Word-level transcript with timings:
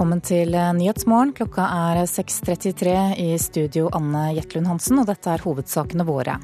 Velkommen 0.00 0.22
til 0.24 0.54
Nyhetsmorgen. 0.56 1.34
Klokka 1.36 1.60
er 1.60 1.98
6.33 2.08 2.92
i 3.20 3.34
studio 3.36 3.90
Anne 3.92 4.30
Jetlund 4.32 4.70
Hansen, 4.70 4.96
og 4.96 5.10
dette 5.10 5.28
er 5.28 5.42
hovedsakene 5.44 6.06
våre. 6.08 6.38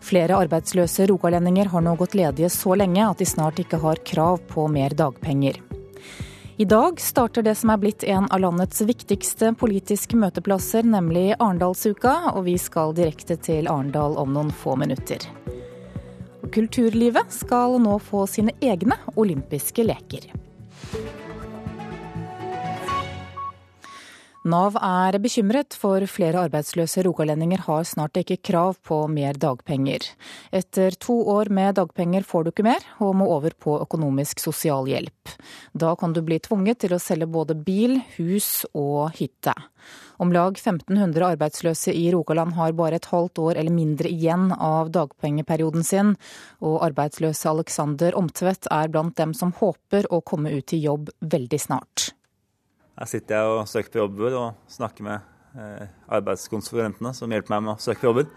Flere 0.00 0.38
arbeidsløse 0.40 1.04
rogalendinger 1.10 1.68
har 1.68 1.84
nå 1.84 1.92
gått 2.00 2.16
ledige 2.16 2.48
så 2.48 2.72
lenge 2.80 3.02
at 3.04 3.20
de 3.20 3.26
snart 3.28 3.60
ikke 3.60 3.82
har 3.82 4.00
krav 4.08 4.40
på 4.48 4.64
mer 4.72 4.96
dagpenger. 4.96 5.58
I 6.56 6.64
dag 6.64 6.96
starter 6.96 7.44
det 7.44 7.58
som 7.60 7.74
er 7.74 7.82
blitt 7.82 8.06
en 8.08 8.24
av 8.32 8.40
landets 8.40 8.80
viktigste 8.88 9.52
politiske 9.60 10.16
møteplasser, 10.16 10.88
nemlig 10.88 11.34
Arendalsuka, 11.34 12.32
og 12.32 12.46
vi 12.48 12.56
skal 12.56 12.96
direkte 12.96 13.36
til 13.36 13.68
Arendal 13.68 14.16
om 14.16 14.32
noen 14.32 14.48
få 14.48 14.78
minutter. 14.80 15.28
Kulturlivet 16.56 17.36
skal 17.36 17.76
nå 17.84 18.00
få 18.00 18.24
sine 18.32 18.56
egne 18.64 18.96
olympiske 19.20 19.84
leker. 19.92 20.30
Nav 24.44 24.74
er 24.76 25.16
bekymret, 25.24 25.72
for 25.72 26.04
flere 26.04 26.42
arbeidsløse 26.44 27.00
rogalendinger 27.06 27.62
har 27.64 27.86
snart 27.88 28.18
ikke 28.20 28.36
krav 28.44 28.74
på 28.84 28.98
mer 29.08 29.38
dagpenger. 29.40 30.04
Etter 30.52 30.92
to 31.00 31.14
år 31.32 31.48
med 31.48 31.78
dagpenger 31.78 32.26
får 32.28 32.44
du 32.44 32.50
ikke 32.50 32.66
mer, 32.66 32.82
og 33.00 33.14
må 33.16 33.24
over 33.32 33.54
på 33.56 33.78
økonomisk 33.80 34.42
sosialhjelp. 34.44 35.32
Da 35.72 35.94
kan 35.96 36.12
du 36.12 36.20
bli 36.20 36.36
tvunget 36.44 36.82
til 36.84 36.92
å 36.92 37.00
selge 37.00 37.24
både 37.24 37.56
bil, 37.56 37.96
hus 38.18 38.66
og 38.76 39.14
hytte. 39.16 39.54
Om 40.20 40.34
lag 40.36 40.60
1500 40.60 41.24
arbeidsløse 41.30 41.94
i 41.96 42.10
Rogaland 42.12 42.52
har 42.58 42.76
bare 42.76 43.00
et 43.00 43.08
halvt 43.08 43.40
år 43.46 43.60
eller 43.62 43.72
mindre 43.72 44.10
igjen 44.12 44.50
av 44.52 44.90
dagpengeperioden 44.92 45.88
sin, 45.88 46.12
og 46.60 46.82
arbeidsløse 46.84 47.48
Alexander 47.48 48.12
Omtvedt 48.20 48.68
er 48.68 48.92
blant 48.92 49.16
dem 49.16 49.32
som 49.32 49.56
håper 49.56 50.10
å 50.12 50.20
komme 50.20 50.52
ut 50.52 50.76
i 50.76 50.82
jobb 50.84 51.08
veldig 51.32 51.62
snart. 51.64 52.10
Her 52.94 53.10
sitter 53.10 53.40
jeg 53.40 53.54
og 53.56 53.68
søker 53.68 53.90
på 53.90 54.02
jobber 54.04 54.36
og 54.38 54.70
snakker 54.70 55.06
med 55.06 55.58
eh, 55.58 55.90
arbeidskonsulentene 56.14 57.10
som 57.16 57.32
hjelper 57.34 57.56
meg 57.56 57.66
med 57.66 57.74
å 57.74 57.82
søke 57.82 58.04
på 58.04 58.10
jobber. 58.12 58.30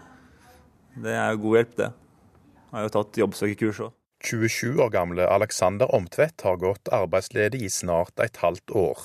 Det 0.98 1.14
er 1.14 1.30
jo 1.30 1.42
god 1.44 1.58
hjelp, 1.60 1.78
det. 1.78 1.88
Jeg 2.58 2.74
har 2.74 2.86
jo 2.86 2.94
tatt 2.96 3.20
jobbsøkerkurs 3.22 3.80
òg. 3.86 3.94
27 4.26 4.80
år 4.82 4.90
gamle 4.90 5.26
Alexander 5.30 5.94
Omtvedt 5.94 6.42
har 6.42 6.58
gått 6.58 6.90
arbeidsledig 6.90 7.62
i 7.62 7.70
snart 7.70 8.18
et 8.18 8.40
halvt 8.42 8.74
år. 8.74 9.04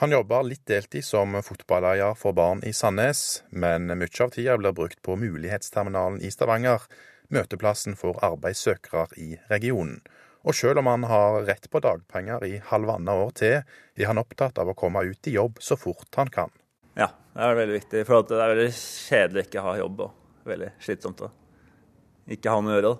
Han 0.00 0.10
jobber 0.10 0.46
litt 0.48 0.64
deltid 0.66 1.04
som 1.06 1.36
fotballeier 1.44 2.16
for 2.18 2.34
barn 2.34 2.64
i 2.66 2.72
Sandnes, 2.74 3.44
men 3.52 3.92
mye 3.92 4.24
av 4.24 4.32
tida 4.34 4.56
blir 4.58 4.74
brukt 4.74 5.02
på 5.04 5.18
Mulighetsterminalen 5.20 6.18
i 6.24 6.32
Stavanger, 6.32 6.88
møteplassen 7.30 7.94
for 8.00 8.18
arbeidssøkere 8.24 9.06
i 9.20 9.34
regionen. 9.52 10.00
Og 10.44 10.56
selv 10.56 10.82
om 10.82 10.90
han 10.92 11.06
har 11.08 11.40
rett 11.48 11.70
på 11.72 11.80
dagpenger 11.80 12.44
i 12.44 12.58
halvannet 12.68 13.22
år 13.24 13.32
til, 13.38 13.56
er 13.96 14.10
han 14.10 14.20
opptatt 14.20 14.60
av 14.60 14.68
å 14.70 14.76
komme 14.76 15.04
ut 15.08 15.30
i 15.30 15.36
jobb 15.38 15.62
så 15.64 15.78
fort 15.80 16.20
han 16.20 16.32
kan. 16.32 16.52
Ja, 16.98 17.08
det 17.34 17.46
er 17.46 17.58
veldig 17.58 17.78
viktig. 17.78 18.04
For 18.08 18.28
det 18.28 18.36
er 18.36 18.52
veldig 18.52 18.68
kjedelig 18.76 19.40
å 19.40 19.48
ikke 19.48 19.64
ha 19.64 19.74
jobb, 19.80 20.04
og 20.04 20.52
veldig 20.52 20.70
slitsomt 20.84 21.24
å 21.24 21.32
ikke 22.34 22.52
ha 22.52 22.60
noe 22.60 22.72
å 22.72 22.78
gjøre. 22.78 22.94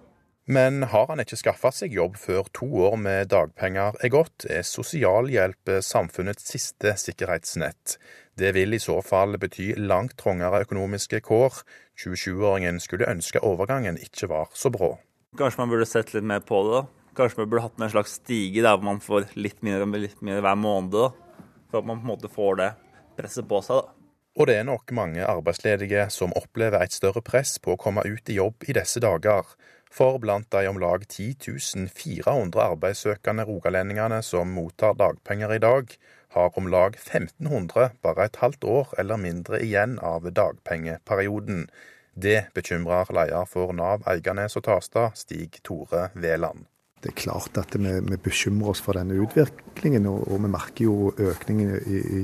Men 0.44 0.82
har 0.92 1.06
han 1.08 1.22
ikke 1.22 1.38
skaffa 1.40 1.70
seg 1.72 1.94
jobb 1.96 2.18
før 2.20 2.48
to 2.52 2.66
år 2.84 2.98
med 3.00 3.30
dagpenger 3.32 3.96
er 4.04 4.10
gått, 4.12 4.44
er 4.44 4.66
sosialhjelp 4.68 5.78
samfunnets 5.80 6.50
siste 6.52 6.92
sikkerhetsnett. 7.00 7.96
Det 8.36 8.50
vil 8.52 8.76
i 8.76 8.82
så 8.82 8.98
fall 9.04 9.38
bety 9.40 9.70
langt 9.80 10.18
trangere 10.20 10.60
økonomiske 10.66 11.22
kår. 11.24 11.62
27-åringen 11.96 12.82
skulle 12.82 13.08
ønske 13.08 13.40
overgangen 13.40 13.96
ikke 13.96 14.28
var 14.32 14.52
så 14.52 14.72
brå. 14.74 14.96
Kanskje 15.38 15.62
man 15.62 15.72
burde 15.72 15.88
sett 15.88 16.12
litt 16.12 16.26
mer 16.26 16.44
på 16.44 16.60
det, 16.66 16.82
da. 16.82 17.03
Kanskje 17.14 17.42
man 17.42 17.50
burde 17.50 17.66
hatt 17.66 17.80
en 17.80 17.92
slags 17.92 18.16
stige 18.20 18.62
der 18.64 18.76
hvor 18.76 18.88
man 18.88 19.02
får 19.02 19.28
litt 19.38 19.60
mindre, 19.62 19.86
litt 20.02 20.22
mindre 20.22 20.42
hver 20.44 20.58
måned. 20.58 20.94
Da. 20.94 21.44
For 21.70 21.82
at 21.82 21.88
man 21.88 22.00
på 22.00 22.08
en 22.08 22.14
måte 22.14 22.32
får 22.32 22.58
det 22.60 22.70
presset 23.18 23.46
på 23.50 23.60
seg. 23.62 23.82
da. 23.82 24.00
Og 24.34 24.48
det 24.50 24.56
er 24.58 24.66
nok 24.66 24.90
mange 24.90 25.22
arbeidsledige 25.22 26.08
som 26.10 26.34
opplever 26.34 26.82
et 26.82 26.94
større 26.94 27.22
press 27.22 27.54
på 27.62 27.76
å 27.76 27.78
komme 27.78 28.02
ut 28.02 28.30
i 28.32 28.40
jobb 28.40 28.66
i 28.66 28.74
disse 28.74 28.98
dager. 29.02 29.46
For 29.94 30.18
blant 30.18 30.48
de 30.50 30.66
om 30.66 30.80
lag 30.82 31.04
10 31.06 31.86
400 31.94 32.64
arbeidssøkende 32.64 33.46
rogalendingene 33.46 34.18
som 34.26 34.50
mottar 34.50 34.98
dagpenger 34.98 35.54
i 35.54 35.62
dag, 35.62 35.94
har 36.34 36.58
om 36.58 36.66
lag 36.66 36.98
1500 36.98 37.92
bare 38.02 38.26
et 38.26 38.42
halvt 38.42 38.66
år 38.66 38.94
eller 38.98 39.22
mindre 39.22 39.62
igjen 39.62 40.00
av 40.02 40.26
dagpengeperioden. 40.26 41.68
Det 42.14 42.48
bekymrer 42.58 43.14
leder 43.14 43.46
for 43.46 43.70
Nav 43.70 44.02
Eiganes 44.10 44.58
og 44.58 44.66
Tasta, 44.66 45.12
Stig 45.14 45.62
Tore 45.62 46.08
Veland. 46.18 46.66
Det 47.04 47.10
er 47.12 47.20
klart 47.20 47.58
at 47.60 47.74
vi, 47.76 47.90
vi 48.00 48.16
bekymrer 48.16 48.72
oss 48.72 48.80
for 48.80 48.96
denne 48.96 49.18
utviklingen, 49.20 50.06
og, 50.08 50.22
og 50.24 50.40
vi 50.40 50.48
merker 50.48 50.86
jo 50.86 51.10
økningen 51.20 51.74
i, 51.84 51.98
i, 52.00 52.22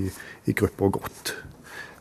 i 0.48 0.54
grupper 0.56 0.94
godt. 0.96 1.34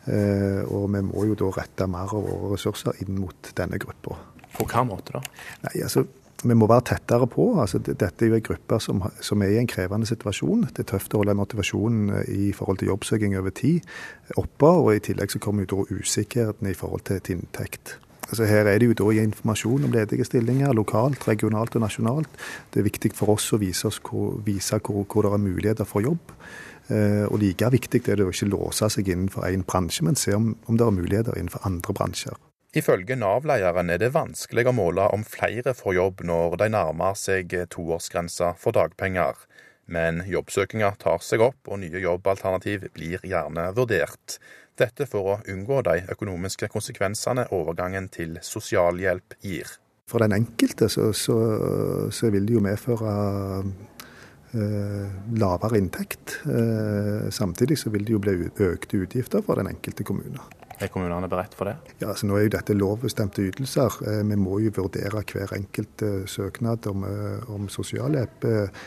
Eh, 0.08 0.62
og 0.64 0.88
vi 0.94 1.02
må 1.04 1.26
jo 1.28 1.36
da 1.38 1.50
rette 1.58 1.90
mer 1.92 2.16
av 2.16 2.24
våre 2.24 2.54
ressurser 2.54 3.04
inn 3.04 3.20
mot 3.20 3.52
denne 3.58 3.82
gruppa. 3.82 4.16
På 4.56 4.66
hva 4.70 4.86
måte 4.88 5.18
da? 5.18 5.24
Nei, 5.68 5.76
altså, 5.84 6.08
Vi 6.40 6.56
må 6.56 6.70
være 6.72 6.86
tettere 6.94 7.28
på. 7.28 7.50
Altså, 7.60 7.82
dette 7.84 8.24
er 8.24 8.30
jo 8.30 8.38
en 8.38 8.44
gruppe 8.48 8.78
som, 8.80 9.02
som, 9.20 9.42
er 9.44 9.58
i 9.58 9.58
en 9.60 9.68
krevende 9.68 10.08
situasjon. 10.08 10.70
Det 10.72 10.86
er 10.86 10.92
tøft 10.94 11.12
å 11.12 11.20
holde 11.20 11.36
motivasjonen 11.36 12.14
eh, 12.22 12.30
i 12.32 12.52
forhold 12.56 12.80
til 12.80 12.94
jobbsøking 12.94 13.36
over 13.36 13.52
tid 13.52 13.84
oppe. 14.40 14.70
Og 14.72 14.94
i 14.94 15.02
tillegg 15.04 15.36
så 15.36 15.44
kommer 15.44 15.68
jo 15.68 15.74
da 15.74 16.00
usikkerheten 16.00 16.72
i 16.72 16.78
forhold 16.80 17.04
til 17.12 17.36
inntekt. 17.36 17.98
Altså 18.30 18.46
her 18.46 18.70
er 18.70 18.80
det 18.80 18.90
jo 18.92 18.98
da 18.98 19.10
informasjon 19.24 19.86
om 19.88 19.94
ledige 19.94 20.26
stillinger, 20.28 20.74
lokalt, 20.78 21.28
regionalt 21.28 21.76
og 21.76 21.86
nasjonalt. 21.86 22.42
Det 22.74 22.82
er 22.82 22.90
viktig 22.90 23.14
for 23.18 23.34
oss 23.36 23.50
å 23.54 23.62
vise, 23.62 23.88
oss 23.90 23.98
hvor, 24.06 24.38
vise 24.46 24.78
hvor, 24.78 25.06
hvor 25.10 25.26
det 25.26 25.34
er 25.34 25.46
muligheter 25.46 25.90
for 25.90 26.06
jobb. 26.06 26.36
Eh, 26.90 27.26
og 27.30 27.40
like 27.42 27.70
viktig 27.74 28.02
er 28.06 28.22
det 28.22 28.28
å 28.28 28.34
ikke 28.34 28.50
låse 28.50 28.90
seg 28.90 29.10
innenfor 29.10 29.50
én 29.50 29.66
bransje, 29.66 30.06
men 30.06 30.18
se 30.18 30.34
om, 30.38 30.54
om 30.66 30.78
det 30.78 30.86
er 30.86 30.96
muligheter 30.96 31.38
innenfor 31.38 31.66
andre 31.70 31.96
bransjer. 31.98 32.38
Ifølge 32.78 33.16
Nav-lederen 33.18 33.90
er 33.90 33.98
det 33.98 34.12
vanskelig 34.14 34.68
å 34.70 34.76
måle 34.78 35.08
om 35.10 35.24
flere 35.26 35.74
får 35.74 35.96
jobb 35.98 36.20
når 36.30 36.60
de 36.62 36.68
nærmer 36.70 37.16
seg 37.18 37.56
toårsgrensa 37.74 38.52
for 38.62 38.78
dagpenger. 38.78 39.42
Men 39.90 40.24
jobbsøkinga 40.30 40.94
tar 41.02 41.22
seg 41.26 41.42
opp, 41.44 41.68
og 41.68 41.82
nye 41.82 42.02
jobbalternativ 42.04 42.90
blir 42.96 43.24
gjerne 43.26 43.70
vurdert. 43.78 44.38
Dette 44.80 45.08
for 45.10 45.34
å 45.34 45.38
unngå 45.52 45.82
de 45.88 46.04
økonomiske 46.14 46.70
konsekvensene 46.72 47.50
overgangen 47.56 48.08
til 48.14 48.38
sosialhjelp 48.46 49.36
gir. 49.44 49.74
For 50.10 50.24
den 50.24 50.34
enkelte 50.38 50.88
så, 50.90 51.12
så, 51.14 51.38
så 52.14 52.32
vil 52.34 52.48
det 52.48 52.56
jo 52.56 52.64
medføre 52.66 53.16
eh, 54.54 55.18
lavere 55.38 55.82
inntekt. 55.82 56.40
Eh, 56.50 57.28
samtidig 57.34 57.78
så 57.78 57.92
vil 57.94 58.08
det 58.08 58.16
jo 58.16 58.24
bli 58.24 58.38
økte 58.70 59.04
utgifter 59.04 59.46
for 59.46 59.62
den 59.62 59.70
enkelte 59.74 60.08
kommune. 60.08 60.42
Er 60.80 60.88
kommunene 60.88 61.28
beredt 61.28 61.58
for 61.60 61.68
det? 61.68 61.76
Ja, 62.00 62.14
altså 62.14 62.30
Nå 62.30 62.38
er 62.40 62.46
jo 62.46 62.54
dette 62.56 62.76
lovbestemte 62.78 63.44
ytelser. 63.44 64.00
Eh, 64.08 64.22
vi 64.24 64.38
må 64.40 64.62
jo 64.64 64.72
vurdere 64.78 65.26
hver 65.28 65.52
enkelt 65.58 66.06
eh, 66.08 66.22
søknad 66.24 66.88
om, 66.88 67.04
eh, 67.04 67.50
om 67.52 67.68
sosialhjelp 67.70 68.48
eh, 68.48 68.86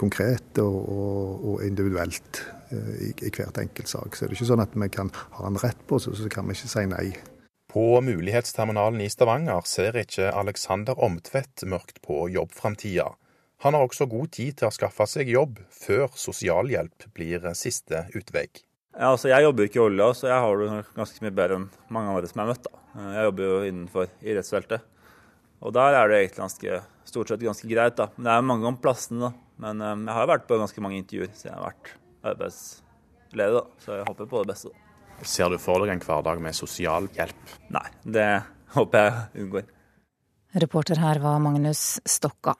konkret 0.00 0.58
og, 0.62 0.78
og, 0.90 1.44
og 1.52 1.66
individuelt. 1.66 2.40
Eh, 2.70 3.08
i, 3.08 3.12
i 3.24 3.30
hvert 3.32 3.58
enkelt 3.58 3.88
sak. 3.88 4.16
Så 4.16 4.26
det 4.26 4.34
er 4.34 4.36
ikke 4.36 4.50
sånn 4.50 4.62
at 4.64 4.74
vi 4.76 4.90
kan 4.92 5.10
ha 5.38 5.48
en 5.48 5.58
rett 5.60 5.80
på 5.88 5.96
oss, 5.96 6.08
så 6.18 6.28
kan 6.32 6.48
vi 6.48 6.56
ikke 6.56 6.68
si 6.68 6.84
nei. 6.90 7.06
På 7.68 8.00
Mulighetsterminalen 8.04 9.00
i 9.04 9.08
Stavanger 9.12 9.64
ser 9.68 9.96
ikke 10.00 10.30
Alexander 10.32 10.98
Omtvedt 11.04 11.64
mørkt 11.68 12.00
på 12.04 12.26
jobbframtida. 12.32 13.10
Han 13.64 13.74
har 13.74 13.84
også 13.84 14.06
god 14.08 14.30
tid 14.36 14.60
til 14.60 14.68
å 14.68 14.74
skaffe 14.74 15.08
seg 15.10 15.32
jobb 15.32 15.58
før 15.74 16.12
sosialhjelp 16.16 17.08
blir 17.16 17.44
siste 17.58 18.04
utvei. 18.16 18.46
Ja, 18.94 19.12
altså 19.12 19.32
jeg 19.32 19.44
jobber 19.44 19.66
ikke 19.66 19.80
i 19.80 19.84
olja, 19.84 20.12
så 20.16 20.30
jeg 20.30 20.44
har 20.44 20.62
det 20.62 20.84
ganske 20.96 21.24
mye 21.24 21.34
bedre 21.34 21.58
enn 21.58 21.66
mange 21.94 22.12
andre 22.12 22.30
som 22.30 22.40
jeg 22.40 22.46
har 22.46 22.52
møtt. 22.52 22.68
Da. 22.68 23.02
Jeg 23.16 23.26
jobber 23.28 23.48
jo 23.48 23.58
innenfor 23.66 24.14
idrettsfeltet. 24.22 24.86
Og 25.58 25.74
der 25.74 25.96
er 25.98 26.08
det 26.08 26.20
egentlig 26.20 26.44
ganske, 26.44 26.80
stort 27.08 27.32
sett 27.32 27.42
ganske 27.42 27.68
greit. 27.70 27.96
da. 27.98 28.10
Men 28.16 28.28
det 28.28 28.34
er 28.34 28.48
mange 28.52 28.70
om 28.70 28.80
plassene, 28.80 29.28
da. 29.28 29.47
Men 29.62 29.82
um, 29.82 30.04
jeg 30.06 30.14
har 30.14 30.30
vært 30.30 30.46
på 30.48 30.58
ganske 30.60 30.84
mange 30.84 31.00
intervjuer, 31.00 31.32
siden 31.34 31.50
jeg 31.50 31.58
har 31.58 31.66
vært 31.72 31.90
arbeidsledig, 32.32 33.50
da. 33.58 33.64
Så 33.82 33.98
jeg 33.98 34.06
håper 34.06 34.30
på 34.30 34.44
det 34.44 34.52
beste. 34.52 34.74
Ser 35.26 35.50
du 35.50 35.58
for 35.58 35.82
deg 35.82 35.96
en 35.96 36.04
hverdag 36.04 36.40
med 36.42 36.54
sosialhjelp? 36.54 37.54
Nei, 37.74 37.86
det 38.06 38.30
håper 38.78 39.08
jeg 39.08 39.44
unngår. 39.44 39.68
Reporter 40.58 41.02
her 41.02 41.20
var 41.20 41.42
Magnus 41.44 41.98
Stokka. 42.08 42.54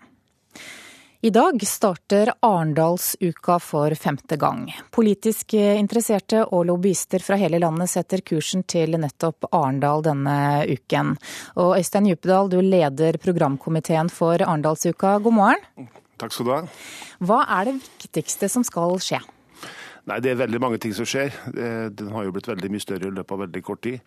I 1.20 1.30
dag 1.34 1.58
starter 1.66 2.30
Arendalsuka 2.46 3.56
for 3.58 3.94
femte 3.98 4.36
gang. 4.38 4.68
Politisk 4.94 5.56
interesserte 5.58 6.44
og 6.44 6.68
lobbyister 6.68 7.24
fra 7.26 7.34
hele 7.40 7.58
landet 7.58 7.90
setter 7.90 8.22
kursen 8.22 8.62
til 8.70 8.94
nettopp 9.02 9.48
Arendal 9.50 10.04
denne 10.06 10.36
uken. 10.70 11.16
Og 11.58 11.74
Øystein 11.80 12.06
Djupedal, 12.06 12.52
du 12.52 12.60
leder 12.62 13.18
programkomiteen 13.18 14.12
for 14.14 14.38
Arendalsuka. 14.38 15.16
God 15.24 15.38
morgen. 15.40 15.90
Takk 16.18 16.34
skal 16.34 16.46
du 16.48 16.52
ha. 16.54 16.60
Hva 17.22 17.42
er 17.58 17.70
det 17.70 17.76
viktigste 17.82 18.48
som 18.50 18.64
skal 18.66 18.98
skje? 19.02 19.20
Nei, 20.08 20.20
Det 20.24 20.30
er 20.32 20.40
veldig 20.40 20.60
mange 20.60 20.78
ting 20.80 20.94
som 20.96 21.06
skjer. 21.06 21.34
Den 21.92 22.12
har 22.14 22.24
jo 22.24 22.32
blitt 22.32 22.48
veldig 22.48 22.70
mye 22.72 22.80
større 22.80 23.10
i 23.10 23.14
løpet 23.14 23.34
av 23.34 23.42
veldig 23.44 23.62
kort 23.62 23.82
tid. 23.84 24.00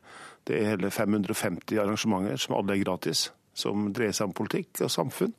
Det 0.48 0.58
er 0.58 0.72
hele 0.74 0.90
550 0.90 1.78
arrangementer 1.78 2.42
som 2.42 2.56
alle 2.58 2.74
er 2.74 2.84
gratis. 2.84 3.30
Som 3.54 3.90
dreier 3.94 4.16
seg 4.16 4.30
om 4.30 4.36
politikk 4.36 4.82
og 4.86 4.92
samfunn. 4.92 5.34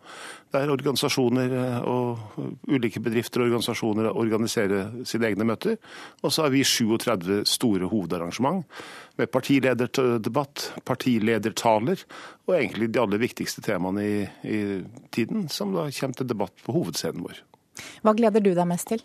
Der 0.52 0.70
organisasjoner 0.72 1.54
eh, 1.56 1.86
og 1.88 2.68
ulike 2.68 3.00
bedrifter 3.02 3.42
og 3.42 3.48
organisasjoner 3.50 4.10
organiserer 4.10 4.90
sine 5.08 5.30
egne 5.30 5.46
møter. 5.48 5.78
Og 6.22 6.34
så 6.34 6.46
har 6.46 6.52
vi 6.54 6.64
37 6.66 7.42
store 7.48 7.88
hovedarrangement 7.92 8.66
med 9.20 9.30
partilederdebatt, 9.32 10.68
partiledertaler 10.88 12.04
og 12.48 12.56
egentlig 12.56 12.90
de 12.92 13.00
aller 13.02 13.22
viktigste 13.22 13.64
temaene 13.64 14.04
i, 14.04 14.18
i 14.44 14.60
tiden, 15.14 15.48
som 15.52 15.72
da 15.76 15.88
kommer 15.96 16.20
til 16.20 16.28
debatt 16.28 16.66
på 16.66 16.76
hovedscenen 16.76 17.24
vår. 17.24 17.40
Hva 18.04 18.12
gleder 18.16 18.44
du 18.44 18.52
deg 18.52 18.68
mest 18.68 18.92
til? 18.92 19.02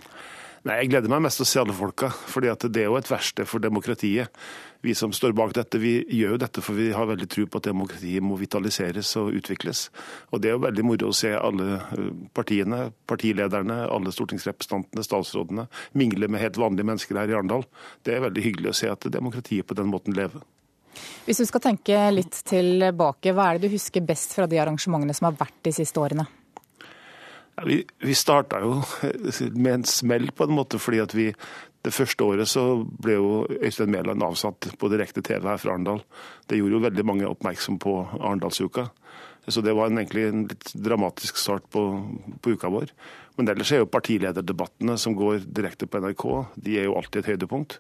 Nei, 0.65 0.79
Jeg 0.81 0.89
gleder 0.91 1.11
meg 1.11 1.21
mest 1.27 1.39
til 1.39 1.45
å 1.45 1.49
se 1.49 1.59
alle 1.61 1.75
folka, 1.75 2.09
fordi 2.09 2.49
det 2.73 2.81
er 2.81 2.89
jo 2.89 2.97
et 2.97 3.09
verksted 3.09 3.47
for 3.49 3.63
demokratiet. 3.63 4.33
Vi 4.81 4.93
som 4.95 5.13
står 5.13 5.33
bak 5.37 5.53
dette, 5.57 5.79
vi 5.81 5.99
gjør 6.05 6.35
jo 6.35 6.41
dette 6.41 6.61
for 6.61 6.77
vi 6.77 6.91
har 6.93 7.07
veldig 7.09 7.27
tro 7.29 7.45
på 7.49 7.59
at 7.59 7.69
demokratiet 7.69 8.23
må 8.23 8.37
vitaliseres 8.37 9.09
og 9.21 9.33
utvikles. 9.37 9.87
Og 10.31 10.41
Det 10.41 10.49
er 10.49 10.57
jo 10.57 10.65
veldig 10.65 10.85
moro 10.85 11.09
å 11.09 11.17
se 11.17 11.33
alle 11.33 11.79
eh, 11.79 12.11
partiene, 12.33 12.91
partilederne, 13.09 13.83
alle 13.89 14.13
stortingsrepresentantene, 14.13 15.05
statsrådene 15.05 15.67
mingle 15.97 16.29
med 16.29 16.41
helt 16.41 16.61
vanlige 16.61 16.89
mennesker 16.89 17.21
her 17.21 17.33
i 17.33 17.37
Arendal. 17.37 17.65
Det 18.05 18.15
er 18.15 18.25
veldig 18.27 18.45
hyggelig 18.45 18.73
å 18.73 18.79
se 18.81 18.91
at 18.91 19.09
demokratiet 19.11 19.67
på 19.67 19.77
den 19.77 19.89
måten 19.93 20.17
lever. 20.17 20.45
Hvis 21.27 21.41
du 21.41 21.45
skal 21.45 21.61
tenke 21.61 21.97
litt 22.13 22.37
tilbake, 22.47 23.33
hva 23.35 23.49
er 23.51 23.57
det 23.57 23.67
du 23.67 23.75
husker 23.75 24.05
best 24.05 24.33
fra 24.37 24.47
de 24.49 24.61
arrangementene 24.61 25.13
som 25.13 25.29
har 25.29 25.37
vært 25.37 25.59
de 25.67 25.73
siste 25.75 26.01
årene? 26.01 26.25
Vi 27.65 27.79
vi 28.05 28.13
starta 28.15 28.59
jo 28.61 28.81
med 29.63 29.73
en 29.73 29.83
smell, 29.83 30.29
på 30.31 30.45
en 30.45 30.53
måte, 30.53 30.79
fordi 30.79 31.01
at 31.01 31.15
vi 31.17 31.31
det 31.85 31.93
første 31.95 32.23
året 32.25 32.49
så 32.49 32.63
ble 32.83 33.15
jo 33.15 33.29
Øystein 33.47 33.91
Mæland 33.93 34.23
avsatt 34.25 34.67
på 34.79 34.89
direkte 34.91 35.23
TV 35.23 35.45
her 35.47 35.59
fra 35.61 35.73
Arendal. 35.73 36.01
Det 36.49 36.59
gjorde 36.59 36.75
jo 36.75 36.83
veldig 36.83 37.05
mange 37.07 37.29
oppmerksom 37.29 37.77
på 37.79 37.93
Arendalsuka. 38.19 38.89
Så 39.47 39.61
det 39.63 39.75
var 39.77 39.87
en, 39.87 40.01
egentlig 40.01 40.25
en 40.27 40.43
litt 40.49 40.73
dramatisk 40.75 41.37
start 41.39 41.69
på, 41.71 41.83
på, 42.43 42.57
uka 42.57 42.71
vår. 42.73 42.91
Men 43.37 43.53
ellers 43.53 43.71
er 43.71 43.79
jo 43.79 43.91
partilederdebattene 43.93 44.97
som 44.99 45.15
går 45.15 45.45
direkte 45.45 45.87
på 45.87 46.01
NRK, 46.03 46.25
de 46.65 46.75
er 46.81 46.89
jo 46.89 46.97
alltid 46.99 47.21
et 47.21 47.29
høydepunkt. 47.31 47.77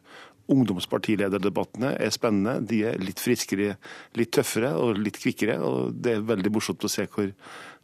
Ungdomspartilederdebattene 0.47 1.91
er 1.99 2.13
spennende. 2.15 2.61
De 2.63 2.85
er 2.87 3.01
litt 3.03 3.19
friskere, 3.19 3.75
litt 4.15 4.31
tøffere 4.37 4.71
og 4.79 5.01
litt 5.01 5.19
kvikkere. 5.19 5.57
Og 5.59 5.97
det 5.99 6.13
er 6.15 6.29
veldig 6.29 6.53
morsomt 6.55 6.87
å 6.87 6.91
se 6.91 7.03
hvor, 7.11 7.33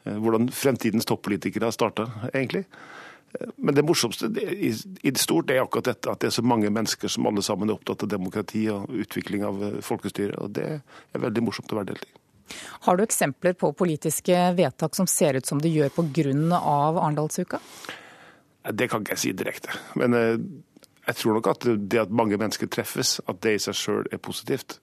hvordan 0.04 0.50
fremtidens 0.52 1.06
toppolitikere 1.06 1.70
har 1.70 1.76
starta, 1.76 2.10
egentlig. 2.34 2.66
Eh, 3.40 3.48
men 3.56 3.76
det 3.76 3.86
morsomste 3.86 4.26
i 4.28 4.74
det 5.12 5.22
stort 5.22 5.52
er 5.52 5.64
akkurat 5.64 5.92
dette, 5.92 6.12
at 6.12 6.20
det 6.20 6.30
er 6.30 6.36
så 6.38 6.46
mange 6.46 6.72
mennesker 6.74 7.12
som 7.12 7.28
alle 7.30 7.44
sammen 7.46 7.70
er 7.70 7.78
opptatt 7.78 8.06
av 8.06 8.12
demokrati 8.12 8.66
og 8.74 8.92
utvikling 9.06 9.46
av 9.48 9.64
eh, 9.64 9.80
folkestyret. 9.86 10.38
og 10.40 10.54
Det 10.58 10.68
er 10.80 11.26
veldig 11.26 11.46
morsomt 11.46 11.72
å 11.72 11.80
være 11.80 11.94
del 11.94 12.04
i. 12.04 12.12
Har 12.86 13.00
du 13.00 13.06
eksempler 13.06 13.56
på 13.58 13.72
politiske 13.80 14.36
vedtak 14.58 14.96
som 14.96 15.08
ser 15.08 15.40
ut 15.40 15.48
som 15.48 15.62
de 15.64 15.72
gjør 15.72 15.94
pga. 15.96 16.60
Arendalsuka? 16.60 17.62
Det 18.72 18.90
kan 18.92 19.02
ikke 19.04 19.16
jeg 19.16 19.22
si 19.22 19.32
direkte. 19.36 19.74
Men 20.00 20.16
jeg 21.08 21.16
tror 21.20 21.36
nok 21.36 21.50
at 21.52 21.66
det 21.92 22.00
at 22.00 22.14
mange 22.16 22.38
mennesker 22.40 22.70
treffes, 22.72 23.18
at 23.28 23.42
det 23.44 23.56
i 23.56 23.64
seg 23.64 23.76
sjøl 23.76 24.06
er 24.12 24.22
positivt. 24.24 24.78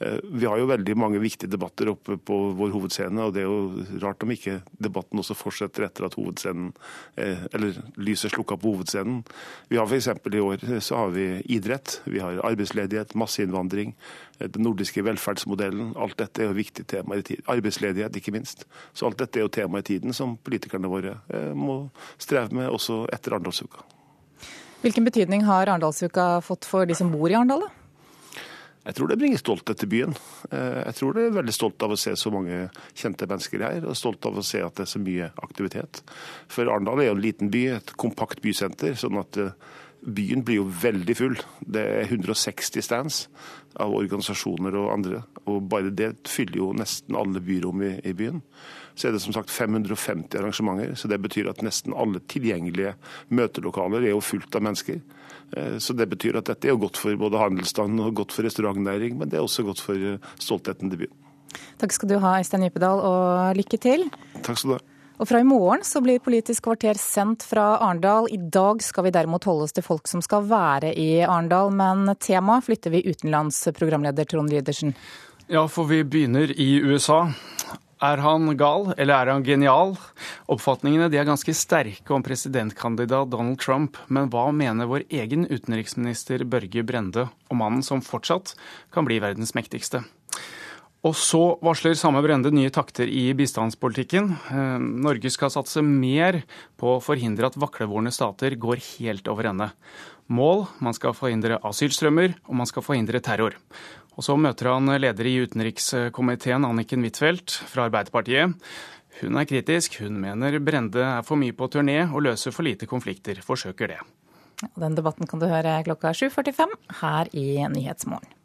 Eh, 0.00 0.16
vi 0.22 0.46
har 0.46 0.56
jo 0.58 0.68
veldig 0.70 0.94
mange 0.96 1.20
viktige 1.20 1.50
debatter 1.52 1.90
oppe 1.92 2.16
på 2.16 2.36
vår 2.56 2.72
hovedscene, 2.72 3.26
og 3.26 3.34
det 3.36 3.42
er 3.42 3.48
jo 3.50 3.98
rart 4.00 4.24
om 4.24 4.30
ikke 4.32 4.60
debatten 4.80 5.20
også 5.20 5.36
fortsetter 5.36 5.84
etter 5.84 6.06
at 6.06 6.16
hovedscenen, 6.16 6.70
eh, 7.20 7.42
eller 7.52 7.76
lyset 8.00 8.32
slukka 8.32 8.56
på 8.56 8.72
hovedscenen. 8.72 9.20
Vi 9.68 9.76
har 9.76 9.84
f.eks. 9.84 10.08
i 10.08 10.40
år 10.40 10.64
så 10.80 11.02
har 11.02 11.12
vi 11.12 11.26
idrett, 11.52 12.00
vi 12.06 12.22
har 12.24 12.40
arbeidsledighet, 12.48 13.12
masseinnvandring, 13.12 13.92
eh, 14.38 14.48
den 14.48 14.64
nordiske 14.64 15.04
velferdsmodellen. 15.04 15.92
Alt 16.00 16.16
dette 16.22 16.46
er 16.46 16.48
jo 16.48 16.56
viktige 16.56 16.88
tema 16.96 17.20
i 17.20 17.26
tiden. 17.26 17.44
Arbeidsledighet, 17.52 18.16
ikke 18.16 18.32
minst. 18.32 18.64
Så 18.94 19.06
alt 19.06 19.20
dette 19.20 19.36
er 19.36 19.44
jo 19.44 19.52
tema 19.52 19.84
i 19.84 19.88
tiden 19.90 20.16
som 20.16 20.38
politikerne 20.40 20.88
våre 20.88 21.18
må 21.54 21.90
streve 22.18 22.54
med 22.56 22.70
også 22.70 23.02
etter 23.12 23.34
Arendalsuka. 23.34 23.84
Hvilken 24.80 25.04
betydning 25.04 25.44
har 25.44 25.68
Arendalsuka 25.68 26.40
fått 26.40 26.64
for 26.64 26.88
de 26.88 26.96
som 26.96 27.12
bor 27.12 27.28
i 27.28 27.36
Arendal? 27.36 27.68
Jeg 28.80 28.96
tror 28.96 29.10
det 29.10 29.18
bringer 29.20 29.40
stolthet 29.40 29.82
til 29.82 29.90
byen. 29.92 30.14
Eh, 30.50 30.80
jeg 30.86 30.96
tror 30.96 31.16
det 31.16 31.26
er 31.26 31.36
veldig 31.36 31.54
stolt 31.54 31.84
av 31.84 31.92
å 31.92 31.98
se 32.00 32.14
så 32.16 32.32
mange 32.32 32.62
kjente 32.96 33.28
mennesker 33.28 33.64
her, 33.66 33.84
og 33.84 33.98
stolt 33.98 34.24
av 34.28 34.40
å 34.40 34.46
se 34.46 34.62
at 34.64 34.78
det 34.78 34.86
er 34.86 34.92
så 34.94 35.02
mye 35.02 35.28
aktivitet. 35.44 36.00
For 36.48 36.64
Arendal 36.64 37.02
er 37.02 37.10
jo 37.10 37.18
en 37.18 37.22
liten 37.24 37.52
by, 37.52 37.66
et 37.76 37.94
kompakt 38.00 38.40
bysenter. 38.44 38.96
sånn 38.96 39.20
at 39.20 39.36
eh, 39.36 39.52
byen 40.00 40.44
blir 40.46 40.62
jo 40.62 40.68
veldig 40.82 41.16
full. 41.18 41.36
Det 41.60 41.84
er 42.00 42.08
160 42.08 42.86
stands 42.86 43.26
av 43.76 43.92
organisasjoner 43.92 44.78
og 44.80 44.92
andre. 44.94 45.24
Og 45.44 45.60
bare 45.68 45.92
det 45.92 46.14
fyller 46.28 46.62
jo 46.62 46.72
nesten 46.72 47.18
alle 47.20 47.44
byrom 47.44 47.84
i, 47.84 47.98
i 48.00 48.16
byen 48.16 48.40
så 49.00 49.08
er 49.08 49.14
det 49.14 49.22
som 49.24 49.32
sagt 49.32 49.50
550 49.50 50.38
arrangementer. 50.38 50.94
så 50.94 51.08
Det 51.08 51.18
betyr 51.18 51.48
at 51.50 51.62
nesten 51.62 51.94
alle 51.96 52.20
tilgjengelige 52.28 52.94
møtelokaler 53.28 54.04
er 54.04 54.12
jo 54.12 54.20
fullt 54.20 54.54
av 54.56 54.64
mennesker. 54.66 55.00
Eh, 55.56 55.78
så 55.78 55.96
Det 55.96 56.08
betyr 56.10 56.38
at 56.38 56.50
dette 56.50 56.68
er 56.68 56.78
godt 56.78 57.00
for 57.00 57.16
både 57.16 57.40
handelsstanden 57.40 58.00
og 58.04 58.14
godt 58.14 58.32
for 58.32 58.46
restaurantnæring, 58.46 59.18
men 59.18 59.28
det 59.28 59.38
er 59.38 59.46
også 59.46 59.66
godt 59.66 59.80
for 59.80 59.94
eh, 59.94 60.18
stoltheten 60.38 60.90
til 60.90 61.06
byen. 61.06 61.16
Takk 61.80 61.92
skal 61.92 62.08
du 62.08 62.18
ha, 62.22 62.38
Øystein 62.38 62.62
Djupedal, 62.62 63.00
og 63.02 63.56
lykke 63.58 63.78
til. 63.80 64.06
Takk 64.44 64.58
skal 64.58 64.70
du 64.70 64.76
ha. 64.78 64.82
Og 65.20 65.28
fra 65.28 65.40
i 65.42 65.44
morgen 65.44 65.82
så 65.84 66.00
blir 66.00 66.22
Politisk 66.24 66.64
kvarter 66.64 66.96
sendt 66.96 67.42
fra 67.44 67.74
Arendal. 67.76 68.30
I 68.32 68.38
dag 68.40 68.80
skal 68.80 69.04
vi 69.04 69.12
derimot 69.12 69.44
holde 69.44 69.66
oss 69.66 69.74
til 69.76 69.84
folk 69.84 70.08
som 70.08 70.22
skal 70.24 70.46
være 70.48 70.94
i 70.96 71.20
Arendal, 71.26 71.68
men 71.76 72.08
temaet 72.16 72.64
flytter 72.64 72.94
vi 72.94 73.02
utenlands, 73.04 73.58
programleder 73.76 74.24
Trond 74.24 74.48
Rydersen. 74.52 74.94
Ja, 75.50 75.66
for 75.68 75.90
vi 75.90 76.00
begynner 76.08 76.54
i 76.56 76.70
USA. 76.80 77.26
Er 78.00 78.16
han 78.24 78.48
gal, 78.56 78.94
eller 78.96 79.12
er 79.12 79.28
han 79.34 79.42
genial? 79.44 79.90
Oppfatningene 80.48 81.10
er 81.12 81.26
ganske 81.28 81.52
sterke 81.52 82.14
om 82.16 82.22
presidentkandidat 82.24 83.28
Donald 83.28 83.60
Trump, 83.60 83.98
men 84.08 84.30
hva 84.32 84.46
mener 84.56 84.88
vår 84.88 85.04
egen 85.12 85.44
utenriksminister 85.50 86.46
Børge 86.48 86.80
Brende 86.80 87.26
om 87.52 87.60
mannen 87.60 87.84
som 87.84 88.00
fortsatt 88.00 88.54
kan 88.94 89.04
bli 89.04 89.20
verdens 89.20 89.52
mektigste? 89.52 90.00
Og 91.04 91.12
så 91.16 91.42
varsler 91.64 91.96
samme 91.96 92.20
Brende 92.24 92.48
nye 92.52 92.72
takter 92.72 93.08
i 93.08 93.30
bistandspolitikken. 93.36 94.32
Eh, 94.48 94.80
Norge 94.80 95.32
skal 95.32 95.52
satse 95.52 95.84
mer 95.84 96.42
på 96.80 96.96
å 96.96 97.02
forhindre 97.04 97.48
at 97.48 97.60
vaklevorne 97.60 98.12
stater 98.12 98.56
går 98.60 98.80
helt 98.98 99.28
over 99.32 99.48
ende. 99.52 99.70
Mål 100.28 100.66
man 100.84 100.96
skal 100.96 101.16
forhindre 101.16 101.60
asylstrømmer, 101.66 102.36
og 102.48 102.60
man 102.60 102.68
skal 102.68 102.84
forhindre 102.84 103.20
terror. 103.24 103.56
Og 104.18 104.26
så 104.26 104.36
møter 104.36 104.72
han 104.72 104.90
leder 105.00 105.28
i 105.28 105.36
utenrikskomiteen, 105.44 106.66
Anniken 106.66 107.04
Huitfeldt 107.06 107.54
fra 107.70 107.86
Arbeiderpartiet. 107.88 108.56
Hun 109.20 109.36
er 109.36 109.48
kritisk. 109.48 110.00
Hun 110.00 110.18
mener 110.22 110.58
Brende 110.64 111.04
er 111.04 111.26
for 111.26 111.40
mye 111.40 111.56
på 111.56 111.68
turné 111.72 112.02
og 112.08 112.24
løser 112.26 112.54
for 112.54 112.66
lite 112.66 112.88
konflikter. 112.90 113.40
Forsøker 113.44 113.94
det. 113.94 114.00
Den 114.76 114.96
debatten 114.96 115.28
kan 115.28 115.40
du 115.40 115.48
høre 115.48 115.78
klokka 115.86 116.12
7.45 116.16 116.76
her 117.00 117.32
i 117.32 117.46
Nyhetsmorgen. 117.72 118.36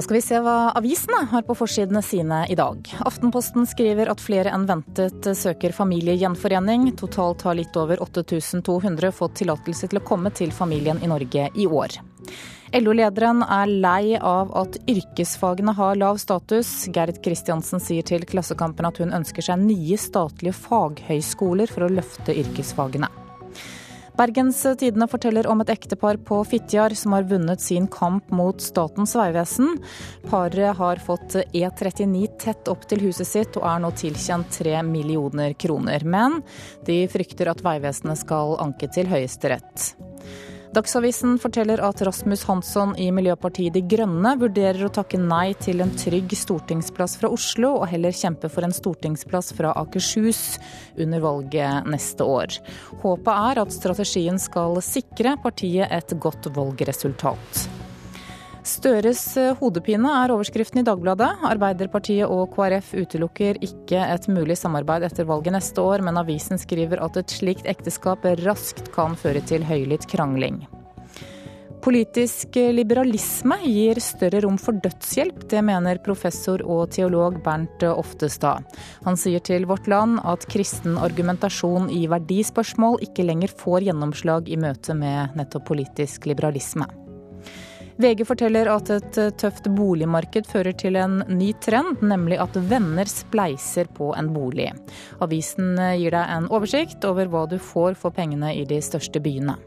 Da 0.00 0.04
skal 0.04 0.16
vi 0.16 0.22
se 0.24 0.38
hva 0.40 0.70
avisene 0.78 1.18
har 1.28 1.42
på 1.44 1.52
forsidene 1.58 2.00
sine 2.00 2.38
i 2.48 2.54
dag. 2.56 2.86
Aftenposten 3.04 3.66
skriver 3.68 4.08
at 4.08 4.22
flere 4.24 4.48
enn 4.56 4.64
ventet 4.64 5.28
søker 5.36 5.74
familiegjenforening. 5.76 6.86
Totalt 6.96 7.44
har 7.44 7.58
litt 7.58 7.76
over 7.76 8.00
8200 8.00 9.12
fått 9.12 9.36
tillatelse 9.42 9.90
til 9.92 10.00
å 10.00 10.04
komme 10.08 10.32
til 10.32 10.56
familien 10.56 11.04
i 11.04 11.12
Norge 11.12 11.50
i 11.52 11.68
år. 11.68 12.00
LO-lederen 12.80 13.44
er 13.44 13.76
lei 13.84 14.16
av 14.16 14.56
at 14.56 14.80
yrkesfagene 14.88 15.76
har 15.76 16.00
lav 16.00 16.16
status. 16.24 16.72
Gerd 16.88 17.20
Kristiansen 17.20 17.84
sier 17.84 18.08
til 18.08 18.24
Klassekampen 18.24 18.88
at 18.88 19.04
hun 19.04 19.12
ønsker 19.20 19.50
seg 19.52 19.60
nye 19.68 20.00
statlige 20.00 20.56
faghøyskoler 20.64 21.68
for 21.68 21.84
å 21.84 21.92
løfte 22.00 22.40
yrkesfagene. 22.40 23.19
Bergens 24.18 24.62
Tidende 24.78 25.06
forteller 25.08 25.46
om 25.50 25.60
et 25.62 25.70
ektepar 25.72 26.18
på 26.26 26.40
Fitjar 26.44 26.94
som 26.98 27.14
har 27.16 27.28
vunnet 27.30 27.60
sin 27.60 27.86
kamp 27.90 28.30
mot 28.34 28.60
Statens 28.60 29.14
vegvesen. 29.16 29.76
Paret 30.30 30.76
har 30.76 31.02
fått 31.04 31.38
E39 31.52 32.26
tett 32.42 32.68
opp 32.68 32.86
til 32.90 33.04
huset 33.06 33.28
sitt 33.28 33.58
og 33.60 33.66
er 33.70 33.80
nå 33.84 33.92
tilkjent 33.96 34.50
tre 34.60 34.76
millioner 34.86 35.54
kroner. 35.54 36.04
Men 36.04 36.40
de 36.86 37.02
frykter 37.12 37.52
at 37.52 37.64
Vegvesenet 37.64 38.20
skal 38.24 38.58
anke 38.62 38.90
til 38.92 39.10
Høyesterett. 39.10 39.92
Dagsavisen 40.70 41.32
forteller 41.42 41.80
at 41.82 41.98
Rasmus 42.06 42.44
Hansson 42.46 42.92
i 42.94 43.08
Miljøpartiet 43.10 43.74
De 43.74 43.80
Grønne 43.90 44.36
vurderer 44.38 44.84
å 44.86 44.92
takke 44.94 45.18
nei 45.18 45.48
til 45.58 45.82
en 45.82 45.90
trygg 45.98 46.30
stortingsplass 46.38 47.16
fra 47.18 47.30
Oslo, 47.34 47.72
og 47.80 47.88
heller 47.90 48.14
kjempe 48.14 48.46
for 48.52 48.62
en 48.62 48.74
stortingsplass 48.76 49.50
fra 49.58 49.72
Akershus 49.80 50.60
under 50.94 51.26
valget 51.26 51.90
neste 51.90 52.22
år. 52.22 52.60
Håpet 53.02 53.34
er 53.50 53.64
at 53.64 53.74
strategien 53.74 54.38
skal 54.38 54.78
sikre 54.78 55.34
partiet 55.42 55.90
et 55.90 56.14
godt 56.22 56.46
valgresultat. 56.54 57.66
Støres 58.66 59.22
eh, 59.40 59.54
hodepine 59.56 60.10
er 60.20 60.32
overskriften 60.34 60.82
i 60.82 60.84
Dagbladet. 60.84 61.30
Arbeiderpartiet 61.48 62.28
og 62.28 62.50
KrF 62.52 62.92
utelukker 63.00 63.60
ikke 63.64 64.02
et 64.04 64.28
mulig 64.28 64.58
samarbeid 64.60 65.06
etter 65.08 65.28
valget 65.28 65.56
neste 65.56 65.80
år, 65.80 66.04
men 66.04 66.20
avisen 66.20 66.60
skriver 66.60 67.00
at 67.00 67.16
et 67.16 67.32
slikt 67.40 67.68
ekteskap 67.70 68.26
raskt 68.44 68.92
kan 68.92 69.16
føre 69.16 69.40
til 69.48 69.64
høylytt 69.64 70.04
krangling. 70.10 70.60
Politisk 71.80 72.58
liberalisme 72.76 73.56
gir 73.64 73.96
større 74.04 74.42
rom 74.44 74.58
for 74.60 74.76
dødshjelp. 74.84 75.46
Det 75.48 75.62
mener 75.64 76.02
professor 76.04 76.60
og 76.60 76.90
teolog 76.92 77.38
Bernt 77.40 77.86
Oftestad. 77.88 78.66
Han 79.06 79.16
sier 79.16 79.40
til 79.40 79.64
Vårt 79.70 79.88
Land 79.88 80.20
at 80.28 80.44
kristen 80.52 81.00
argumentasjon 81.00 81.88
i 81.88 82.04
verdispørsmål 82.12 83.00
ikke 83.08 83.24
lenger 83.24 83.56
får 83.64 83.88
gjennomslag 83.88 84.52
i 84.52 84.60
møte 84.60 84.98
med 84.98 85.40
nettopp 85.40 85.70
politisk 85.72 86.28
liberalisme. 86.28 86.90
VG 88.00 88.24
forteller 88.24 88.68
at 88.72 88.90
et 88.94 89.18
tøft 89.40 89.66
boligmarked 89.76 90.46
fører 90.48 90.72
til 90.72 90.96
en 90.96 91.18
ny 91.28 91.50
trend, 91.60 92.00
nemlig 92.00 92.38
at 92.40 92.56
venner 92.70 93.08
spleiser 93.08 93.90
på 93.92 94.14
en 94.16 94.30
bolig. 94.32 94.70
Avisen 95.20 95.74
gir 96.00 96.16
deg 96.16 96.32
en 96.36 96.48
oversikt 96.48 97.04
over 97.04 97.28
hva 97.28 97.44
du 97.50 97.58
får 97.60 97.98
for 98.00 98.16
pengene 98.16 98.54
i 98.56 98.64
de 98.64 98.80
største 98.84 99.20
byene. 99.20 99.58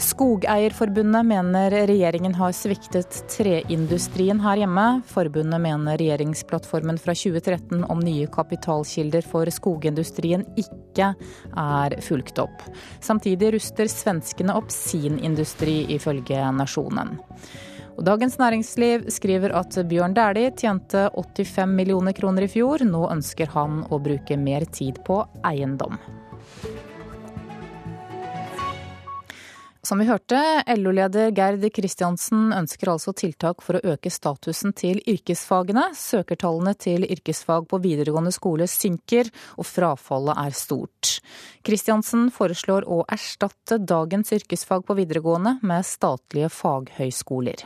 Skogeierforbundet 0.00 1.26
mener 1.26 1.70
regjeringen 1.70 2.32
har 2.34 2.54
sviktet 2.56 3.18
treindustrien 3.28 4.38
her 4.40 4.62
hjemme. 4.62 4.84
Forbundet 5.06 5.60
mener 5.60 5.98
regjeringsplattformen 6.00 6.96
fra 6.98 7.12
2013 7.12 7.84
om 7.84 8.00
nye 8.00 8.28
kapitalkilder 8.32 9.26
for 9.28 9.50
skogindustrien 9.52 10.46
ikke 10.56 11.10
er 11.52 11.96
fulgt 12.00 12.40
opp. 12.40 12.64
Samtidig 13.04 13.52
ruster 13.58 13.92
svenskene 13.92 14.56
opp 14.56 14.72
sin 14.72 15.20
industri, 15.20 15.82
ifølge 15.92 16.48
Nasjonen. 16.56 17.18
Og 17.98 18.06
Dagens 18.08 18.38
Næringsliv 18.40 19.10
skriver 19.12 19.52
at 19.60 19.76
Bjørn 19.84 20.16
Dæhlie 20.16 20.54
tjente 20.56 21.10
85 21.12 21.76
millioner 21.76 22.16
kroner 22.16 22.48
i 22.48 22.48
fjor. 22.48 22.80
Nå 22.88 23.04
ønsker 23.12 23.52
han 23.52 23.82
å 23.92 24.00
bruke 24.00 24.40
mer 24.40 24.64
tid 24.64 25.04
på 25.04 25.20
eiendom. 25.44 26.00
Som 29.82 29.98
vi 29.98 30.04
hørte, 30.04 30.36
LO-leder 30.76 31.30
Gerd 31.32 31.62
Kristiansen 31.72 32.50
ønsker 32.52 32.90
altså 32.92 33.14
tiltak 33.16 33.62
for 33.64 33.78
å 33.78 33.94
øke 33.94 34.10
statusen 34.12 34.74
til 34.76 34.98
yrkesfagene. 35.08 35.86
Søkertallene 35.96 36.74
til 36.76 37.06
yrkesfag 37.08 37.64
på 37.70 37.80
videregående 37.80 38.32
skole 38.36 38.66
synker, 38.68 39.30
og 39.56 39.64
frafallet 39.64 40.36
er 40.42 40.56
stort. 40.58 41.14
Kristiansen 41.64 42.28
foreslår 42.34 42.84
å 42.92 43.06
erstatte 43.08 43.80
dagens 43.80 44.34
yrkesfag 44.36 44.84
på 44.84 44.98
videregående 45.00 45.56
med 45.64 45.88
statlige 45.88 46.52
faghøyskoler. 46.52 47.64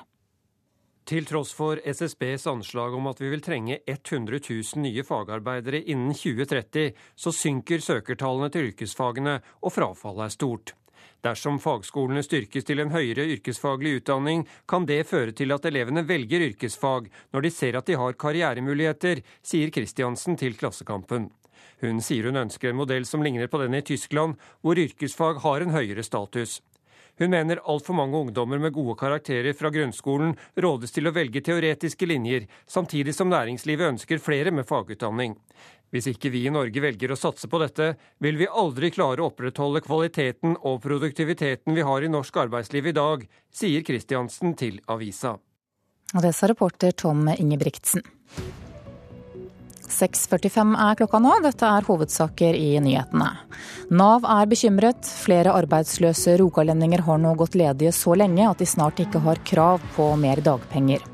Til 1.11 1.27
tross 1.29 1.51
for 1.53 1.83
SSBs 1.83 2.47
anslag 2.49 2.95
om 2.95 3.11
at 3.11 3.19
vi 3.21 3.35
vil 3.35 3.43
trenge 3.45 3.81
100 3.83 4.39
000 4.39 4.87
nye 4.87 5.03
fagarbeidere 5.05 5.83
innen 5.83 6.15
2030, 6.15 6.95
så 7.19 7.35
synker 7.35 7.83
søkertallene 7.83 8.55
til 8.55 8.71
yrkesfagene, 8.71 9.41
og 9.67 9.75
frafallet 9.75 10.31
er 10.31 10.39
stort. 10.39 10.77
Dersom 11.25 11.57
fagskolene 11.57 12.21
styrkes 12.21 12.67
til 12.69 12.83
en 12.83 12.91
høyere 12.93 13.25
yrkesfaglig 13.33 13.95
utdanning, 14.03 14.43
kan 14.69 14.85
det 14.85 15.07
føre 15.09 15.33
til 15.33 15.55
at 15.57 15.65
elevene 15.65 16.03
velger 16.05 16.45
yrkesfag 16.51 17.09
når 17.33 17.47
de 17.47 17.53
ser 17.55 17.79
at 17.79 17.89
de 17.89 17.97
har 17.97 18.19
karrieremuligheter, 18.21 19.23
sier 19.41 19.73
Kristiansen 19.73 20.37
til 20.37 20.59
Klassekampen. 20.61 21.31
Hun 21.81 22.05
sier 22.05 22.29
hun 22.29 22.43
ønsker 22.45 22.71
en 22.71 22.81
modell 22.83 23.09
som 23.09 23.25
ligner 23.25 23.49
på 23.49 23.63
den 23.63 23.77
i 23.79 23.83
Tyskland, 23.85 24.37
hvor 24.61 24.77
yrkesfag 24.77 25.41
har 25.47 25.65
en 25.65 25.73
høyere 25.73 26.05
status. 26.05 26.61
Hun 27.19 27.31
mener 27.31 27.61
altfor 27.71 27.95
mange 27.95 28.19
ungdommer 28.19 28.59
med 28.59 28.75
gode 28.75 28.97
karakterer 28.99 29.55
fra 29.55 29.71
grunnskolen 29.71 30.35
rådes 30.59 30.95
til 30.95 31.07
å 31.07 31.15
velge 31.15 31.45
teoretiske 31.47 32.09
linjer, 32.11 32.49
samtidig 32.67 33.15
som 33.15 33.31
næringslivet 33.31 33.93
ønsker 33.93 34.23
flere 34.23 34.51
med 34.55 34.67
fagutdanning. 34.67 35.37
Hvis 35.95 36.09
ikke 36.11 36.33
vi 36.35 36.41
i 36.49 36.51
Norge 36.51 36.83
velger 36.83 37.15
å 37.15 37.19
satse 37.19 37.47
på 37.47 37.61
dette, 37.63 37.93
vil 38.19 38.41
vi 38.41 38.51
aldri 38.51 38.91
klare 38.91 39.23
å 39.23 39.29
opprettholde 39.31 39.85
kvaliteten 39.85 40.57
og 40.67 40.81
produktiviteten 40.83 41.79
vi 41.79 41.87
har 41.87 42.03
i 42.03 42.11
norsk 42.11 42.43
arbeidsliv 42.49 42.91
i 42.91 42.97
dag, 42.99 43.23
sier 43.55 43.87
Kristiansen 43.87 44.59
til 44.59 44.83
avisa. 44.91 45.37
Og 46.15 46.23
det 46.23 46.35
sa 46.35 46.51
reporter 46.51 46.99
Tom 46.99 47.29
Ingebrigtsen. 47.31 48.03
6.45 49.91 50.75
er 50.81 50.99
klokka 50.99 51.21
nå. 51.23 51.33
Dette 51.45 51.69
er 51.69 51.87
hovedsaker 51.87 52.57
i 52.57 52.75
nyhetene. 52.83 53.31
Nav 53.95 54.27
er 54.29 54.49
bekymret. 54.51 55.05
Flere 55.05 55.55
arbeidsløse 55.59 56.39
rogalendinger 56.41 57.05
har 57.07 57.21
nå 57.23 57.35
gått 57.39 57.59
ledige 57.59 57.93
så 57.95 58.17
lenge 58.19 58.49
at 58.49 58.63
de 58.63 58.69
snart 58.69 59.03
ikke 59.05 59.23
har 59.27 59.43
krav 59.45 59.85
på 59.97 60.09
mer 60.21 60.43
dagpenger. 60.45 61.05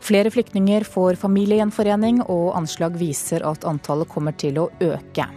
Flere 0.00 0.30
flyktninger 0.32 0.86
får 0.88 1.20
familiegjenforening, 1.20 2.22
og 2.24 2.56
anslag 2.58 2.96
viser 2.98 3.44
at 3.46 3.66
antallet 3.68 4.08
kommer 4.10 4.34
til 4.34 4.58
å 4.58 4.70
øke. 4.80 5.28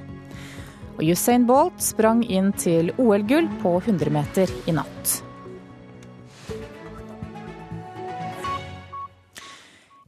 Og 0.98 1.04
Usain 1.10 1.46
Bolt 1.50 1.82
sprang 1.84 2.24
inn 2.24 2.54
til 2.58 2.94
OL-gull 3.02 3.50
på 3.62 3.76
100 3.82 4.14
meter 4.14 4.58
i 4.70 4.76
natt. 4.78 5.20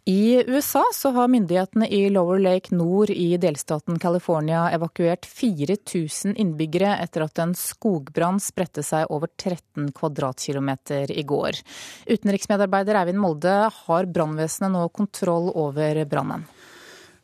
I 0.08 0.44
USA 0.48 0.84
så 0.94 1.10
har 1.10 1.32
myndighetene 1.34 1.88
i 1.90 2.04
Lower 2.14 2.38
Lake 2.38 2.76
nord 2.78 3.10
i 3.10 3.40
delstaten 3.42 3.98
California 4.00 4.68
evakuert 4.70 5.26
4000 5.26 6.36
innbyggere 6.38 6.92
etter 7.02 7.26
at 7.26 7.42
en 7.42 7.56
skogbrann 7.58 8.38
spredte 8.38 8.84
seg 8.86 9.10
over 9.10 9.32
13 9.34 9.90
kvadratkilometer 9.98 11.10
i 11.10 11.24
går. 11.26 11.58
Utenriksmedarbeider 12.06 13.02
Eivind 13.02 13.24
Molde, 13.24 13.56
har 13.80 14.12
brannvesenet 14.14 14.76
nå 14.78 14.86
kontroll 14.94 15.50
over 15.58 16.04
brannen? 16.06 16.46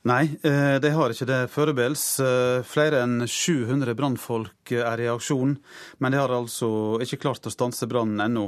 Nei, 0.03 0.24
eh, 0.41 0.79
de 0.81 0.89
har 0.89 1.13
ikke 1.13 1.27
det 1.29 1.39
foreløpig. 1.53 1.91
Eh, 2.25 2.63
flere 2.65 3.03
enn 3.03 3.27
700 3.29 3.93
brannfolk 3.93 4.72
er 4.74 5.03
i 5.03 5.10
aksjon, 5.12 5.53
men 6.01 6.12
de 6.12 6.17
har 6.17 6.34
altså 6.34 6.98
ikke 7.05 7.20
klart 7.22 7.46
å 7.46 7.53
stanse 7.53 7.86
brannen 7.86 8.24
ennå. 8.25 8.48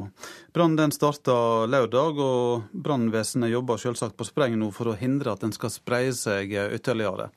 Brannen 0.53 0.95
starta 0.95 1.67
lørdag, 1.69 2.17
og 2.17 2.73
brannvesenet 2.73 3.53
jobber 3.53 3.77
selvsagt 3.77 4.17
på 4.17 4.25
spreng 4.25 4.57
nå 4.57 4.71
for 4.73 4.89
å 4.89 4.97
hindre 4.97 5.35
at 5.35 5.45
den 5.45 5.53
skal 5.53 5.69
spreie 5.69 6.15
seg 6.17 6.57
ytterligere. 6.73 7.29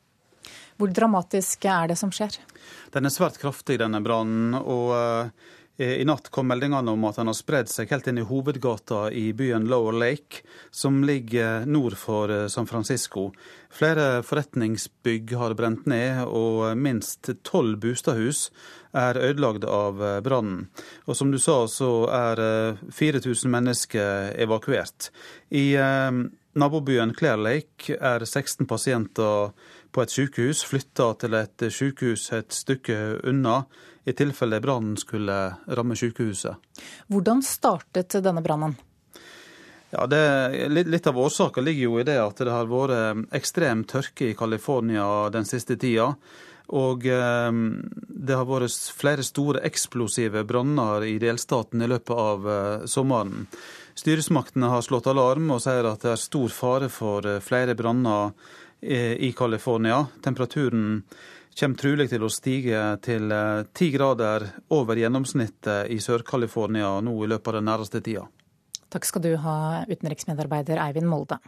Hvor 0.76 0.92
dramatisk 0.92 1.64
er 1.68 1.92
det 1.92 1.96
som 2.00 2.12
skjer? 2.12 2.36
Den 2.92 3.08
er 3.08 3.12
svært 3.12 3.38
kraftig, 3.40 3.78
denne 3.80 4.02
brannen. 4.04 4.56
og 4.56 4.92
eh, 4.96 5.52
i 5.78 6.04
natt 6.08 6.30
kom 6.32 6.48
meldingene 6.48 6.90
om 6.90 7.02
at 7.04 7.18
han 7.20 7.28
har 7.28 7.36
spredd 7.36 7.68
seg 7.68 7.90
helt 7.92 8.06
inn 8.08 8.20
i 8.22 8.24
hovedgata 8.24 9.10
i 9.12 9.26
byen 9.36 9.66
Lower 9.68 9.92
Lake, 9.92 10.40
som 10.72 11.02
ligger 11.04 11.66
nord 11.68 11.98
for 12.00 12.32
eh, 12.32 12.46
San 12.48 12.66
Francisco. 12.66 13.28
Flere 13.68 14.22
forretningsbygg 14.24 15.34
har 15.36 15.56
brent 15.58 15.84
ned, 15.84 16.22
og 16.24 16.78
minst 16.80 17.28
tolv 17.44 17.76
bostadhus 17.82 18.46
er 18.96 19.20
ødelagd 19.20 19.66
av 19.68 20.00
eh, 20.00 20.20
brannen. 20.24 20.70
Og 21.04 21.18
som 21.18 21.32
du 21.32 21.36
sa, 21.42 21.66
så 21.68 21.90
er 22.08 22.40
4000 22.88 23.36
eh, 23.36 23.52
mennesker 23.58 24.32
evakuert. 24.46 25.10
I 25.52 25.76
nabobyen 26.56 27.12
Clear 27.14 27.36
Lake 27.36 27.98
er 28.00 28.24
16 28.24 28.64
pasienter 28.64 29.52
på 29.92 30.02
et 30.04 30.12
sykehus 30.12 30.64
flytta 30.68 31.10
til 31.20 31.36
et 31.36 31.66
sykehus 31.72 32.30
et 32.36 32.52
stykke 32.52 32.96
unna 33.28 33.60
i 34.06 34.14
tilfelle 34.14 34.60
brannen 34.62 34.96
skulle 34.96 35.36
ramme 35.66 35.96
sykehuset. 35.98 36.56
Hvordan 37.10 37.42
startet 37.42 38.14
denne 38.22 38.42
brannen? 38.44 38.76
Ja, 39.90 40.06
det, 40.10 40.22
litt, 40.68 41.06
av 41.06 41.18
årsaken 41.18 41.64
ligger 41.64 41.82
jo 41.82 42.00
i 42.00 42.06
det 42.06 42.18
at 42.18 42.42
det 42.42 42.52
har 42.52 42.68
vært 42.70 43.34
ekstrem 43.34 43.84
tørke 43.86 44.30
i 44.30 44.36
California 44.38 45.06
den 45.34 45.46
siste 45.48 45.78
tida. 45.78 46.12
Og 46.74 47.06
eh, 47.06 47.52
det 48.26 48.34
har 48.34 48.46
vært 48.48 48.74
flere 48.98 49.22
store 49.26 49.62
eksplosive 49.68 50.42
branner 50.46 51.06
i 51.06 51.16
delstaten 51.22 51.82
i 51.82 51.90
løpet 51.90 52.14
av 52.14 52.48
eh, 52.50 52.86
sommeren. 52.90 53.46
Styresmaktene 53.96 54.72
har 54.72 54.82
slått 54.84 55.06
alarm 55.10 55.54
og 55.54 55.62
sier 55.64 55.86
at 55.88 56.02
det 56.02 56.16
er 56.16 56.20
stor 56.20 56.50
fare 56.52 56.90
for 56.92 57.26
eh, 57.26 57.42
flere 57.42 57.78
branner 57.78 58.34
i 58.86 59.30
California. 59.32 60.02
Temperaturen 60.22 60.98
kommer 61.60 61.80
trolig 61.80 62.08
til 62.10 62.24
å 62.24 62.32
stige 62.32 62.80
til 63.04 63.32
eh, 63.32 63.66
ti 63.76 63.90
grader 63.94 64.44
over 64.76 64.98
gjennomsnittet 65.00 65.92
i 65.92 65.98
Sør-California 66.02 66.98
nå 67.04 67.14
i 67.24 67.30
løpet 67.30 67.52
av 67.52 67.60
den 67.60 67.70
nærmeste 67.70 68.02
tida. 68.04 68.26
Takk 68.92 69.08
skal 69.08 69.24
du 69.24 69.32
ha, 69.42 69.56
utenriksmedarbeider 69.88 70.80
Eivind 70.84 71.08
Molde. 71.10 71.40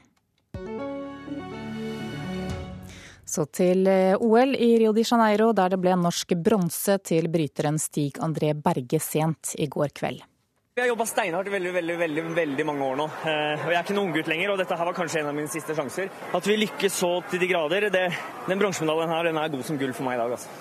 Så 3.28 3.44
til 3.52 3.84
eh, 3.90 4.16
OL 4.16 4.56
i 4.56 4.70
Rio 4.80 4.94
de 4.96 5.04
Janeiro, 5.04 5.50
der 5.52 5.74
det 5.74 5.82
ble 5.82 5.92
norsk 6.00 6.32
bronse 6.40 6.96
til 7.04 7.28
bryteren 7.32 7.76
Stig 7.80 8.16
André 8.24 8.54
Berge 8.56 9.00
sent 9.04 9.52
i 9.60 9.68
går 9.68 9.92
kveld. 9.92 10.24
Vi 10.78 10.82
har 10.82 10.92
jobba 10.92 11.06
steinhardt 11.10 11.48
i 11.48 11.50
veldig, 11.50 11.70
veldig, 11.74 11.94
veldig, 11.98 12.22
veldig 12.36 12.64
mange 12.68 12.84
år 12.86 12.98
nå. 13.00 13.04
Eh, 13.26 13.64
og 13.64 13.72
Jeg 13.72 13.78
er 13.80 13.82
ikke 13.82 13.94
noen 13.96 14.12
unggutt 14.12 14.28
lenger, 14.30 14.52
og 14.52 14.60
dette 14.60 14.76
her 14.78 14.86
var 14.86 14.94
kanskje 14.94 15.24
en 15.24 15.30
av 15.32 15.34
mine 15.34 15.50
siste 15.50 15.74
sjanser. 15.74 16.06
At 16.38 16.46
vi 16.46 16.54
lykkes 16.54 16.98
så 17.00 17.10
til 17.32 17.42
de 17.42 17.48
grader, 17.50 17.88
det, 17.90 18.04
den 18.46 18.62
bronsemedaljen 18.62 19.10
her 19.10 19.26
den 19.26 19.42
er 19.42 19.50
god 19.56 19.66
som 19.66 19.80
gull 19.80 19.90
for 19.90 20.06
meg 20.06 20.14
i 20.14 20.22
dag. 20.22 20.36
altså. 20.38 20.54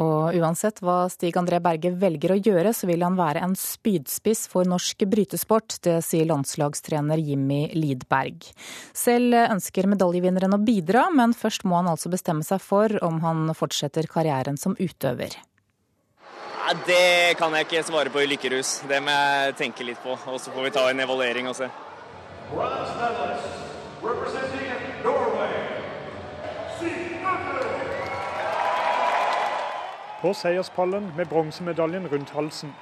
Og 0.00 0.40
uansett 0.40 0.80
hva 0.80 0.96
Stig 1.12 1.36
André 1.36 1.60
Berge 1.60 1.92
velger 2.00 2.32
å 2.32 2.40
gjøre, 2.40 2.72
så 2.72 2.88
vil 2.88 3.04
han 3.04 3.20
være 3.20 3.44
en 3.44 3.60
spydspiss 3.60 4.46
for 4.48 4.64
norsk 4.72 5.04
brytesport. 5.04 5.82
Det 5.84 6.00
sier 6.08 6.24
landslagstrener 6.32 7.20
Jimmy 7.20 7.66
Lidberg. 7.76 8.54
Selv 8.96 9.36
ønsker 9.50 9.92
medaljevinneren 9.98 10.56
å 10.56 10.64
bidra, 10.64 11.10
men 11.12 11.36
først 11.36 11.68
må 11.68 11.82
han 11.82 11.92
altså 11.92 12.08
bestemme 12.08 12.46
seg 12.46 12.64
for 12.64 12.96
om 13.04 13.20
han 13.20 13.50
fortsetter 13.52 14.08
karrieren 14.08 14.56
som 14.56 14.80
utøver. 14.80 15.36
Det 16.64 17.36
kan 17.36 17.52
jeg 17.52 17.60
ikke 17.60 17.82
svare 17.82 18.10
på 18.10 18.22
i 18.24 18.26
lykkerus. 18.26 18.78
Det 18.88 19.02
må 19.04 19.12
jeg 19.12 19.56
tenke 19.58 19.84
litt 19.84 20.00
på. 20.00 20.16
Og 20.16 20.40
så 20.40 20.50
får 20.50 20.64
vi 20.64 20.70
ta 20.72 20.86
en 20.88 21.00
evaluering 21.00 21.48
og 21.48 21.56
se. 21.58 21.68
På 30.22 30.32
seierspallen 30.32 31.12
med 31.16 31.28
bronsemedaljen 31.28 32.08
rundt 32.08 32.30
halsen. 32.30 32.72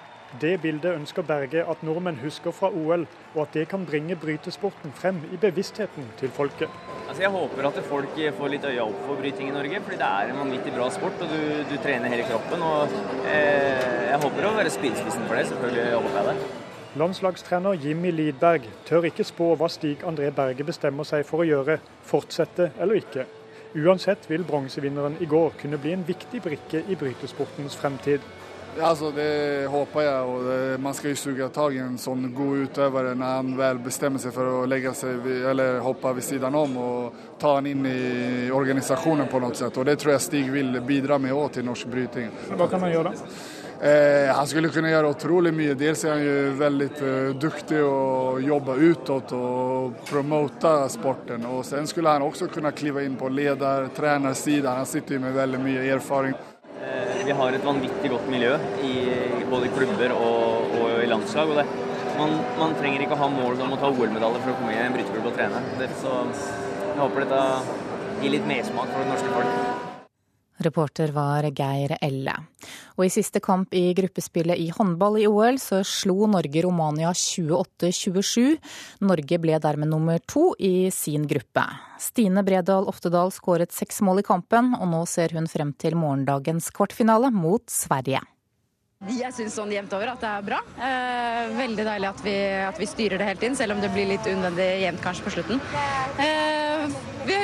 Det 0.40 0.54
bildet 0.62 0.94
ønsker 0.96 1.26
Berge 1.28 1.64
at 1.68 1.82
nordmenn 1.84 2.16
husker 2.22 2.54
fra 2.56 2.70
OL, 2.72 3.04
og 3.34 3.42
at 3.42 3.52
det 3.56 3.66
kan 3.68 3.84
bringe 3.86 4.16
brytesporten 4.16 4.94
frem 4.96 5.20
i 5.32 5.36
bevisstheten 5.36 6.08
til 6.20 6.32
folket. 6.32 6.72
Altså 7.08 7.22
jeg 7.22 7.30
håper 7.34 7.68
at 7.68 7.80
folk 7.84 8.16
får 8.38 8.52
litt 8.54 8.64
øya 8.64 8.86
opp 8.86 9.04
for 9.04 9.20
bryting 9.20 9.50
i 9.50 9.54
Norge, 9.54 9.82
fordi 9.84 10.00
det 10.00 10.08
er 10.08 10.32
en 10.32 10.40
vanvittig 10.40 10.72
bra 10.72 10.88
sport. 10.90 11.20
og 11.20 11.28
Du, 11.28 11.40
du 11.68 11.76
trener 11.84 12.08
hele 12.08 12.24
kroppen. 12.30 12.62
og 12.62 12.88
eh, 13.28 14.08
Jeg 14.08 14.20
håper 14.24 14.48
å 14.48 14.56
være 14.56 14.72
spydspissen 14.72 15.28
for 15.28 15.36
det. 15.36 15.46
Selvfølgelig 15.52 15.98
håper 15.98 16.18
jeg 16.18 16.30
det. 16.30 16.50
Landslagstrener 17.02 17.78
Jimmy 17.80 18.10
Lidberg 18.12 18.66
tør 18.84 19.06
ikke 19.08 19.24
spå 19.24 19.54
hva 19.56 19.68
Stig 19.72 20.02
André 20.04 20.28
Berge 20.36 20.64
bestemmer 20.68 21.08
seg 21.08 21.24
for 21.24 21.40
å 21.40 21.46
gjøre, 21.48 21.78
fortsette 22.04 22.72
eller 22.80 23.00
ikke. 23.00 23.24
Uansett 23.72 24.26
vil 24.28 24.44
bronsevinneren 24.44 25.14
i 25.24 25.28
går 25.28 25.54
kunne 25.62 25.78
bli 25.80 25.94
en 25.96 26.04
viktig 26.04 26.42
brikke 26.44 26.82
i 26.92 26.96
brytesportens 27.00 27.78
fremtid. 27.80 28.20
Ja, 28.78 28.86
altså, 28.88 29.10
det 29.12 29.66
håper 29.68 30.00
jeg, 30.00 30.28
og 30.32 30.44
det, 30.48 30.58
man 30.80 30.94
skal 30.96 31.12
jo 31.12 31.18
suge 31.20 31.48
tak 31.52 31.74
i 31.76 31.80
en 31.84 31.98
sånn 32.00 32.30
god 32.32 32.62
utøver 32.70 33.10
når 33.12 33.32
han 33.36 33.50
vel 33.58 33.80
bestemmer 33.84 34.22
seg 34.22 34.32
for 34.32 34.48
å 34.48 34.62
legge 34.64 34.94
seg 34.96 35.26
eller 35.50 35.82
hoppe 35.84 36.14
ved 36.16 36.24
siden 36.24 36.56
om 36.56 36.78
og 36.80 37.18
ta 37.42 37.58
han 37.58 37.68
inn 37.68 37.84
i 37.84 38.48
organisasjonen 38.54 39.28
på 39.28 39.42
noe 39.44 39.52
sett. 39.58 39.76
Og 39.76 39.84
Det 39.84 39.98
tror 40.00 40.14
jeg 40.14 40.24
Stig 40.24 40.48
vil 40.54 40.78
bidra 40.88 41.18
med 41.20 41.34
også 41.36 41.58
til 41.58 41.68
norsk 41.68 41.90
bryting. 41.92 42.30
Hva 42.56 42.68
kan 42.72 42.86
han 42.86 42.94
gjøre? 42.94 43.12
Eh, 43.82 44.30
han 44.32 44.46
skulle 44.46 44.70
kunne 44.72 44.92
gjøre 44.92 45.10
utrolig 45.18 45.52
mye. 45.52 45.74
Dels 45.76 46.04
er 46.06 46.14
han 46.14 46.24
jo 46.24 46.34
veldig 46.62 46.88
eh, 47.02 47.28
dyktig 47.42 47.80
og 47.84 48.40
jobber 48.46 48.78
utåt 48.88 49.34
og 49.36 50.00
promote 50.08 50.72
sporten. 50.94 51.44
Og 51.50 51.60
Sen 51.66 51.90
skulle 51.90 52.14
han 52.14 52.24
også 52.24 52.48
kunne 52.54 52.72
klive 52.78 53.04
inn 53.04 53.18
på 53.20 53.28
leder- 53.28 53.90
trenersiden. 53.92 54.70
Han 54.80 54.86
sitter 54.88 55.18
jo 55.18 55.24
med 55.26 55.36
veldig 55.36 55.60
mye 55.66 55.84
erfaring. 55.98 56.38
Eh, 56.82 57.26
vi 57.26 57.34
har 57.38 57.54
et 57.54 57.62
vanvittig 57.64 58.08
godt 58.10 58.24
miljø 58.30 58.56
i 58.82 58.94
både 59.50 59.68
klubber 59.76 60.14
og, 60.16 60.72
og 60.80 60.96
i 61.04 61.06
landslag. 61.06 61.52
og 61.52 61.60
det, 61.60 61.66
man, 62.18 62.34
man, 62.58 62.74
trenger 62.80 63.04
ikke 63.04 63.14
å 63.14 63.22
ha 63.22 63.30
mål 63.30 63.62
om 63.62 63.76
å 63.76 63.78
ta 63.78 63.92
OL-medalje 63.92 64.42
for 64.42 64.54
å 64.54 64.58
komme 64.58 64.74
i 64.74 64.82
en 64.82 64.98
bryteklubb 64.98 65.30
og 65.30 65.38
trene. 65.38 65.62
Det, 65.78 65.92
så 66.02 66.18
jeg 66.26 66.98
håper 67.04 67.24
dette 67.28 67.46
gir 68.24 68.36
litt 68.36 68.50
mersmak 68.50 68.90
for 68.90 69.04
det 69.04 69.10
norske 69.14 69.34
folk. 69.38 69.91
Reporter 70.64 71.12
var 71.14 71.46
Geir 71.50 71.96
Elle. 72.00 72.34
Og 72.96 73.06
i 73.06 73.12
siste 73.12 73.40
kamp 73.42 73.74
i 73.76 73.92
gruppespillet 73.96 74.60
i 74.60 74.70
håndball 74.74 75.20
i 75.20 75.26
OL, 75.28 75.58
så 75.62 75.82
slo 75.86 76.28
Norge 76.30 76.64
Romania 76.64 77.12
28-27. 77.16 78.58
Norge 79.04 79.40
ble 79.42 79.60
dermed 79.62 79.92
nummer 79.92 80.22
to 80.26 80.52
i 80.58 80.90
sin 80.94 81.26
gruppe. 81.30 81.66
Stine 82.02 82.42
Bredal 82.46 82.88
Oftedal 82.90 83.32
skåret 83.34 83.74
seks 83.74 84.02
mål 84.02 84.22
i 84.22 84.26
kampen, 84.26 84.74
og 84.78 84.88
nå 84.90 85.04
ser 85.10 85.36
hun 85.36 85.50
frem 85.50 85.74
til 85.78 85.98
morgendagens 85.98 86.72
kvartfinale 86.74 87.32
mot 87.34 87.66
Sverige. 87.70 88.24
Jeg 89.10 89.34
syns 89.34 89.56
sånn 89.58 89.72
jevnt 89.74 89.92
over 89.96 90.12
at 90.12 90.20
det 90.22 90.28
er 90.30 90.44
bra. 90.46 90.58
Eh, 90.78 91.54
veldig 91.58 91.86
deilig 91.88 92.06
at 92.06 92.20
vi, 92.22 92.34
at 92.68 92.76
vi, 92.78 92.86
styrer 92.86 93.18
det 93.18 93.26
helt 93.32 93.46
inn, 93.48 93.56
selv 93.58 93.74
om 93.74 93.80
det 93.82 93.90
blir 93.90 94.06
litt 94.12 94.28
unødvendig 94.28 94.68
jevnt 94.84 95.02
kanskje 95.02 95.24
på 95.26 95.32
slutten. 95.34 95.58
Eh, 96.22 96.84
vi 97.26 97.38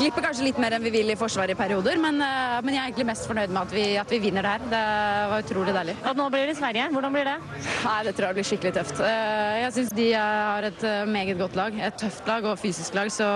glipper 0.00 0.24
kanskje 0.24 0.46
litt 0.46 0.60
mer 0.60 0.76
enn 0.76 0.86
vi 0.86 0.92
vil 0.94 1.12
i 1.12 1.18
forsvaret 1.18 1.52
i 1.52 1.58
perioder, 1.58 2.00
men, 2.00 2.22
eh, 2.24 2.56
men, 2.64 2.72
jeg 2.72 2.80
er 2.80 2.88
egentlig 2.88 3.08
mest 3.10 3.28
fornøyd 3.28 3.52
med 3.52 3.60
at 3.62 3.76
vi, 3.76 3.84
at 4.00 4.16
vi, 4.16 4.22
vinner 4.24 4.48
det 4.48 4.54
her. 4.54 4.66
Det 4.72 4.82
var 5.34 5.44
utrolig 5.44 5.76
deilig. 5.76 5.96
Og 6.08 6.18
nå 6.22 6.30
blir 6.32 6.48
det 6.48 6.56
Sverige. 6.56 6.88
Hvordan 6.96 7.16
blir 7.18 7.30
det? 7.32 7.38
Nei, 7.84 8.02
Det 8.08 8.16
tror 8.16 8.28
jeg 8.28 8.40
blir 8.40 8.50
skikkelig 8.50 8.74
tøft. 8.80 9.00
Eh, 9.04 9.60
jeg 9.66 9.72
syns 9.76 9.94
de 10.00 10.10
har 10.14 10.62
et 10.72 10.84
eh, 10.84 11.04
meget 11.04 11.38
godt 11.38 11.56
lag. 11.56 11.80
Et 11.84 12.00
tøft 12.00 12.26
lag 12.26 12.44
og 12.48 12.58
fysisk 12.58 12.94
lag, 12.94 13.12
så 13.12 13.28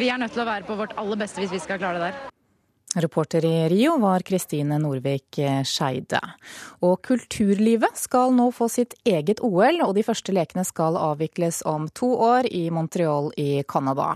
vi 0.00 0.08
er 0.08 0.16
nødt 0.16 0.32
til 0.32 0.46
å 0.46 0.48
være 0.48 0.64
på 0.64 0.80
vårt 0.80 0.96
aller 0.96 1.26
beste 1.26 1.44
hvis 1.44 1.52
vi 1.52 1.60
skal 1.60 1.76
klare 1.82 2.00
det 2.00 2.12
der. 2.12 2.41
Reporter 2.96 3.44
i 3.44 3.68
Rio 3.68 3.96
var 3.98 4.20
Kristine 4.20 4.76
Norvik 4.78 5.38
Skeide. 5.64 6.20
Og 6.84 7.00
kulturlivet 7.06 7.96
skal 7.96 8.34
nå 8.36 8.50
få 8.52 8.68
sitt 8.68 8.94
eget 9.08 9.40
OL, 9.40 9.80
og 9.86 9.94
de 9.96 10.04
første 10.04 10.34
lekene 10.34 10.64
skal 10.68 10.98
avvikles 11.00 11.62
om 11.68 11.88
to 11.96 12.10
år 12.20 12.50
i 12.52 12.66
Montreal 12.74 13.30
i 13.40 13.62
Canada. 13.68 14.10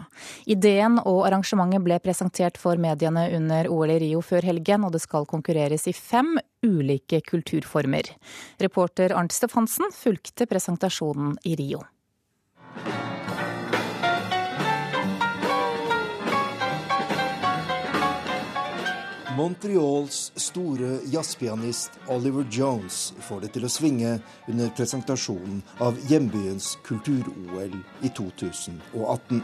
Ideen 0.44 1.00
og 1.00 1.24
arrangementet 1.30 1.84
ble 1.86 1.98
presentert 2.04 2.60
for 2.60 2.76
mediene 2.76 3.28
under 3.38 3.70
OL 3.72 3.96
i 3.96 4.00
Rio 4.04 4.20
før 4.20 4.44
helgen, 4.52 4.84
og 4.84 4.92
det 4.92 5.00
skal 5.06 5.28
konkurreres 5.30 5.88
i 5.88 5.96
fem 5.96 6.36
ulike 6.66 7.22
kulturformer. 7.24 8.12
Reporter 8.60 9.16
Arnt 9.16 9.32
Stefansen 9.32 9.88
fulgte 9.94 10.48
presentasjonen 10.50 11.38
i 11.48 11.56
Rio. 11.56 11.84
Montreals 19.36 20.32
store 20.36 20.98
jazzpianist 21.04 21.90
Oliver 22.08 22.46
Jones 22.50 23.12
får 23.20 23.42
det 23.42 23.50
til 23.52 23.66
å 23.66 23.68
svinge 23.68 24.14
under 24.48 24.70
presentasjonen 24.72 25.58
av 25.84 25.98
hjembyens 26.08 26.70
kultur-OL 26.86 27.74
i 28.00 28.10
2018. 28.16 29.42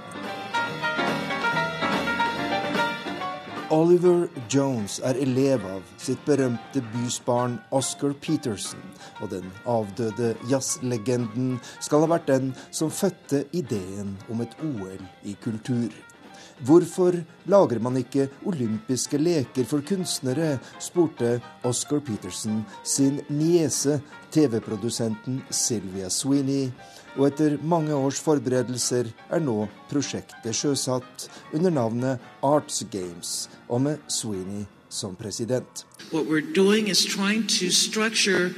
Oliver 3.76 4.30
Jones 4.48 4.96
er 5.04 5.20
elev 5.26 5.66
av 5.68 5.84
sitt 6.00 6.24
berømte 6.24 6.80
bysbarn 6.94 7.58
Oscar 7.68 8.14
Peterson, 8.24 8.80
og 9.20 9.34
den 9.34 9.52
avdøde 9.68 10.32
jazzlegenden 10.48 11.58
skal 11.84 12.06
ha 12.06 12.14
vært 12.14 12.32
den 12.32 12.54
som 12.70 12.88
fødte 12.88 13.44
ideen 13.52 14.16
om 14.32 14.40
et 14.40 14.56
OL 14.64 15.04
i 15.28 15.36
kultur. 15.44 15.92
Hvorfor 16.62 17.16
lager 17.50 17.80
man 17.82 17.96
ikke 17.98 18.28
olympiske 18.46 19.18
leker 19.18 19.66
for 19.66 19.82
kunstnere, 19.82 20.60
spurte 20.78 21.40
Oscar 21.66 21.98
Peterson 22.06 22.62
sin 22.86 23.18
niese, 23.28 23.98
TV-produsenten 24.30 25.42
Sylvia 25.50 26.10
Sweeney. 26.10 26.70
Og 27.18 27.26
etter 27.28 27.58
mange 27.66 27.94
års 27.94 28.20
forberedelser 28.22 29.10
er 29.28 29.42
nå 29.42 29.66
prosjektet 29.90 30.54
sjøsatt 30.56 31.26
under 31.52 31.74
navnet 31.74 32.22
Arts 32.46 32.84
Games, 32.94 33.50
og 33.68 33.82
med 33.88 33.98
Sweeney 34.08 34.64
som 34.88 35.16
president. 35.16 35.84
What 36.12 36.26
we're 36.30 36.54
doing 36.54 36.88
is 36.88 37.04
trying 37.04 37.48
to 37.58 37.70
structure 37.70 38.54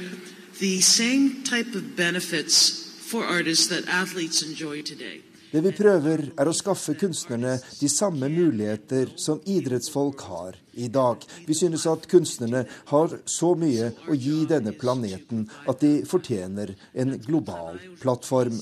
the 0.59 0.79
same 0.81 1.43
type 1.43 1.75
of 1.75 1.97
benefits 1.97 2.85
for 3.09 3.23
artists 3.25 3.67
that 3.67 3.83
athletes 3.87 4.43
enjoy 4.43 4.81
today. 4.83 5.24
Det 5.55 5.61
vi 5.63 5.71
prøver, 5.71 6.19
er 6.35 6.49
å 6.51 6.51
skaffe 6.51 6.97
kunstnerne 6.99 7.53
de 7.79 7.87
samme 7.87 8.27
muligheter 8.27 9.13
som 9.15 9.37
idrettsfolk 9.47 10.25
har 10.27 10.57
i 10.75 10.89
dag. 10.91 11.21
Vi 11.47 11.55
synes 11.55 11.85
at 11.87 12.09
kunstnerne 12.11 12.65
har 12.89 13.13
så 13.23 13.53
mye 13.55 13.93
å 14.11 14.17
gi 14.19 14.41
denne 14.49 14.73
planeten 14.75 15.45
at 15.63 15.79
de 15.79 16.01
fortjener 16.09 16.73
en 16.91 17.15
global 17.23 17.79
plattform. 18.01 18.57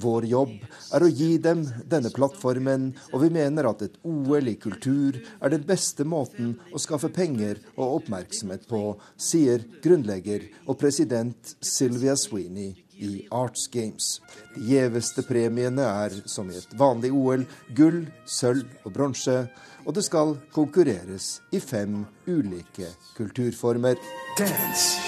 Vår 0.00 0.24
jobb 0.30 0.54
er 0.96 1.04
å 1.04 1.10
gi 1.12 1.34
dem 1.44 1.66
denne 1.92 2.08
plattformen, 2.16 2.86
og 3.12 3.26
vi 3.26 3.28
mener 3.34 3.68
at 3.68 3.84
et 3.84 3.98
OL 4.08 4.48
i 4.48 4.56
kultur 4.56 5.18
er 5.20 5.52
den 5.52 5.66
beste 5.68 6.06
måten 6.08 6.54
å 6.72 6.80
skaffe 6.80 7.12
penger 7.12 7.60
og 7.74 7.98
oppmerksomhet 7.98 8.64
på, 8.72 8.96
sier 9.20 9.68
grunnlegger 9.84 10.48
og 10.64 10.80
president 10.80 11.52
Sylvia 11.60 12.16
Sweeney 12.16 12.72
i 13.02 13.26
Arts 13.34 13.66
Games. 13.72 14.20
De 14.54 14.62
gjeveste 14.70 15.24
premiene 15.26 15.82
er, 15.82 16.14
som 16.30 16.50
i 16.50 16.56
et 16.58 16.74
vanlig 16.78 17.10
OL, 17.12 17.44
gull, 17.74 18.04
sølv 18.26 18.86
og 18.86 18.94
bronse. 18.94 19.36
Og 19.82 19.96
det 19.96 20.04
skal 20.06 20.36
konkurreres 20.54 21.40
i 21.50 21.60
fem 21.60 22.04
ulike 22.30 22.92
kulturformer. 23.16 23.98
Dance. 24.38 25.00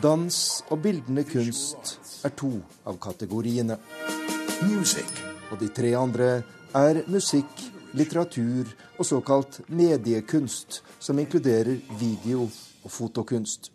Dans 0.00 0.36
og 0.70 0.78
bildende 0.84 1.26
kunst 1.28 1.98
er 2.24 2.32
to 2.38 2.52
av 2.86 3.00
kategoriene. 3.02 3.76
Music. 4.70 5.10
Og 5.50 5.58
de 5.60 5.68
tre 5.74 5.90
andre 5.98 6.30
er 6.78 7.02
musikk, 7.10 7.50
litteratur 7.98 8.70
og 8.96 9.06
såkalt 9.06 9.60
mediekunst, 9.66 10.80
som 11.02 11.18
inkluderer 11.18 11.82
video 11.98 12.46
og 12.84 12.90
fotokunst. 12.90 13.72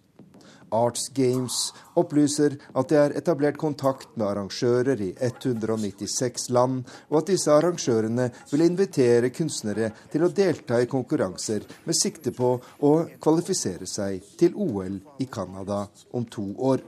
Arts 0.76 1.08
Games 1.16 1.72
opplyser 1.96 2.58
at 2.76 2.92
det 2.92 3.00
er 3.00 3.16
etablert 3.20 3.58
kontakt 3.62 4.12
med 4.16 4.28
arrangører 4.28 5.02
i 5.02 5.12
196 5.16 6.50
land, 6.56 6.84
og 7.10 7.22
at 7.22 7.32
disse 7.32 7.52
arrangørene 7.54 8.30
vil 8.52 8.66
invitere 8.68 9.32
kunstnere 9.36 9.92
til 10.12 10.28
å 10.28 10.32
delta 10.36 10.82
i 10.84 10.90
konkurranser 10.92 11.66
med 11.86 11.98
sikte 11.98 12.36
på 12.36 12.56
å 12.60 12.94
kvalifisere 13.24 13.88
seg 13.90 14.24
til 14.40 14.56
OL 14.56 15.00
i 15.24 15.30
Canada 15.32 15.86
om 16.14 16.28
to 16.28 16.50
år. 16.60 16.84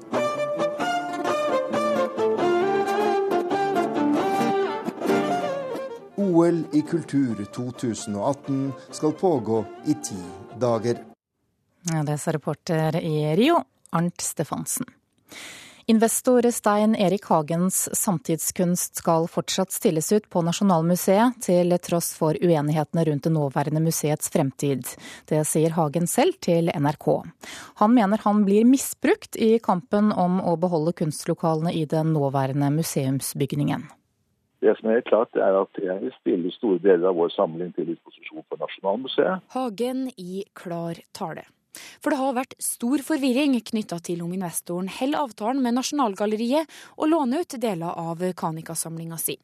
OL 6.18 6.64
i 6.74 6.82
kultur 6.82 7.46
2018 7.56 8.72
skal 8.92 9.14
pågå 9.14 9.66
i 9.86 9.94
ti 9.94 10.20
dager. 10.60 11.04
Ja, 11.94 12.04
det 12.04 12.18
sa 12.18 12.34
reporter 12.36 12.98
i 13.00 13.36
Rio, 13.36 13.62
Arnt 13.92 14.22
Stefansen. 14.22 14.86
Investor 15.90 16.52
Stein 16.52 16.96
Erik 16.96 17.26
Hagens 17.26 17.96
samtidskunst 17.96 18.96
skal 18.96 19.28
fortsatt 19.32 19.72
stilles 19.72 20.12
ut 20.12 20.26
på 20.30 20.42
Nasjonalmuseet, 20.44 21.38
til 21.46 21.72
tross 21.80 22.10
for 22.20 22.36
uenighetene 22.36 23.06
rundt 23.08 23.24
det 23.24 23.32
nåværende 23.32 23.80
museets 23.86 24.28
fremtid. 24.34 24.84
Det 25.32 25.40
sier 25.48 25.72
Hagen 25.78 26.12
selv 26.12 26.36
til 26.44 26.68
NRK. 26.68 27.08
Han 27.80 27.96
mener 27.96 28.20
han 28.26 28.44
blir 28.44 28.68
misbrukt 28.68 29.40
i 29.40 29.54
kampen 29.64 30.12
om 30.12 30.42
å 30.44 30.58
beholde 30.60 30.92
kunstlokalene 30.92 31.72
i 31.72 31.86
den 31.88 32.12
nåværende 32.12 32.68
museumsbygningen. 32.82 33.88
Det 34.60 34.76
som 34.82 34.92
er 34.92 35.08
klart 35.08 35.40
er 35.40 35.56
at 35.56 35.80
Jeg 35.80 36.02
vil 36.02 36.16
stille 36.20 36.52
store 36.52 36.84
deler 36.84 37.14
av 37.14 37.16
vår 37.16 37.32
samling 37.32 37.72
til 37.78 37.94
disposisjon 37.94 38.44
for 38.50 38.60
Nasjonalmuseet. 38.60 39.48
Hagen 39.56 40.10
i 40.18 40.44
klar 40.52 41.00
tale. 41.16 41.48
For 42.02 42.14
det 42.14 42.20
har 42.22 42.38
vært 42.38 42.58
stor 42.64 43.04
forvirring 43.06 43.58
knytta 43.72 44.00
til 44.04 44.24
om 44.26 44.34
investoren 44.36 44.90
holder 45.00 45.26
avtalen 45.26 45.64
med 45.64 45.78
Nasjonalgalleriet 45.78 46.78
og 46.98 47.12
låner 47.12 47.46
ut 47.46 47.60
deler 47.62 47.94
av 47.94 48.24
Kanika-samlinga 48.38 49.20
si. 49.22 49.38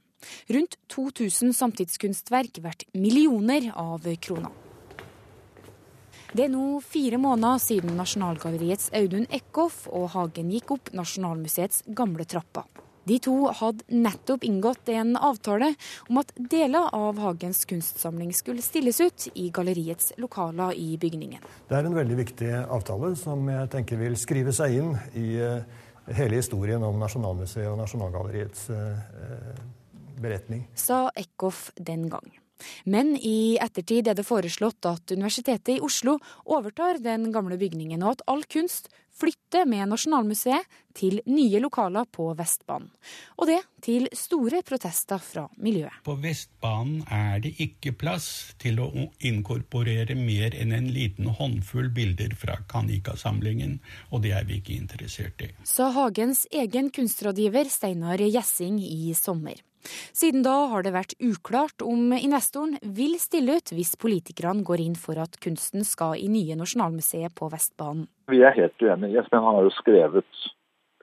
Rundt 0.55 0.77
2000 0.93 1.53
samtidskunstverk 1.55 2.61
verdt 2.63 2.85
millioner 2.95 3.71
av 3.75 4.07
kroner. 4.23 4.51
Det 6.33 6.47
er 6.47 6.49
nå 6.49 6.79
fire 6.81 7.19
måneder 7.21 7.59
siden 7.61 7.93
Nasjonalgalleriets 7.99 8.89
Audun 8.97 9.27
Eckhoff 9.29 9.83
og 9.91 10.07
Hagen 10.15 10.49
gikk 10.49 10.73
opp 10.73 10.89
Nasjonalmuseets 10.97 11.83
gamle 11.93 12.25
trapper. 12.25 12.65
De 13.09 13.19
to 13.19 13.35
hadde 13.51 13.83
nettopp 13.91 14.43
inngått 14.47 14.89
en 14.93 15.15
avtale 15.17 15.73
om 16.07 16.21
at 16.21 16.31
deler 16.37 16.87
av 16.95 17.19
Hagens 17.19 17.65
kunstsamling 17.69 18.31
skulle 18.35 18.63
stilles 18.63 19.01
ut 19.03 19.27
i 19.33 19.49
galleriets 19.53 20.13
lokaler 20.21 20.75
i 20.79 20.93
bygningen. 20.97 21.43
Det 21.69 21.79
er 21.79 21.89
en 21.89 21.97
veldig 21.97 22.19
viktig 22.19 22.51
avtale 22.63 23.13
som 23.19 23.49
jeg 23.51 23.71
tenker 23.73 23.99
vil 23.99 24.15
skrive 24.19 24.55
seg 24.55 24.77
inn 24.79 24.93
i 25.19 25.33
eh, 25.35 25.81
hele 26.15 26.39
historien 26.39 26.83
om 26.83 26.99
Nasjonalmuseet 27.01 27.67
og 27.71 27.81
Nasjonalgalleriets 27.81 28.69
eh, 28.71 29.59
beretning. 30.23 30.63
Sa 30.79 31.09
Eckhoff 31.15 31.71
den 31.75 32.07
gang. 32.11 32.31
Men 32.87 33.15
i 33.17 33.57
ettertid 33.59 34.07
er 34.07 34.15
det 34.15 34.23
foreslått 34.27 34.85
at 34.87 35.11
Universitetet 35.11 35.75
i 35.75 35.81
Oslo 35.83 36.17
overtar 36.45 37.01
den 37.03 37.31
gamle 37.35 37.57
bygningen, 37.59 38.03
og 38.03 38.17
at 38.17 38.27
all 38.31 38.45
kunst 38.47 38.87
flytter 39.19 39.67
med 39.69 39.91
Nasjonalmuseet 39.91 40.79
til 40.97 41.19
nye 41.29 41.61
lokaler 41.61 42.05
på 42.11 42.29
Vestbanen. 42.37 42.89
Og 43.37 43.49
det 43.49 43.59
til 43.83 44.07
store 44.15 44.61
protester 44.65 45.21
fra 45.21 45.45
miljøet. 45.57 46.03
På 46.05 46.15
Vestbanen 46.21 47.03
er 47.11 47.41
det 47.43 47.53
ikke 47.63 47.95
plass 47.97 48.29
til 48.61 48.79
å 48.83 48.89
inkorporere 49.25 50.15
mer 50.17 50.55
enn 50.57 50.73
en 50.75 50.89
liten 50.93 51.29
håndfull 51.39 51.91
bilder 51.93 52.35
fra 52.39 52.59
Kanika-samlingen, 52.69 53.79
og 54.11 54.23
det 54.25 54.33
er 54.37 54.47
vi 54.49 54.61
ikke 54.61 54.77
interessert 54.77 55.41
i. 55.45 55.51
Sa 55.67 55.91
Hagens 55.95 56.45
egen 56.51 56.89
kunstrådgiver 56.93 57.69
Steinar 57.73 58.21
Gjessing 58.23 58.81
i 58.83 59.13
sommer. 59.17 59.61
Siden 60.15 60.43
da 60.45 60.55
har 60.71 60.85
det 60.85 60.93
vært 60.95 61.15
uklart 61.23 61.83
om 61.85 62.13
investoren 62.15 62.77
vil 62.81 63.17
stille 63.21 63.57
ut 63.59 63.73
hvis 63.75 63.95
politikerne 63.99 64.65
går 64.67 64.83
inn 64.85 64.97
for 64.99 65.19
at 65.21 65.37
kunsten 65.43 65.85
skal 65.87 66.15
i 66.19 66.29
nye 66.31 66.57
Nasjonalmuseet 66.59 67.35
på 67.37 67.49
Vestbanen. 67.53 68.07
Vi 68.31 68.41
er 68.43 68.55
helt 68.55 68.81
uenige. 68.81 69.19
Espen 69.23 69.43
har 69.43 69.61
jo 69.63 69.73
skrevet 69.75 70.43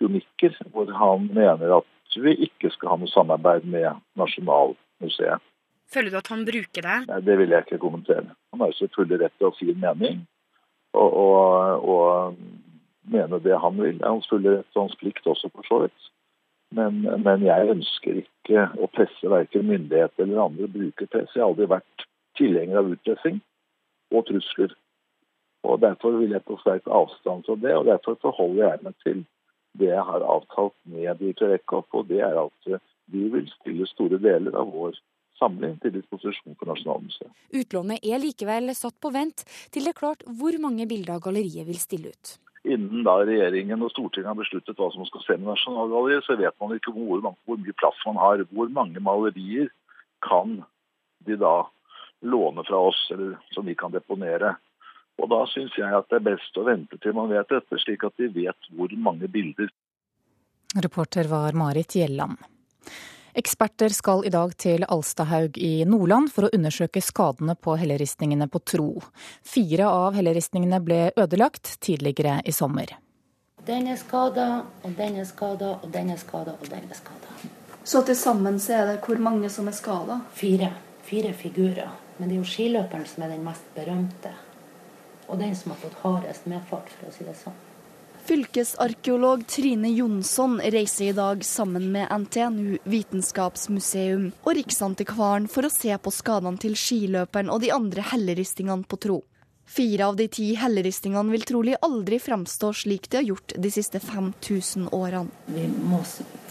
kronikker 0.00 0.56
hvor 0.72 0.90
han 0.96 1.28
mener 1.34 1.80
at 1.80 2.18
vi 2.20 2.34
ikke 2.48 2.72
skal 2.74 2.94
ha 2.94 2.98
noe 3.00 3.12
samarbeid 3.12 3.68
med 3.70 4.00
Nasjonalmuseet. 4.18 5.44
Føler 5.90 6.12
du 6.12 6.18
at 6.20 6.30
han 6.30 6.46
bruker 6.46 6.86
det? 6.86 6.98
Nei, 7.08 7.20
Det 7.26 7.36
vil 7.38 7.50
jeg 7.50 7.66
ikke 7.66 7.82
kommentere. 7.82 8.36
Han 8.52 8.62
har 8.62 8.70
jo 8.70 8.78
selvfølgelig 8.78 9.20
rett 9.24 9.36
til 9.38 9.48
å 9.48 9.56
si 9.58 9.70
en 9.72 9.80
mening. 9.82 10.20
Og, 10.94 11.16
og, 11.22 11.88
og 11.90 13.10
mene 13.10 13.40
det 13.42 13.58
han 13.58 13.78
vil. 13.78 13.98
Det 13.98 14.06
er 14.06 14.14
hans 14.14 14.30
fulle 14.30 14.56
rett 14.56 14.76
og 14.76 14.86
hans 14.86 14.98
plikt 15.00 15.26
også, 15.26 15.50
for 15.54 15.66
så 15.66 15.80
vidt. 15.84 16.10
Men, 16.70 17.00
men, 17.02 17.42
jeg 17.42 17.72
ønsker 17.72 18.20
ikke 18.20 18.68
å 18.78 18.86
presse 18.94 19.30
verken 19.30 19.66
myndigheter 19.66 20.22
eller 20.22 20.44
andre 20.44 20.68
brukerpress. 20.70 21.32
Jeg 21.34 21.42
har 21.42 21.50
aldri 21.50 21.66
vært 21.70 22.04
tilhenger 22.38 22.78
av 22.78 22.92
utpressing 22.94 23.40
og 24.14 24.26
trusler. 24.28 24.76
Og 25.66 25.80
Derfor 25.82 26.16
vil 26.20 26.32
jeg 26.36 26.46
på 26.46 26.56
sterk 26.62 26.86
avstand 26.86 27.44
fra 27.46 27.56
det, 27.60 27.74
og 27.76 27.88
derfor 27.90 28.16
forholder 28.22 28.62
jeg 28.68 28.84
meg 28.86 28.96
til 29.04 29.24
det 29.78 29.90
jeg 29.90 30.04
har 30.06 30.24
avtalt 30.36 30.76
med 30.88 31.18
Direktoratet. 31.20 31.94
Og 31.98 32.06
det 32.08 32.22
er 32.26 32.38
at 32.40 32.70
vi 33.10 33.26
vil 33.34 33.50
stille 33.58 33.88
store 33.90 34.20
deler 34.22 34.54
av 34.56 34.70
vår 34.70 34.94
samling 35.40 35.76
til 35.82 35.94
disposisjon 35.96 36.56
for 36.58 36.70
Nasjonalmuseet. 36.70 37.32
Utlånet 37.56 38.04
er 38.06 38.22
likevel 38.22 38.70
satt 38.76 38.96
på 39.02 39.12
vent 39.14 39.42
til 39.72 39.88
det 39.88 39.94
er 39.94 40.00
klart 40.02 40.24
hvor 40.38 40.56
mange 40.62 40.86
bilder 40.88 41.22
galleriet 41.22 41.66
vil 41.68 41.80
stille 41.80 42.14
ut 42.14 42.36
innen 42.68 43.04
da 43.06 43.16
regjeringen 43.24 43.82
og 43.82 43.92
Stortinget 43.94 44.30
har 44.30 44.38
besluttet 44.38 44.78
hva 44.78 44.90
som 44.92 45.06
skal 45.08 45.24
se 45.24 45.36
med 45.38 45.48
Nasjonalgalleriet, 45.48 46.26
så 46.26 46.36
vet 46.40 46.56
man 46.60 46.74
ikke 46.76 46.92
hvor, 46.94 47.22
hvor, 47.22 47.60
mye 47.60 47.76
plass 47.80 48.00
man 48.06 48.20
har. 48.20 48.44
Hvor 48.52 48.72
mange 48.72 49.02
malerier 49.04 49.70
kan 50.26 50.60
de 51.26 51.36
da 51.40 51.54
låne 52.20 52.64
fra 52.68 52.82
oss, 52.90 53.00
eller 53.14 53.38
som 53.54 53.68
vi 53.68 53.76
kan 53.78 53.94
deponere. 53.94 54.56
Og 55.20 55.28
Da 55.28 55.44
syns 55.52 55.76
jeg 55.76 55.92
at 55.92 56.08
det 56.08 56.20
er 56.20 56.28
best 56.32 56.56
å 56.56 56.64
vente 56.64 56.96
til 57.00 57.16
man 57.16 57.28
vet 57.32 57.48
dette, 57.52 57.80
slik 57.82 58.04
at 58.08 58.16
de 58.20 58.28
vet 58.32 58.70
hvor 58.76 58.92
mange 58.96 59.28
bilder. 59.28 59.68
Reporter 60.80 61.28
var 61.28 61.56
Marit 61.56 61.96
Gjelland. 61.96 62.38
Eksperter 63.34 63.88
skal 63.88 64.24
i 64.26 64.30
dag 64.34 64.56
til 64.58 64.82
Alstahaug 64.88 65.58
i 65.58 65.84
Nordland 65.86 66.32
for 66.34 66.48
å 66.48 66.50
undersøke 66.56 67.02
skadene 67.04 67.54
på 67.54 67.76
helleristningene 67.78 68.48
på 68.50 68.58
Tro. 68.66 68.88
Fire 69.46 69.86
av 69.86 70.18
helleristningene 70.18 70.80
ble 70.82 70.98
ødelagt 71.14 71.76
tidligere 71.78 72.40
i 72.44 72.52
sommer. 72.52 72.96
Den 73.66 73.86
er 73.92 74.00
skada, 74.00 74.64
og 74.82 74.98
den 74.98 75.20
er 75.20 75.28
skada, 75.28 75.76
og 75.78 75.94
den 75.94 76.10
er 76.10 76.18
skada, 76.18 76.56
og 76.58 76.68
den 76.72 76.90
er 76.90 76.98
skada. 76.98 77.38
Så 77.84 78.02
til 78.02 78.18
sammen 78.18 78.58
så 78.58 78.80
er 78.80 78.86
det 78.90 79.00
hvor 79.06 79.22
mange 79.22 79.50
som 79.52 79.70
er 79.70 79.78
skada? 79.78 80.20
Fire. 80.34 80.72
Fire 81.06 81.32
figurer. 81.32 81.90
Men 82.18 82.28
det 82.28 82.36
er 82.36 82.42
jo 82.42 82.50
skiløperen 82.50 83.06
som 83.06 83.24
er 83.24 83.36
den 83.36 83.46
mest 83.46 83.74
berømte. 83.76 84.34
Og 85.28 85.38
den 85.38 85.54
som 85.56 85.70
har 85.70 85.84
fått 85.84 86.00
hardest 86.02 86.50
medfart, 86.50 86.90
for 86.98 87.08
å 87.08 87.14
si 87.14 87.24
det 87.24 87.38
sånn. 87.38 87.66
Fylkesarkeolog 88.30 89.46
Trine 89.46 89.88
Jonsson 89.88 90.60
reiser 90.60 91.04
i 91.04 91.12
dag 91.12 91.44
sammen 91.44 91.92
med 91.92 92.12
NTNU 92.18 92.76
Vitenskapsmuseum 92.84 94.28
og 94.44 94.52
Riksantikvaren 94.54 95.48
for 95.50 95.66
å 95.66 95.70
se 95.74 95.96
på 95.98 96.12
skadene 96.14 96.62
til 96.62 96.76
skiløperen 96.78 97.50
og 97.50 97.64
de 97.64 97.72
andre 97.74 98.04
helleristingene 98.12 98.86
på 98.86 99.00
Tro. 99.02 99.16
Fire 99.66 100.06
av 100.12 100.20
de 100.20 100.28
ti 100.30 100.46
helleristingene 100.60 101.34
vil 101.34 101.48
trolig 101.50 101.74
aldri 101.82 102.20
fremstå 102.22 102.70
slik 102.84 103.08
de 103.10 103.18
har 103.18 103.26
gjort 103.32 103.56
de 103.66 103.74
siste 103.74 103.98
5000 103.98 104.86
årene. 104.94 105.34
Vi 105.50 105.66
må 105.90 105.98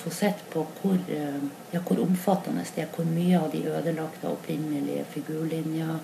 få 0.03 0.11
sett 0.11 0.43
på 0.51 0.65
hvor, 0.81 0.99
eh, 1.07 1.39
ja, 1.71 1.79
hvor 1.79 2.03
omfattende 2.03 2.67
det 2.75 2.89
er, 2.89 2.91
hvor 2.91 3.07
mye 3.07 3.39
av 3.39 3.55
de 3.55 3.63
ødelagte 3.63 4.27
opprinnelige 4.27 5.07
figurlinjer 5.15 5.95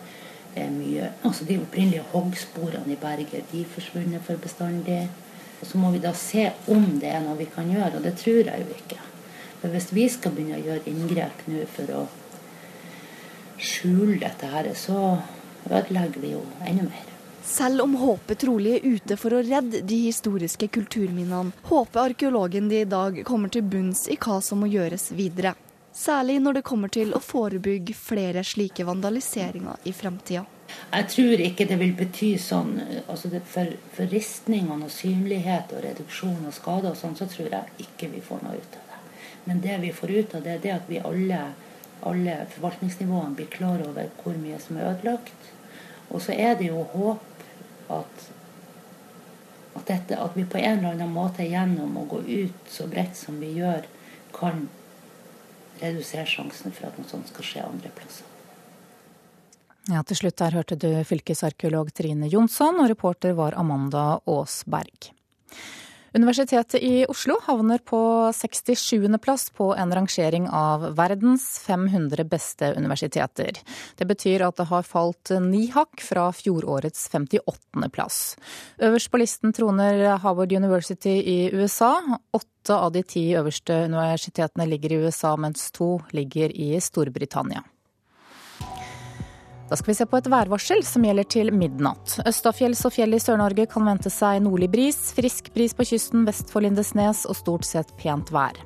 er 0.56 0.72
mye. 0.72 1.12
Altså 1.28 1.44
De 1.44 1.60
opprinnelige 1.60 2.08
hoggsporene 2.16 2.96
i 2.96 3.00
berget 3.06 3.52
de 3.52 3.68
forsvunnet 3.76 4.24
for 4.24 4.40
bestandig. 4.40 5.10
Så 5.62 5.80
må 5.80 5.92
vi 5.94 6.02
da 6.04 6.12
se 6.14 6.50
om 6.72 6.86
det 7.00 7.14
er 7.14 7.24
noe 7.24 7.38
vi 7.40 7.48
kan 7.50 7.70
gjøre, 7.72 7.98
og 7.98 8.06
det 8.06 8.16
tror 8.20 8.44
jeg 8.52 8.66
jo 8.66 8.76
ikke. 8.76 9.02
For 9.62 9.74
hvis 9.74 9.90
vi 9.96 10.06
skal 10.12 10.36
begynne 10.36 10.60
å 10.60 10.66
gjøre 10.66 10.92
inngrep 10.92 11.46
nå 11.50 11.64
for 11.74 11.96
å 11.96 12.06
skjule 13.58 14.20
dette 14.22 14.50
her, 14.52 14.72
så 14.78 15.18
ødelegger 15.66 16.22
vi 16.22 16.34
jo 16.36 16.44
enda 16.62 16.88
mer. 16.90 17.12
Selv 17.46 17.84
om 17.84 17.94
håpet 18.02 18.40
trolig 18.42 18.72
er 18.76 18.86
ute 18.96 19.18
for 19.22 19.36
å 19.38 19.44
redde 19.46 19.84
de 19.86 20.00
historiske 20.08 20.68
kulturminnene, 20.74 21.54
håper 21.70 22.12
arkeologen 22.12 22.72
de 22.72 22.82
i 22.82 22.90
dag 22.90 23.22
kommer 23.28 23.54
til 23.54 23.66
bunns 23.70 24.08
i 24.10 24.18
hva 24.18 24.40
som 24.42 24.64
må 24.64 24.70
gjøres 24.72 25.12
videre. 25.14 25.54
Særlig 25.96 26.40
når 26.42 26.60
det 26.60 26.66
kommer 26.68 26.92
til 26.92 27.14
å 27.14 27.22
forebygge 27.24 27.94
flere 27.96 28.44
slike 28.44 28.84
vandaliseringer 28.90 29.86
i 29.86 29.94
fremtida. 29.96 30.44
Jeg 30.92 31.08
tror 31.12 31.42
ikke 31.44 31.68
det 31.68 31.78
vil 31.82 31.94
bety 31.98 32.30
sånn 32.40 32.78
altså 33.12 33.32
for, 33.52 33.72
for 33.96 34.12
ristningene 34.12 34.88
og 34.88 34.94
synlighet 34.94 35.74
og 35.76 35.84
reduksjon 35.84 36.46
av 36.48 36.56
skader 36.56 36.94
og 36.94 37.00
sånn, 37.00 37.18
så 37.20 37.28
tror 37.32 37.52
jeg 37.52 37.88
ikke 37.88 38.12
vi 38.14 38.24
får 38.24 38.44
noe 38.46 38.60
ut 38.60 38.78
av 38.80 38.92
det. 38.92 39.00
Men 39.46 39.62
det 39.66 39.80
vi 39.84 39.92
får 39.94 40.14
ut 40.14 40.36
av 40.40 40.46
det, 40.46 40.60
det 40.64 40.72
er 40.72 40.80
at 40.80 40.88
vi 40.90 41.02
alle, 41.02 41.42
alle 42.08 42.38
forvaltningsnivåene 42.56 43.36
blir 43.38 43.52
klar 43.52 43.84
over 43.86 44.10
hvor 44.22 44.38
mye 44.40 44.60
som 44.64 44.80
er 44.80 44.94
ødelagt. 44.94 45.52
Og 46.10 46.22
så 46.24 46.38
er 46.38 46.56
det 46.60 46.70
jo 46.70 46.86
håp 46.94 47.92
at, 47.92 48.30
at, 49.76 49.84
dette, 49.90 50.18
at 50.18 50.38
vi 50.38 50.46
på 50.48 50.62
en 50.62 50.80
eller 50.80 50.94
annen 50.94 51.14
måte 51.14 51.46
gjennom 51.46 51.98
å 52.00 52.08
gå 52.10 52.22
ut 52.24 52.72
så 52.72 52.88
bredt 52.90 53.18
som 53.20 53.42
vi 53.42 53.52
gjør, 53.60 53.86
kan 54.36 54.68
redusere 55.82 56.28
sjansen 56.30 56.74
for 56.74 56.88
at 56.90 56.98
noe 57.00 57.10
sånt 57.10 57.30
skal 57.32 57.48
skje 57.52 57.68
andre 57.68 57.92
plasser. 57.98 58.35
Ja, 59.86 60.02
Til 60.02 60.18
slutt 60.18 60.40
der 60.42 60.56
hørte 60.58 60.78
du 60.82 60.90
fylkesarkeolog 61.06 61.92
Trine 61.94 62.30
Jonsson, 62.32 62.80
og 62.82 62.90
reporter 62.90 63.36
var 63.38 63.54
Amanda 63.60 64.16
Aasberg. 64.26 65.12
Universitetet 66.16 66.80
i 66.80 67.04
Oslo 67.12 67.36
havner 67.44 67.82
på 67.84 68.00
67.-plass 68.34 69.50
på 69.54 69.68
en 69.76 69.92
rangering 69.92 70.48
av 70.48 70.86
verdens 70.96 71.44
500 71.66 72.24
beste 72.32 72.70
universiteter. 72.78 73.60
Det 74.00 74.08
betyr 74.08 74.46
at 74.48 74.56
det 74.56 74.70
har 74.70 74.88
falt 74.88 75.34
ni 75.44 75.66
hakk 75.76 76.00
fra 76.00 76.30
fjorårets 76.34 77.10
58.-plass. 77.12 78.22
Øverst 78.88 79.12
på 79.12 79.20
listen 79.20 79.54
troner 79.54 80.16
Harvard 80.24 80.56
University 80.56 81.20
i 81.20 81.38
USA. 81.52 82.00
Åtte 82.32 82.80
av 82.80 82.96
de 82.96 83.04
ti 83.04 83.28
øverste 83.36 83.84
universitetene 83.84 84.72
ligger 84.72 84.96
i 84.96 85.04
USA, 85.04 85.36
mens 85.36 85.68
to 85.76 85.98
ligger 86.16 86.48
i 86.56 86.78
Storbritannia. 86.80 87.68
Da 89.70 89.76
skal 89.76 89.92
vi 89.92 89.98
se 89.98 90.06
på 90.06 90.20
et 90.20 90.28
værvarsel 90.30 90.84
som 90.86 91.06
gjelder 91.08 91.26
til 91.26 91.50
midnatt. 91.56 92.20
Østafjells 92.30 92.84
og 92.86 92.94
fjell 92.94 93.18
i 93.18 93.22
Sør-Norge 93.22 93.66
kan 93.72 93.88
vente 93.90 94.12
seg 94.14 94.44
nordlig 94.46 94.70
bris, 94.76 95.00
frisk 95.18 95.50
bris 95.56 95.74
på 95.74 95.88
kysten 95.90 96.28
vest 96.28 96.54
for 96.54 96.62
Lindesnes 96.62 97.24
og 97.26 97.40
stort 97.40 97.66
sett 97.66 97.96
pent 97.98 98.30
vær. 98.36 98.60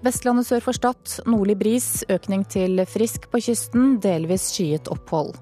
Vestlandet 0.00 0.48
sør 0.48 0.64
for 0.64 0.76
Stad 0.76 1.18
nordlig 1.28 1.58
bris, 1.60 1.90
økning 2.08 2.46
til 2.48 2.80
frisk 2.88 3.28
på 3.28 3.42
kysten, 3.44 3.98
delvis 4.00 4.48
skyet 4.54 4.88
opphold. 4.88 5.34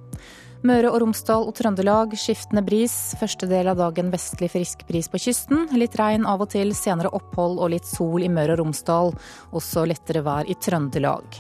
Møre 0.67 0.91
og 0.91 0.99
Romsdal 1.05 1.45
og 1.47 1.55
Trøndelag 1.55 2.17
skiftende 2.19 2.65
bris. 2.67 2.95
Første 3.21 3.47
del 3.47 3.69
av 3.71 3.79
dagen 3.79 4.09
vestlig 4.11 4.49
frisk 4.51 4.83
bris 4.89 5.07
på 5.07 5.21
kysten. 5.23 5.69
Litt 5.79 5.95
regn 6.01 6.27
av 6.27 6.43
og 6.43 6.51
til, 6.51 6.75
senere 6.75 7.13
opphold 7.15 7.61
og 7.63 7.71
litt 7.77 7.87
sol 7.87 8.25
i 8.27 8.33
Møre 8.33 8.57
og 8.57 8.65
Romsdal. 8.65 9.15
Også 9.55 9.87
lettere 9.87 10.25
vær 10.27 10.51
i 10.51 10.59
Trøndelag. 10.59 11.39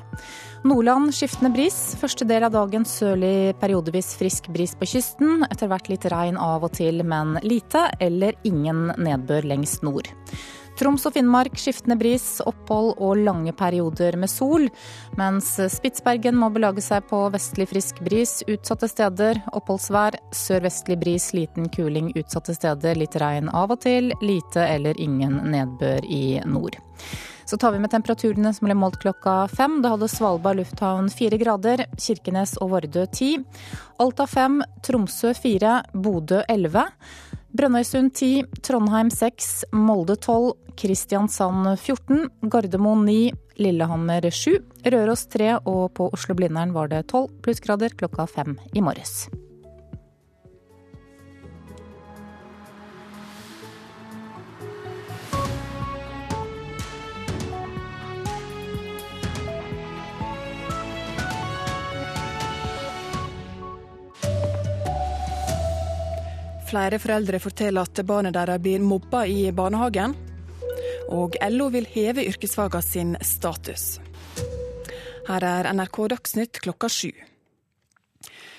Nordland 0.66 1.14
skiftende 1.14 1.52
bris. 1.54 1.76
Første 2.00 2.26
del 2.26 2.42
av 2.42 2.52
dagen 2.54 2.82
sørlig 2.88 3.54
periodevis 3.60 4.10
frisk 4.18 4.48
bris 4.50 4.74
på 4.78 4.88
kysten. 4.90 5.44
Etter 5.46 5.70
hvert 5.70 5.90
litt 5.90 6.06
regn 6.10 6.38
av 6.40 6.66
og 6.66 6.72
til, 6.74 7.04
men 7.06 7.36
lite 7.46 7.84
eller 8.02 8.34
ingen 8.48 8.88
nedbør 8.98 9.46
lengst 9.46 9.86
nord. 9.86 10.10
Troms 10.78 11.02
og 11.08 11.16
Finnmark 11.16 11.56
skiftende 11.58 11.96
bris, 11.98 12.38
opphold 12.46 12.92
og 13.02 13.18
lange 13.26 13.50
perioder 13.56 14.14
med 14.20 14.30
sol. 14.30 14.68
Mens 15.18 15.56
Spitsbergen 15.74 16.38
må 16.38 16.52
belage 16.54 16.84
seg 16.84 17.08
på 17.10 17.24
vestlig 17.34 17.66
frisk 17.72 17.98
bris 18.06 18.36
utsatte 18.46 18.86
steder. 18.90 19.40
Oppholdsvær. 19.58 20.20
Sørvestlig 20.30 21.00
bris, 21.00 21.32
liten 21.34 21.66
kuling 21.74 22.12
utsatte 22.14 22.54
steder. 22.54 22.94
Litt 23.00 23.18
regn 23.18 23.50
av 23.50 23.74
og 23.74 23.82
til. 23.82 24.12
Lite 24.22 24.68
eller 24.68 25.00
ingen 25.02 25.40
nedbør 25.50 26.06
i 26.06 26.38
nord. 26.46 26.78
Så 27.48 27.56
tar 27.56 27.72
vi 27.72 27.78
med 27.80 27.88
temperaturene 27.90 28.50
som 28.52 28.66
ble 28.68 28.74
målt 28.76 28.98
klokka 29.00 29.46
fem. 29.48 29.78
Da 29.80 29.94
hadde 29.94 30.10
Svalbard 30.12 30.58
lufthavn 30.60 31.06
fire 31.08 31.38
grader, 31.40 31.86
Kirkenes 31.96 32.58
og 32.60 32.74
Vardø 32.74 33.06
ti. 33.08 33.30
Alta 34.04 34.26
fem, 34.28 34.60
Tromsø 34.84 35.32
fire, 35.32 35.78
Bodø 35.94 36.42
elleve. 36.44 36.84
Brønnøysund 37.56 38.12
10, 38.12 38.44
Trondheim 38.60 39.08
6, 39.08 39.64
Molde 39.72 40.18
12, 40.20 40.52
Kristiansand 40.76 41.70
14, 41.80 42.28
Gardermoen 42.52 43.06
9, 43.08 43.16
Lillehammer 43.56 44.28
7, 44.28 44.58
Røros 44.92 45.24
3 45.32 45.54
og 45.64 45.94
på 45.96 46.10
Oslo-Blindern 46.12 46.76
var 46.76 46.92
det 46.92 47.06
12 47.08 47.40
plussgrader 47.46 47.96
klokka 47.96 48.28
fem 48.28 48.58
i 48.76 48.84
morges. 48.84 49.30
Flere 66.68 66.98
foreldre 67.00 67.38
forteller 67.40 67.86
at 67.86 68.00
barnet 68.04 68.34
deres 68.36 68.60
blir 68.60 68.82
mobba 68.84 69.22
i 69.24 69.46
barnehagen. 69.56 70.12
Og 71.08 71.38
LO 71.48 71.70
vil 71.72 71.88
heve 71.88 72.26
yrkesfagene 72.28 72.84
sin 72.84 73.14
status. 73.24 73.96
Her 75.28 75.44
er 75.44 75.70
NRK 75.72 76.02
Dagsnytt 76.12 76.60
klokka 76.64 76.90
sju. 76.92 77.12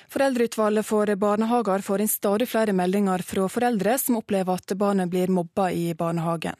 Foreldreutvalget 0.09 0.87
for 0.87 1.09
barnehager 1.21 1.83
får 1.85 2.01
inn 2.01 2.09
stadig 2.09 2.47
flere 2.49 2.73
meldinger 2.73 3.21
fra 3.21 3.43
foreldre 3.45 3.93
som 4.01 4.15
opplever 4.17 4.57
at 4.57 4.73
barnet 4.73 5.11
blir 5.11 5.29
mobba 5.29 5.67
i 5.69 5.91
barnehagen. 5.93 6.57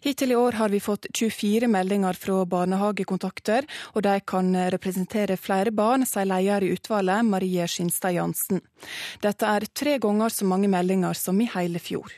Hittil 0.00 0.32
i 0.32 0.38
år 0.40 0.56
har 0.56 0.72
vi 0.72 0.80
fått 0.80 1.10
24 1.12 1.68
meldinger 1.68 2.16
fra 2.16 2.38
barnehagekontakter, 2.48 3.68
og 3.92 4.06
de 4.06 4.16
kan 4.24 4.48
representere 4.72 5.36
flere 5.36 5.74
barn, 5.76 6.08
sier 6.08 6.24
leder 6.30 6.64
i 6.64 6.72
utvalget, 6.72 7.28
Marie 7.28 7.68
Skinstad 7.68 8.16
Jansen. 8.16 8.64
Dette 9.20 9.44
er 9.44 9.68
tre 9.76 9.98
ganger 10.00 10.32
så 10.32 10.48
mange 10.48 10.72
meldinger 10.72 11.20
som 11.20 11.36
i 11.44 11.52
hele 11.52 11.82
fjor. 11.82 12.08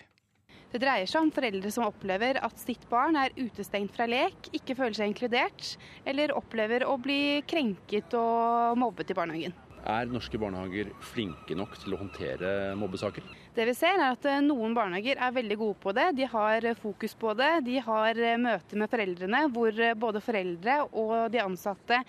Det 0.70 0.78
dreier 0.78 1.08
seg 1.10 1.24
om 1.24 1.32
foreldre 1.34 1.72
som 1.74 1.88
opplever 1.88 2.38
at 2.44 2.60
sitt 2.60 2.84
barn 2.90 3.16
er 3.18 3.34
utestengt 3.34 3.96
fra 3.96 4.06
lek, 4.06 4.52
ikke 4.54 4.76
føler 4.78 4.94
seg 4.94 5.10
inkludert, 5.10 5.72
eller 6.06 6.36
opplever 6.38 6.86
å 6.86 7.00
bli 7.02 7.40
krenket 7.50 8.14
og 8.14 8.78
mobbet 8.78 9.10
i 9.10 9.18
barnehagen. 9.18 9.64
Er 9.86 10.08
norske 10.10 10.38
barnehager 10.40 10.90
flinke 11.12 11.54
nok 11.56 11.76
til 11.78 11.94
å 11.94 12.00
håndtere 12.00 12.54
mobbesaker? 12.78 13.26
Det 13.54 13.66
vi 13.66 13.74
ser 13.74 13.96
er 13.96 14.12
at 14.12 14.26
eh, 14.28 14.40
Noen 14.44 14.74
barnehager 14.76 15.20
er 15.22 15.36
veldig 15.36 15.58
gode 15.60 15.78
på 15.82 15.94
det. 15.96 16.08
De 16.18 16.26
har 16.28 16.66
eh, 16.66 16.78
fokus 16.78 17.14
på 17.18 17.32
det. 17.38 17.52
De 17.66 17.78
har 17.82 18.18
eh, 18.18 18.40
møter 18.40 18.80
med 18.80 18.90
foreldrene 18.92 19.44
hvor 19.54 19.80
både 19.98 20.22
foreldre 20.24 20.80
og 20.90 21.14
de 21.32 21.42
ansatte 21.42 22.02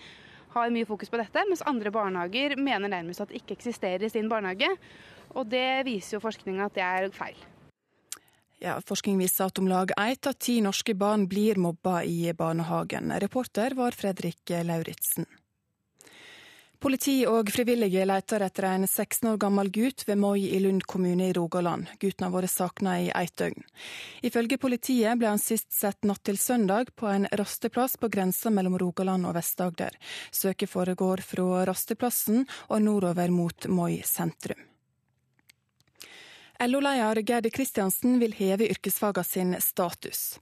har 0.50 0.74
mye 0.74 0.88
fokus 0.88 1.10
på 1.10 1.20
dette, 1.20 1.44
mens 1.46 1.62
andre 1.62 1.92
barnehager 1.94 2.56
mener 2.58 2.90
nærmest 2.90 3.22
at 3.22 3.30
det 3.30 3.38
ikke 3.38 3.54
eksisterer 3.58 4.06
i 4.06 4.12
sin 4.12 4.28
barnehage. 4.30 4.70
Og 5.38 5.46
det 5.46 5.84
viser 5.86 6.18
jo 6.18 6.24
forskninga 6.24 6.66
at 6.66 6.78
det 6.78 6.86
er 6.86 7.10
feil. 7.14 7.38
Ja, 8.60 8.74
Forskning 8.84 9.16
viser 9.16 9.48
at 9.48 9.58
om 9.62 9.70
lag 9.70 9.94
ett 9.96 10.26
av 10.28 10.34
ti 10.36 10.58
norske 10.60 10.92
barn 10.98 11.24
blir 11.30 11.56
mobba 11.56 12.02
i 12.04 12.34
barnehagen. 12.36 13.14
Reporter 13.22 13.78
var 13.78 13.96
Fredrik 13.96 14.52
Lauritzen. 14.66 15.24
Politi 16.80 17.26
og 17.28 17.50
frivillige 17.52 18.06
leter 18.08 18.40
etter 18.40 18.64
en 18.70 18.86
16 18.86 19.26
år 19.28 19.34
gammel 19.42 19.68
gutt 19.68 20.06
ved 20.08 20.16
Moi 20.16 20.46
i 20.48 20.60
Lund 20.64 20.86
kommune 20.88 21.26
i 21.28 21.34
Rogaland. 21.36 21.90
Gutten 22.00 22.24
har 22.24 22.32
vært 22.32 22.52
savna 22.54 22.94
i 23.02 23.10
ett 23.12 23.34
døgn. 23.36 23.66
Ifølge 24.24 24.56
politiet 24.62 25.20
ble 25.20 25.28
han 25.28 25.42
sist 25.42 25.68
sett 25.76 26.08
natt 26.08 26.22
til 26.24 26.40
søndag 26.40 26.94
på 26.96 27.10
en 27.12 27.28
rasteplass 27.36 27.98
på 28.00 28.08
grensa 28.08 28.48
mellom 28.48 28.78
Rogaland 28.80 29.28
og 29.28 29.36
Vest-Agder. 29.36 30.00
Søket 30.32 30.72
foregår 30.72 31.20
fra 31.20 31.66
rasteplassen 31.68 32.46
og 32.70 32.80
nordover 32.88 33.28
mot 33.28 33.68
Moi 33.68 34.00
sentrum. 34.00 34.69
LO-leder 36.60 37.22
Gerd 37.22 37.52
Kristiansen 37.52 38.18
vil 38.20 38.34
heve 38.36 38.66
yrkesfagene 38.68 39.24
sin 39.24 39.54
status. 39.64 40.36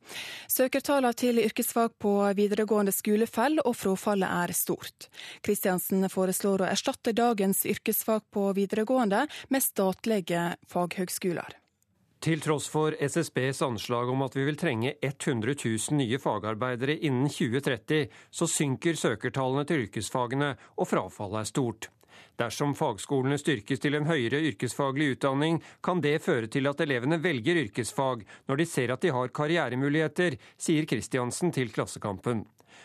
Søkertallene 0.50 1.14
til 1.14 1.38
yrkesfag 1.38 1.92
på 2.02 2.14
videregående 2.34 2.90
skole 2.92 3.28
faller, 3.30 3.62
og 3.62 3.76
frafallet 3.78 4.26
er 4.26 4.52
stort. 4.58 5.06
Kristiansen 5.46 6.02
foreslår 6.10 6.64
å 6.64 6.70
erstatte 6.72 7.14
dagens 7.14 7.62
yrkesfag 7.70 8.24
på 8.34 8.48
videregående 8.58 9.28
med 9.54 9.62
statlige 9.62 10.42
faghøgskoler. 10.66 11.54
Til 12.18 12.42
tross 12.42 12.66
for 12.66 12.96
SSBs 12.98 13.62
anslag 13.62 14.10
om 14.10 14.24
at 14.26 14.34
vi 14.34 14.48
vil 14.48 14.58
trenge 14.58 14.96
100 14.98 15.54
000 15.54 16.00
nye 16.00 16.18
fagarbeidere 16.18 16.98
innen 16.98 17.30
2030, 17.30 18.08
så 18.34 18.50
synker 18.50 18.98
søkertallene 18.98 19.62
til 19.70 19.86
yrkesfagene, 19.86 20.56
og 20.82 20.90
frafallet 20.90 21.44
er 21.44 21.50
stort. 21.52 21.90
Dersom 22.38 22.76
fagskolene 22.78 23.34
styrkes 23.40 23.80
til 23.82 23.96
en 23.98 24.06
høyere 24.06 24.38
yrkesfaglig 24.52 25.16
utdanning, 25.16 25.58
kan 25.82 25.98
det 26.04 26.20
føre 26.22 26.46
til 26.46 26.70
at 26.70 26.78
elevene 26.84 27.18
velger 27.22 27.58
yrkesfag 27.64 28.22
når 28.46 28.60
de 28.60 28.66
ser 28.70 28.92
at 28.94 29.02
de 29.02 29.10
har 29.10 29.32
karrieremuligheter, 29.34 30.38
sier 30.54 30.86
Kristiansen 30.86 31.50
til 31.54 31.72
Klassekampen. 31.74 32.44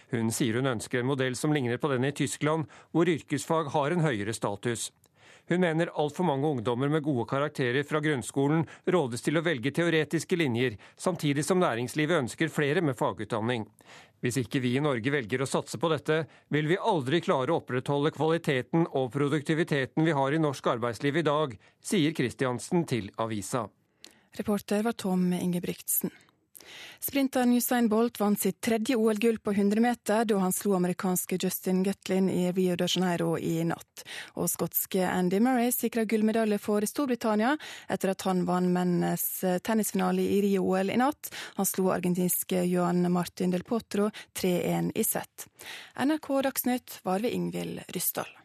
Hun 0.09 0.33
sier 0.33 0.57
hun 0.57 0.71
ønsker 0.73 1.03
en 1.03 1.09
modell 1.09 1.37
som 1.37 1.53
ligner 1.53 1.77
på 1.77 1.91
den 1.93 2.09
i 2.09 2.15
Tyskland, 2.17 2.65
hvor 2.91 3.09
yrkesfag 3.09 3.69
har 3.75 3.93
en 3.93 4.05
høyere 4.05 4.33
status. 4.33 4.89
Hun 5.51 5.59
mener 5.59 5.91
altfor 5.99 6.23
mange 6.23 6.47
ungdommer 6.47 6.89
med 6.89 7.03
gode 7.03 7.25
karakterer 7.27 7.83
fra 7.83 7.99
grunnskolen 8.03 8.63
rådes 8.95 9.25
til 9.25 9.37
å 9.37 9.43
velge 9.43 9.73
teoretiske 9.75 10.39
linjer, 10.39 10.77
samtidig 10.95 11.43
som 11.43 11.59
næringslivet 11.59 12.23
ønsker 12.23 12.53
flere 12.53 12.81
med 12.81 12.95
fagutdanning. 12.99 13.67
Hvis 14.23 14.39
ikke 14.39 14.61
vi 14.63 14.77
i 14.77 14.83
Norge 14.83 15.11
velger 15.11 15.43
å 15.43 15.49
satse 15.49 15.75
på 15.75 15.91
dette, 15.91 16.21
vil 16.47 16.69
vi 16.71 16.79
aldri 16.79 17.19
klare 17.25 17.51
å 17.51 17.59
opprettholde 17.59 18.13
kvaliteten 18.15 18.87
og 18.95 19.11
produktiviteten 19.11 20.07
vi 20.07 20.15
har 20.15 20.31
i 20.31 20.39
norsk 20.39 20.69
arbeidsliv 20.77 21.19
i 21.19 21.27
dag, 21.27 21.57
sier 21.83 22.15
Kristiansen 22.15 22.87
til 22.87 23.11
avisa. 23.19 23.65
Reporter 24.39 24.87
var 24.87 24.95
Tom 24.95 25.27
Ingebrigtsen. 25.35 26.13
Sprinteren 26.99 27.53
Usain 27.57 27.89
Bolt 27.89 28.19
vant 28.19 28.39
sitt 28.39 28.61
tredje 28.61 28.95
OL-gull 28.95 29.39
på 29.39 29.51
100 29.51 29.81
meter 29.83 30.25
da 30.25 30.37
han 30.41 30.53
slo 30.53 30.75
amerikanske 30.77 31.37
Justin 31.41 31.83
Gutlin 31.83 32.29
i 32.29 32.51
Rio 32.51 32.75
de 32.79 32.87
Janeiro 32.87 33.37
i 33.37 33.63
natt. 33.67 34.05
Og 34.39 34.49
skotske 34.51 35.07
Andy 35.07 35.39
Murray 35.43 35.71
sikra 35.75 36.05
gullmedalje 36.05 36.59
for 36.61 36.85
Storbritannia 36.87 37.55
etter 37.87 38.13
at 38.13 38.27
han 38.27 38.45
vant 38.49 38.71
mennes 38.73 39.25
tennisfinale 39.63 40.23
i 40.23 40.41
Rio-OL 40.47 40.93
i 40.93 40.99
natt. 40.99 41.33
Han 41.57 41.69
slo 41.69 41.91
argentinske 41.95 42.63
Johan 42.69 43.05
Martin 43.11 43.51
del 43.53 43.65
Potro 43.67 44.11
3-1 44.39 44.91
i 44.95 45.03
sett. 45.07 45.49
NRK 45.99 46.31
Dagsnytt 46.49 46.99
var 47.03 47.19
ved 47.19 47.35
Ingvild 47.35 47.83
Ryssdal. 47.87 48.42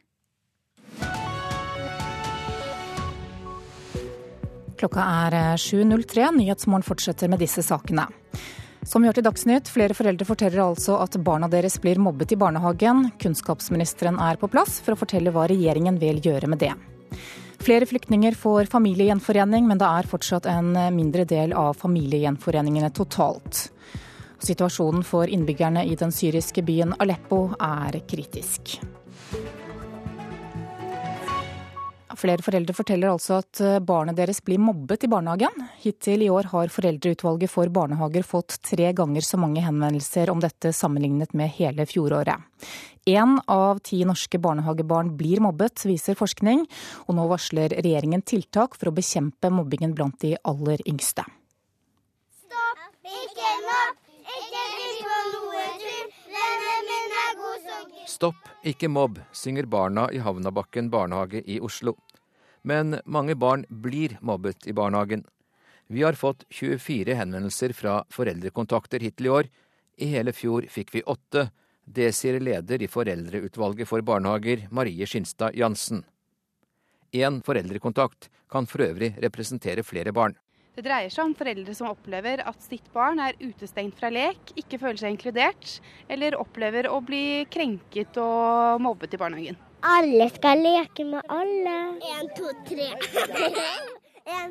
Klokka 4.79 5.03
er 5.03 5.35
7.03. 5.59 6.29
Nyhetsmorgen 6.37 6.87
fortsetter 6.87 7.31
med 7.31 7.43
disse 7.43 7.65
sakene. 7.67 8.07
Som 8.87 9.05
hørte 9.05 9.21
i 9.21 9.27
Dagsnytt, 9.27 9.69
flere 9.69 9.97
foreldre 9.97 10.25
forteller 10.25 10.63
altså 10.63 11.01
at 11.03 11.19
barna 11.27 11.49
deres 11.51 11.81
blir 11.83 11.99
mobbet 11.99 12.33
i 12.33 12.39
barnehagen. 12.39 13.09
Kunnskapsministeren 13.19 14.21
er 14.23 14.39
på 14.39 14.49
plass 14.49 14.79
for 14.85 14.95
å 14.95 15.01
fortelle 15.01 15.35
hva 15.35 15.49
regjeringen 15.51 15.99
vil 15.99 16.23
gjøre 16.25 16.51
med 16.53 16.63
det. 16.63 16.71
Flere 17.59 17.89
flyktninger 17.91 18.39
får 18.39 18.71
familiegjenforening, 18.71 19.67
men 19.67 19.81
det 19.83 19.89
er 19.89 20.09
fortsatt 20.09 20.47
en 20.47 20.71
mindre 20.95 21.27
del 21.27 21.53
av 21.59 21.75
familiegjenforeningene 21.83 22.93
totalt. 22.95 23.67
Situasjonen 24.39 25.03
for 25.03 25.27
innbyggerne 25.27 25.83
i 25.91 25.99
den 25.99 26.15
syriske 26.15 26.63
byen 26.63 26.95
Aleppo 27.03 27.49
er 27.59 27.99
kritisk. 28.07 28.79
Flere 32.19 32.43
foreldre 32.43 32.75
forteller 32.75 33.13
altså 33.13 33.37
at 33.39 33.61
eh, 33.63 33.79
barnet 33.85 34.17
deres 34.19 34.41
blir 34.43 34.59
mobbet 34.59 35.05
i 35.07 35.11
barnehagen. 35.11 35.55
Hittil 35.85 36.25
i 36.27 36.31
år 36.35 36.49
har 36.51 36.73
Foreldreutvalget 36.75 37.53
for 37.53 37.71
barnehager 37.71 38.27
fått 38.27 38.57
tre 38.67 38.91
ganger 38.97 39.23
så 39.23 39.39
mange 39.39 39.63
henvendelser 39.63 40.33
om 40.33 40.43
dette 40.43 40.73
sammenlignet 40.75 41.37
med 41.39 41.53
hele 41.61 41.87
fjoråret. 41.87 42.43
Én 43.09 43.39
av 43.47 43.79
ti 43.87 44.01
norske 44.05 44.41
barnehagebarn 44.43 45.15
blir 45.17 45.41
mobbet, 45.41 45.85
viser 45.87 46.19
forskning, 46.19 46.67
og 47.07 47.17
nå 47.17 47.29
varsler 47.31 47.73
regjeringen 47.79 48.27
tiltak 48.27 48.75
for 48.75 48.91
å 48.91 48.97
bekjempe 48.99 49.53
mobbingen 49.55 49.95
blant 49.95 50.19
de 50.21 50.35
aller 50.43 50.83
yngste. 50.91 51.23
Stopp, 52.43 52.83
ikke 53.07 53.55
mobb, 53.63 54.03
ikke 54.27 54.67
driv 54.75 54.99
på 55.07 55.23
noe 55.31 55.65
tull, 55.85 56.13
vennen 56.35 56.91
min 56.91 57.17
er 57.23 57.33
god 57.39 57.71
som 57.71 57.97
Stopp, 58.11 58.53
ikke 58.67 58.91
mobb, 58.91 59.23
synger 59.31 59.71
barna 59.71 60.11
i 60.11 60.19
Havnabakken 60.19 60.91
barnehage 60.91 61.47
i 61.47 61.63
Oslo 61.63 61.95
men 62.69 62.99
mange 63.05 63.37
barn 63.39 63.65
blir 63.69 64.19
mobbet 64.21 64.67
i 64.69 64.75
barnehagen. 64.77 65.25
Vi 65.89 66.03
har 66.05 66.19
fått 66.21 66.45
24 66.53 67.15
henvendelser 67.17 67.73
fra 67.73 68.03
foreldrekontakter 68.13 69.01
hittil 69.01 69.27
i 69.27 69.33
år. 69.33 69.49
I 69.97 70.11
hele 70.13 70.35
fjor 70.37 70.67
fikk 70.69 70.93
vi 70.95 71.03
åtte. 71.09 71.49
Det 71.89 72.11
sier 72.13 72.37
leder 72.45 72.83
i 72.85 72.91
Foreldreutvalget 72.93 73.89
for 73.89 74.05
barnehager, 74.05 74.67
Marie 74.71 75.07
Skinstad 75.09 75.57
Jansen. 75.57 76.03
Én 77.17 77.41
foreldrekontakt 77.41 78.29
kan 78.53 78.69
for 78.69 78.85
øvrig 78.85 79.15
representere 79.25 79.83
flere 79.83 80.13
barn. 80.13 80.37
Det 80.77 80.85
dreier 80.85 81.11
seg 81.11 81.25
om 81.25 81.33
foreldre 81.35 81.73
som 81.75 81.89
opplever 81.89 82.45
at 82.47 82.61
sitt 82.63 82.85
barn 82.93 83.19
er 83.25 83.39
utestengt 83.41 83.97
fra 83.99 84.13
lek, 84.13 84.53
ikke 84.61 84.79
føler 84.79 85.01
seg 85.01 85.17
inkludert, 85.17 85.79
eller 86.13 86.37
opplever 86.39 86.87
å 86.93 87.01
bli 87.03 87.49
krenket 87.51 88.21
og 88.23 88.85
mobbet 88.85 89.17
i 89.17 89.23
barnehagen. 89.25 89.59
Alle 89.87 90.27
skal 90.35 90.59
leke 90.65 91.05
med 91.07 91.23
alle. 91.29 91.77
En, 92.19 92.29
to, 92.35 92.51
tre. 92.67 92.91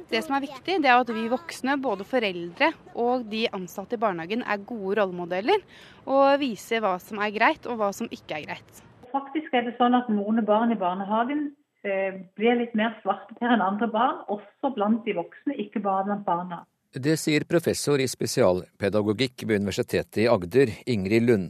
Det 0.10 0.22
som 0.26 0.38
er 0.38 0.46
viktig, 0.48 0.80
det 0.82 0.90
er 0.90 0.98
at 0.98 1.10
vi 1.14 1.28
voksne, 1.30 1.76
både 1.82 2.06
foreldre 2.08 2.72
og 2.98 3.28
de 3.30 3.44
ansatte 3.54 3.98
i 3.98 4.02
barnehagen, 4.02 4.42
er 4.42 4.64
gode 4.66 4.96
rollemodeller 4.98 5.62
og 6.10 6.40
viser 6.42 6.82
hva 6.82 6.96
som 7.04 7.22
er 7.22 7.34
greit 7.36 7.68
og 7.70 7.78
hva 7.82 7.92
som 7.94 8.10
ikke 8.10 8.40
er 8.40 8.48
greit. 8.48 8.82
Faktisk 9.12 9.54
er 9.54 9.68
det 9.68 9.76
sånn 9.78 9.98
at 9.98 10.10
noen 10.10 10.42
barn 10.48 10.74
i 10.74 10.80
barnehagen 10.80 11.46
eh, 11.86 12.24
blir 12.40 12.58
litt 12.58 12.74
mer 12.78 12.98
svarteper 13.04 13.54
enn 13.54 13.64
andre 13.64 13.92
barn, 13.92 14.24
også 14.34 14.74
blant 14.74 15.06
de 15.06 15.18
voksne, 15.20 15.60
ikke 15.68 15.84
bare 15.86 16.08
blant 16.10 16.26
barna. 16.26 16.64
Det 16.98 17.18
sier 17.20 17.46
professor 17.46 18.02
i 18.02 18.10
spesialpedagogikk 18.10 19.46
ved 19.46 19.62
Universitetet 19.62 20.24
i 20.24 20.30
Agder, 20.32 20.74
Ingrid 20.90 21.28
Lund. 21.30 21.50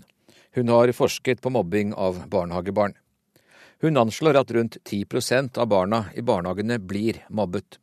Hun 0.57 0.71
har 0.73 0.91
forsket 0.97 1.39
på 1.43 1.53
mobbing 1.53 1.93
av 1.95 2.25
barnehagebarn. 2.31 2.97
Hun 3.81 3.97
anslår 3.97 4.39
at 4.39 4.51
rundt 4.51 4.77
10% 4.89 5.57
av 5.61 5.67
barna 5.69 5.99
i 6.17 6.21
barnehagene 6.25 6.79
blir 6.79 7.19
mobbet. 7.29 7.77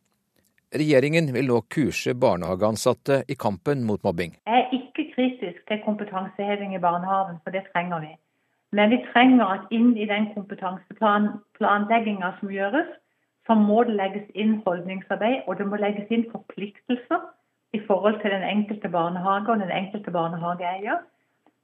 Regjeringen 0.75 1.29
vil 1.37 1.47
nå 1.47 1.61
kurse 1.71 2.17
barnehageansatte 2.19 3.21
i 3.31 3.37
kampen 3.39 3.85
mot 3.87 4.03
mobbing. 4.03 4.33
Jeg 4.43 4.65
er 4.65 4.75
ikke 4.75 5.05
kritisk 5.13 5.61
til 5.71 5.83
kompetanseheving 5.85 6.75
i 6.75 6.83
barnehagen, 6.83 7.39
for 7.45 7.55
det 7.55 7.63
trenger 7.71 8.03
vi. 8.03 8.11
Men 8.75 8.91
vi 8.91 8.99
trenger 9.13 9.47
at 9.55 9.71
inn 9.71 9.93
i 9.95 10.09
den 10.11 10.33
kompetanseplanlegginga 10.35 12.33
som 12.41 12.51
gjøres, 12.51 12.91
så 13.47 13.55
må 13.55 13.85
det 13.87 13.95
legges 13.95 14.27
inn 14.35 14.57
holdningsarbeid, 14.67 15.45
og 15.47 15.61
det 15.61 15.69
må 15.71 15.79
legges 15.79 16.11
inn 16.11 16.27
forpliktelser 16.33 17.23
i 17.79 17.83
forhold 17.87 18.19
til 18.23 18.35
den 18.35 18.43
enkelte 18.43 18.91
barnehage 18.91 19.53
og 19.53 19.63
den 19.63 19.71
enkelte 19.71 20.11
barnehageeier 20.11 21.05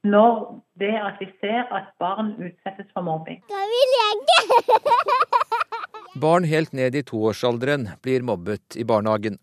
når 0.07 0.61
det 0.81 0.95
at 0.97 1.21
vi 1.21 1.27
ser 1.41 1.69
at 1.69 1.91
barn 2.01 2.33
utsettes 2.39 2.89
for 2.93 3.05
mobbing. 3.05 3.41
Da 3.51 3.61
vil 3.69 3.95
jeg 3.99 4.13
Barn 6.21 6.43
helt 6.43 6.73
ned 6.75 6.95
i 6.97 7.05
toårsalderen 7.07 7.87
blir 8.03 8.25
mobbet 8.25 8.75
i 8.75 8.83
barnehagen. 8.83 9.37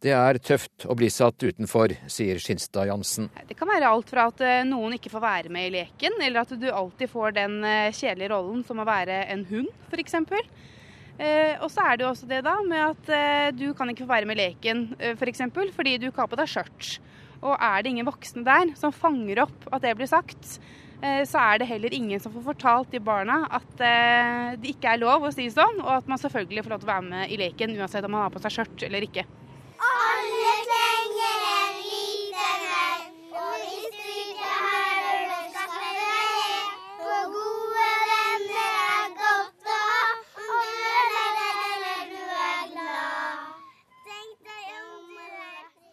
Det 0.00 0.12
er 0.12 0.38
tøft 0.44 0.84
å 0.84 0.94
bli 0.96 1.08
satt 1.12 1.40
utenfor, 1.40 1.94
sier 2.12 2.40
Skinstad 2.40 2.90
Jansen. 2.90 3.30
Det 3.48 3.56
kan 3.56 3.68
være 3.68 3.88
alt 3.88 4.10
fra 4.12 4.26
at 4.28 4.42
eh, 4.44 4.64
noen 4.68 4.98
ikke 4.98 5.12
får 5.12 5.24
være 5.24 5.52
med 5.52 5.70
i 5.70 5.72
leken, 5.78 6.18
eller 6.20 6.42
at 6.42 6.52
du 6.60 6.66
alltid 6.68 7.10
får 7.10 7.36
den 7.38 7.58
eh, 7.64 7.94
kjedelige 7.96 8.32
rollen 8.34 8.60
som 8.68 8.82
å 8.82 8.86
være 8.88 9.22
en 9.32 9.46
hund, 9.48 9.70
f.eks. 9.88 10.18
Eh, 11.16 11.56
og 11.64 11.70
så 11.72 11.86
er 11.88 11.96
det 11.96 12.04
jo 12.04 12.10
også 12.12 12.28
det 12.28 12.42
da 12.44 12.58
med 12.60 12.82
at 12.90 13.56
du 13.56 13.70
kan 13.76 13.88
ikke 13.88 14.04
få 14.04 14.12
være 14.12 14.28
med 14.28 14.36
i 14.36 14.48
leken 14.50 14.84
f.eks. 14.98 15.18
For 15.22 15.32
eksempel, 15.32 15.72
fordi 15.72 15.96
du 15.96 16.10
ikke 16.10 16.26
har 16.26 16.32
på 16.32 16.40
deg 16.42 16.52
skjørt. 16.52 16.96
Og 17.42 17.54
er 17.54 17.82
det 17.82 17.92
ingen 17.92 18.08
voksne 18.08 18.44
der 18.46 18.72
som 18.78 18.94
fanger 18.94 19.44
opp 19.46 19.68
at 19.72 19.84
det 19.84 19.94
blir 19.98 20.08
sagt, 20.10 20.56
eh, 21.02 21.22
så 21.28 21.42
er 21.42 21.60
det 21.60 21.70
heller 21.70 21.94
ingen 21.94 22.22
som 22.22 22.34
får 22.34 22.46
fortalt 22.52 22.94
de 22.94 23.02
barna 23.02 23.42
at 23.58 23.82
eh, 23.84 24.56
det 24.60 24.74
ikke 24.76 24.94
er 24.94 25.02
lov 25.02 25.28
å 25.28 25.34
si 25.34 25.48
sånn, 25.52 25.82
og 25.84 25.92
at 25.98 26.08
man 26.10 26.22
selvfølgelig 26.22 26.66
får 26.66 26.76
lov 26.76 26.84
til 26.84 26.90
å 26.90 26.94
være 26.94 27.08
med 27.10 27.34
i 27.34 27.40
leken 27.40 27.76
uansett 27.76 28.08
om 28.08 28.16
man 28.16 28.26
har 28.26 28.34
på 28.34 28.42
seg 28.46 28.56
skjørt 28.58 28.86
eller 28.88 29.08
ikke. 29.08 29.26
Alle 29.76 30.54
trenger 30.70 31.65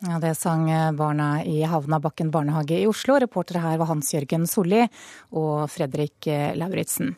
Ja, 0.04 0.20
Det 0.20 0.36
sang 0.36 0.68
barna 0.98 1.46
i 1.46 1.62
Havnabakken 1.64 2.32
barnehage 2.32 2.76
i 2.82 2.88
Oslo. 2.88 3.16
Reportere 3.20 3.62
her 3.64 3.78
var 3.80 3.88
Hans 3.88 4.10
Jørgen 4.12 4.44
Solli 4.52 4.82
og 5.32 5.70
Fredrik 5.72 6.28
Lauritzen. 6.60 7.14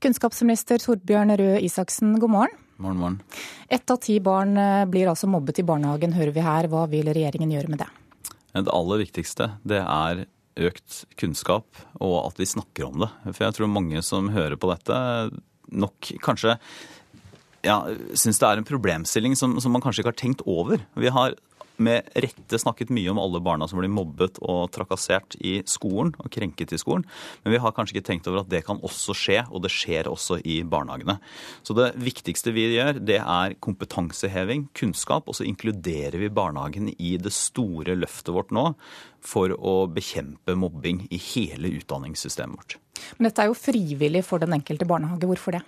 Kunnskapsminister 0.00 0.80
Torbjørn 0.80 1.34
Røe 1.36 1.58
Isaksen, 1.60 2.14
god 2.16 2.32
morgen. 2.32 2.54
Morgen, 2.80 2.96
morgen. 2.96 3.18
Ett 3.68 3.92
av 3.92 4.00
ti 4.00 4.16
barn 4.24 4.56
blir 4.88 5.10
altså 5.12 5.28
mobbet 5.28 5.60
i 5.60 5.66
barnehagen, 5.68 6.16
hører 6.16 6.32
vi 6.32 6.44
her. 6.46 6.68
Hva 6.72 6.86
vil 6.88 7.12
regjeringen 7.12 7.52
gjøre 7.52 7.74
med 7.74 7.82
det? 7.82 7.90
Det 8.56 8.72
aller 8.72 9.02
viktigste 9.02 9.50
det 9.68 9.82
er 9.84 10.24
økt 10.70 11.02
kunnskap 11.20 11.84
og 12.00 12.16
at 12.22 12.40
vi 12.40 12.48
snakker 12.48 12.88
om 12.88 13.04
det. 13.04 13.10
For 13.34 13.44
jeg 13.44 13.58
tror 13.58 13.74
mange 13.74 14.00
som 14.06 14.32
hører 14.32 14.56
på 14.56 14.72
dette, 14.72 14.96
nok 15.68 16.14
kanskje 16.24 16.56
ja, 17.68 17.82
syns 18.16 18.40
det 18.40 18.48
er 18.48 18.60
en 18.60 18.64
problemstilling 18.64 19.36
som, 19.36 19.58
som 19.60 19.76
man 19.76 19.84
kanskje 19.84 20.00
ikke 20.00 20.14
har 20.14 20.20
tenkt 20.22 20.44
over. 20.48 20.80
Vi 20.96 21.12
har 21.12 21.36
med 21.82 22.08
rette 22.14 22.60
snakket 22.60 22.92
mye 22.94 23.10
om 23.12 23.20
alle 23.22 23.40
barna 23.44 23.68
som 23.68 23.80
blir 23.80 23.92
mobbet 23.92 24.38
og 24.44 24.70
trakassert 24.74 25.36
i 25.40 25.58
skolen 25.68 26.12
og 26.20 26.30
krenket 26.32 26.74
i 26.76 26.80
skolen, 26.80 27.06
men 27.44 27.54
vi 27.54 27.60
har 27.62 27.74
kanskje 27.76 27.98
ikke 27.98 28.08
tenkt 28.10 28.28
over 28.30 28.42
at 28.42 28.50
det 28.52 28.62
kan 28.66 28.80
også 28.86 29.16
skje, 29.16 29.40
og 29.48 29.64
det 29.64 29.72
skjer 29.74 30.10
også 30.10 30.40
i 30.44 30.60
barnehagene. 30.62 31.18
Så 31.66 31.76
det 31.76 31.90
viktigste 32.00 32.54
vi 32.56 32.68
gjør, 32.76 33.00
det 33.00 33.20
er 33.20 33.56
kompetanseheving, 33.64 34.68
kunnskap, 34.76 35.28
og 35.28 35.38
så 35.38 35.46
inkluderer 35.48 36.18
vi 36.20 36.32
barnehagen 36.32 36.92
i 36.96 37.16
det 37.20 37.32
store 37.34 37.96
løftet 37.98 38.34
vårt 38.36 38.54
nå 38.54 38.70
for 39.24 39.52
å 39.52 39.84
bekjempe 39.92 40.56
mobbing 40.56 41.04
i 41.12 41.18
hele 41.30 41.74
utdanningssystemet 41.80 42.56
vårt. 42.56 42.78
Men 43.18 43.28
dette 43.28 43.44
er 43.44 43.50
jo 43.50 43.58
frivillig 43.58 44.24
for 44.26 44.42
den 44.42 44.54
enkelte 44.56 44.88
barnehage. 44.88 45.28
Hvorfor 45.28 45.56
det? 45.56 45.64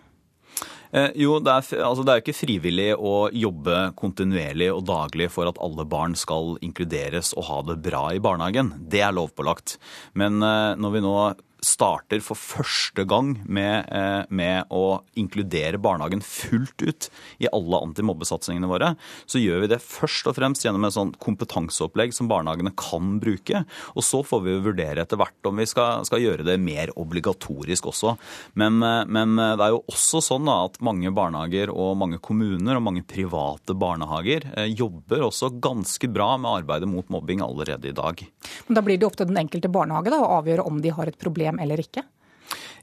Eh, 0.93 1.09
jo, 1.25 1.39
det 1.41 1.53
er, 1.53 1.85
altså 1.87 2.05
det 2.05 2.13
er 2.13 2.19
jo 2.19 2.25
ikke 2.27 2.37
frivillig 2.37 2.89
å 3.01 3.15
jobbe 3.33 3.77
kontinuerlig 3.97 4.69
og 4.75 4.85
daglig 4.91 5.31
for 5.33 5.49
at 5.49 5.61
alle 5.65 5.87
barn 5.89 6.17
skal 6.19 6.59
inkluderes 6.61 7.33
og 7.39 7.49
ha 7.49 7.63
det 7.71 7.79
bra 7.87 8.11
i 8.13 8.21
barnehagen. 8.23 8.75
Det 8.93 9.01
er 9.01 9.17
lovpålagt. 9.17 9.79
Men 10.21 10.43
eh, 10.45 10.75
når 10.77 10.97
vi 10.97 11.05
nå 11.05 11.17
starter 11.63 12.23
for 12.25 12.39
første 12.39 13.05
gang 13.09 13.37
med, 13.47 13.87
eh, 13.91 14.25
med, 14.29 14.67
å 14.71 15.03
inkludere 15.19 15.81
barnehagen 15.83 16.23
fullt 16.25 16.83
ut 16.83 17.09
i 17.43 17.49
alle 17.53 17.81
antimobbesatsingene 17.87 18.69
våre, 18.71 18.95
så 19.27 19.41
gjør 19.41 19.65
vi 19.65 19.73
det 19.73 19.83
først 19.83 20.29
og 20.31 20.37
fremst 20.39 20.67
gjennom 20.67 20.85
et 20.87 20.97
sånt 20.97 21.19
kompetanseopplegg 21.23 22.15
som 22.15 22.31
barnehagene 22.31 22.75
kan 22.79 23.19
bruke. 23.23 23.65
Og 23.95 24.07
så 24.07 24.23
får 24.27 24.43
vi 24.47 24.59
vurdere 24.67 25.05
etter 25.05 25.21
hvert 25.21 25.49
om 25.49 25.61
vi 25.61 25.69
skal, 25.71 26.05
skal 26.09 26.23
gjøre 26.23 26.47
det 26.47 26.59
mer 26.63 26.93
obligatorisk 26.99 27.89
også. 27.93 28.17
Men, 28.59 28.79
men, 28.83 29.37
det 29.37 29.65
er 29.65 29.75
jo 29.75 29.83
også 29.91 30.23
sånn 30.25 30.49
at 30.51 30.79
mange 30.85 31.11
barnehager 31.15 31.73
og 31.73 31.97
mange 32.01 32.19
kommuner 32.23 32.79
og 32.79 32.87
mange 32.87 33.05
private 33.07 33.77
barnehager 33.79 34.47
eh, 34.57 34.71
jobber 34.73 35.27
også 35.29 35.53
ganske 35.63 36.09
bra 36.13 36.35
med 36.41 36.63
arbeidet 36.63 36.89
mot 36.91 37.09
mobbing 37.13 37.43
allerede 37.45 37.91
i 37.91 37.97
dag. 37.97 38.25
Men 38.67 38.79
Da 38.79 38.85
blir 38.85 38.99
det 38.99 39.09
opp 39.09 39.19
til 39.19 39.29
den 39.31 39.41
enkelte 39.41 39.71
barnehage 39.73 40.13
da, 40.13 40.21
å 40.23 40.41
avgjøre 40.41 40.67
om 40.69 40.81
de 40.83 40.93
har 40.95 41.11
et 41.11 41.19
problem 41.21 41.52
eller 41.61 41.83
ikke? 41.83 42.05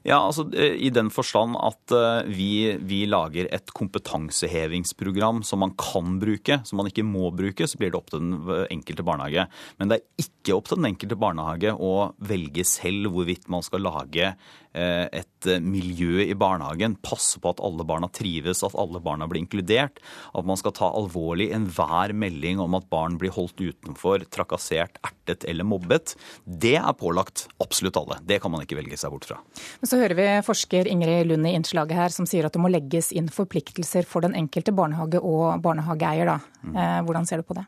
Ja, 0.00 0.16
altså 0.16 0.46
I 0.56 0.88
den 0.88 1.10
forstand 1.12 1.58
at 1.60 1.92
vi, 2.24 2.72
vi, 2.80 3.02
lager 3.04 3.50
et 3.52 3.68
kompetansehevingsprogram 3.76 5.42
som 5.44 5.60
man 5.60 5.74
kan 5.76 6.14
bruke, 6.22 6.56
som 6.64 6.80
man 6.80 6.88
ikke 6.88 7.04
må 7.04 7.28
bruke, 7.36 7.68
så 7.68 7.76
blir 7.76 7.92
det 7.92 7.98
opp 7.98 8.08
til 8.08 8.22
den 8.24 8.64
enkelte 8.72 9.04
barnehage. 9.04 9.44
Men 9.76 9.92
det 9.92 9.98
er 9.98 10.24
ikke 10.24 10.56
opp 10.56 10.70
til 10.70 10.80
den 10.80 10.88
enkelte 10.94 11.20
barnehage 11.20 11.74
å 11.76 11.92
velge 12.16 12.64
selv 12.64 13.12
hvorvidt 13.12 13.50
man 13.52 13.66
skal 13.66 13.84
lage 13.84 14.32
Eh, 14.69 14.69
et 14.72 15.48
eh, 15.50 15.58
miljø 15.58 16.22
i 16.22 16.34
barnehagen, 16.38 16.94
passe 17.02 17.40
på 17.42 17.50
at 17.50 17.60
alle 17.64 17.84
barna 17.86 18.06
trives, 18.14 18.62
at 18.66 18.76
alle 18.78 19.00
barna 19.02 19.26
blir 19.30 19.42
inkludert. 19.42 19.98
At 20.36 20.46
man 20.46 20.58
skal 20.60 20.74
ta 20.76 20.90
alvorlig 20.94 21.48
enhver 21.56 22.14
melding 22.14 22.60
om 22.62 22.76
at 22.78 22.86
barn 22.92 23.18
blir 23.18 23.34
holdt 23.34 23.58
utenfor, 23.58 24.22
trakassert, 24.30 25.00
ertet 25.06 25.46
eller 25.50 25.66
mobbet. 25.66 26.14
Det 26.44 26.76
er 26.78 26.98
pålagt 26.98 27.48
absolutt 27.62 27.98
alle. 27.98 28.20
Det 28.22 28.40
kan 28.42 28.54
man 28.54 28.62
ikke 28.62 28.78
velge 28.78 29.00
seg 29.00 29.14
bort 29.14 29.26
fra. 29.26 29.40
Men 29.80 29.90
så 29.90 29.98
hører 30.00 30.18
vi 30.18 30.28
forsker 30.46 30.90
Ingrid 30.90 31.30
Lund 31.30 31.48
i 31.48 31.56
innslaget 31.58 31.98
her 31.98 32.14
som 32.14 32.28
sier 32.28 32.46
at 32.46 32.54
det 32.54 32.62
må 32.62 32.70
legges 32.70 33.10
inn 33.16 33.30
forpliktelser 33.32 34.06
for 34.08 34.26
den 34.26 34.38
enkelte 34.38 34.74
barnehage 34.76 35.18
og 35.18 35.58
barnehageeier. 35.64 36.36
Mm. 36.62 36.76
Eh, 36.76 36.96
hvordan 37.08 37.26
ser 37.26 37.42
du 37.42 37.48
på 37.48 37.58
det? 37.58 37.66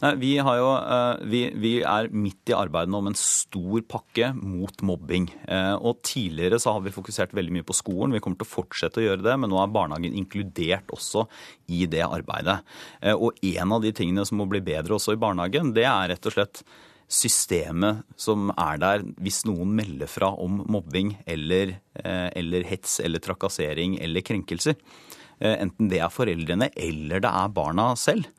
Nei, 0.00 0.14
vi, 0.18 0.30
jo, 0.40 0.68
vi, 1.28 1.44
vi, 1.60 1.72
er 1.86 2.08
midt 2.10 2.50
i 2.50 2.56
arbeidet 2.56 2.96
om 2.96 3.10
en 3.10 3.18
stor 3.18 3.84
pakke 3.86 4.32
mot 4.34 4.82
mobbing. 4.82 5.28
Og 5.84 6.00
tidligere 6.06 6.39
Tidligere 6.40 6.60
så 6.60 6.72
har 6.72 6.80
vi 6.80 6.92
fokusert 6.94 7.34
veldig 7.36 7.52
mye 7.58 7.66
på 7.68 7.76
skolen. 7.76 8.14
Vi 8.14 8.20
kommer 8.24 8.40
til 8.40 8.48
å 8.48 8.54
fortsette 8.54 9.00
å 9.00 9.04
gjøre 9.04 9.24
det, 9.26 9.34
men 9.42 9.50
nå 9.52 9.58
er 9.60 9.72
barnehagen 9.74 10.16
inkludert 10.16 10.88
også 10.94 11.26
i 11.68 11.84
det 11.90 12.00
arbeidet. 12.06 12.60
Eh, 13.02 13.12
og 13.12 13.36
en 13.44 13.74
av 13.76 13.82
de 13.84 13.92
tingene 13.92 14.24
som 14.24 14.40
må 14.40 14.46
bli 14.48 14.62
bedre 14.64 14.96
også 14.96 15.16
i 15.16 15.20
barnehagen, 15.20 15.74
det 15.76 15.84
er 15.84 16.14
rett 16.14 16.30
og 16.30 16.36
slett 16.36 16.62
systemet 17.10 18.04
som 18.20 18.52
er 18.54 18.80
der 18.80 19.04
hvis 19.20 19.42
noen 19.48 19.74
melder 19.76 20.08
fra 20.08 20.30
om 20.40 20.62
mobbing 20.70 21.16
eller, 21.28 21.74
eh, 21.98 22.28
eller 22.38 22.64
hets 22.70 23.00
eller 23.04 23.20
trakassering 23.20 23.98
eller 24.00 24.24
krenkelser. 24.24 24.78
Eh, 25.40 25.56
enten 25.58 25.90
det 25.90 26.00
er 26.00 26.14
foreldrene 26.14 26.70
eller 26.72 27.20
det 27.20 27.34
er 27.42 27.52
barna 27.52 27.92
selv. 27.98 28.30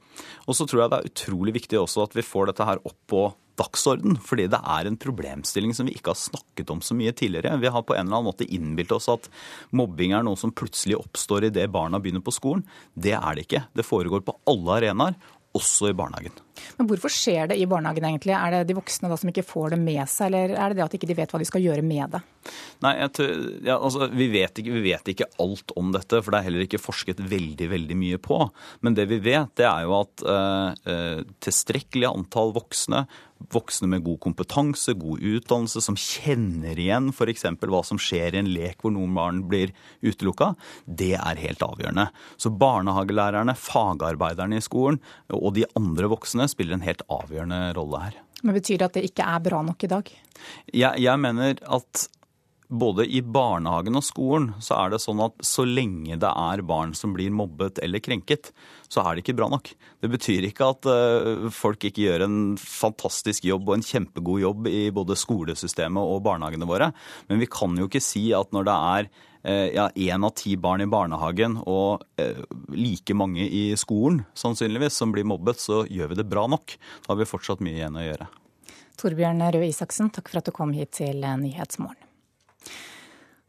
Og 0.48 0.58
så 0.58 0.66
tror 0.66 0.84
jeg 0.84 0.92
det 0.92 1.00
er 1.00 1.12
utrolig 1.12 1.54
viktig 1.60 1.78
også 1.80 2.08
at 2.08 2.16
vi 2.18 2.26
får 2.26 2.50
dette 2.50 2.66
her 2.66 2.82
opp 2.82 2.98
på 3.12 3.28
dagsorden, 3.60 4.18
fordi 4.24 4.48
det 4.52 4.60
er 4.60 4.88
en 4.88 5.00
problemstilling 5.00 5.74
som 5.76 5.90
vi 5.90 5.96
ikke 5.98 6.14
har 6.14 6.20
snakket 6.20 6.72
om 6.74 6.82
så 6.86 6.96
mye 6.98 7.14
tidligere. 7.18 7.58
Vi 7.62 7.72
har 7.72 7.84
på 7.84 7.96
en 7.96 8.06
eller 8.06 8.20
annen 8.20 8.30
måte 8.30 8.48
innbilt 8.48 8.94
oss 8.96 9.10
at 9.12 9.30
mobbing 9.76 10.16
er 10.18 10.26
noe 10.28 10.40
som 10.40 10.54
plutselig 10.56 11.00
oppstår 11.00 11.50
idet 11.50 11.70
barna 11.74 12.00
begynner 12.02 12.24
på 12.26 12.34
skolen. 12.36 12.66
Det 12.94 13.16
er 13.18 13.36
det 13.36 13.48
ikke. 13.48 13.66
Det 13.78 13.88
foregår 13.88 14.26
på 14.28 14.38
alle 14.50 14.80
arenaer, 14.80 15.20
også 15.58 15.90
i 15.92 15.96
barnehagen. 15.98 16.36
Men 16.78 16.88
Hvorfor 16.88 17.12
skjer 17.12 17.50
det 17.52 17.58
i 17.60 17.68
barnehagen 17.68 18.06
egentlig? 18.08 18.36
Er 18.38 18.54
det 18.56 18.70
de 18.70 18.78
voksne 18.78 19.10
da 19.12 19.18
som 19.20 19.32
ikke 19.32 19.44
får 19.44 19.74
det 19.74 19.80
med 19.82 20.04
seg, 20.08 20.30
eller 20.30 20.56
er 20.56 20.72
det 20.72 20.80
det 20.80 20.86
at 20.86 20.96
ikke 20.96 21.10
de 21.10 21.18
vet 21.18 21.34
hva 21.34 21.42
de 21.42 21.48
skal 21.50 21.66
gjøre 21.66 21.84
med 21.86 22.16
det? 22.16 22.22
Nei, 22.86 22.94
tror, 23.16 23.34
ja, 23.66 23.78
altså, 23.78 24.08
vi, 24.12 24.30
vet 24.34 24.62
ikke, 24.62 24.76
vi, 24.76 24.84
vet 24.90 25.12
ikke, 25.14 25.30
alt 25.44 25.74
om 25.80 25.92
dette, 25.96 26.22
for 26.22 26.34
det 26.34 26.42
er 26.42 26.48
heller 26.50 26.66
ikke 26.68 26.82
forsket 26.82 27.22
veldig 27.32 27.68
veldig 27.72 27.98
mye 28.00 28.22
på. 28.22 28.40
Men 28.86 28.98
det 28.98 29.08
vi 29.12 29.22
vet, 29.24 29.54
det 29.60 29.68
er 29.70 29.86
jo 29.86 29.98
at 30.02 30.26
eh, 30.36 31.26
tilstrekkelig 31.44 32.10
antall 32.12 32.56
voksne 32.58 33.06
voksne 33.50 33.88
med 33.90 34.04
god 34.06 34.20
kompetanse, 34.22 34.94
god 35.00 35.22
utdannelse, 35.22 35.82
som 35.82 35.98
kjenner 35.98 36.78
igjen 36.80 37.10
f.eks. 37.14 37.46
hva 37.62 37.82
som 37.88 38.00
skjer 38.02 38.36
i 38.36 38.42
en 38.42 38.52
lek 38.52 38.82
hvor 38.84 38.94
noen 38.94 39.14
barn 39.16 39.44
blir 39.50 39.74
utelukka, 40.06 40.54
det 40.86 41.14
er 41.18 41.42
helt 41.42 41.64
avgjørende. 41.66 42.10
Så 42.38 42.54
barnehagelærerne, 42.54 43.56
fagarbeiderne 43.58 44.60
i 44.60 44.66
skolen 44.66 45.02
og 45.34 45.56
de 45.58 45.66
andre 45.80 46.12
voksne 46.12 46.48
spiller 46.52 46.78
en 46.78 46.86
helt 46.86 47.06
avgjørende 47.10 47.64
rolle 47.78 48.06
her. 48.06 48.20
Men 48.42 48.58
Betyr 48.58 48.82
det 48.82 48.90
at 48.90 48.98
det 48.98 49.06
ikke 49.12 49.28
er 49.28 49.46
bra 49.46 49.62
nok 49.66 49.86
i 49.86 49.92
dag? 49.92 50.10
Jeg, 50.74 51.02
jeg 51.04 51.22
mener 51.22 51.62
at 51.70 52.08
både 52.72 53.04
i 53.06 53.20
barnehagen 53.22 53.98
og 54.00 54.04
skolen 54.06 54.52
så 54.64 54.78
er 54.80 54.94
det 54.94 55.02
sånn 55.04 55.20
at 55.24 55.36
så 55.44 55.66
lenge 55.68 56.16
det 56.20 56.30
er 56.30 56.64
barn 56.64 56.94
som 56.96 57.12
blir 57.16 57.34
mobbet 57.36 57.82
eller 57.84 58.04
krenket, 58.04 58.52
så 58.88 59.04
er 59.04 59.16
det 59.16 59.26
ikke 59.26 59.36
bra 59.42 59.50
nok. 59.52 59.74
Det 60.00 60.10
betyr 60.12 60.48
ikke 60.48 60.70
at 60.72 60.88
uh, 60.88 61.50
folk 61.52 61.84
ikke 61.88 62.06
gjør 62.06 62.26
en 62.28 62.38
fantastisk 62.60 63.48
jobb 63.50 63.68
og 63.68 63.78
en 63.78 63.86
kjempegod 63.86 64.44
jobb 64.46 64.70
i 64.72 64.86
både 64.96 65.18
skolesystemet 65.20 66.00
og 66.00 66.24
barnehagene 66.26 66.70
våre, 66.70 66.92
men 67.28 67.42
vi 67.44 67.50
kan 67.52 67.76
jo 67.78 67.90
ikke 67.90 68.04
si 68.04 68.30
at 68.38 68.56
når 68.56 68.70
det 68.70 68.76
er 68.92 69.10
uh, 69.12 69.68
ja, 69.76 69.88
én 69.92 70.28
av 70.28 70.36
ti 70.40 70.56
barn 70.56 70.86
i 70.86 70.92
barnehagen 70.92 71.58
og 71.66 72.06
uh, 72.24 72.44
like 72.72 73.18
mange 73.18 73.48
i 73.48 73.66
skolen 73.80 74.24
sannsynligvis 74.32 74.96
som 75.02 75.12
blir 75.12 75.28
mobbet, 75.28 75.60
så 75.60 75.84
gjør 75.92 76.14
vi 76.14 76.22
det 76.22 76.30
bra 76.32 76.48
nok. 76.52 76.78
Da 77.04 77.14
har 77.14 77.20
vi 77.20 77.28
fortsatt 77.28 77.64
mye 77.66 77.82
igjen 77.82 78.00
å 78.00 78.06
gjøre. 78.06 78.30
Torbjørn 79.02 79.44
Røe 79.52 79.68
Isaksen, 79.72 80.12
takk 80.14 80.32
for 80.32 80.40
at 80.40 80.48
du 80.48 80.56
kom 80.56 80.72
hit 80.78 80.94
til 81.00 81.20
Nyhetsmorgen. 81.20 82.11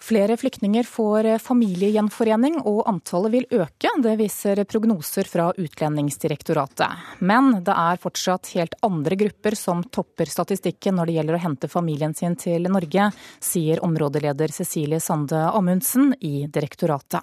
Flere 0.03 0.35
flyktninger 0.37 0.83
får 0.83 1.27
familiegjenforening, 1.39 2.57
og 2.67 2.81
antallet 2.91 3.33
vil 3.37 3.45
øke. 3.55 3.91
Det 4.03 4.17
viser 4.19 4.59
prognoser 4.67 5.29
fra 5.31 5.53
Utlendingsdirektoratet. 5.55 7.05
Men 7.23 7.53
det 7.63 7.77
er 7.79 8.01
fortsatt 8.03 8.51
helt 8.57 8.75
andre 8.83 9.15
grupper 9.21 9.55
som 9.55 9.85
topper 9.95 10.27
statistikken 10.27 10.99
når 10.99 11.07
det 11.07 11.15
gjelder 11.19 11.39
å 11.39 11.43
hente 11.45 11.71
familien 11.71 12.17
sin 12.19 12.35
til 12.35 12.67
Norge, 12.67 13.13
sier 13.39 13.85
områdeleder 13.87 14.51
Cecilie 14.51 14.99
Sande 14.99 15.45
Amundsen 15.53 16.17
i 16.19 16.49
direktoratet. 16.51 17.23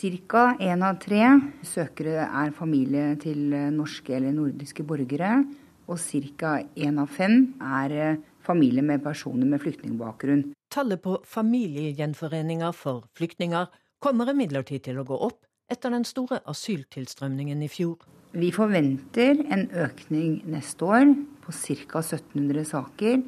Ca. 0.00 0.44
én 0.62 0.86
av 0.86 0.96
tre 1.02 1.26
søkere 1.66 2.22
er 2.24 2.54
familie 2.56 3.18
til 3.20 3.50
norske 3.74 4.14
eller 4.14 4.32
nordiske 4.32 4.86
borgere. 4.86 5.42
Og 5.90 5.98
ca. 6.38 6.54
én 6.78 7.02
av 7.02 7.10
fem 7.10 7.50
er 7.58 8.22
familie 8.46 8.86
med 8.86 9.02
personer 9.02 9.44
med 9.44 9.60
flyktningbakgrunn. 9.60 10.46
Tallet 10.70 11.02
på 11.02 11.16
familiegjenforeninger 11.26 12.74
for 12.78 13.08
flyktninger 13.18 13.66
kommer 13.98 14.30
imidlertid 14.30 14.84
til 14.86 15.00
å 15.00 15.06
gå 15.08 15.16
opp 15.26 15.42
etter 15.70 15.90
den 15.90 16.06
store 16.06 16.40
asyltilstrømningen 16.50 17.62
i 17.62 17.68
fjor. 17.70 17.98
Vi 18.30 18.52
forventer 18.54 19.40
en 19.50 19.66
økning 19.74 20.38
neste 20.50 20.86
år 20.86 21.10
på 21.42 21.54
ca. 21.54 22.02
1700 22.04 22.64
saker. 22.70 23.18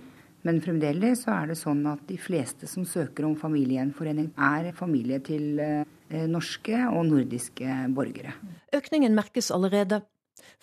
Men 0.46 0.58
fremdeles 0.62 1.22
så 1.22 1.34
er 1.36 1.50
det 1.52 1.58
sånn 1.58 1.82
at 1.90 2.02
de 2.08 2.16
fleste 2.18 2.66
som 2.70 2.86
søker 2.86 3.26
om 3.28 3.34
familiegjenforening, 3.38 4.32
er 4.34 4.72
familie 4.74 5.20
til 5.22 5.60
eh, 5.62 5.84
norske 6.30 6.78
og 6.90 7.06
nordiske 7.10 7.76
borgere. 7.94 8.34
Økningen 8.74 9.14
merkes 9.14 9.52
allerede. 9.54 10.00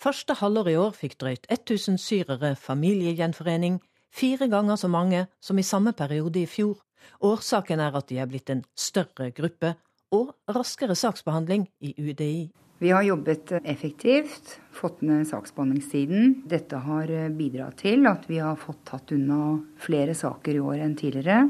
Første 0.00 0.36
halvår 0.36 0.68
i 0.68 0.76
år 0.80 0.92
fikk 0.96 1.16
drøyt 1.20 1.48
1000 1.48 1.96
syrere 2.00 2.52
familiegjenforening, 2.60 3.80
fire 4.14 4.48
ganger 4.50 4.76
så 4.76 4.88
mange 4.90 5.26
som 5.40 5.58
i 5.58 5.66
samme 5.66 5.92
periode 5.96 6.42
i 6.42 6.48
fjor. 6.50 6.78
Årsaken 7.24 7.80
er 7.80 7.96
at 7.96 8.08
de 8.10 8.18
er 8.20 8.28
blitt 8.30 8.50
en 8.52 8.64
større 8.76 9.30
gruppe 9.36 9.74
og 10.14 10.34
raskere 10.50 10.96
saksbehandling 10.98 11.68
i 11.80 11.94
UDI. 11.98 12.50
Vi 12.80 12.90
har 12.90 13.04
jobbet 13.04 13.50
effektivt, 13.60 14.54
fått 14.72 15.02
ned 15.04 15.26
saksbehandlingstiden. 15.28 16.30
Dette 16.48 16.78
har 16.80 17.10
bidratt 17.36 17.82
til 17.82 18.08
at 18.08 18.24
vi 18.30 18.38
har 18.40 18.56
fått 18.56 18.80
tatt 18.88 19.12
unna 19.12 19.58
flere 19.76 20.14
saker 20.16 20.56
i 20.56 20.62
år 20.64 20.86
enn 20.86 20.94
tidligere. 20.96 21.42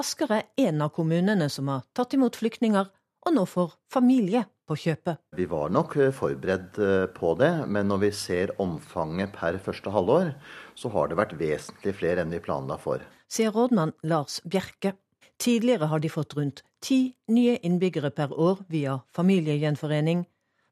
Asker 0.00 0.32
er 0.32 0.46
en 0.64 0.86
av 0.86 0.94
kommunene 0.96 1.50
som 1.52 1.68
har 1.68 1.84
tatt 1.92 2.16
imot 2.16 2.40
flyktninger, 2.40 2.88
og 3.28 3.36
nå 3.36 3.44
får 3.44 3.74
familie 3.92 4.46
på 4.68 4.78
kjøpet. 4.80 5.20
Vi 5.36 5.44
var 5.50 5.68
nok 5.76 5.98
forberedt 6.16 6.80
på 7.16 7.34
det, 7.36 7.52
men 7.68 7.92
når 7.92 8.02
vi 8.06 8.10
ser 8.16 8.54
omfanget 8.56 9.36
per 9.36 9.60
første 9.60 9.92
halvår, 9.92 10.32
så 10.78 10.90
har 10.94 11.10
det 11.10 11.18
vært 11.18 11.34
vesentlig 11.40 11.96
flere 11.98 12.22
enn 12.22 12.32
vi 12.34 12.42
planla 12.42 12.78
for. 12.78 13.02
Sier 13.28 13.50
rådmann 13.54 13.96
Lars 14.06 14.38
Bjerke. 14.46 14.94
Tidligere 15.38 15.88
har 15.90 16.02
de 16.02 16.10
fått 16.10 16.36
rundt 16.38 16.62
ti 16.82 17.14
nye 17.30 17.56
innbyggere 17.66 18.10
per 18.14 18.32
år 18.34 18.62
via 18.70 19.00
familiegjenforening. 19.14 20.24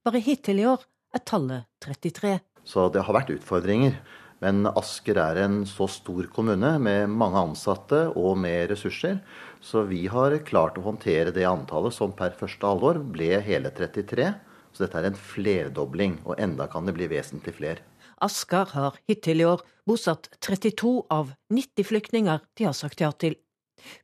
Bare 0.07 0.23
hittil 0.23 0.63
i 0.63 0.69
år 0.71 0.87
er 1.15 1.23
tallet 1.27 1.67
33. 1.83 2.39
Så 2.67 2.87
det 2.95 3.03
har 3.07 3.19
vært 3.19 3.35
utfordringer. 3.35 3.99
Men 4.45 4.67
Asker 4.69 5.17
er 5.17 5.39
en 5.47 5.63
så 5.69 5.87
stor 5.89 6.27
kommune 6.35 6.75
med 6.83 7.09
mange 7.09 7.41
ansatte 7.41 8.03
og 8.21 8.35
med 8.39 8.69
ressurser, 8.69 9.23
så 9.65 9.87
vi 9.89 10.03
har 10.13 10.37
klart 10.45 10.77
å 10.77 10.85
håndtere 10.85 11.33
det 11.33 11.47
antallet 11.49 11.97
som 11.97 12.13
per 12.13 12.37
første 12.37 12.69
halvår 12.69 13.01
ble 13.15 13.31
hele 13.47 13.73
33. 13.73 14.29
Så 14.77 14.85
dette 14.85 15.01
er 15.01 15.09
en 15.09 15.17
flerdobling, 15.17 16.19
og 16.29 16.37
enda 16.43 16.67
kan 16.69 16.85
det 16.85 16.93
bli 16.99 17.09
vesentlig 17.09 17.57
flere. 17.57 17.81
Asker 18.23 18.71
har 18.73 19.01
hittil 19.09 19.43
i 19.43 19.49
år 19.49 19.65
bosatt 19.87 20.31
32 20.41 21.07
av 21.13 21.35
90 21.53 21.91
flyktninger 21.91 22.41
de 22.57 22.69
har 22.69 22.77
sagt 22.77 23.03
ja 23.05 23.13
til. 23.13 23.37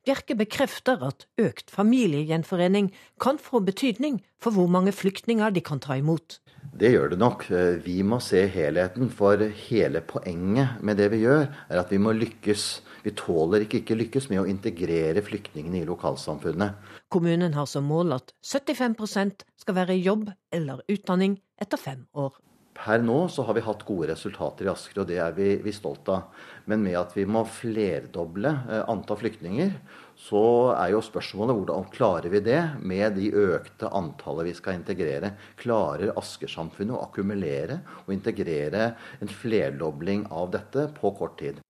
Bjerke 0.06 0.36
bekrefter 0.38 1.00
at 1.06 1.24
økt 1.40 1.72
familiegjenforening 1.72 2.90
kan 3.22 3.40
få 3.40 3.62
betydning 3.64 4.20
for 4.42 4.54
hvor 4.54 4.68
mange 4.70 4.92
flyktninger 4.94 5.54
de 5.54 5.62
kan 5.64 5.80
ta 5.82 5.96
imot. 5.98 6.38
Det 6.72 6.92
gjør 6.92 7.12
det 7.12 7.18
nok. 7.20 7.44
Vi 7.84 7.98
må 8.06 8.20
se 8.22 8.44
helheten, 8.48 9.10
for 9.10 9.40
hele 9.66 10.00
poenget 10.06 10.78
med 10.80 11.00
det 11.00 11.10
vi 11.12 11.22
gjør, 11.24 11.48
er 11.68 11.80
at 11.82 11.90
vi 11.92 11.98
må 12.00 12.14
lykkes. 12.16 12.66
Vi 13.02 13.14
tåler 13.18 13.64
ikke 13.64 13.82
ikke 13.82 13.98
lykkes 13.98 14.28
med 14.30 14.44
å 14.44 14.46
integrere 14.48 15.24
flyktningene 15.26 15.82
i 15.82 15.88
lokalsamfunnet. 15.88 16.78
Kommunen 17.12 17.56
har 17.58 17.66
som 17.66 17.88
mål 17.90 18.16
at 18.20 18.32
75 18.46 19.44
skal 19.58 19.76
være 19.76 19.98
i 19.98 20.04
jobb 20.04 20.30
eller 20.54 20.84
utdanning 20.92 21.40
etter 21.60 21.80
fem 21.80 22.06
år. 22.14 22.38
Per 22.82 22.98
nå 22.98 23.16
så 23.30 23.44
har 23.46 23.54
vi 23.54 23.62
hatt 23.62 23.84
gode 23.86 24.08
resultater 24.10 24.66
i 24.66 24.70
Asker, 24.72 25.02
og 25.02 25.06
det 25.06 25.20
er 25.22 25.34
vi, 25.36 25.52
vi 25.62 25.74
stolt 25.74 26.08
av. 26.10 26.32
Men 26.66 26.82
med 26.82 26.96
at 26.98 27.14
vi 27.14 27.22
må 27.30 27.44
flerdoble 27.46 28.50
eh, 28.50 28.82
antall 28.90 29.20
flyktninger, 29.20 29.76
så 30.18 30.42
er 30.74 30.90
jo 30.90 31.02
spørsmålet 31.06 31.60
hvordan 31.60 31.86
klarer 31.94 32.34
vi 32.34 32.42
det 32.42 32.60
med 32.82 33.14
de 33.18 33.30
økte 33.30 33.90
antallet 33.94 34.50
vi 34.50 34.56
skal 34.58 34.80
integrere. 34.80 35.34
Klarer 35.62 36.14
Asker-samfunnet 36.18 36.98
å 36.98 37.04
akkumulere 37.06 37.80
og 38.02 38.14
integrere 38.16 38.92
en 39.22 39.30
flerdobling 39.30 40.26
av 40.34 40.50
dette 40.58 40.90
på 40.98 41.14
kort 41.18 41.38
tid? 41.38 41.62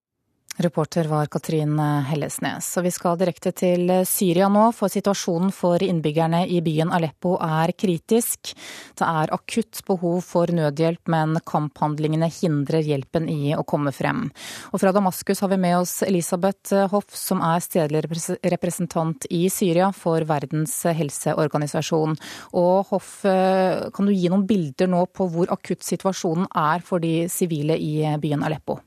Reporter 0.56 1.04
var 1.04 1.26
Katrin 1.26 1.78
Hellesnes. 1.78 2.66
Og 2.76 2.84
vi 2.84 2.90
skal 2.92 3.16
direkte 3.16 3.54
til 3.56 3.88
Syria 4.08 4.50
nå, 4.52 4.66
for 4.76 4.92
situasjonen 4.92 5.48
for 5.54 5.80
innbyggerne 5.80 6.42
i 6.44 6.60
byen 6.64 6.92
Aleppo 6.92 7.38
er 7.40 7.72
kritisk. 7.72 8.52
Det 8.98 9.08
er 9.08 9.32
akutt 9.32 9.80
behov 9.88 10.20
for 10.26 10.52
nødhjelp, 10.52 11.08
men 11.08 11.40
kamphandlingene 11.48 12.28
hindrer 12.36 12.84
hjelpen 12.84 13.30
i 13.32 13.54
å 13.56 13.64
komme 13.64 13.94
frem. 13.96 14.26
Og 14.72 14.84
fra 14.84 14.92
Damaskus 14.92 15.40
har 15.40 15.54
vi 15.54 15.60
med 15.64 15.78
oss 15.80 15.96
Elisabeth 16.04 16.84
Hoff, 16.92 17.08
som 17.16 17.40
er 17.40 17.64
stedlig 17.64 18.04
representant 18.52 19.24
i 19.32 19.46
Syria 19.48 19.88
for 19.96 20.28
Verdens 20.28 20.76
helseorganisasjon. 20.84 22.20
Og 22.60 22.92
Hoff, 22.92 23.22
kan 23.24 24.04
du 24.04 24.12
gi 24.12 24.28
noen 24.28 24.46
bilder 24.46 24.92
nå 24.92 25.06
på 25.16 25.32
hvor 25.32 25.56
akutt 25.56 25.80
situasjonen 25.86 26.52
er 26.52 26.84
for 26.84 27.00
de 27.00 27.22
sivile 27.32 27.80
i 27.80 28.02
byen 28.20 28.44
Aleppo? 28.44 28.82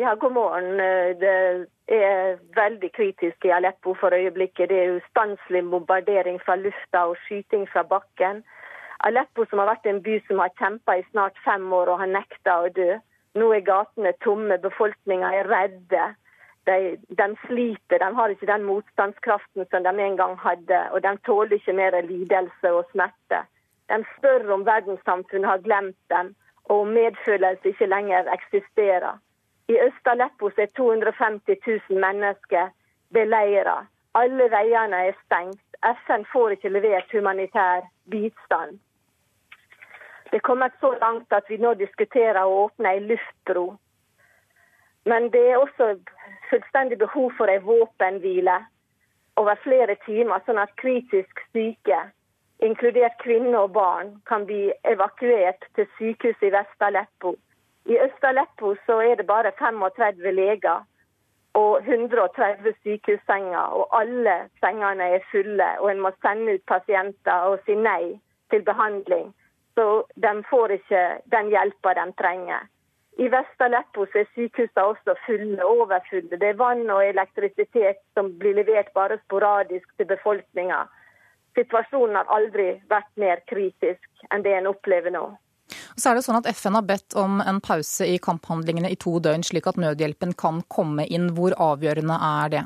Ja, 0.00 0.14
god 0.14 0.32
morgen. 0.32 0.76
Det 1.18 1.96
er 1.98 2.36
veldig 2.54 2.90
kritisk 2.94 3.46
i 3.48 3.50
Aleppo 3.50 3.96
for 3.98 4.14
øyeblikket. 4.14 4.68
Det 4.70 4.78
er 4.78 4.92
ustanselig 5.00 5.64
bombardering 5.70 6.38
fra 6.44 6.54
lufta 6.56 7.00
og 7.10 7.16
skyting 7.24 7.64
fra 7.72 7.82
bakken. 7.82 8.44
Aleppo 9.08 9.48
som 9.50 9.58
har 9.58 9.72
vært 9.72 9.90
en 9.90 9.98
by 10.06 10.20
som 10.28 10.44
har 10.44 10.54
kjempa 10.62 10.96
i 11.00 11.04
snart 11.10 11.42
fem 11.48 11.66
år 11.80 11.90
og 11.90 11.98
har 12.04 12.12
nekta 12.14 12.56
å 12.62 12.70
dø. 12.78 12.88
Nå 13.42 13.50
er 13.56 13.66
gatene 13.72 14.14
tomme, 14.22 14.62
befolkninga 14.68 15.34
er 15.40 15.50
redde. 15.50 16.06
De, 16.70 16.80
de, 17.18 17.30
sliter, 17.48 17.98
de 17.98 18.14
har 18.22 18.38
ikke 18.38 18.52
den 18.54 18.70
motstandskraften 18.70 19.66
som 19.66 19.82
de 19.82 19.98
en 20.06 20.22
gang 20.24 20.38
hadde. 20.46 20.82
Og 20.94 21.02
de 21.02 21.16
tåler 21.26 21.58
ikke 21.58 21.74
mer 21.82 22.02
lidelse 22.06 22.70
og 22.70 22.84
smerte. 22.94 23.48
De 23.90 24.04
spør 24.14 24.46
om 24.60 24.68
verdenssamfunnet 24.74 25.56
har 25.56 25.66
glemt 25.66 26.04
dem, 26.14 26.36
og 26.70 26.84
om 26.86 27.00
medfølelse 27.02 27.74
ikke 27.74 27.96
lenger 27.96 28.30
eksisterer. 28.38 29.18
I 29.68 29.76
Øst-Aleppo 29.86 30.46
er 30.46 30.66
250 30.76 31.56
000 31.90 32.00
mennesker 32.00 32.68
beleira. 33.12 33.86
Alle 34.14 34.50
veiene 34.50 34.96
er 35.08 35.16
stengt. 35.24 35.60
FN 35.82 36.24
får 36.32 36.48
ikke 36.56 36.68
levert 36.68 37.12
humanitær 37.12 37.80
bistand. 38.10 38.78
Det 40.30 40.36
er 40.36 40.48
kommet 40.48 40.72
så 40.80 40.94
langt 41.00 41.32
at 41.32 41.44
vi 41.48 41.56
nå 41.56 41.74
diskuterer 41.74 42.40
å 42.44 42.64
åpne 42.64 42.94
ei 42.94 43.04
luftbro. 43.10 43.66
Men 45.04 45.30
det 45.32 45.44
er 45.50 45.56
også 45.56 45.94
fullstendig 46.50 46.98
behov 46.98 47.32
for 47.36 47.52
ei 47.52 47.60
våpenhvile 47.64 48.56
over 49.36 49.60
flere 49.62 49.96
timer, 50.06 50.42
sånn 50.46 50.58
at 50.58 50.74
kritisk 50.82 51.44
syke, 51.52 52.00
inkludert 52.64 53.20
kvinner 53.22 53.60
og 53.66 53.76
barn, 53.76 54.16
kan 54.26 54.44
bli 54.48 54.72
evakuert 54.84 55.68
til 55.76 55.86
sykehuset 55.98 56.48
i 56.48 56.52
Vest-Aleppo. 56.56 57.36
I 57.88 57.96
Øst-Aleppo 58.04 58.70
er 59.00 59.14
det 59.16 59.26
bare 59.26 59.52
35 59.58 60.32
leger 60.32 60.84
og 61.54 61.78
130 61.80 62.74
sykehussenger. 62.82 63.58
Og 63.78 64.00
alle 64.00 64.34
sengene 64.60 65.04
er 65.04 65.28
fulle, 65.30 65.68
og 65.80 65.90
en 65.92 66.00
må 66.00 66.10
sende 66.22 66.54
ut 66.54 66.64
pasienter 66.66 67.46
og 67.50 67.58
si 67.64 67.74
nei 67.74 68.20
til 68.50 68.62
behandling. 68.62 69.32
Så 69.74 69.86
de 70.24 70.32
får 70.50 70.76
ikke 70.76 71.02
den 71.36 71.48
hjelpa 71.54 71.94
de 72.00 72.06
trenger. 72.20 72.68
I 73.18 73.26
Vest-Aleppo 73.32 74.02
er 74.02 74.28
sykehusene 74.34 74.84
også 74.84 75.14
fulle, 75.26 75.64
overfulle. 75.64 76.36
Det 76.40 76.48
er 76.48 76.60
vann 76.60 76.90
og 76.90 77.06
elektrisitet 77.06 78.04
som 78.14 78.34
blir 78.38 78.54
levert 78.60 78.92
bare 78.94 79.18
sporadisk 79.24 79.88
til 79.96 80.06
befolkninga. 80.06 80.84
Situasjonen 81.56 82.20
har 82.20 82.36
aldri 82.36 82.70
vært 82.90 83.12
mer 83.16 83.40
kritisk 83.48 84.26
enn 84.30 84.44
det 84.44 84.54
en 84.60 84.74
opplever 84.76 85.10
nå. 85.10 85.26
Så 85.98 86.10
er 86.10 86.18
det 86.18 86.22
sånn 86.22 86.38
at 86.38 86.46
FN 86.54 86.76
har 86.78 86.84
bedt 86.86 87.16
om 87.18 87.40
en 87.42 87.58
pause 87.64 88.06
i 88.06 88.18
kamphandlingene 88.22 88.90
i 88.94 88.98
to 89.02 89.16
døgn, 89.22 89.42
slik 89.42 89.66
at 89.66 89.80
nødhjelpen 89.82 90.36
kan 90.38 90.60
komme 90.70 91.08
inn. 91.10 91.32
Hvor 91.34 91.56
avgjørende 91.58 92.18
er 92.28 92.52
det? 92.54 92.62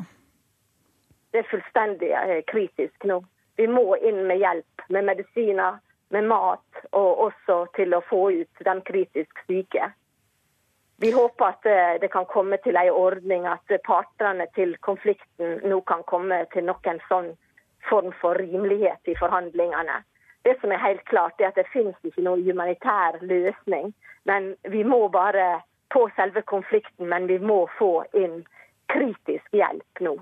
Det 1.32 1.40
er 1.40 1.48
fullstendig 1.48 2.10
eh, 2.12 2.42
kritisk 2.50 3.08
nå. 3.08 3.22
Vi 3.56 3.68
må 3.68 3.96
inn 4.04 4.26
med 4.28 4.40
hjelp, 4.42 4.84
med 4.92 5.08
medisiner, 5.08 5.80
med 6.12 6.28
mat, 6.28 6.84
og 6.92 7.24
også 7.28 7.58
til 7.76 7.96
å 7.96 8.02
få 8.04 8.26
ut 8.42 8.64
de 8.68 8.76
kritisk 8.84 9.40
syke. 9.48 9.88
Vi 11.00 11.10
håper 11.16 11.48
at 11.48 11.66
eh, 11.66 11.94
det 12.04 12.12
kan 12.12 12.28
komme 12.28 12.60
til 12.60 12.76
en 12.76 12.92
ordning, 12.92 13.48
at 13.48 13.72
partene 13.88 14.44
til 14.54 14.76
konflikten 14.84 15.62
nå 15.64 15.80
kan 15.88 16.04
komme 16.04 16.44
til 16.52 16.68
noen 16.68 17.00
sånn 17.08 17.32
form 17.88 18.12
for 18.20 18.36
rimelighet 18.38 19.08
i 19.08 19.16
forhandlingene. 19.18 20.02
Det 20.42 20.56
som 20.60 20.72
er 20.74 20.82
helt 20.82 21.04
klart, 21.10 21.40
er 21.40 21.52
at 21.52 21.58
det 21.58 21.68
finnes 21.72 21.98
ikke 22.06 22.24
noen 22.24 22.42
humanitær 22.46 23.20
løsning. 23.22 23.92
Men 24.28 24.54
vi 24.70 24.82
må 24.84 25.06
bare 25.12 25.62
på 25.92 26.06
selve 26.16 26.42
konflikten, 26.48 27.08
men 27.08 27.28
vi 27.30 27.38
må 27.38 27.64
få 27.78 28.04
inn 28.16 28.42
kritisk 28.92 29.56
hjelp 29.56 30.04
nå. 30.04 30.16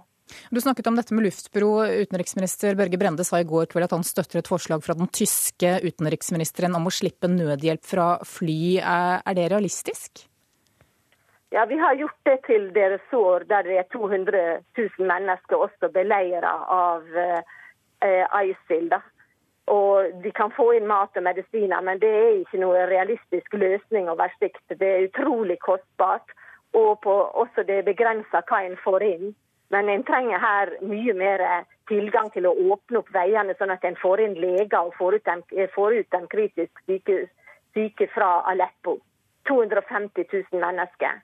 Du 0.51 0.61
snakket 0.61 0.87
om 0.87 0.97
dette 0.99 1.15
med 1.15 1.27
luftbro. 1.27 1.71
Utenriksminister 2.05 2.77
Børge 2.79 2.99
Brende 2.99 3.25
sa 3.27 3.41
i 3.41 3.47
går 3.49 3.67
kveld 3.71 3.89
at 3.89 3.95
han 3.97 4.07
støtter 4.07 4.41
et 4.41 4.51
forslag 4.51 4.83
fra 4.85 4.95
den 4.99 5.11
tyske 5.11 5.79
utenriksministeren 5.83 6.77
om 6.79 6.87
å 6.87 6.95
slippe 6.95 7.31
nødhjelp 7.31 7.87
fra 7.87 8.11
fly. 8.27 8.61
Er 8.79 9.39
det 9.39 9.49
realistisk? 9.51 10.27
Ja, 11.51 11.65
vi 11.67 11.81
har 11.83 11.97
gjort 11.99 12.21
det 12.29 12.37
til 12.47 12.69
deres 12.75 13.15
år, 13.17 13.43
der 13.51 13.67
det 13.67 13.79
er 13.81 13.89
200 13.91 14.43
000 14.79 15.09
mennesker 15.09 15.65
også 15.67 15.91
beleiret 15.91 16.47
av 16.47 17.03
uh, 17.11 17.41
ISIL. 18.45 18.87
da. 18.93 19.01
Og 19.71 20.23
de 20.23 20.31
kan 20.35 20.51
få 20.51 20.73
inn 20.75 20.89
mat 20.91 21.17
og 21.17 21.23
medisiner, 21.23 21.83
men 21.87 22.01
det 22.03 22.11
er 22.11 22.31
ikke 22.41 22.59
noe 22.59 22.87
realistisk 22.91 23.55
løsning 23.55 24.09
over 24.11 24.33
sikt. 24.41 24.65
Det 24.69 24.89
er 24.89 25.07
utrolig 25.07 25.61
kostbart, 25.63 26.35
og 26.75 26.99
på, 27.05 27.15
også 27.43 27.63
det 27.69 27.79
er 27.79 27.87
begrensa 27.87 28.43
hva 28.49 28.65
en 28.67 28.79
får 28.83 29.07
inn. 29.07 29.31
Men 29.71 29.89
en 29.89 30.03
trenger 30.03 30.43
her 30.43 30.73
mye 30.83 31.15
mer 31.15 31.45
tilgang 31.87 32.33
til 32.35 32.49
å 32.51 32.57
åpne 32.75 32.99
opp 32.99 33.13
veiene, 33.15 33.55
sånn 33.59 33.71
at 33.71 33.87
en 33.87 33.99
får 33.99 34.25
inn 34.25 34.35
leger 34.43 34.81
og 34.81 34.97
får 34.99 35.21
ut 35.21 35.31
en, 35.31 35.45
får 35.75 36.01
ut 36.01 36.11
dem 36.17 36.27
kritisk 36.33 36.83
syke, 36.91 37.21
syke 37.77 38.11
fra 38.15 38.41
Aleppo. 38.51 38.99
250 39.47 40.27
000 40.33 40.63
mennesker. 40.63 41.23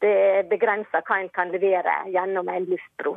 Det 0.00 0.12
er 0.28 0.48
begrensa 0.48 1.00
hva 1.04 1.18
en 1.20 1.32
kan 1.32 1.50
levere 1.52 1.96
gjennom 2.12 2.48
en 2.48 2.68
luftbro. 2.68 3.16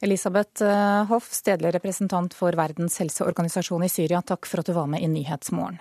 Elisabeth 0.00 0.62
eh, 0.62 1.04
Hoff, 1.08 1.30
stedlig 1.32 1.72
representant 1.74 2.34
for 2.36 2.52
Verdens 2.58 2.98
helseorganisasjon 3.00 3.86
i 3.86 3.88
Syria, 3.88 4.20
takk 4.22 4.48
for 4.48 4.60
at 4.60 4.68
du 4.68 4.74
var 4.76 4.90
med 4.90 5.04
i 5.04 5.08
Nyhetsmorgen. 5.08 5.80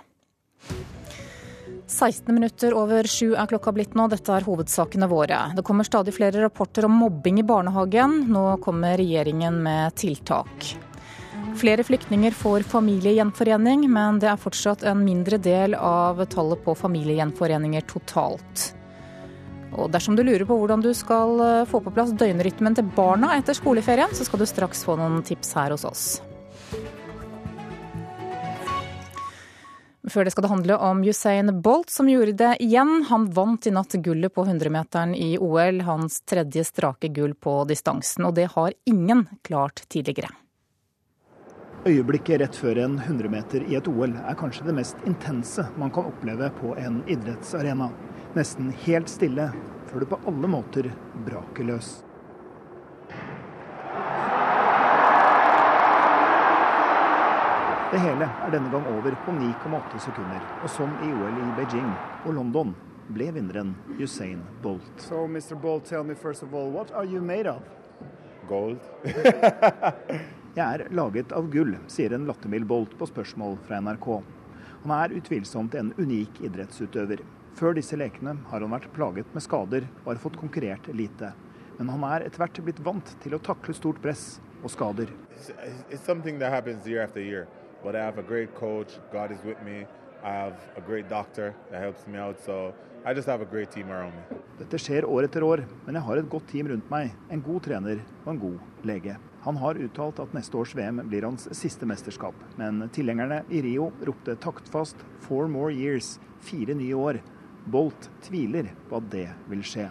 16 1.88 2.34
minutter 2.34 2.74
over 2.74 3.06
sju 3.06 3.36
er 3.38 3.46
klokka 3.50 3.70
blitt 3.76 3.94
nå. 3.94 4.08
Dette 4.10 4.34
er 4.34 4.46
hovedsakene 4.48 5.06
våre. 5.12 5.38
Det 5.54 5.64
kommer 5.68 5.86
stadig 5.86 6.16
flere 6.16 6.42
rapporter 6.42 6.88
om 6.88 6.96
mobbing 6.98 7.44
i 7.44 7.46
barnehagen. 7.46 8.24
Nå 8.34 8.46
kommer 8.64 8.98
regjeringen 8.98 9.60
med 9.64 9.94
tiltak. 10.00 10.72
Flere 11.56 11.86
flyktninger 11.86 12.34
får 12.36 12.66
familiegjenforening, 12.72 13.86
men 13.92 14.18
det 14.20 14.32
er 14.32 14.42
fortsatt 14.42 14.84
en 14.90 15.04
mindre 15.06 15.38
del 15.38 15.78
av 15.78 16.24
tallet 16.32 16.66
på 16.66 16.74
familiegjenforeninger 16.76 17.86
totalt. 17.92 18.66
Og 19.76 19.92
dersom 19.92 20.16
du 20.16 20.24
lurer 20.24 20.46
på 20.48 20.58
hvordan 20.60 20.84
du 20.84 20.92
skal 20.96 21.42
eh, 21.44 21.66
få 21.70 21.82
på 21.84 21.94
plass 21.96 22.14
døgnrytmen 22.16 22.78
til 22.78 22.88
barna 22.96 23.34
etter 23.38 23.58
skoleferien, 23.58 24.14
så 24.16 24.28
skal 24.28 24.42
du 24.42 24.48
straks 24.50 24.86
få 24.88 24.98
noen 25.00 25.22
tips 25.26 25.56
her 25.58 25.76
hos 25.76 25.86
oss. 25.88 26.06
Før 30.06 30.28
det 30.28 30.36
skal 30.36 30.46
det 30.46 30.52
handle 30.52 30.78
om 30.86 31.02
Usain 31.02 31.50
Bolt, 31.66 31.90
som 31.90 32.10
gjorde 32.10 32.38
det 32.38 32.52
igjen. 32.62 33.00
Han 33.10 33.26
vant 33.34 33.66
i 33.66 33.74
natt 33.74 33.98
gullet 34.06 34.34
på 34.34 34.46
100-meteren 34.46 35.16
i 35.18 35.34
OL, 35.42 35.82
hans 35.88 36.22
tredje 36.30 36.64
strake 36.68 37.10
gull 37.16 37.34
på 37.34 37.64
distansen. 37.70 38.28
Og 38.30 38.38
det 38.38 38.52
har 38.54 38.76
ingen 38.86 39.26
klart 39.44 39.82
tidligere. 39.90 40.30
Øyeblikket 41.86 42.40
rett 42.42 42.56
før 42.58 42.80
en 42.82 42.96
100-meter 42.98 43.68
i 43.70 43.76
et 43.78 43.86
OL 43.86 44.16
er 44.18 44.38
kanskje 44.40 44.64
det 44.66 44.74
mest 44.74 45.02
intense 45.06 45.62
man 45.78 45.92
kan 45.94 46.08
oppleve 46.10 46.48
på 46.58 46.72
en 46.82 46.96
idrettsarena. 47.06 47.92
Nesten 48.34 48.72
helt 48.88 49.12
stille 49.12 49.52
før 49.92 50.02
du 50.02 50.06
på 50.10 50.18
alle 50.32 50.50
måter 50.50 50.88
braker 51.28 51.68
løs. 51.68 51.90
Det 57.92 58.00
hele 58.02 58.32
er 58.34 58.56
denne 58.56 58.72
gang 58.74 58.88
over 58.96 59.18
på 59.28 59.36
9,8 59.38 60.02
sekunder. 60.08 60.42
Og 60.64 60.74
som 60.74 60.96
i 61.06 61.12
OL 61.14 61.38
i 61.38 61.52
Beijing 61.60 61.92
og 62.24 62.34
London 62.40 62.74
ble 63.14 63.30
vinneren 63.36 63.76
Usain 64.00 64.42
Bolt. 64.64 64.90
So, 65.06 65.28
Mr. 65.28 65.54
Bolt, 65.54 65.86
tell 65.86 66.04
me 66.04 66.16
first 66.16 66.42
of 66.42 66.56
all, 66.56 66.74
what 66.74 66.90
are 66.98 67.06
you 67.06 67.22
made 67.22 67.46
of? 67.46 67.62
Gold. 68.50 68.82
Jeg 70.56 70.64
er 70.64 70.88
laget 70.96 71.34
av 71.36 71.50
gull, 71.52 71.74
sier 71.92 72.14
en 72.16 72.28
lattermild 72.30 72.68
Bolt 72.70 72.94
på 72.96 73.10
spørsmål 73.10 73.58
fra 73.68 73.82
NRK. 73.84 74.12
Han 74.86 74.94
er 74.96 75.16
utvilsomt 75.18 75.76
en 75.76 75.92
unik 75.98 76.40
idrettsutøver. 76.48 77.24
Før 77.60 77.76
disse 77.76 77.98
lekene 78.00 78.38
har 78.52 78.64
han 78.64 78.72
vært 78.72 78.88
plaget 78.96 79.34
med 79.36 79.44
skader 79.44 79.88
og 80.04 80.14
har 80.14 80.22
fått 80.24 80.40
konkurrert 80.40 80.88
lite. 80.96 81.34
men 81.78 81.90
han 81.92 82.04
er 82.08 82.26
etter 82.26 82.42
hvert 82.42 82.62
blitt 82.68 82.82
vant 82.84 83.14
til 83.24 83.36
å 83.36 83.42
takle 83.44 83.76
stort 83.76 84.02
press 84.04 84.40
og 84.64 84.72
skader. 84.72 85.12
It's 85.90 86.06
something 86.06 86.40
year 86.40 87.10
year, 87.16 87.48
but 87.84 87.96
I 87.96 88.00
have 88.00 88.18
a 88.18 88.24
great 88.24 88.56
coach. 88.56 89.00
God 89.12 89.32
is 89.32 89.44
with 89.44 89.62
me. 89.64 89.86
I 90.24 90.32
have 90.32 90.58
a 90.78 90.82
great 90.82 91.10
doctor 91.10 91.54
that 91.72 91.82
helps 91.82 92.08
me 92.08 92.18
out. 92.18 92.40
So 92.40 92.74
I 93.06 93.14
just 93.14 93.28
have 93.28 93.42
a 93.42 93.46
great 93.46 93.72
team 93.72 93.92
around 93.92 94.14
me. 94.16 94.38
Dette 94.58 94.80
skjer 94.80 95.06
år 95.06 95.28
etter 95.28 95.44
år, 95.44 95.66
men 95.86 95.96
jeg 95.96 96.08
har 96.08 96.18
et 96.18 96.30
godt 96.30 96.48
team 96.50 96.72
rundt 96.72 96.90
meg, 96.90 97.12
en 97.30 97.42
god 97.44 97.62
trener 97.68 98.00
og 98.24 98.30
en 98.34 98.40
god 98.40 98.88
lege. 98.88 99.18
Han 99.46 99.58
har 99.62 99.78
uttalt 99.78 100.20
at 100.24 100.32
neste 100.34 100.58
års 100.58 100.72
VM 100.74 101.04
blir 101.06 101.28
hans 101.28 101.46
siste 101.54 101.86
mesterskap, 101.86 102.34
men 102.58 102.88
tilhengerne 102.96 103.44
i 103.54 103.62
Rio 103.62 103.92
ropte 104.02 104.34
taktfast 104.42 105.06
'four 105.22 105.48
more 105.48 105.74
years', 105.74 106.18
fire 106.40 106.74
nye 106.74 106.94
år. 106.94 107.22
Bolt 107.66 108.10
tviler 108.22 108.72
på 108.90 108.98
at 108.98 109.12
det 109.12 109.30
vil 109.50 109.62
skje. 109.62 109.90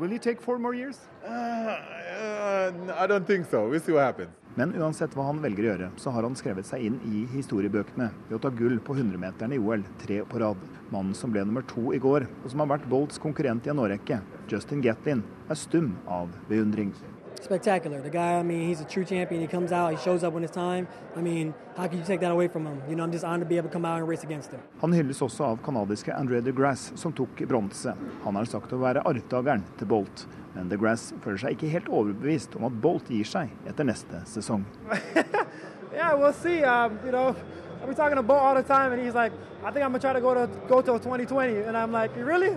Will 0.00 0.12
you 0.12 0.18
take 0.18 0.40
four 0.40 0.58
more 0.58 0.74
years? 0.74 0.98
Uh, 1.22 1.28
uh, 1.28 3.04
I 3.04 3.06
don't 3.06 3.26
think 3.26 3.46
so. 3.46 3.68
We'll 3.68 3.80
see 3.80 3.92
what 3.92 4.04
happens. 4.04 4.32
Men 4.54 4.72
uansett 4.72 5.14
hva 5.14 5.26
han 5.26 5.40
velger 5.42 5.64
å 5.64 5.70
gjøre, 5.72 5.90
så 6.00 6.10
har 6.14 6.22
han 6.22 6.36
skrevet 6.38 6.66
seg 6.66 6.84
inn 6.86 6.98
i 7.04 7.24
historiebøkene 7.32 8.10
ved 8.28 8.36
å 8.38 8.42
ta 8.42 8.52
gull 8.54 8.78
på 8.78 8.94
100-meteren 8.94 9.52
i 9.52 9.58
OL 9.58 9.82
tre 10.00 10.22
på 10.24 10.40
rad. 10.40 10.60
Mannen 10.94 11.14
som 11.14 11.32
ble 11.34 11.42
nummer 11.44 11.66
to 11.66 11.90
i 11.92 11.98
går, 11.98 12.28
og 12.44 12.52
som 12.52 12.62
har 12.62 12.70
vært 12.76 12.86
Bolts 12.88 13.18
konkurrent 13.18 13.66
i 13.66 13.72
en 13.74 13.82
årrekke, 13.82 14.20
Justin 14.48 14.80
Gatlin, 14.84 15.24
er 15.50 15.58
stum 15.58 15.96
av 16.06 16.30
beundring. 16.48 16.94
Spectacular. 17.40 18.00
The 18.00 18.10
guy, 18.10 18.38
I 18.38 18.42
mean, 18.42 18.68
he's 18.68 18.80
a 18.80 18.84
true 18.84 19.04
champion. 19.04 19.40
He 19.40 19.46
comes 19.46 19.72
out, 19.72 19.90
he 19.90 19.98
shows 19.98 20.24
up 20.24 20.32
when 20.32 20.44
it's 20.44 20.54
time. 20.54 20.88
I 21.16 21.20
mean, 21.20 21.54
how 21.76 21.86
can 21.88 21.98
you 21.98 22.04
take 22.04 22.20
that 22.20 22.30
away 22.30 22.48
from 22.48 22.66
him? 22.66 22.80
You 22.88 22.96
know, 22.96 23.04
I'm 23.04 23.12
just 23.12 23.24
honored 23.24 23.40
to 23.40 23.46
be 23.46 23.56
able 23.56 23.68
to 23.68 23.72
come 23.72 23.84
out 23.84 23.98
and 23.98 24.08
race 24.08 24.24
against 24.24 24.50
him. 24.50 24.60
Han 24.80 24.92
hylles 24.92 25.22
også 25.22 25.44
av 25.44 25.58
kanadiske 25.64 26.12
André 26.12 26.40
de 26.40 26.52
Grasse, 26.52 26.96
som 26.96 27.12
tok 27.12 27.42
bronse. 27.48 27.94
Han 28.24 28.36
har 28.36 28.44
sagt 28.44 28.72
å 28.72 28.78
være 28.80 29.02
arvtakeren 29.04 29.64
til 29.78 29.86
Bolt. 29.86 30.26
Men 30.54 30.68
de 30.68 30.78
Grasse 30.78 31.14
føler 31.24 31.42
seg 31.42 31.56
ikke 31.56 31.72
helt 31.72 31.88
overbevist 31.88 32.56
om 32.56 32.64
at 32.70 32.80
Bolt 32.80 33.10
gir 33.10 33.28
seg 33.28 33.52
etter 33.68 33.84
neste 33.84 34.22
sesong. 34.30 34.64
yeah, 35.92 36.14
we'll 36.14 36.32
see. 36.32 36.62
Um, 36.62 36.98
you 37.04 37.12
know, 37.12 37.34
I've 37.80 37.86
been 37.86 37.96
talking 37.96 38.16
to 38.16 38.22
Bolt 38.22 38.40
all 38.40 38.54
the 38.54 38.62
time, 38.62 38.92
and 38.92 39.02
he's 39.02 39.14
like, 39.14 39.32
I 39.62 39.70
think 39.70 39.84
I'm 39.84 39.92
gonna 39.92 39.98
try 39.98 40.12
to 40.12 40.20
go 40.20 40.34
to 40.34 40.48
go 40.68 40.80
to 40.80 40.98
2020, 40.98 41.62
and 41.68 41.76
I'm 41.76 41.92
like, 41.92 42.16
really? 42.16 42.56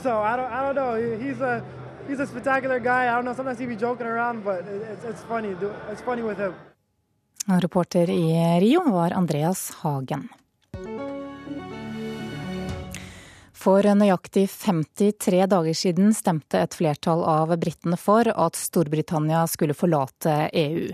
So 0.00 0.18
I 0.18 0.36
don't, 0.36 0.50
I 0.50 0.62
don't 0.62 0.74
know. 0.74 0.94
He's 1.18 1.40
a 1.40 1.64
he's 2.08 2.20
a 2.20 2.26
spectacular 2.26 2.80
guy. 2.80 3.08
I 3.10 3.14
don't 3.14 3.24
know. 3.24 3.34
Sometimes 3.34 3.58
he 3.58 3.66
be 3.66 3.76
joking 3.76 4.06
around, 4.06 4.44
but 4.44 4.66
it's, 4.66 5.04
it's 5.04 5.22
funny. 5.22 5.54
It's 5.90 6.02
funny 6.02 6.22
with 6.22 6.38
him. 6.38 6.54
Reporter 7.46 8.10
i 8.10 8.60
Rio 8.60 8.80
var 8.90 9.12
Andreas 9.12 9.72
Hagen. 9.82 10.28
For 13.62 13.86
nøyaktig 13.86 14.48
53 14.50 15.44
dager 15.46 15.76
siden 15.78 16.08
stemte 16.16 16.58
et 16.64 16.74
flertall 16.74 17.20
av 17.30 17.52
britene 17.62 17.94
for 18.00 18.26
at 18.26 18.58
Storbritannia 18.58 19.44
skulle 19.46 19.76
forlate 19.78 20.48
EU. 20.50 20.88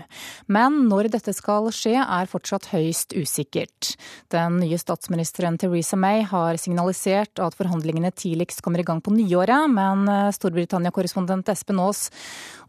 Men 0.53 0.83
når 0.91 1.09
dette 1.15 1.33
skal 1.33 1.71
skje, 1.73 1.95
er 1.97 2.29
fortsatt 2.29 2.69
høyst 2.69 3.17
usikkert. 3.17 3.95
Den 4.29 4.59
nye 4.61 4.77
statsministeren 4.77 5.57
Theresa 5.57 5.97
May 5.97 6.21
har 6.29 6.61
signalisert 6.61 7.41
at 7.41 7.57
forhandlingene 7.57 8.13
tidligst 8.13 8.61
kommer 8.61 8.83
i 8.83 8.85
gang 8.85 9.01
på 9.01 9.15
nyåret, 9.17 9.65
men 9.73 10.05
Storbritannia-korrespondent 10.37 11.49
Espen 11.49 11.81
Aas, 11.81 12.11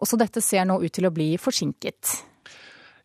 også 0.01 0.17
dette 0.17 0.41
ser 0.41 0.65
nå 0.65 0.81
ut 0.81 0.97
til 0.97 1.11
å 1.11 1.13
bli 1.13 1.35
forsinket. 1.37 2.30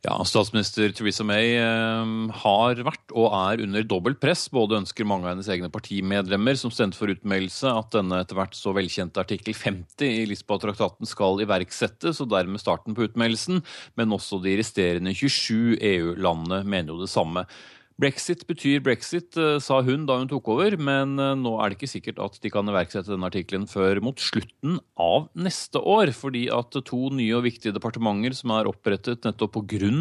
Ja, 0.06 0.20
Statsminister 0.22 0.92
Theresa 0.94 1.24
May 1.26 1.56
eh, 1.58 2.10
har 2.44 2.82
vært 2.86 3.14
og 3.18 3.32
er 3.34 3.64
under 3.64 3.86
dobbelt 3.90 4.20
press. 4.22 4.44
Både 4.54 4.78
ønsker 4.78 5.08
mange 5.08 5.26
av 5.26 5.32
hennes 5.32 5.50
egne 5.50 5.72
partimedlemmer 5.74 6.60
som 6.62 6.70
stemte 6.74 7.00
for 7.00 7.10
utmeldelse, 7.10 7.72
at 7.72 7.96
denne 7.96 8.20
etter 8.22 8.38
hvert 8.38 8.54
så 8.54 8.76
velkjente 8.78 9.24
artikkel 9.24 9.58
50 9.58 10.06
i 10.06 10.28
Lisboa-traktaten 10.30 11.10
skal 11.10 11.42
iverksettes, 11.42 12.22
og 12.22 12.30
dermed 12.36 12.62
starten 12.62 12.94
på 12.94 13.08
utmeldelsen. 13.08 13.64
Men 13.98 14.14
også 14.14 14.38
de 14.44 14.54
resterende 14.60 15.16
27 15.16 15.80
EU-landene 15.82 16.62
mener 16.70 16.94
jo 16.94 17.02
det 17.02 17.10
samme. 17.10 17.48
Brexit 17.96 18.42
betyr 18.44 18.82
brexit, 18.84 19.38
eh, 19.40 19.56
sa 19.64 19.78
hun 19.82 20.04
da 20.06 20.18
hun 20.20 20.28
tok 20.28 20.50
over, 20.52 20.74
men 20.76 21.14
eh, 21.16 21.32
nå 21.40 21.54
er 21.64 21.72
det 21.72 21.78
ikke 21.78 21.88
sikkert 21.88 22.18
at 22.20 22.34
de 22.44 22.50
kan 22.52 22.68
iverksette 22.68 23.08
denne 23.08 23.30
artikkelen 23.30 23.64
før 23.72 24.02
mot 24.04 24.20
slutten 24.20 24.82
av 25.00 25.30
neste 25.32 25.80
år. 25.80 26.12
Fordi 26.12 26.50
at 26.52 26.76
to 26.76 27.00
nye 27.16 27.38
og 27.38 27.46
viktige 27.46 27.72
departementer 27.72 28.36
som 28.36 28.52
er 28.52 28.68
opprettet 28.68 29.24
nettopp 29.24 29.56
pga. 29.56 29.94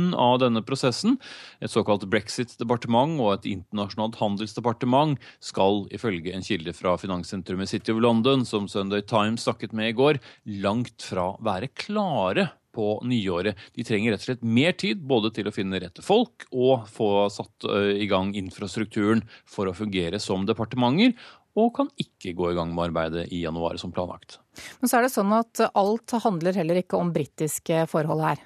denne 0.42 0.64
prosessen, 0.66 1.20
et 1.62 1.70
såkalt 1.70 2.08
brexit-departement 2.10 3.20
og 3.22 3.30
et 3.36 3.48
internasjonalt 3.52 4.18
handelsdepartement, 4.18 5.14
skal 5.38 5.86
ifølge 5.94 6.34
en 6.34 6.42
kilde 6.42 6.74
fra 6.74 6.96
finanssentrumet 6.98 7.70
City 7.70 7.94
of 7.94 8.02
London, 8.02 8.42
som 8.44 8.66
Sunday 8.66 9.06
Times 9.06 9.46
snakket 9.46 9.72
med 9.72 9.92
i 9.92 9.96
går, 10.02 10.18
langt 10.50 10.98
fra 10.98 11.36
være 11.38 11.70
klare 11.78 12.50
på 12.74 12.98
nyåret. 13.06 13.58
De 13.76 13.86
trenger 13.86 14.14
rett 14.14 14.24
og 14.24 14.28
slett 14.28 14.44
mer 14.44 14.74
tid 14.78 15.02
både 15.06 15.32
til 15.34 15.48
å 15.48 15.54
finne 15.54 15.80
rette 15.82 16.04
folk 16.04 16.46
og 16.52 16.88
få 16.90 17.28
satt 17.32 17.68
i 17.94 18.08
gang 18.10 18.34
infrastrukturen 18.38 19.24
for 19.48 19.70
å 19.70 19.76
fungere 19.76 20.20
som 20.22 20.46
departementer, 20.48 21.14
og 21.54 21.70
kan 21.76 21.90
ikke 22.00 22.34
gå 22.34 22.50
i 22.50 22.56
gang 22.56 22.72
med 22.74 22.88
arbeidet 22.88 23.28
i 23.32 23.44
januar 23.44 23.78
som 23.78 23.92
planlagt. 23.94 24.40
Men 24.80 24.90
så 24.90 24.98
er 24.98 25.06
det 25.06 25.14
sånn 25.14 25.30
at 25.36 25.62
alt 25.70 26.16
handler 26.24 26.58
heller 26.58 26.82
ikke 26.82 26.98
om 26.98 27.14
britiske 27.14 27.84
forhold 27.90 28.24
her? 28.26 28.42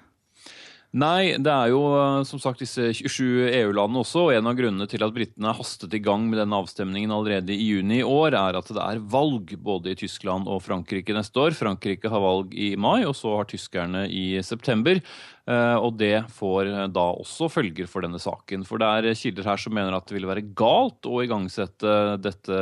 Nei, 0.97 1.36
det 1.36 1.53
er 1.53 1.68
jo 1.68 1.82
som 2.24 2.41
sagt 2.41 2.62
disse 2.62 2.86
27 2.97 3.51
EU-landene 3.59 4.01
også. 4.01 4.22
og 4.24 4.30
En 4.32 4.49
av 4.49 4.55
grunnene 4.57 4.86
til 4.89 5.03
at 5.05 5.12
britene 5.12 5.53
hastet 5.53 5.93
i 5.93 6.01
gang 6.01 6.24
med 6.30 6.41
denne 6.41 6.57
avstemningen 6.57 7.12
allerede 7.12 7.53
i 7.53 7.66
juni 7.74 7.99
i 8.01 8.07
år, 8.07 8.32
er 8.32 8.57
at 8.57 8.70
det 8.72 8.80
er 8.80 9.03
valg 9.12 9.53
både 9.61 9.93
i 9.93 9.99
Tyskland 10.01 10.49
og 10.49 10.62
Frankrike 10.64 11.12
neste 11.12 11.45
år. 11.45 11.53
Frankrike 11.59 12.09
har 12.09 12.24
valg 12.24 12.57
i 12.57 12.72
mai, 12.80 13.05
og 13.05 13.12
så 13.20 13.36
har 13.36 13.51
tyskerne 13.53 14.07
i 14.09 14.41
september. 14.41 15.03
Og 15.49 15.94
det 15.96 16.26
får 16.36 16.68
da 16.92 17.05
også 17.16 17.46
følger 17.49 17.88
for 17.88 18.05
denne 18.05 18.18
saken. 18.20 18.66
For 18.68 18.80
det 18.80 18.88
er 18.88 19.16
kilder 19.16 19.46
her 19.49 19.61
som 19.61 19.72
mener 19.72 19.94
at 19.96 20.05
det 20.09 20.18
vil 20.18 20.28
være 20.28 20.44
galt 20.59 21.09
å 21.09 21.22
igangsette 21.24 21.94
dette, 22.20 22.59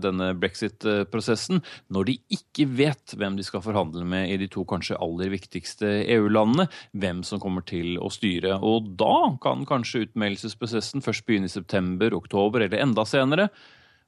denne 0.00 0.30
brexit-prosessen 0.40 1.60
når 1.92 2.08
de 2.08 2.16
ikke 2.32 2.64
vet 2.78 3.14
hvem 3.20 3.36
de 3.36 3.44
skal 3.44 3.64
forhandle 3.64 4.06
med 4.08 4.32
i 4.32 4.38
de 4.40 4.48
to 4.52 4.64
kanskje 4.68 4.98
aller 5.04 5.32
viktigste 5.34 5.90
EU-landene, 6.16 6.70
hvem 6.96 7.20
som 7.28 7.42
kommer 7.42 7.66
til 7.68 7.98
å 8.00 8.08
styre. 8.12 8.56
Og 8.64 8.94
da 9.00 9.36
kan 9.44 9.66
kanskje 9.68 10.06
utmeldelsesprosessen 10.08 11.04
først 11.04 11.28
begynne 11.28 11.50
i 11.50 11.52
september, 11.52 12.16
oktober 12.16 12.64
eller 12.64 12.80
enda 12.80 13.04
senere. 13.08 13.50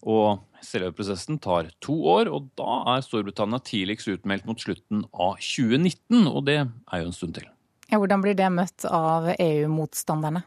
Og 0.03 0.41
selve 0.65 0.91
prosessen 0.97 1.39
tar 1.43 1.69
to 1.85 1.95
år, 2.11 2.31
og 2.33 2.51
da 2.59 2.81
er 2.97 3.05
Storbritannia 3.07 3.63
tidligst 3.63 4.11
utmeldt 4.11 4.49
mot 4.49 4.59
slutten 4.59 5.05
av 5.13 5.37
2019. 5.39 6.25
Og 6.27 6.47
det 6.49 6.63
er 6.65 7.03
jo 7.03 7.11
en 7.11 7.15
stund 7.15 7.37
til. 7.39 7.51
Ja, 7.93 7.99
hvordan 8.01 8.23
blir 8.25 8.33
det 8.33 8.47
møtt 8.49 8.87
av 8.89 9.27
EU-motstanderne? 9.37 10.41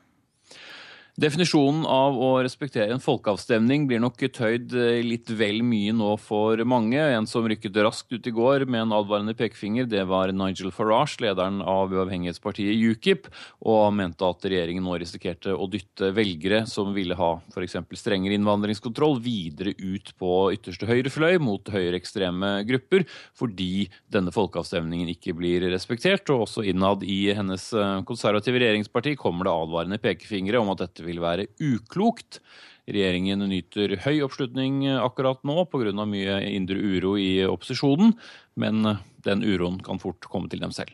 Definisjonen 1.16 1.86
av 1.88 2.18
å 2.20 2.34
respektere 2.44 2.92
en 2.92 3.00
folkeavstemning 3.00 3.86
blir 3.88 4.02
nok 4.04 4.18
tøyd 4.36 4.74
litt 5.08 5.30
vel 5.40 5.62
mye 5.64 5.94
nå 5.96 6.10
for 6.20 6.60
mange. 6.68 7.00
En 7.00 7.24
som 7.24 7.46
rykket 7.48 7.78
raskt 7.86 8.12
ut 8.12 8.26
i 8.28 8.34
går 8.36 8.66
med 8.68 8.82
en 8.82 8.96
advarende 8.98 9.32
pekefinger, 9.40 9.88
det 9.88 10.02
var 10.10 10.34
Nigel 10.36 10.74
Farage, 10.76 11.22
lederen 11.24 11.62
av 11.64 11.94
uavhengighetspartiet 11.96 12.76
UKIP, 12.92 13.30
og 13.64 13.94
mente 13.96 14.28
at 14.28 14.44
regjeringen 14.44 14.84
nå 14.84 14.98
risikerte 15.00 15.56
å 15.56 15.70
dytte 15.72 16.10
velgere 16.18 16.66
som 16.68 16.92
ville 16.92 17.16
ha 17.16 17.32
f.eks. 17.54 17.78
strengere 17.96 18.36
innvandringskontroll, 18.36 19.16
videre 19.24 19.72
ut 19.72 20.12
på 20.20 20.34
ytterste 20.58 20.92
høyrefløy 20.92 21.40
mot 21.40 21.72
høyreekstreme 21.72 22.52
grupper, 22.68 23.08
fordi 23.40 23.88
denne 24.12 24.36
folkeavstemningen 24.36 25.16
ikke 25.16 25.38
blir 25.40 25.70
respektert. 25.72 26.28
Og 26.36 26.50
også 26.50 26.68
innad 26.68 27.08
i 27.08 27.32
hennes 27.40 27.72
konservative 28.04 28.60
regjeringsparti 28.60 29.16
kommer 29.16 29.48
det 29.48 29.56
advarende 29.64 30.04
pekefingre 30.04 30.60
om 30.60 30.76
at 30.76 30.84
dette 30.84 31.05
vil 31.08 31.22
være 31.24 31.48
uklokt. 31.62 32.42
Regjeringen 32.86 33.42
nyter 33.50 33.96
høy 34.04 34.22
oppslutning 34.28 34.84
akkurat 35.00 35.42
nå 35.48 35.66
pga. 35.72 35.94
mye 36.06 36.38
indre 36.52 36.78
uro 36.78 37.16
i 37.18 37.46
opposisjonen, 37.46 38.14
men 38.56 39.00
den 39.26 39.42
uroen 39.42 39.82
kan 39.82 40.00
fort 40.00 40.28
komme 40.30 40.50
til 40.50 40.62
dem 40.62 40.72
selv. 40.72 40.94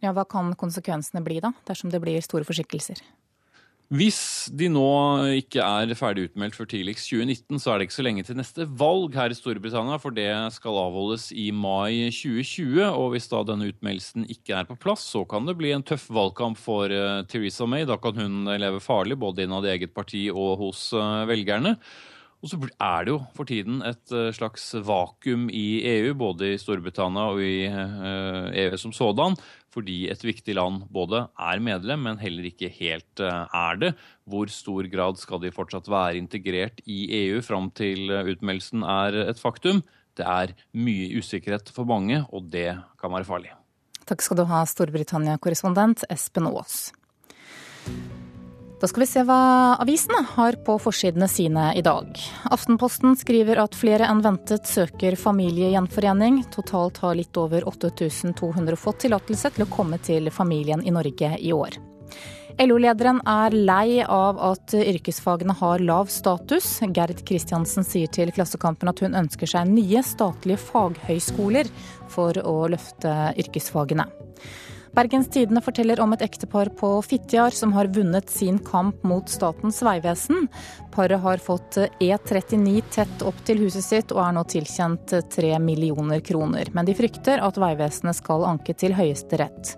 Ja, 0.00 0.12
Hva 0.14 0.24
kan 0.24 0.54
konsekvensene 0.54 1.24
bli 1.24 1.40
da, 1.42 1.52
dersom 1.66 1.90
det 1.90 2.00
blir 2.00 2.22
store 2.22 2.46
forsinkelser? 2.46 3.02
Hvis 3.88 4.50
de 4.52 4.66
nå 4.68 4.84
ikke 5.38 5.64
er 5.64 5.94
ferdig 5.96 6.26
utmeldt 6.26 6.58
før 6.58 6.66
tidligst 6.68 7.08
2019, 7.08 7.56
så 7.56 7.70
er 7.72 7.78
det 7.78 7.86
ikke 7.86 7.94
så 7.94 8.04
lenge 8.04 8.24
til 8.28 8.36
neste 8.36 8.66
valg 8.68 9.14
her 9.16 9.32
i 9.32 9.38
Storbritannia, 9.38 9.96
for 10.02 10.12
det 10.12 10.28
skal 10.52 10.76
avholdes 10.82 11.30
i 11.32 11.46
mai 11.56 12.10
2020. 12.12 12.82
Og 12.84 13.14
hvis 13.14 13.30
da 13.32 13.40
denne 13.48 13.70
utmeldelsen 13.72 14.28
ikke 14.28 14.58
er 14.58 14.68
på 14.68 14.76
plass, 14.76 15.06
så 15.08 15.24
kan 15.24 15.48
det 15.48 15.56
bli 15.56 15.72
en 15.72 15.86
tøff 15.88 16.04
valgkamp 16.12 16.60
for 16.60 16.92
Theresa 17.32 17.64
May. 17.64 17.88
Da 17.88 17.96
kan 17.96 18.20
hun 18.20 18.52
leve 18.60 18.84
farlig, 18.84 19.16
både 19.24 19.48
innad 19.48 19.64
i 19.64 19.72
eget 19.78 19.96
parti 19.96 20.26
og 20.34 20.60
hos 20.66 20.90
velgerne. 21.32 21.78
Og 22.38 22.52
så 22.52 22.60
er 22.60 23.08
det 23.08 23.10
jo 23.16 23.22
for 23.34 23.48
tiden 23.48 23.80
et 23.88 24.12
slags 24.36 24.68
vakuum 24.84 25.48
i 25.48 25.80
EU, 25.96 26.12
både 26.14 26.52
i 26.52 26.60
Storbritannia 26.60 27.24
og 27.32 27.40
i 27.40 27.64
EU 27.66 28.76
som 28.78 28.92
sådan, 28.92 29.34
fordi 29.74 30.06
et 30.12 30.24
viktig 30.24 30.54
land 30.56 30.86
både 30.92 31.26
er 31.36 31.60
medlem, 31.62 32.06
men 32.06 32.20
heller 32.22 32.48
ikke 32.48 32.70
helt 32.72 33.22
er 33.22 33.80
det. 33.80 33.92
Hvor 34.28 34.50
stor 34.52 34.88
grad 34.90 35.20
skal 35.20 35.42
de 35.44 35.52
fortsatt 35.54 35.90
være 35.92 36.18
integrert 36.20 36.80
i 36.86 37.02
EU 37.26 37.42
fram 37.44 37.70
til 37.76 38.08
utmeldelsen 38.08 38.82
er 38.82 39.22
et 39.28 39.40
faktum? 39.40 39.82
Det 40.18 40.26
er 40.26 40.54
mye 40.74 41.12
usikkerhet 41.20 41.70
for 41.74 41.86
mange, 41.88 42.24
og 42.32 42.48
det 42.50 42.72
kan 43.00 43.12
være 43.14 43.28
farlig. 43.28 43.52
Takk 44.08 44.24
skal 44.24 44.40
du 44.40 44.46
ha, 44.48 44.64
Storbritannia-korrespondent 44.66 46.06
Espen 46.10 46.48
Aas. 46.48 46.88
Da 48.78 48.86
skal 48.86 49.02
vi 49.02 49.06
se 49.10 49.22
hva 49.26 49.74
avisene 49.82 50.20
har 50.36 50.54
på 50.62 50.76
forsidene 50.78 51.26
sine 51.28 51.72
i 51.74 51.82
dag. 51.82 52.12
Aftenposten 52.46 53.16
skriver 53.18 53.58
at 53.58 53.74
flere 53.74 54.06
enn 54.06 54.20
ventet 54.22 54.70
søker 54.70 55.16
familiegjenforening. 55.18 56.44
Totalt 56.54 57.00
har 57.02 57.18
litt 57.18 57.34
over 57.42 57.66
8200 57.66 58.78
fått 58.78 59.02
tillatelse 59.02 59.50
til 59.56 59.66
å 59.66 59.70
komme 59.72 59.98
til 59.98 60.30
familien 60.30 60.84
i 60.86 60.94
Norge 60.94 61.32
i 61.42 61.50
år. 61.50 61.80
LO-lederen 62.58 63.18
er 63.26 63.54
lei 63.54 63.98
av 64.02 64.38
at 64.46 64.72
yrkesfagene 64.78 65.58
har 65.58 65.82
lav 65.82 66.06
status. 66.14 66.70
Gerd 66.94 67.24
Kristiansen 67.26 67.86
sier 67.86 68.10
til 68.14 68.30
Klassekampen 68.34 68.90
at 68.90 69.02
hun 69.02 69.18
ønsker 69.18 69.50
seg 69.50 69.74
nye 69.74 70.06
statlige 70.06 70.62
faghøyskoler 70.70 71.70
for 72.14 72.38
å 72.46 72.60
løfte 72.70 73.18
yrkesfagene. 73.42 74.06
Bergens 74.96 75.28
Tidende 75.28 75.62
forteller 75.64 76.00
om 76.00 76.12
et 76.12 76.22
ektepar 76.24 76.70
på 76.78 76.90
Fitjar 77.02 77.54
som 77.54 77.72
har 77.76 77.90
vunnet 77.94 78.30
sin 78.30 78.58
kamp 78.58 79.02
mot 79.06 79.28
Statens 79.28 79.82
vegvesen. 79.84 80.48
Paret 80.94 81.20
har 81.20 81.42
fått 81.42 81.78
E39 82.00 82.82
tett 82.94 83.26
opp 83.26 83.38
til 83.46 83.60
huset 83.64 83.84
sitt 83.84 84.14
og 84.16 84.22
er 84.24 84.34
nå 84.38 84.46
tilkjent 84.48 85.14
tre 85.34 85.52
millioner 85.62 86.24
kroner. 86.24 86.72
Men 86.72 86.88
de 86.88 86.96
frykter 86.98 87.44
at 87.44 87.60
Vegvesenet 87.60 88.18
skal 88.18 88.46
anke 88.48 88.74
til 88.78 88.96
Høyesterett. 88.96 89.76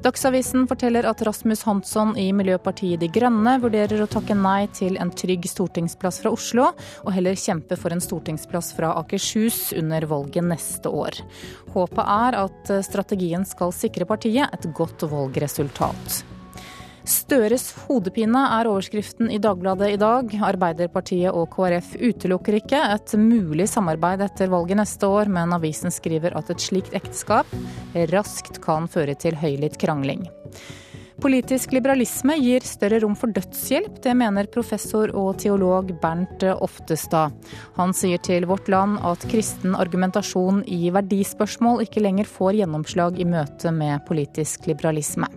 Dagsavisen 0.00 0.64
forteller 0.64 1.04
at 1.04 1.20
Rasmus 1.22 1.62
Hansson 1.68 2.14
i 2.16 2.30
Miljøpartiet 2.32 3.02
De 3.02 3.08
Grønne 3.12 3.58
vurderer 3.60 4.00
å 4.00 4.08
takke 4.08 4.32
nei 4.32 4.64
til 4.72 4.96
en 4.96 5.12
trygg 5.12 5.44
stortingsplass 5.44 6.22
fra 6.22 6.32
Oslo, 6.32 6.70
og 7.04 7.12
heller 7.12 7.36
kjempe 7.36 7.76
for 7.76 7.92
en 7.92 8.00
stortingsplass 8.00 8.72
fra 8.78 8.94
Akershus 9.02 9.74
under 9.76 10.08
valget 10.08 10.48
neste 10.48 10.88
år. 10.88 11.20
Håpet 11.76 12.02
er 12.16 12.40
at 12.46 12.74
strategien 12.88 13.44
skal 13.44 13.76
sikre 13.76 14.08
partiet 14.08 14.48
et 14.56 14.70
godt 14.72 15.04
valgresultat. 15.10 16.22
Støres 17.08 17.70
hodepine 17.86 18.42
er 18.58 18.68
overskriften 18.68 19.30
i 19.32 19.38
Dagbladet 19.42 19.94
i 19.94 20.00
dag. 20.00 20.34
Arbeiderpartiet 20.50 21.32
og 21.32 21.48
KrF 21.54 21.94
utelukker 21.96 22.58
ikke 22.60 22.82
et 22.94 23.14
mulig 23.16 23.68
samarbeid 23.72 24.24
etter 24.26 24.52
valget 24.52 24.80
neste 24.82 25.08
år, 25.08 25.30
men 25.32 25.56
avisen 25.56 25.92
skriver 25.94 26.36
at 26.36 26.52
et 26.52 26.60
slikt 26.60 26.94
ekteskap 26.96 27.48
raskt 28.12 28.60
kan 28.64 28.88
føre 28.90 29.16
til 29.18 29.38
høylytt 29.40 29.80
krangling. 29.80 30.28
Politisk 31.20 31.74
liberalisme 31.76 32.32
gir 32.40 32.64
større 32.64 33.02
rom 33.02 33.12
for 33.18 33.32
dødshjelp, 33.36 33.98
det 34.04 34.14
mener 34.16 34.48
professor 34.52 35.12
og 35.12 35.34
teolog 35.42 35.92
Bernt 36.00 36.46
Oftestad. 36.54 37.36
Han 37.76 37.92
sier 37.96 38.22
til 38.24 38.48
Vårt 38.48 38.70
Land 38.72 39.02
at 39.04 39.28
kristen 39.28 39.76
argumentasjon 39.76 40.62
i 40.64 40.88
verdispørsmål 40.94 41.84
ikke 41.84 42.04
lenger 42.06 42.28
får 42.38 42.62
gjennomslag 42.62 43.20
i 43.20 43.28
møte 43.28 43.74
med 43.74 44.00
politisk 44.08 44.70
liberalisme. 44.72 45.28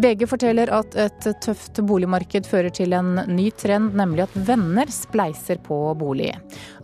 VG 0.00 0.24
forteller 0.28 0.70
at 0.72 0.94
et 0.96 1.26
tøft 1.44 1.82
boligmarked 1.84 2.46
fører 2.48 2.72
til 2.72 2.94
en 2.96 3.18
ny 3.28 3.50
trend, 3.60 3.92
nemlig 3.98 4.24
at 4.24 4.36
venner 4.48 4.88
spleiser 4.92 5.60
på 5.64 5.78
bolig. 6.00 6.32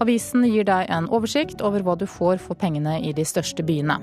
Avisen 0.02 0.44
gir 0.48 0.68
deg 0.68 0.90
en 0.92 1.08
oversikt 1.08 1.64
over 1.64 1.84
hva 1.86 1.96
du 1.96 2.04
får 2.08 2.42
for 2.44 2.58
pengene 2.58 2.98
i 3.00 3.14
de 3.16 3.24
største 3.24 3.64
byene. 3.64 4.00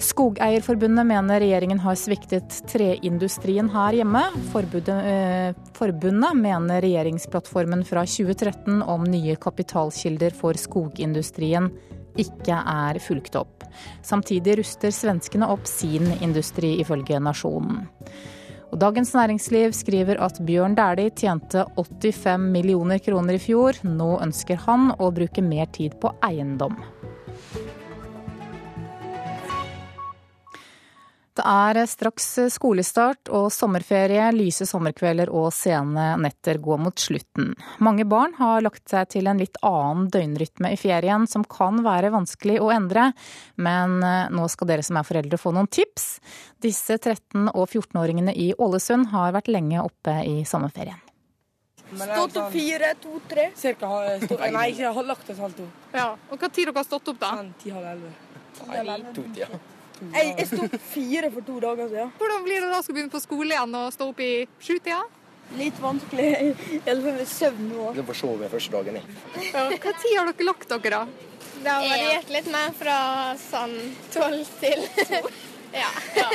Skogeierforbundet 0.00 1.04
mener 1.04 1.42
regjeringen 1.42 1.80
har 1.82 1.96
sviktet 2.00 2.54
treindustrien 2.70 3.68
her 3.72 3.98
hjemme. 3.98 4.22
Forbundet, 4.52 5.04
eh, 5.04 5.72
forbundet 5.76 6.36
mener 6.40 6.80
regjeringsplattformen 6.80 7.84
fra 7.84 8.06
2013 8.08 8.80
om 8.82 9.04
nye 9.04 9.36
kapitalkilder 9.36 10.32
for 10.32 10.56
skogindustrien 10.56 11.68
ikke 12.16 12.56
er 12.56 12.98
fulgt 12.98 13.36
opp. 13.36 13.59
Samtidig 14.02 14.58
ruster 14.60 14.94
svenskene 14.94 15.48
opp 15.50 15.66
sin 15.68 16.10
industri, 16.20 16.76
ifølge 16.82 17.20
Nasjonen. 17.22 17.86
Og 18.70 18.78
Dagens 18.78 19.10
Næringsliv 19.16 19.72
skriver 19.74 20.20
at 20.22 20.38
Bjørn 20.46 20.76
Dæhlie 20.78 21.10
tjente 21.10 21.64
85 21.74 22.50
millioner 22.54 23.02
kroner 23.02 23.34
i 23.34 23.42
fjor. 23.42 23.80
Nå 23.82 24.12
ønsker 24.22 24.60
han 24.68 24.92
å 24.94 25.10
bruke 25.14 25.42
mer 25.42 25.66
tid 25.74 25.98
på 26.02 26.12
eiendom. 26.26 26.78
Det 31.40 31.46
er 31.48 31.86
straks 31.88 32.26
skolestart 32.52 33.30
og 33.32 33.46
sommerferie. 33.54 34.26
Lyse 34.36 34.66
sommerkvelder 34.68 35.30
og 35.32 35.46
sene 35.56 36.10
netter 36.20 36.58
går 36.60 36.82
mot 36.84 37.00
slutten. 37.00 37.54
Mange 37.80 38.04
barn 38.04 38.34
har 38.36 38.60
lagt 38.60 38.90
seg 38.92 39.08
til 39.14 39.30
en 39.30 39.40
litt 39.40 39.56
annen 39.64 40.10
døgnrytme 40.12 40.74
i 40.74 40.76
ferien, 40.76 41.24
som 41.30 41.46
kan 41.48 41.80
være 41.86 42.10
vanskelig 42.12 42.58
å 42.60 42.68
endre. 42.74 43.06
Men 43.56 43.96
eh, 44.04 44.28
nå 44.36 44.44
skal 44.52 44.68
dere 44.68 44.84
som 44.84 45.00
er 45.00 45.08
foreldre 45.08 45.40
få 45.40 45.54
noen 45.56 45.70
tips. 45.72 46.10
Disse 46.60 47.00
13- 47.00 47.48
og 47.54 47.64
14-åringene 47.70 48.36
i 48.36 48.50
Ålesund 48.60 49.08
har 49.14 49.32
vært 49.38 49.48
lenge 49.48 49.80
oppe 49.80 50.20
i 50.28 50.42
sommerferien. 50.44 51.00
Stått 51.88 52.36
opp 52.36 52.52
fire, 52.52 52.94
to, 53.00 53.16
tre. 53.32 53.48
Cirka, 53.56 53.96
stå, 54.26 54.42
nei, 54.44 54.68
ikke 54.76 54.92
har 55.00 55.12
lagt 55.16 55.32
oss 55.32 55.40
halv 55.48 55.56
to. 55.56 55.72
Ja, 55.96 56.10
og 56.28 56.36
Hva 56.36 56.52
tid 56.52 56.68
dere 56.68 56.82
har 56.84 56.92
stått 56.92 57.14
opp, 57.14 57.24
da? 57.24 57.36
Sånn 57.40 57.54
ti-halv 57.64 57.94
elleve. 57.96 58.16
Nei, 58.68 59.04
to-tida. 59.16 59.64
Jeg, 60.00 60.34
jeg 60.38 60.46
sto 60.48 60.64
opp 60.64 60.76
fire 60.90 61.30
for 61.34 61.46
to 61.46 61.56
dager 61.60 61.88
siden. 61.90 62.12
Hvordan 62.20 62.44
blir 62.46 62.62
det 62.64 62.68
da 62.70 62.78
å 62.78 62.84
skulle 62.84 63.00
begynne 63.00 63.12
på 63.12 63.20
skole 63.22 63.56
igjen 63.56 63.74
og 63.80 63.90
stå 63.92 64.06
opp 64.12 64.22
i 64.24 64.30
sjutida? 64.62 65.00
Litt 65.58 65.80
vanskelig. 65.82 66.28
I 66.78 66.78
alle 66.88 67.02
fall 67.02 67.18
med 67.18 67.28
søvn 67.28 67.66
nå. 67.72 67.88
Du 67.96 68.04
får 68.08 68.20
sove 68.20 68.48
første 68.52 68.76
dagen, 68.76 69.00
jeg. 69.00 69.50
Ja, 69.50 69.66
hva 69.68 69.92
tid 69.98 70.14
har 70.16 70.30
dere 70.30 70.46
lagt 70.46 70.70
dere, 70.70 71.02
da? 71.02 71.28
Det 71.60 71.74
har 71.74 71.84
variert 71.84 72.32
litt 72.32 72.48
mer 72.48 72.72
fra 72.78 72.96
sånn 73.36 73.74
tolv 74.14 74.48
til 74.62 74.86
ja. 75.82 75.90
ja. 76.16 76.30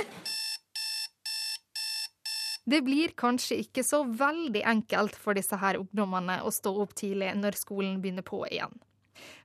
Det 2.66 2.82
blir 2.86 3.13
kanskje 3.18 3.59
ikke 3.63 3.82
så 3.86 4.03
veldig 4.05 4.61
enkelt 4.66 5.18
for 5.22 5.38
disse 5.38 5.57
her 5.61 5.80
ungdommene 5.82 6.39
å 6.45 6.53
stå 6.53 6.76
opp 6.84 6.93
tidlig 6.97 7.32
når 7.38 7.57
skolen 7.57 7.97
begynner 8.03 8.26
på 8.26 8.43
igjen. 8.51 8.74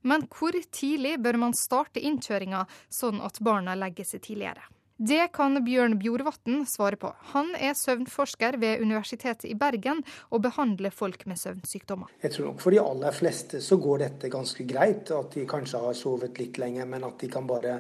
Men 0.03 0.27
hvor 0.31 0.57
tidlig 0.73 1.17
bør 1.23 1.41
man 1.47 1.57
starte 1.57 2.03
innkjøringa, 2.03 2.67
sånn 2.89 3.23
at 3.25 3.41
barna 3.45 3.77
legger 3.79 4.09
seg 4.09 4.25
tidligere? 4.27 4.67
Det 5.01 5.31
kan 5.33 5.57
Bjørn 5.65 5.95
Bjorvatn 5.97 6.67
svare 6.69 6.99
på. 7.01 7.09
Han 7.33 7.55
er 7.57 7.73
søvnforsker 7.73 8.59
ved 8.61 8.83
Universitetet 8.85 9.47
i 9.49 9.55
Bergen 9.57 10.03
og 10.29 10.43
behandler 10.45 10.93
folk 10.93 11.25
med 11.25 11.41
søvnsykdommer. 11.41 12.11
Jeg 12.21 12.35
tror 12.35 12.51
nok 12.51 12.61
for 12.61 12.77
de 12.77 12.83
aller 12.83 13.17
fleste 13.17 13.63
så 13.65 13.79
går 13.81 14.03
dette 14.03 14.29
ganske 14.29 14.67
greit, 14.69 15.09
at 15.09 15.33
de 15.33 15.47
kanskje 15.49 15.81
har 15.87 15.97
sovet 15.97 16.37
litt 16.37 16.61
lenger, 16.61 16.85
men 16.85 17.09
at 17.09 17.17
de 17.17 17.31
kan 17.33 17.49
bare 17.49 17.79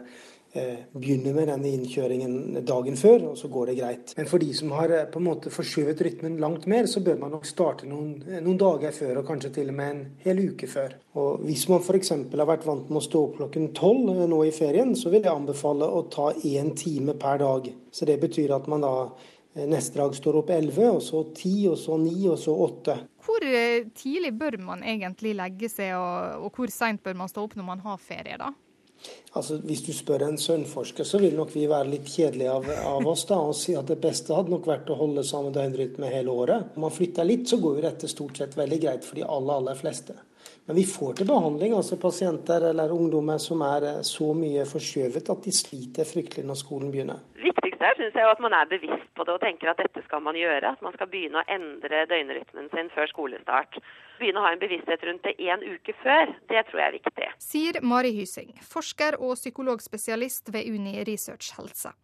eh, 0.52 0.82
begynne 0.92 1.32
med 1.34 1.48
denne 1.50 1.70
innkjøringen 1.76 2.60
dagen 2.66 2.96
før, 2.98 3.30
og 3.30 3.38
så 3.38 3.50
går 3.52 3.70
det 3.70 3.76
greit. 3.78 4.14
Men 4.18 4.28
for 4.30 4.42
de 4.42 4.50
som 4.56 4.72
har 4.76 4.92
eh, 4.94 5.06
på 5.10 5.20
en 5.20 5.28
måte 5.28 5.52
forskjøvet 5.54 6.02
rytmen 6.06 6.38
langt 6.42 6.66
mer, 6.70 6.88
så 6.90 7.02
bør 7.04 7.20
man 7.22 7.34
nok 7.36 7.48
starte 7.48 7.88
noen, 7.90 8.16
noen 8.42 8.60
dager 8.60 8.94
før, 8.96 9.20
og 9.20 9.28
kanskje 9.30 9.52
til 9.58 9.72
og 9.72 9.78
med 9.78 9.94
en 9.94 10.04
hel 10.24 10.44
uke 10.50 10.70
før. 10.70 10.96
Og 11.20 11.44
Hvis 11.46 11.66
man 11.70 11.82
f.eks. 11.82 12.14
har 12.14 12.48
vært 12.48 12.66
vant 12.68 12.90
med 12.90 13.02
å 13.02 13.04
stå 13.06 13.24
opp 13.26 13.36
klokken 13.40 13.72
tolv 13.76 14.14
eh, 14.14 14.26
nå 14.30 14.44
i 14.46 14.54
ferien, 14.54 14.94
så 14.98 15.12
vil 15.12 15.24
jeg 15.24 15.34
anbefale 15.34 15.88
å 15.88 16.06
ta 16.12 16.30
én 16.46 16.74
time 16.78 17.16
per 17.20 17.42
dag. 17.42 17.70
Så 17.90 18.08
det 18.08 18.20
betyr 18.22 18.56
at 18.56 18.68
man 18.70 18.86
da 18.86 18.94
eh, 19.54 19.66
neste 19.70 20.02
dag 20.02 20.16
står 20.16 20.42
opp 20.42 20.54
elleve, 20.54 20.90
og 20.96 21.04
så 21.04 21.24
ti, 21.36 21.54
og 21.70 21.78
så 21.80 21.98
ni, 22.00 22.16
og 22.30 22.38
så 22.40 22.56
åtte. 22.66 22.98
Hvor 23.26 23.44
eh, 23.46 23.86
tidlig 23.94 24.34
bør 24.38 24.58
man 24.64 24.82
egentlig 24.82 25.36
legge 25.38 25.70
seg, 25.70 25.94
og, 25.98 26.46
og 26.46 26.58
hvor 26.58 26.74
seint 26.74 27.02
bør 27.04 27.22
man 27.22 27.30
stå 27.30 27.46
opp 27.46 27.56
når 27.58 27.70
man 27.74 27.86
har 27.86 28.02
ferie, 28.02 28.40
da? 28.40 28.52
Altså, 29.32 29.60
Hvis 29.62 29.84
du 29.86 29.92
spør 29.94 30.24
en 30.26 30.38
søvnforsker, 30.38 31.06
så 31.06 31.20
vil 31.22 31.36
nok 31.38 31.52
vi 31.54 31.68
være 31.70 31.90
litt 31.92 32.08
kjedelige 32.10 32.50
av, 32.50 32.66
av, 32.66 33.06
oss 33.06 33.22
da, 33.28 33.38
og 33.38 33.54
si 33.54 33.76
at 33.78 33.86
det 33.86 34.00
beste 34.02 34.34
hadde 34.34 34.50
nok 34.50 34.66
vært 34.66 34.90
å 34.90 34.98
holde 34.98 35.22
samme 35.26 35.52
døgnrytme 35.54 36.10
hele 36.10 36.34
året. 36.34 36.72
Om 36.74 36.88
man 36.88 36.94
flytter 36.94 37.28
litt, 37.28 37.46
så 37.48 37.60
går 37.62 37.78
jo 37.78 37.86
dette 37.86 38.10
stort 38.10 38.42
sett 38.42 38.58
veldig 38.58 38.80
greit 38.82 39.06
for 39.06 39.20
de 39.20 39.26
aller, 39.26 39.54
aller 39.62 39.78
fleste. 39.78 40.18
Men 40.66 40.76
vi 40.76 40.84
får 40.86 41.16
til 41.18 41.26
behandling 41.26 41.72
altså 41.74 41.96
pasienter 41.98 42.68
eller 42.68 42.92
ungdommer 42.94 43.40
som 43.42 43.62
er 43.66 43.86
eh, 43.88 44.02
så 44.06 44.28
mye 44.36 44.66
forskjøvet 44.68 45.30
at 45.32 45.46
de 45.46 45.54
sliter 45.54 46.06
fryktelig 46.06 46.46
når 46.46 46.60
skolen 46.60 46.92
begynner. 46.94 47.22
Her 47.86 47.96
synes 47.96 48.16
jeg 48.16 48.26
jo 48.26 48.32
at 48.32 48.42
man 48.44 48.54
er 48.56 48.68
bevisst 48.70 49.08
på 49.16 49.24
det 49.24 49.34
og 49.34 49.40
tenker 49.44 49.70
at 49.72 49.80
dette 49.80 50.02
skal 50.04 50.22
man 50.24 50.36
gjøre. 50.38 50.74
At 50.74 50.82
man 50.84 50.94
skal 50.96 51.08
begynne 51.12 51.40
å 51.40 51.48
endre 51.54 52.04
døgnrytmen 52.10 52.68
sin 52.74 52.92
før 52.94 53.08
skolestart. 53.12 53.80
Begynne 54.20 54.42
å 54.42 54.46
ha 54.46 54.52
en 54.54 54.60
bevissthet 54.60 55.06
rundt 55.08 55.24
det 55.24 55.36
én 55.40 55.64
uke 55.64 55.94
før. 56.02 56.34
Det 56.50 56.66
tror 56.68 56.82
jeg 56.82 56.90
er 56.90 56.98
viktig. 56.98 57.32
Sier 57.40 57.80
Mari 57.80 58.12
Hysing, 58.18 58.52
forsker 58.68 59.16
og 59.20 59.34
psykologspesialist 59.40 60.52
ved 60.52 60.68
Uni 60.72 61.00
Research 61.08 61.54
Helse. 61.56 61.94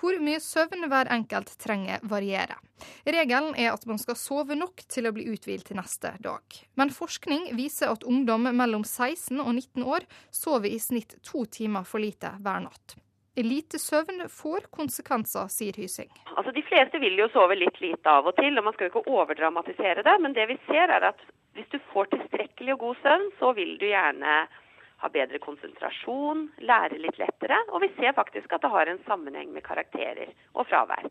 Hvor 0.00 0.16
mye 0.24 0.40
søvn 0.40 0.86
hver 0.88 1.10
enkelt 1.12 1.52
trenger, 1.60 2.00
varierer. 2.08 2.56
Regelen 3.04 3.52
er 3.60 3.74
at 3.74 3.84
man 3.88 4.00
skal 4.00 4.16
sove 4.16 4.56
nok 4.56 4.86
til 4.88 5.04
å 5.04 5.12
bli 5.12 5.26
uthvilt 5.28 5.68
til 5.68 5.76
neste 5.76 6.14
dag. 6.24 6.56
Men 6.80 6.94
forskning 6.96 7.50
viser 7.58 7.92
at 7.92 8.06
ungdom 8.08 8.48
mellom 8.48 8.86
16 8.88 9.36
og 9.36 9.52
19 9.52 9.84
år 9.84 10.08
sover 10.32 10.72
i 10.72 10.80
snitt 10.80 11.18
to 11.20 11.44
timer 11.44 11.84
for 11.84 12.00
lite 12.00 12.32
hver 12.40 12.64
natt. 12.64 12.96
Lite 13.42 13.78
søvn 13.78 14.26
får 14.28 14.66
konsekvenser, 14.74 15.48
sier 15.52 15.76
Hysing. 15.80 16.10
Altså, 16.36 16.52
De 16.52 16.62
fleste 16.66 16.98
vil 17.02 17.18
jo 17.18 17.28
sove 17.32 17.56
litt 17.56 17.80
lite 17.80 18.10
av 18.10 18.26
og 18.28 18.36
til, 18.36 18.58
og 18.58 18.66
man 18.66 18.76
skal 18.76 18.88
jo 18.88 18.92
ikke 18.94 19.14
overdramatisere 19.16 20.04
det. 20.06 20.16
Men 20.20 20.34
det 20.36 20.48
vi 20.50 20.58
ser 20.68 20.92
er 20.92 21.10
at 21.12 21.22
hvis 21.56 21.70
du 21.72 21.78
får 21.92 22.10
tilstrekkelig 22.14 22.74
og 22.76 22.84
god 22.84 23.00
søvn, 23.04 23.30
så 23.38 23.52
vil 23.56 23.76
du 23.80 23.86
gjerne 23.88 24.34
ha 25.00 25.08
bedre 25.08 25.40
konsentrasjon, 25.40 26.46
lære 26.60 27.00
litt 27.00 27.18
lettere. 27.20 27.58
Og 27.72 27.82
vi 27.84 27.90
ser 27.96 28.14
faktisk 28.18 28.52
at 28.52 28.64
det 28.64 28.72
har 28.74 28.90
en 28.90 29.02
sammenheng 29.06 29.52
med 29.54 29.64
karakterer 29.66 30.32
og 30.54 30.68
fravær. 30.68 31.08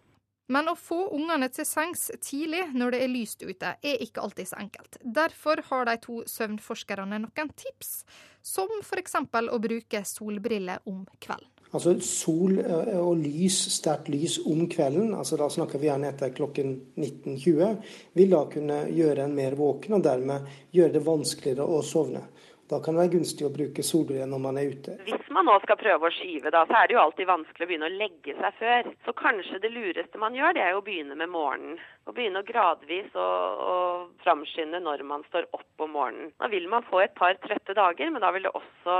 Men 0.49 0.65
å 0.71 0.73
få 0.73 1.03
ungene 1.13 1.45
til 1.53 1.65
sengs 1.67 2.07
tidlig 2.25 2.63
når 2.73 2.95
det 2.95 3.03
er 3.05 3.11
lyst 3.11 3.43
ute, 3.45 3.75
er 3.85 4.01
ikke 4.01 4.23
alltid 4.23 4.49
så 4.49 4.57
enkelt. 4.57 4.97
Derfor 5.19 5.61
har 5.69 5.85
de 5.85 5.95
to 6.01 6.23
søvnforskerne 6.25 7.21
noen 7.21 7.53
tips, 7.53 8.01
som 8.41 8.71
f.eks. 8.81 9.19
å 9.19 9.61
bruke 9.61 10.01
solbriller 10.09 10.81
om 10.89 11.03
kvelden. 11.21 11.58
Altså 11.69 11.93
Sol 12.01 12.57
eh, 12.63 12.95
og 12.97 13.19
lys, 13.21 13.57
sterkt 13.75 14.09
lys 14.09 14.39
om 14.49 14.63
kvelden, 14.71 15.13
altså 15.13 15.37
da 15.37 15.49
snakker 15.53 15.81
vi 15.81 15.89
gjerne 15.89 16.09
etter 16.09 16.33
klokken 16.33 16.73
19.20, 16.97 17.75
vil 18.17 18.33
da 18.33 18.43
kunne 18.49 18.79
gjøre 18.89 19.27
en 19.27 19.35
mer 19.37 19.57
våken 19.59 19.99
og 19.99 20.05
dermed 20.07 20.49
gjøre 20.73 20.95
det 20.97 21.03
vanskeligere 21.05 21.67
å 21.69 21.83
sovne. 21.85 22.25
Da 22.69 22.77
kan 22.85 22.93
det 22.93 23.01
være 23.01 23.13
gunstig 23.15 23.47
å 23.47 23.49
bruke 23.53 23.81
solbriller 23.85 24.27
når 24.29 24.41
man 24.43 24.57
er 24.61 24.73
ute. 24.73 24.93
Hvis 25.07 25.29
man 25.33 25.47
nå 25.49 25.55
skal 25.63 25.77
prøve 25.79 26.05
å 26.05 26.13
skyve, 26.13 26.51
da, 26.53 26.61
så 26.69 26.75
er 26.77 26.89
det 26.89 26.95
jo 26.95 27.01
alltid 27.01 27.29
vanskelig 27.29 27.65
å 27.65 27.69
begynne 27.71 27.89
å 27.89 27.95
legge 27.97 28.35
seg 28.37 28.59
før. 28.59 28.91
Så 29.07 29.15
kanskje 29.17 29.61
det 29.63 29.71
lureste 29.73 30.21
man 30.21 30.37
gjør, 30.37 30.53
det 30.53 30.61
er 30.65 30.75
jo 30.75 30.83
å 30.83 30.85
begynne 30.85 31.17
med 31.17 31.31
morgenen. 31.33 31.79
Å 32.05 32.13
begynne 32.13 32.43
å 32.43 32.45
gradvis 32.45 33.17
å, 33.17 33.25
å 33.71 33.73
framskynde 34.21 34.83
når 34.85 35.01
man 35.09 35.25
står 35.31 35.49
opp 35.57 35.85
om 35.85 35.97
morgenen. 35.97 36.29
Da 36.37 36.51
vil 36.53 36.69
man 36.69 36.85
få 36.91 37.01
et 37.01 37.17
par 37.17 37.41
trøtte 37.41 37.73
dager, 37.77 38.13
men 38.13 38.21
da 38.21 38.29
vil 38.35 38.45
det 38.45 38.53
også 38.53 38.99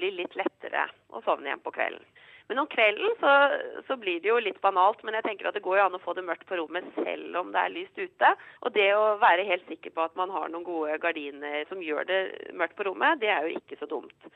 bli 0.00 0.14
litt 0.22 0.40
lettere 0.40 0.88
å 1.12 1.20
sovne 1.26 1.52
igjen 1.52 1.64
på 1.64 1.76
kvelden. 1.76 2.08
Men 2.50 2.58
om 2.58 2.66
kvelden 2.66 3.12
så, 3.20 3.32
så, 3.86 3.94
blir 3.96 4.18
det 4.20 4.26
jo 4.26 4.40
litt 4.42 4.56
banalt, 4.58 5.04
men 5.06 5.14
jeg 5.14 5.22
tenker 5.22 5.46
at 5.46 5.54
det 5.54 5.62
går 5.62 5.76
jo 5.78 5.84
an 5.84 5.94
å 5.94 6.02
få 6.02 6.16
det 6.18 6.24
mørkt 6.26 6.48
på 6.48 6.56
rommet 6.58 6.88
selv 6.96 7.36
om 7.38 7.52
det 7.54 7.60
er 7.62 7.74
lyst 7.76 8.00
ute. 8.00 8.30
Og 8.66 8.72
det 8.74 8.88
å 8.90 9.04
være 9.22 9.44
helt 9.46 9.68
sikker 9.70 9.92
på 9.94 10.02
at 10.02 10.16
man 10.18 10.32
har 10.34 10.48
noen 10.50 10.66
gode 10.66 10.96
gardiner 10.98 11.62
som 11.70 11.84
gjør 11.84 12.08
det 12.08 12.18
mørkt 12.58 12.74
på 12.74 12.88
rommet, 12.88 13.20
det 13.22 13.30
er 13.30 13.46
jo 13.46 13.60
ikke 13.60 13.78
så 13.78 13.86
dumt. 13.86 14.26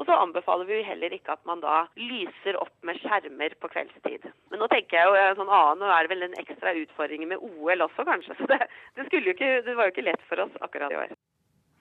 Og 0.00 0.08
så 0.08 0.16
anbefaler 0.18 0.66
vi 0.66 0.80
heller 0.82 1.14
ikke 1.14 1.36
at 1.36 1.46
man 1.46 1.62
da 1.62 1.84
lyser 1.94 2.58
opp 2.58 2.72
med 2.88 2.98
skjermer 3.04 3.54
på 3.62 3.70
kveldstid. 3.70 4.26
Men 4.50 4.62
nå 4.64 4.66
tenker 4.72 4.98
jeg 4.98 5.06
jo 5.06 5.36
sånn 5.38 5.52
annen, 5.54 5.84
nå 5.84 5.92
er 5.94 6.08
det 6.08 6.10
vel 6.16 6.26
en 6.26 6.38
ekstra 6.42 6.72
utfordring 6.80 7.28
med 7.30 7.38
OL 7.38 7.84
også, 7.86 8.06
kanskje. 8.08 8.34
Så 8.40 8.48
det, 8.50 8.58
det, 8.98 9.06
jo 9.14 9.34
ikke, 9.36 9.52
det 9.66 9.76
var 9.78 9.86
jo 9.86 9.94
ikke 9.94 10.08
lett 10.08 10.24
for 10.26 10.42
oss 10.42 10.58
akkurat 10.58 10.90
i 10.90 10.98
år. 11.04 11.14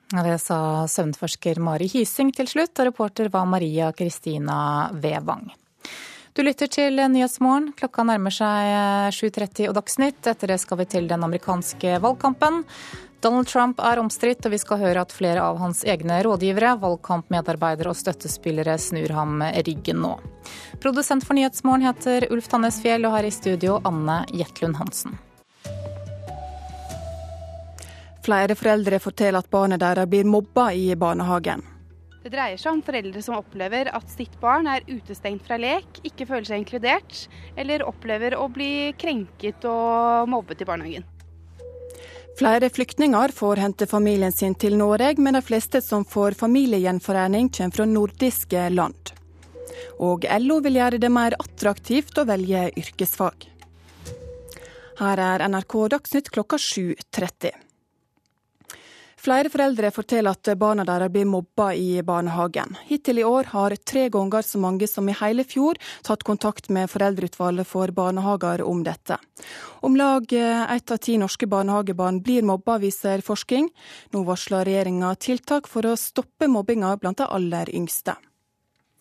Det 0.10 0.38
sa 0.42 0.60
søvnforsker 0.90 1.58
Mari 1.66 1.90
Hysing 1.90 2.30
til 2.38 2.52
slutt, 2.54 2.78
og 2.78 2.92
reporter 2.92 3.34
var 3.34 3.50
Maria 3.50 3.90
Kristina 3.98 4.60
Vevang. 4.94 5.50
Du 6.38 6.44
lytter 6.46 6.70
til 6.72 7.02
Nyhetsmorgen. 7.12 7.72
Klokka 7.76 8.06
nærmer 8.08 8.32
seg 8.32 9.14
7.30 9.18 9.68
og 9.72 9.78
Dagsnytt. 9.80 10.22
Etter 10.30 10.54
det 10.54 10.60
skal 10.62 10.80
vi 10.80 10.88
til 10.88 11.10
den 11.10 11.26
amerikanske 11.26 11.98
valgkampen. 12.04 12.64
Donald 13.20 13.50
Trump 13.52 13.82
er 13.84 14.00
omstridt, 14.00 14.46
og 14.48 14.54
vi 14.54 14.60
skal 14.62 14.80
høre 14.80 15.02
at 15.04 15.12
flere 15.12 15.44
av 15.44 15.58
hans 15.60 15.82
egne 15.84 16.22
rådgivere, 16.24 16.78
valgkampmedarbeidere 16.80 17.92
og 17.92 17.98
støttespillere 18.00 18.78
snur 18.80 19.12
ham 19.12 19.42
ryggen 19.68 20.00
nå. 20.06 20.14
Produsent 20.80 21.26
for 21.28 21.36
Nyhetsmorgen 21.36 21.84
heter 21.90 22.30
Ulf 22.32 22.48
Tannes 22.48 22.80
Fjell, 22.80 23.04
og 23.10 23.18
her 23.18 23.28
i 23.28 23.34
studio 23.36 23.82
Anne 23.84 24.22
Jetlund 24.32 24.80
Hansen. 24.80 25.20
Flere 28.24 28.56
foreldre 28.56 29.02
forteller 29.04 29.44
at 29.44 29.52
barnet 29.52 29.84
deres 29.84 30.08
blir 30.08 30.28
mobba 30.28 30.70
i 30.72 30.94
barnehagen. 30.96 31.66
Det 32.20 32.34
dreier 32.34 32.60
seg 32.60 32.74
om 32.74 32.82
foreldre 32.84 33.22
som 33.24 33.38
opplever 33.38 33.88
at 33.96 34.10
sitt 34.12 34.34
barn 34.42 34.68
er 34.68 34.84
utestengt 34.90 35.46
fra 35.48 35.56
lek, 35.60 36.02
ikke 36.04 36.28
føler 36.28 36.50
seg 36.50 36.64
inkludert, 36.64 37.22
eller 37.56 37.86
opplever 37.88 38.36
å 38.36 38.50
bli 38.52 38.92
krenket 39.00 39.64
og 39.70 40.28
mobbet 40.32 40.66
i 40.66 40.68
barnehagen. 40.68 41.08
Flere 42.40 42.70
flyktninger 42.72 43.32
får 43.36 43.60
hente 43.64 43.88
familien 43.88 44.32
sin 44.36 44.56
til 44.56 44.76
Norge, 44.80 45.16
men 45.20 45.36
de 45.36 45.44
fleste 45.44 45.82
som 45.84 46.06
får 46.08 46.38
familiegjenforening, 46.40 47.50
kommer 47.56 47.76
fra 47.76 47.88
nordiske 47.88 48.68
land. 48.76 49.14
Og 50.04 50.28
LO 50.44 50.60
vil 50.64 50.80
gjøre 50.80 51.00
det 51.00 51.12
mer 51.12 51.36
attraktivt 51.40 52.20
å 52.20 52.28
velge 52.28 52.68
yrkesfag. 52.80 53.48
Her 55.00 55.24
er 55.24 55.48
NRK 55.48 55.76
Dagsnytt 55.96 56.32
klokka 56.36 56.60
7.30. 56.60 57.69
Flere 59.20 59.50
foreldre 59.52 59.90
forteller 59.92 60.32
at 60.32 60.48
barna 60.56 60.86
deres 60.88 61.12
blir 61.12 61.26
mobba 61.28 61.74
i 61.76 62.00
barnehagen. 62.08 62.78
Hittil 62.88 63.20
i 63.20 63.26
år 63.28 63.50
har 63.52 63.76
tre 63.84 64.06
ganger 64.10 64.46
så 64.48 64.62
mange 64.64 64.88
som 64.88 65.10
i 65.12 65.16
hele 65.20 65.44
fjor 65.44 65.76
tatt 66.08 66.24
kontakt 66.24 66.70
med 66.72 66.88
Foreldreutvalget 66.88 67.68
for 67.68 67.92
barnehager 67.92 68.64
om 68.64 68.80
dette. 68.86 69.18
Om 69.84 69.98
lag 70.00 70.32
ett 70.32 70.92
av 70.92 71.02
ti 71.04 71.18
norske 71.20 71.50
barnehagebarn 71.52 72.22
blir 72.24 72.48
mobba, 72.48 72.78
viser 72.80 73.20
forskning. 73.20 73.68
Nå 74.16 74.24
varsler 74.24 74.64
regjeringa 74.66 75.12
tiltak 75.20 75.68
for 75.68 75.84
å 75.84 75.98
stoppe 76.00 76.48
mobbinga 76.48 76.94
blant 77.02 77.20
de 77.20 77.28
aller 77.28 77.72
yngste. 77.76 78.16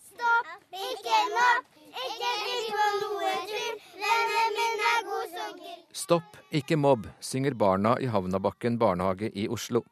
Stopp, 0.03 0.49
ikke 0.75 1.21
mobb, 1.35 1.69
ikke 1.95 2.33
driv 2.41 2.67
på 2.75 2.89
noe 3.05 3.31
tull, 3.53 3.79
vennen 4.03 4.59
min 4.59 4.83
er 4.89 5.07
god 5.07 5.31
som 5.37 5.55
gull. 5.61 5.79
Stopp, 6.03 6.41
ikke 6.51 6.75
mobb, 6.75 7.07
synger 7.23 7.55
barna 7.55 7.95
i 8.03 8.11
Havnabakken 8.11 8.75
barnehage 8.83 9.31
i 9.31 9.47
Oslo. 9.47 9.85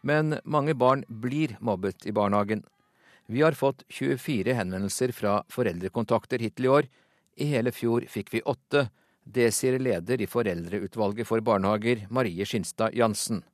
Men 0.00 0.38
mange 0.44 0.74
barn 0.74 1.04
blir 1.08 1.56
mobbet 1.60 2.06
i 2.06 2.12
barnehagen. 2.12 2.64
Vi 3.26 3.42
har 3.42 3.52
fått 3.52 3.84
24 3.88 4.54
henvendelser 4.56 5.12
fra 5.12 5.42
foreldrekontakter 5.52 6.40
hittil 6.42 6.64
i 6.64 6.68
år. 6.68 6.88
I 7.36 7.46
hele 7.52 7.72
fjor 7.72 8.06
fikk 8.08 8.32
vi 8.34 8.42
åtte. 8.42 8.88
Det 9.22 9.50
sier 9.54 9.78
leder 9.78 10.20
i 10.20 10.26
Foreldreutvalget 10.26 11.28
for 11.28 11.44
barnehager, 11.44 12.06
Marie 12.10 12.46
Skinstad 12.48 12.96
Jansen. 12.96 13.44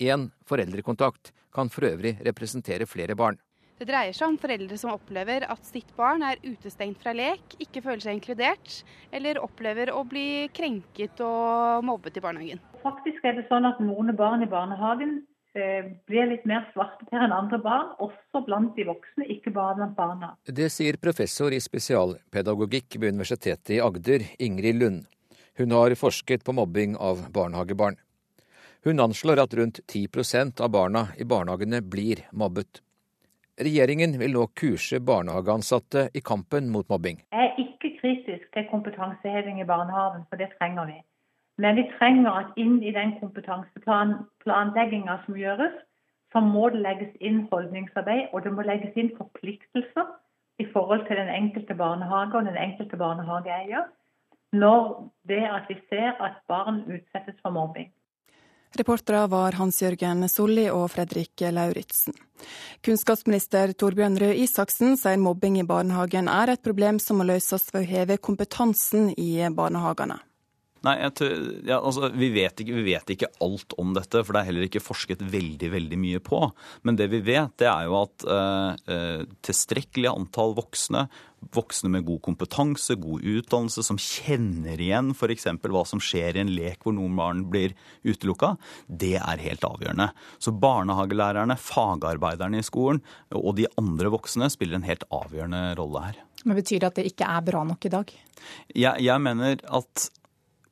Én 0.00 0.30
foreldrekontakt 0.48 1.30
kan 1.54 1.70
for 1.70 1.86
øvrig 1.86 2.16
representere 2.26 2.88
flere 2.90 3.14
barn. 3.14 3.38
Det 3.78 3.86
dreier 3.86 4.14
seg 4.16 4.32
om 4.32 4.38
foreldre 4.40 4.78
som 4.80 4.94
opplever 4.94 5.44
at 5.50 5.66
sitt 5.66 5.90
barn 5.98 6.24
er 6.26 6.40
utestengt 6.42 6.98
fra 7.02 7.12
lek, 7.14 7.54
ikke 7.62 7.82
føler 7.84 8.02
seg 8.02 8.18
inkludert, 8.18 8.80
eller 9.12 9.42
opplever 9.42 9.92
å 9.92 10.02
bli 10.08 10.48
krenket 10.54 11.20
og 11.22 11.84
mobbet 11.86 12.18
i 12.18 12.24
barnehagen. 12.24 12.62
Faktisk 12.82 13.26
er 13.26 13.38
det 13.38 13.46
sånn 13.50 13.66
at 13.68 13.82
noen 13.82 14.14
barn 14.18 14.42
i 14.46 14.50
barnehagen 14.50 15.20
Eh, 15.24 15.33
blir 15.54 16.26
litt 16.30 16.44
mer 16.50 16.66
svarteper 16.72 17.24
enn 17.24 17.34
andre 17.34 17.58
barn, 17.62 17.92
også 18.02 18.42
blant 18.46 18.74
de 18.76 18.86
voksne, 18.88 19.26
ikke 19.30 19.52
bare 19.54 19.76
blant 19.78 19.96
barna. 19.96 20.32
Det 20.44 20.66
sier 20.72 20.98
professor 21.00 21.54
i 21.54 21.60
spesialpedagogikk 21.62 22.98
ved 22.98 23.14
Universitetet 23.14 23.76
i 23.76 23.82
Agder, 23.82 24.26
Ingrid 24.42 24.80
Lund. 24.82 25.04
Hun 25.58 25.70
har 25.70 25.94
forsket 25.94 26.42
på 26.44 26.52
mobbing 26.52 26.96
av 26.98 27.28
barnehagebarn. 27.32 28.00
Hun 28.84 29.00
anslår 29.00 29.44
at 29.44 29.54
rundt 29.54 29.80
10% 29.86 30.60
av 30.60 30.70
barna 30.74 31.06
i 31.16 31.24
barnehagene 31.24 31.80
blir 31.80 32.26
mobbet. 32.32 32.82
Regjeringen 33.56 34.18
vil 34.18 34.34
nå 34.34 34.48
kurse 34.58 34.98
barnehageansatte 35.00 36.08
i 36.12 36.20
kampen 36.20 36.72
mot 36.74 36.88
mobbing. 36.90 37.22
Jeg 37.30 37.52
er 37.52 37.62
ikke 37.62 37.94
kritisk 38.00 38.50
til 38.52 38.66
kompetanseheving 38.72 39.62
i 39.62 39.68
barnehagen, 39.68 40.26
for 40.28 40.42
det 40.42 40.50
trenger 40.58 40.90
vi. 40.90 40.98
Men 41.58 41.76
vi 41.78 41.86
trenger 41.98 42.30
at 42.30 42.56
inn 42.58 42.80
i 42.82 42.92
den 42.94 43.14
kompetanseplanlegginga 43.20 45.18
som 45.24 45.36
gjøres, 45.38 45.74
så 46.34 46.42
må 46.42 46.68
det 46.74 46.82
legges 46.82 47.12
inn 47.22 47.44
holdningsarbeid, 47.50 48.32
og 48.34 48.42
det 48.42 48.52
må 48.54 48.64
legges 48.66 48.96
inn 48.98 49.12
forpliktelser 49.18 50.08
i 50.58 50.66
forhold 50.72 51.06
til 51.06 51.18
den 51.18 51.30
enkelte 51.30 51.76
barnehage 51.78 52.38
og 52.38 52.48
den 52.48 52.58
enkelte 52.58 52.98
barnehageeier 52.98 53.86
når 54.54 55.10
det 55.26 55.42
at 55.50 55.70
vi 55.70 55.76
ser 55.90 56.14
at 56.22 56.40
barn 56.50 56.84
utsettes 56.86 57.38
for 57.42 57.54
mobbing. 57.54 57.90
Reportere 58.78 59.28
var 59.30 59.54
Hans-Jørgen 59.54 60.26
Solli 60.30 60.66
og 60.70 60.88
Fredrik 60.90 61.42
Lauritzen. 61.54 62.14
Kunnskapsminister 62.82 63.70
Torbjørn 63.78 64.18
Røe 64.18 64.34
Isaksen 64.42 64.96
sier 64.98 65.20
mobbing 65.22 65.60
i 65.60 65.66
barnehagen 65.66 66.30
er 66.30 66.54
et 66.54 66.62
problem 66.62 66.98
som 67.02 67.20
må 67.20 67.28
løses 67.28 67.68
ved 67.74 67.84
å 67.84 67.90
heve 67.92 68.18
kompetansen 68.18 69.12
i 69.14 69.46
barnehagene. 69.54 70.18
Nei, 70.84 70.98
ja, 71.00 71.78
altså, 71.78 72.10
vi, 72.12 72.28
vet 72.34 72.60
ikke, 72.60 72.74
vi, 72.76 72.84
vet 72.90 73.12
ikke, 73.14 73.30
alt 73.44 73.72
om 73.80 73.94
dette, 73.96 74.20
for 74.20 74.36
det 74.36 74.42
er 74.42 74.48
heller 74.50 74.66
ikke 74.66 74.82
forsket 74.84 75.22
veldig 75.32 75.70
veldig 75.72 75.98
mye 76.00 76.20
på. 76.24 76.40
Men 76.84 76.98
det 77.00 77.06
vi 77.12 77.22
vet, 77.24 77.54
det 77.60 77.70
er 77.70 77.86
jo 77.88 77.96
at 78.02 78.26
eh, 78.28 79.22
tilstrekkelig 79.48 80.10
antall 80.10 80.52
voksne, 80.58 81.06
voksne 81.54 81.88
med 81.92 82.04
god 82.04 82.20
kompetanse, 82.26 82.98
god 83.00 83.24
utdannelse, 83.24 83.84
som 83.86 84.00
kjenner 84.00 84.80
igjen 84.80 85.12
f.eks. 85.14 85.48
hva 85.64 85.84
som 85.88 86.02
skjer 86.04 86.36
i 86.36 86.42
en 86.44 86.52
lek 86.52 86.84
hvor 86.84 86.96
noen 86.96 87.16
barn 87.16 87.40
blir 87.48 87.72
utelukka, 88.04 88.54
det 88.86 89.14
er 89.20 89.44
helt 89.44 89.64
avgjørende. 89.64 90.10
Så 90.36 90.52
barnehagelærerne, 90.52 91.56
fagarbeiderne 91.60 92.60
i 92.60 92.66
skolen 92.66 93.00
og 93.32 93.54
de 93.56 93.70
andre 93.80 94.12
voksne 94.12 94.50
spiller 94.52 94.80
en 94.80 94.88
helt 94.88 95.08
avgjørende 95.08 95.64
rolle 95.80 96.04
her. 96.10 96.20
Men 96.44 96.60
Betyr 96.60 96.82
det 96.82 96.92
at 96.92 97.00
det 97.00 97.06
ikke 97.08 97.30
er 97.38 97.48
bra 97.48 97.64
nok 97.64 97.88
i 97.88 97.92
dag? 97.92 98.12
Jeg, 98.76 99.00
jeg 99.00 99.24
mener 99.24 99.64
at 99.64 100.08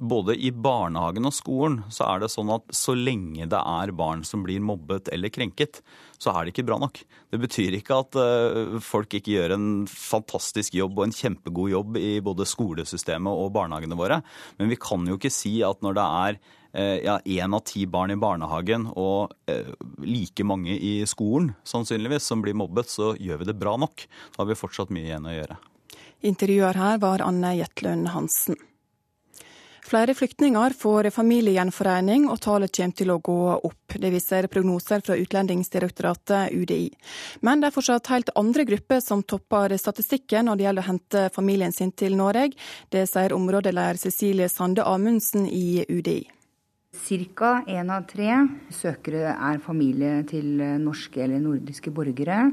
både 0.03 0.35
i 0.35 0.51
barnehagen 0.51 1.29
og 1.29 1.35
skolen 1.35 1.79
så 1.93 2.07
er 2.11 2.23
det 2.23 2.31
sånn 2.33 2.51
at 2.55 2.65
så 2.75 2.95
lenge 2.99 3.47
det 3.51 3.59
er 3.59 3.93
barn 3.97 4.25
som 4.27 4.43
blir 4.45 4.63
mobbet 4.63 5.11
eller 5.15 5.33
krenket, 5.33 5.81
så 6.19 6.33
er 6.33 6.45
det 6.45 6.55
ikke 6.55 6.67
bra 6.69 6.79
nok. 6.83 6.99
Det 7.33 7.41
betyr 7.43 7.77
ikke 7.79 7.99
at 8.03 8.19
uh, 8.19 8.79
folk 8.83 9.15
ikke 9.19 9.37
gjør 9.37 9.55
en 9.57 9.69
fantastisk 9.89 10.75
jobb 10.79 10.99
og 10.99 11.07
en 11.07 11.15
kjempegod 11.17 11.73
jobb 11.73 12.01
i 12.01 12.17
både 12.25 12.47
skolesystemet 12.49 13.31
og 13.31 13.53
barnehagene 13.55 13.99
våre, 13.99 14.21
men 14.59 14.73
vi 14.73 14.81
kan 14.81 15.07
jo 15.09 15.19
ikke 15.21 15.33
si 15.33 15.61
at 15.67 15.83
når 15.85 15.99
det 15.99 16.09
er 16.25 16.41
uh, 16.43 16.99
ja, 17.07 17.19
én 17.23 17.55
av 17.55 17.65
ti 17.69 17.85
barn 17.87 18.15
i 18.15 18.19
barnehagen 18.21 18.89
og 18.93 19.37
uh, 19.53 19.73
like 20.03 20.47
mange 20.47 20.75
i 20.77 20.97
skolen 21.11 21.53
sannsynligvis 21.69 22.27
som 22.27 22.43
blir 22.43 22.59
mobbet, 22.59 22.91
så 22.91 23.15
gjør 23.21 23.45
vi 23.45 23.53
det 23.53 23.59
bra 23.61 23.79
nok. 23.81 24.09
Da 24.35 24.43
har 24.43 24.51
vi 24.51 24.59
fortsatt 24.59 24.91
mye 24.95 25.11
igjen 25.11 25.31
å 25.31 25.39
gjøre. 25.39 25.63
Intervjuer 26.23 26.79
her 26.79 27.01
var 27.03 27.23
Anne 27.25 27.57
Jetlund 27.59 28.13
Hansen. 28.15 28.59
Flere 29.93 30.15
flyktninger 30.17 30.73
får 30.73 31.11
familiegjenforening, 31.13 32.23
og 32.33 32.39
tallet 32.41 32.73
kommer 32.73 32.97
til 32.97 33.11
å 33.13 33.19
gå 33.21 33.35
opp. 33.59 33.93
Det 34.01 34.09
viser 34.15 34.47
prognoser 34.49 35.03
fra 35.05 35.19
Utlendingsdirektoratet, 35.21 36.55
UDI. 36.57 36.87
Men 37.45 37.61
det 37.61 37.69
er 37.69 37.75
fortsatt 37.75 38.09
helt 38.09 38.31
andre 38.41 38.65
grupper 38.71 39.03
som 39.05 39.21
topper 39.21 39.75
statistikken 39.77 40.49
når 40.49 40.57
det 40.57 40.65
gjelder 40.65 40.87
å 40.87 40.87
hente 40.87 41.25
familien 41.35 41.77
sin 41.77 41.93
til 41.93 42.17
Norge. 42.17 42.57
Det 42.89 43.03
sier 43.11 43.35
områdeleder 43.37 44.01
Cecilie 44.01 44.49
Sande 44.49 44.87
Amundsen 44.89 45.45
i 45.45 45.85
UDI. 45.85 46.23
Ca. 47.37 47.51
én 47.69 47.93
av 47.93 48.07
tre 48.09 48.39
søkere 48.73 49.35
er 49.35 49.61
familie 49.61 50.23
til 50.31 50.55
norske 50.81 51.21
eller 51.21 51.45
nordiske 51.45 51.93
borgere. 51.93 52.47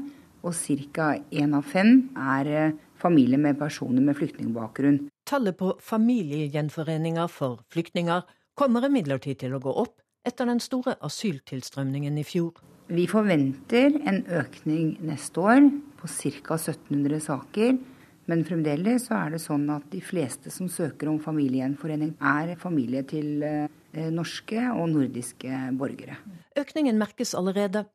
Og 0.44 0.52
ca. 0.92 1.14
én 1.32 1.56
av 1.56 1.64
fem 1.72 2.10
er 2.20 2.74
familie 3.00 3.40
med 3.40 3.56
personer 3.56 4.04
med 4.04 4.20
flyktningbakgrunn. 4.20 5.00
Tallet 5.30 5.54
på 5.54 5.76
familiegjenforeninger 5.78 7.28
for 7.30 7.60
flyktninger 7.70 8.24
kommer 8.58 8.88
imidlertid 8.88 9.38
til 9.44 9.52
å 9.54 9.60
gå 9.62 9.70
opp 9.78 10.00
etter 10.26 10.48
den 10.50 10.58
store 10.58 10.96
asyltilstrømningen 11.06 12.16
i 12.18 12.24
fjor. 12.26 12.56
Vi 12.90 13.04
forventer 13.06 13.94
en 14.10 14.24
økning 14.26 14.96
neste 15.06 15.38
år 15.38 15.68
på 16.00 16.10
ca. 16.10 16.56
1700 16.58 17.20
saker. 17.28 17.78
Men 18.26 18.42
fremdeles 18.46 19.06
så 19.06 19.20
er 19.20 19.36
det 19.36 19.40
sånn 19.44 19.68
at 19.70 19.86
de 19.94 20.00
fleste 20.02 20.50
som 20.50 20.66
søker 20.70 21.12
om 21.12 21.22
familiegjenforening, 21.22 22.16
er 22.18 22.56
familie 22.58 23.04
til 23.06 23.42
eh, 23.46 24.10
norske 24.10 24.66
og 24.74 24.90
nordiske 24.96 25.62
borgere. 25.78 26.18
Økningen 26.58 26.98
merkes 26.98 27.36
allerede. 27.38 27.86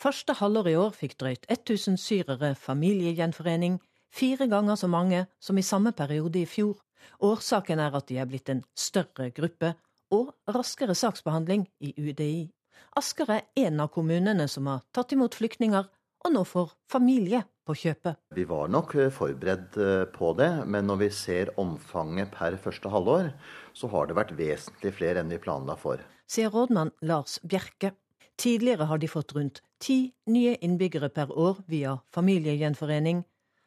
Første 0.00 0.36
halvår 0.36 0.70
i 0.70 0.76
år 0.84 0.94
fikk 1.00 1.16
drøyt 1.20 1.48
1000 1.48 1.96
syrere 2.00 2.54
familiegjenforening, 2.60 3.80
fire 4.14 4.46
ganger 4.50 4.78
så 4.78 4.88
mange 4.88 5.26
som 5.42 5.58
i 5.58 5.66
samme 5.66 5.92
periode 5.92 6.40
i 6.40 6.46
fjor. 6.46 6.78
Årsaken 7.24 7.82
er 7.82 7.96
at 7.96 8.08
de 8.08 8.18
er 8.20 8.28
blitt 8.30 8.50
en 8.52 8.62
større 8.78 9.30
gruppe 9.34 9.74
og 10.14 10.32
raskere 10.50 10.94
saksbehandling 10.96 11.66
i 11.82 11.94
UDI. 11.98 12.50
Asker 12.98 13.30
er 13.34 13.66
en 13.66 13.82
av 13.82 13.90
kommunene 13.94 14.46
som 14.50 14.68
har 14.70 14.84
tatt 14.94 15.12
imot 15.16 15.34
flyktninger, 15.34 15.88
og 16.24 16.32
nå 16.32 16.44
får 16.46 16.70
familie 16.88 17.42
på 17.66 17.74
kjøpet. 17.80 18.20
Vi 18.36 18.44
var 18.48 18.70
nok 18.72 18.94
eh, 19.00 19.10
forberedt 19.12 19.76
eh, 19.80 20.04
på 20.14 20.32
det, 20.38 20.50
men 20.70 20.86
når 20.88 21.00
vi 21.02 21.10
ser 21.12 21.52
omfanget 21.60 22.32
per 22.36 22.56
første 22.60 22.92
halvår, 22.92 23.32
så 23.76 23.90
har 23.92 24.08
det 24.08 24.16
vært 24.18 24.34
vesentlig 24.38 24.94
flere 24.96 25.24
enn 25.24 25.32
vi 25.32 25.40
planla 25.42 25.76
for. 25.80 26.00
Sier 26.30 26.52
rådmann 26.54 26.94
Lars 27.04 27.40
Bjerke. 27.42 27.92
Tidligere 28.40 28.88
har 28.90 28.98
de 28.98 29.10
fått 29.10 29.34
rundt 29.36 29.60
ti 29.82 30.14
nye 30.30 30.56
innbyggere 30.64 31.10
per 31.14 31.30
år 31.30 31.60
via 31.70 31.98
familiegjenforening, 32.14 33.22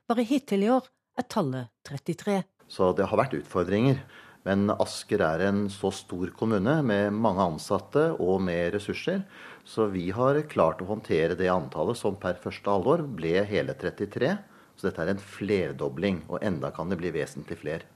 bare 0.07 0.25
hittil 0.27 0.63
i 0.65 0.71
år 0.71 0.87
er 1.17 1.27
tallet 1.29 1.73
33. 1.87 2.41
Så 2.71 2.91
det 2.95 3.07
har 3.09 3.19
vært 3.19 3.35
utfordringer. 3.37 3.99
Men 4.47 4.69
Asker 4.71 5.19
er 5.25 5.41
en 5.49 5.65
så 5.71 5.89
stor 5.91 6.29
kommune 6.37 6.77
med 6.87 7.11
mange 7.11 7.43
ansatte 7.43 8.13
og 8.15 8.39
med 8.45 8.77
ressurser, 8.77 9.25
så 9.67 9.89
vi 9.91 10.05
har 10.15 10.39
klart 10.47 10.79
å 10.79 10.87
håndtere 10.87 11.35
det 11.35 11.49
antallet 11.51 11.99
som 11.99 12.15
per 12.15 12.39
første 12.39 12.71
halvår 12.71 13.03
ble 13.17 13.41
hele 13.49 13.75
33. 13.75 14.31
Så 14.77 14.87
dette 14.87 15.03
er 15.03 15.11
en 15.11 15.19
flerdobling, 15.19 16.21
og 16.29 16.43
enda 16.45 16.71
kan 16.71 16.87
det 16.87 16.99
bli 17.01 17.11
vesentlig 17.11 17.59
flere. 17.59 17.89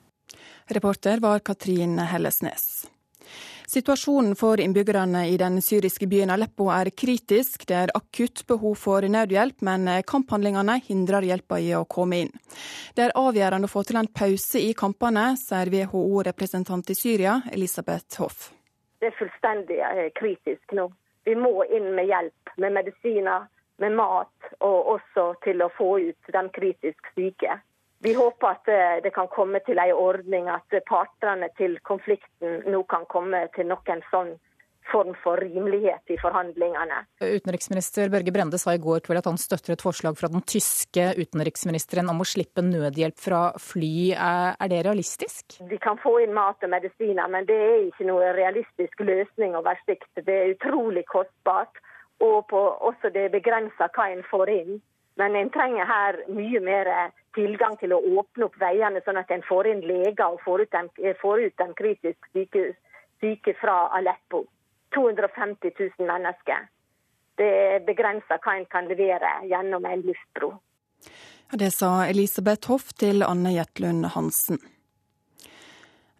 Reporter 0.71 1.21
var 1.23 1.39
Katrin 1.45 1.99
Hellesnes. 1.99 2.89
Situasjonen 3.71 4.35
for 4.35 4.59
innbyggerne 4.59 5.29
i 5.29 5.37
den 5.37 5.61
syriske 5.61 6.07
byen 6.11 6.29
Aleppo 6.33 6.65
er 6.75 6.89
kritisk. 6.91 7.63
Det 7.67 7.75
er 7.79 7.93
akutt 7.95 8.41
behov 8.47 8.73
for 8.75 9.05
nødhjelp, 9.07 9.61
men 9.63 9.87
kamphandlingene 10.03 10.75
hindrer 10.89 11.23
hjelpa 11.23 11.55
i 11.63 11.69
å 11.77 11.85
komme 11.87 12.19
inn. 12.25 12.33
Det 12.91 13.05
er 13.05 13.15
avgjørende 13.15 13.69
å 13.69 13.71
få 13.71 13.85
til 13.87 14.01
en 14.01 14.09
pause 14.11 14.59
i 14.59 14.73
kampene, 14.75 15.37
sier 15.39 15.71
WHO-representant 15.71 16.91
i 16.91 16.97
Syria, 16.99 17.37
Elisabeth 17.55 18.19
Hoff. 18.19 18.49
Det 18.99 19.07
er 19.07 19.15
fullstendig 19.21 19.79
eh, 19.87 20.03
kritisk 20.19 20.75
nå. 20.75 20.89
Vi 21.23 21.39
må 21.39 21.63
inn 21.71 21.93
med 21.95 22.11
hjelp, 22.11 22.55
med 22.59 22.75
medisiner, 22.75 23.47
med 23.79 23.95
mat, 23.95 24.51
og 24.59 24.95
også 24.97 25.29
til 25.47 25.63
å 25.63 25.71
få 25.77 25.93
ut 26.09 26.35
de 26.35 26.43
kritisk 26.59 27.13
syke. 27.15 27.55
Vi 28.01 28.13
håper 28.17 28.55
at 28.55 28.69
eh, 28.71 29.01
det 29.05 29.13
kan 29.13 29.29
komme 29.29 29.61
til 29.65 29.81
en 29.81 29.93
ordning 29.93 30.49
at 30.49 30.79
partene 30.89 31.51
til 31.57 31.77
konflikten 31.85 32.63
nå 32.71 32.83
kan 32.89 33.05
komme 33.09 33.45
til 33.55 33.69
noen 33.69 34.01
sånn 34.09 34.33
form 34.91 35.13
for 35.23 35.37
rimelighet 35.37 36.09
i 36.09 36.17
forhandlingene. 36.21 37.03
Utenriksminister 37.21 38.09
Børge 38.09 38.33
Brende 38.33 38.59
sa 38.61 38.73
i 38.75 38.81
går 38.81 39.03
kveld 39.05 39.21
at 39.21 39.29
han 39.29 39.39
støtter 39.39 39.75
et 39.75 39.83
forslag 39.85 40.17
fra 40.19 40.29
den 40.31 40.43
tyske 40.47 41.05
utenriksministeren 41.19 42.09
om 42.11 42.23
å 42.23 42.27
slippe 42.27 42.63
nødhjelp 42.65 43.21
fra 43.21 43.41
fly. 43.61 43.93
Er 44.17 44.71
det 44.71 44.83
realistisk? 44.87 45.59
Vi 45.69 45.79
kan 45.81 45.99
få 46.01 46.17
inn 46.25 46.35
mat 46.35 46.63
og 46.65 46.73
medisiner, 46.73 47.29
men 47.31 47.47
det 47.49 47.57
er 47.57 47.87
ikke 47.87 48.09
noe 48.09 48.33
realistisk 48.37 49.05
løsning 49.05 49.55
over 49.59 49.79
sikt. 49.85 50.09
Det 50.17 50.37
er 50.37 50.55
utrolig 50.55 51.05
kostbart, 51.11 51.81
og 52.21 52.45
på, 52.51 52.61
også 52.89 53.13
det 53.13 53.27
er 53.27 53.35
begrensa 53.37 53.89
hva 53.95 54.11
en 54.11 54.25
får 54.29 54.53
inn. 54.53 54.79
Men 55.21 55.35
en 55.37 55.49
trenger 55.53 55.85
her 55.85 56.17
mye 56.33 56.61
mer 56.65 56.89
tilgang 57.37 57.77
til 57.77 57.93
å 57.93 58.01
åpne 58.21 58.47
opp 58.47 58.57
veiene, 58.61 59.03
sånn 59.05 59.19
at 59.21 59.29
en 59.31 59.43
får 59.45 59.69
inn 59.69 59.83
leger 59.85 60.25
og 60.25 60.41
får 60.45 60.65
ut 60.65 60.77
de, 60.77 61.13
får 61.21 61.45
ut 61.45 61.61
de 61.61 61.67
kritisk 61.77 62.31
syke, 62.33 62.63
syke, 63.21 63.53
fra 63.61 63.77
Aleppo. 63.97 64.47
250 64.95 65.71
000 65.77 66.09
mennesker. 66.09 66.65
Det 67.39 67.51
er 67.67 67.85
begrensa 67.85 68.41
hva 68.43 68.57
en 68.57 68.67
kan 68.73 68.89
levere 68.89 69.29
gjennom 69.47 69.85
en 69.87 70.03
luftbro. 70.09 70.51
Det 71.51 71.69
sa 71.71 72.07
Elisabeth 72.09 72.67
Hoff 72.71 72.91
til 72.99 73.23
Anne 73.27 73.53
Jetlund 73.55 74.09
Hansen. 74.15 74.59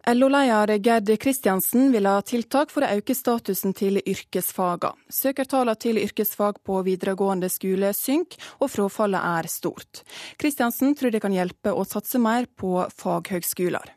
LO-leder 0.06 0.78
Gerd 0.82 1.10
Kristiansen 1.22 1.92
vil 1.92 2.08
ha 2.10 2.16
tiltak 2.26 2.72
for 2.74 2.82
å 2.82 2.88
øke 2.98 3.14
statusen 3.14 3.70
til 3.78 4.00
yrkesfagene. 4.00 4.98
Søkertallene 5.06 5.78
til 5.78 6.00
yrkesfag 6.02 6.58
på 6.66 6.80
videregående 6.82 7.46
skole 7.52 7.92
synker, 7.94 8.40
og 8.58 8.72
frafallet 8.72 9.22
er 9.22 9.48
stort. 9.52 10.02
Kristiansen 10.42 10.96
tror 10.98 11.14
det 11.14 11.22
kan 11.22 11.36
hjelpe 11.36 11.70
å 11.70 11.86
satse 11.86 12.18
mer 12.18 12.50
på 12.50 12.82
faghøgskoler. 12.98 13.94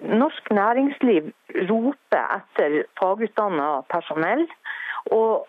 Norsk 0.00 0.48
næringsliv 0.56 1.28
roper 1.68 2.24
etter 2.38 2.86
fagutdanna 2.96 3.82
personell. 3.92 4.48
og 5.12 5.44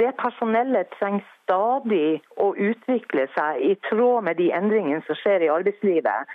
det 0.00 0.12
personellet 0.16 0.90
trenger 0.96 1.24
stadig 1.42 2.20
å 2.40 2.50
utvikle 2.56 3.26
seg 3.34 3.62
i 3.64 3.74
tråd 3.88 4.24
med 4.28 4.38
de 4.40 4.50
endringene 4.56 5.02
som 5.06 5.18
skjer 5.20 5.44
i 5.44 5.50
arbeidslivet. 5.52 6.30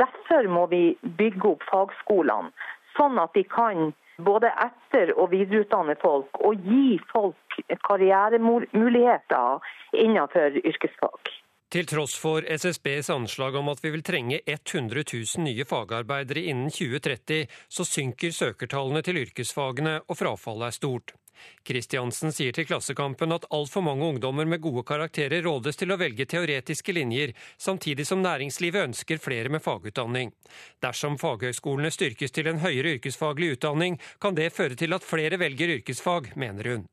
Derfor 0.00 0.48
må 0.52 0.66
vi 0.72 0.84
bygge 1.20 1.54
opp 1.54 1.66
fagskolene, 1.70 2.52
sånn 2.96 3.20
at 3.22 3.34
de 3.36 3.44
kan 3.44 3.92
både 4.24 4.52
etter- 4.64 5.12
og 5.16 5.30
videreutdanne 5.32 5.96
folk 6.00 6.40
og 6.44 6.66
gi 6.68 6.98
folk 7.12 7.60
karrieremuligheter 7.88 9.72
innenfor 9.96 10.60
yrkesfag. 10.60 11.32
Til 11.70 11.86
tross 11.86 12.16
for 12.18 12.42
SSBs 12.42 13.12
anslag 13.14 13.54
om 13.54 13.68
at 13.70 13.78
vi 13.84 13.92
vil 13.94 14.02
trenge 14.02 14.40
100 14.42 15.04
000 15.06 15.44
nye 15.44 15.62
fagarbeidere 15.64 16.42
innen 16.50 16.72
2030, 16.74 17.46
så 17.70 17.86
synker 17.86 18.34
søkertallene 18.34 19.04
til 19.06 19.20
yrkesfagene 19.20 20.00
og 20.00 20.18
frafallet 20.18 20.66
er 20.66 20.74
stort. 20.74 21.14
Kristiansen 21.62 22.34
sier 22.34 22.50
til 22.56 22.66
Klassekampen 22.66 23.30
at 23.36 23.46
altfor 23.54 23.86
mange 23.86 24.08
ungdommer 24.08 24.50
med 24.50 24.60
gode 24.66 24.82
karakterer 24.88 25.46
rådes 25.46 25.78
til 25.78 25.94
å 25.94 26.00
velge 26.00 26.26
teoretiske 26.26 26.96
linjer, 26.96 27.36
samtidig 27.54 28.08
som 28.08 28.26
næringslivet 28.26 28.90
ønsker 28.90 29.22
flere 29.22 29.54
med 29.54 29.62
fagutdanning. 29.62 30.34
Dersom 30.82 31.22
faghøyskolene 31.22 31.94
styrkes 31.94 32.34
til 32.34 32.50
en 32.50 32.64
høyere 32.66 32.98
yrkesfaglig 32.98 33.54
utdanning, 33.54 34.02
kan 34.18 34.34
det 34.34 34.50
føre 34.58 34.74
til 34.74 34.98
at 34.98 35.06
flere 35.06 35.38
velger 35.38 35.78
yrkesfag, 35.78 36.32
mener 36.34 36.74
hun. 36.74 36.88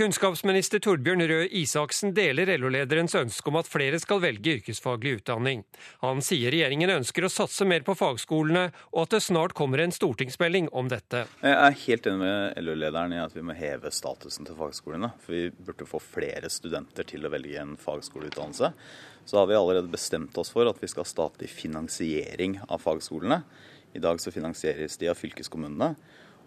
Kunnskapsminister 0.00 0.80
Torbjørn 0.80 1.20
Røe 1.28 1.48
Isaksen 1.60 2.14
deler 2.16 2.48
LO-lederens 2.56 3.12
ønske 3.18 3.50
om 3.50 3.58
at 3.60 3.68
flere 3.68 3.98
skal 4.00 4.22
velge 4.22 4.54
yrkesfaglig 4.56 5.18
utdanning. 5.18 5.60
Han 6.00 6.22
sier 6.24 6.54
regjeringen 6.54 6.88
ønsker 6.94 7.26
å 7.26 7.28
satse 7.28 7.66
mer 7.68 7.84
på 7.84 7.92
fagskolene, 8.00 8.70
og 8.94 9.02
at 9.02 9.12
det 9.12 9.20
snart 9.26 9.52
kommer 9.58 9.82
en 9.84 9.92
stortingsmelding 9.92 10.70
om 10.72 10.88
dette. 10.88 11.26
Jeg 11.44 11.52
er 11.52 11.76
helt 11.82 12.08
enig 12.08 12.20
med 12.22 12.62
LO-lederen 12.64 13.12
i 13.12 13.20
at 13.20 13.36
vi 13.36 13.44
må 13.44 13.58
heve 13.58 13.92
statusen 13.92 14.48
til 14.48 14.56
fagskolene. 14.56 15.10
For 15.20 15.36
vi 15.36 15.42
burde 15.68 15.90
få 15.90 16.00
flere 16.00 16.48
studenter 16.48 17.04
til 17.12 17.28
å 17.28 17.32
velge 17.36 17.60
en 17.60 17.76
fagskoleutdannelse. 17.84 18.72
Så 19.28 19.36
har 19.36 19.52
vi 19.52 19.58
allerede 19.58 19.92
bestemt 19.92 20.40
oss 20.40 20.54
for 20.54 20.70
at 20.70 20.80
vi 20.80 20.88
skal 20.88 21.04
ha 21.04 21.12
statlig 21.12 21.52
finansiering 21.52 22.56
av 22.70 22.80
fagskolene. 22.86 23.42
I 23.92 24.00
dag 24.00 24.16
så 24.22 24.32
finansieres 24.32 24.96
de 24.96 25.12
av 25.12 25.20
fylkeskommunene. 25.20 25.92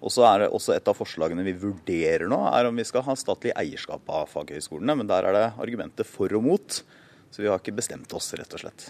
Og 0.04 0.12
så 0.12 0.26
er 0.28 0.43
det 0.43 0.49
også 0.51 0.76
Et 0.76 0.89
av 0.91 0.97
forslagene 0.97 1.45
vi 1.45 1.56
vurderer 1.56 2.28
nå, 2.28 2.39
er 2.51 2.68
om 2.68 2.76
vi 2.76 2.86
skal 2.88 3.06
ha 3.08 3.16
statlig 3.16 3.54
eierskap 3.56 4.10
av 4.12 4.28
faghøyskolene. 4.34 4.97
Men 4.99 5.10
der 5.10 5.30
er 5.30 5.38
det 5.38 5.45
argumenter 5.64 6.08
for 6.08 6.34
og 6.36 6.43
mot, 6.43 6.82
så 7.32 7.41
vi 7.41 7.47
har 7.47 7.62
ikke 7.62 7.78
bestemt 7.80 8.12
oss, 8.14 8.34
rett 8.36 8.54
og 8.54 8.66
slett. 8.66 8.89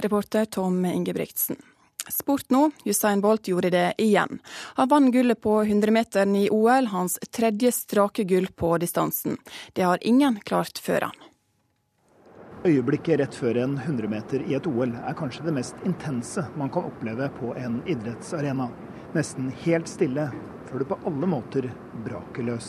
Reporter 0.00 0.48
Tom 0.48 0.84
Ingebrigtsen. 0.88 1.60
Sport 2.08 2.50
nå. 2.50 2.70
Usain 2.84 3.20
Bolt 3.20 3.46
gjorde 3.48 3.70
det 3.70 3.92
igjen. 4.02 4.40
Han 4.74 4.88
vant 4.88 5.12
gullet 5.14 5.40
på 5.40 5.60
100-meteren 5.62 6.34
i 6.36 6.48
OL, 6.50 6.88
hans 6.90 7.18
tredje 7.30 7.70
strake 7.76 8.24
gull 8.26 8.48
på 8.48 8.74
distansen. 8.82 9.36
Det 9.72 9.86
har 9.86 10.02
ingen 10.02 10.40
klart 10.42 10.80
før 10.82 11.10
han. 11.10 11.28
Øyeblikket 12.62 13.18
rett 13.18 13.34
før 13.34 13.56
en 13.58 13.72
100-meter 13.74 14.44
i 14.46 14.54
et 14.54 14.66
OL 14.70 14.92
er 14.94 15.14
kanskje 15.18 15.42
det 15.42 15.52
mest 15.56 15.78
intense 15.82 16.44
man 16.54 16.68
kan 16.70 16.84
oppleve 16.86 17.26
på 17.34 17.48
en 17.58 17.80
idrettsarena. 17.90 18.68
Nesten 19.16 19.48
helt 19.64 19.88
stille, 19.90 20.28
før 20.68 20.78
du 20.78 20.84
på 20.86 20.98
alle 21.10 21.26
måter 21.26 21.66
braker 22.04 22.46
løs. 22.46 22.68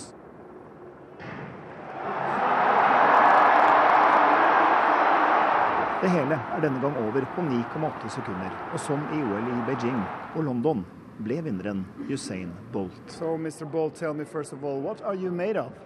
Det 6.01 6.09
hele 6.09 6.39
er 6.41 6.63
denne 6.65 6.81
gang 6.81 6.97
over 7.03 7.27
på 7.35 7.45
9,8 7.45 8.09
sekunder, 8.15 8.55
og 8.73 8.81
som 8.81 9.03
i 9.13 9.19
OL 9.21 9.45
i 9.51 9.59
Beijing 9.67 9.99
og 10.33 10.47
London 10.47 10.81
ble 11.21 11.37
vinneren 11.45 11.85
Usain 12.09 12.49
Bolt. 12.73 13.13
So, 13.13 13.37
Mr. 13.37 13.69
Bolt, 13.69 13.93
tell 13.93 14.17
me 14.17 14.25
first 14.25 14.57
of 14.57 14.65
all, 14.65 14.81
what 14.81 15.05
are 15.05 15.13
you 15.13 15.29
made 15.29 15.61
of? 15.61 15.77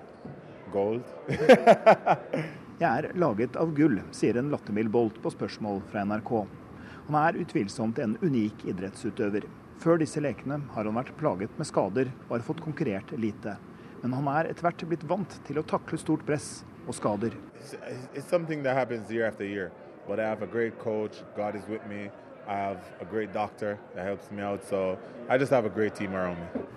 Gold. 0.71 1.03
Jeg 2.77 2.93
er 2.93 3.15
laget 3.17 3.55
av 3.57 3.71
gull, 3.73 3.95
sier 4.13 4.37
en 4.37 4.51
lattermild 4.53 4.91
Bolt 4.93 5.15
på 5.23 5.31
spørsmål 5.33 5.79
fra 5.89 6.03
NRK. 6.05 6.29
Han 7.07 7.15
er 7.17 7.39
utvilsomt 7.41 7.97
en 8.03 8.13
unik 8.21 8.67
idrettsutøver. 8.69 9.47
Før 9.81 9.97
disse 9.97 10.21
lekene 10.21 10.59
har 10.75 10.85
han 10.85 10.99
vært 10.99 11.09
plaget 11.17 11.55
med 11.57 11.65
skader 11.65 12.11
og 12.27 12.35
har 12.35 12.45
fått 12.45 12.61
konkurrert 12.61 13.15
lite. 13.17 13.55
Men 14.03 14.13
han 14.13 14.29
er 14.29 14.51
etter 14.51 14.67
hvert 14.67 14.85
blitt 14.91 15.07
vant 15.09 15.39
til 15.49 15.57
å 15.57 15.65
takle 15.65 15.97
stort 15.97 16.21
press 16.29 16.51
og 16.85 16.93
skader. 16.99 17.33
It's, 17.57 17.73
it's 18.13 18.31
year 19.09 19.33
year. 19.41 19.71
But 20.07 20.19
I 20.19 20.29
have 20.29 20.43
a 20.43 20.47
great 20.47 20.77
coach. 20.77 21.23
God 21.35 21.55
is 21.55 21.67
with 21.67 21.81
me. 21.89 22.11
Out. 22.47 22.77
So. 24.69 24.97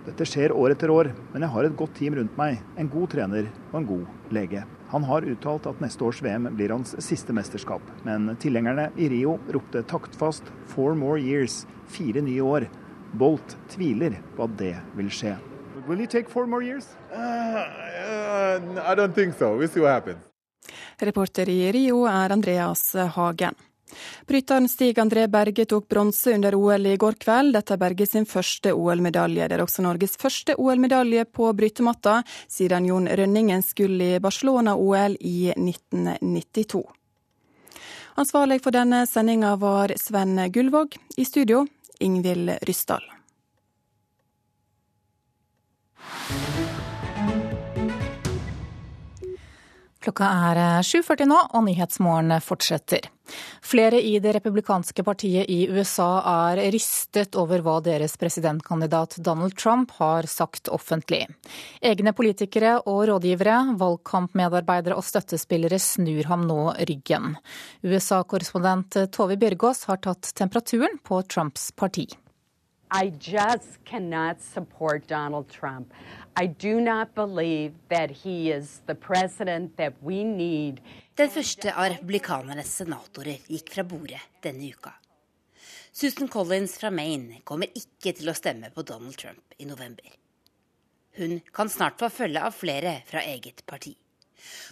Dette 0.07 0.27
skjer 0.27 0.51
år 0.51 0.73
etter 0.75 0.91
år, 0.91 1.13
men 1.31 1.45
jeg 1.45 1.55
har 1.55 1.69
et 1.69 1.77
godt 1.77 1.95
team 1.95 2.17
rundt 2.19 2.41
meg. 2.41 2.59
En 2.81 2.89
god 2.89 3.13
trener 3.13 3.53
og 3.71 3.83
en 3.85 3.91
god 3.93 4.35
lege. 4.35 4.65
Han 4.91 5.05
har 5.07 5.23
uttalt 5.23 5.69
at 5.71 5.79
neste 5.83 6.03
års 6.03 6.19
VM 6.23 6.49
blir 6.57 6.73
hans 6.75 6.97
siste 6.99 7.33
mesterskap. 7.33 7.83
Men 8.03 8.33
tilhengerne 8.43 8.89
i 8.99 9.07
Rio 9.13 9.37
ropte 9.49 9.83
taktfast 9.87 10.43
'four 10.67 10.95
more 10.95 11.21
years', 11.21 11.67
fire 11.87 12.21
nye 12.21 12.43
år. 12.43 12.67
Bolt 13.13 13.57
tviler 13.69 14.19
på 14.37 14.45
at 14.45 14.59
det 14.59 14.77
vil 14.97 15.11
skje. 15.11 15.37
Will 15.87 16.01
you 16.01 16.07
take 16.07 16.29
four 16.29 16.47
more 16.47 16.65
years? 16.65 16.89
Uh, 17.13 17.19
uh, 17.19 18.93
I 18.93 18.95
don't 18.95 19.15
think 19.15 19.35
so. 19.39 19.57
We'll 19.57 19.69
see 19.69 19.81
what 19.81 19.93
happens. 19.93 20.19
Reporter 21.01 21.49
i 21.49 21.73
Rio 21.73 22.05
er 22.05 22.33
Andreas 22.33 22.93
Hagen. 22.95 23.55
Bryteren 24.27 24.69
Stig 24.69 24.99
André 24.99 25.27
Berge 25.29 25.65
tok 25.67 25.89
bronse 25.89 26.35
under 26.35 26.55
OL 26.55 26.87
i 26.87 26.97
går 27.01 27.19
kveld. 27.21 27.55
Dette 27.57 27.75
er 27.75 27.83
Berge 27.83 28.07
sin 28.07 28.27
første 28.29 28.75
OL-medalje. 28.75 29.49
Det 29.49 29.59
er 29.59 29.65
også 29.65 29.85
Norges 29.85 30.17
første 30.21 30.57
OL-medalje 30.59 31.27
på 31.27 31.51
brytematta 31.57 32.21
siden 32.49 32.89
Jon 32.91 33.09
Rønningens 33.09 33.75
gull 33.79 34.01
i 34.03 34.13
Barcelona-OL 34.23 35.17
i 35.21 35.53
1992. 35.57 36.83
Ansvarlig 38.21 38.59
for 38.63 38.75
denne 38.75 39.05
sendinga 39.09 39.55
var 39.57 39.95
Sven 39.97 40.37
Gullvåg. 40.53 40.99
I 41.17 41.25
studio 41.25 41.65
Ingvild 42.01 42.59
Ryssdal. 42.69 43.07
Klokka 50.01 50.25
er 50.49 50.59
7.40 50.81 51.29
nå, 51.29 51.39
og 51.53 51.65
Nyhetsmorgen 51.67 52.33
fortsetter. 52.41 53.11
Flere 53.63 54.01
i 54.03 54.19
det 54.23 54.35
republikanske 54.37 55.05
partiet 55.07 55.51
i 55.51 55.65
USA 55.71 56.09
er 56.51 56.63
rystet 56.75 57.37
over 57.41 57.63
hva 57.65 57.79
deres 57.85 58.17
presidentkandidat 58.21 59.19
Donald 59.25 59.57
Trump 59.59 59.95
har 59.99 60.29
sagt 60.31 60.69
offentlig. 60.69 61.27
Egne 61.83 62.15
politikere 62.17 62.79
og 62.85 63.07
rådgivere, 63.11 63.77
valgkampmedarbeidere 63.81 64.99
og 64.99 65.07
støttespillere 65.07 65.79
snur 65.83 66.31
ham 66.31 66.47
nå 66.49 66.63
ryggen. 66.89 67.37
USA-korrespondent 67.85 68.99
Tove 69.15 69.39
Bjørgaas 69.41 69.87
har 69.91 70.03
tatt 70.05 70.35
temperaturen 70.37 70.99
på 71.05 71.23
Trumps 71.29 71.71
parti. 71.73 72.09
I 72.93 73.13
just 73.21 73.85
cannot 73.85 74.41
support 74.41 75.07
Donald 75.07 75.49
Trump. 75.49 75.93
Den 81.17 81.31
første 81.35 81.73
av 81.75 81.89
republikanernes 81.91 82.71
senatorer 82.81 83.39
gikk 83.51 83.73
fra 83.75 83.85
bordet 83.85 84.21
denne 84.45 84.71
uka. 84.71 84.93
Susan 85.93 86.29
Collins 86.31 86.77
fra 86.79 86.91
Maine 86.95 87.41
kommer 87.45 87.67
ikke 87.75 88.15
til 88.17 88.31
å 88.31 88.37
stemme 88.39 88.71
på 88.71 88.85
Donald 88.87 89.19
Trump 89.19 89.59
i 89.59 89.67
november. 89.67 90.07
Hun 91.19 91.41
kan 91.53 91.69
snart 91.69 91.99
få 91.99 92.09
følge 92.15 92.45
av 92.47 92.55
flere 92.55 93.01
fra 93.11 93.25
eget 93.27 93.67
parti. 93.67 93.97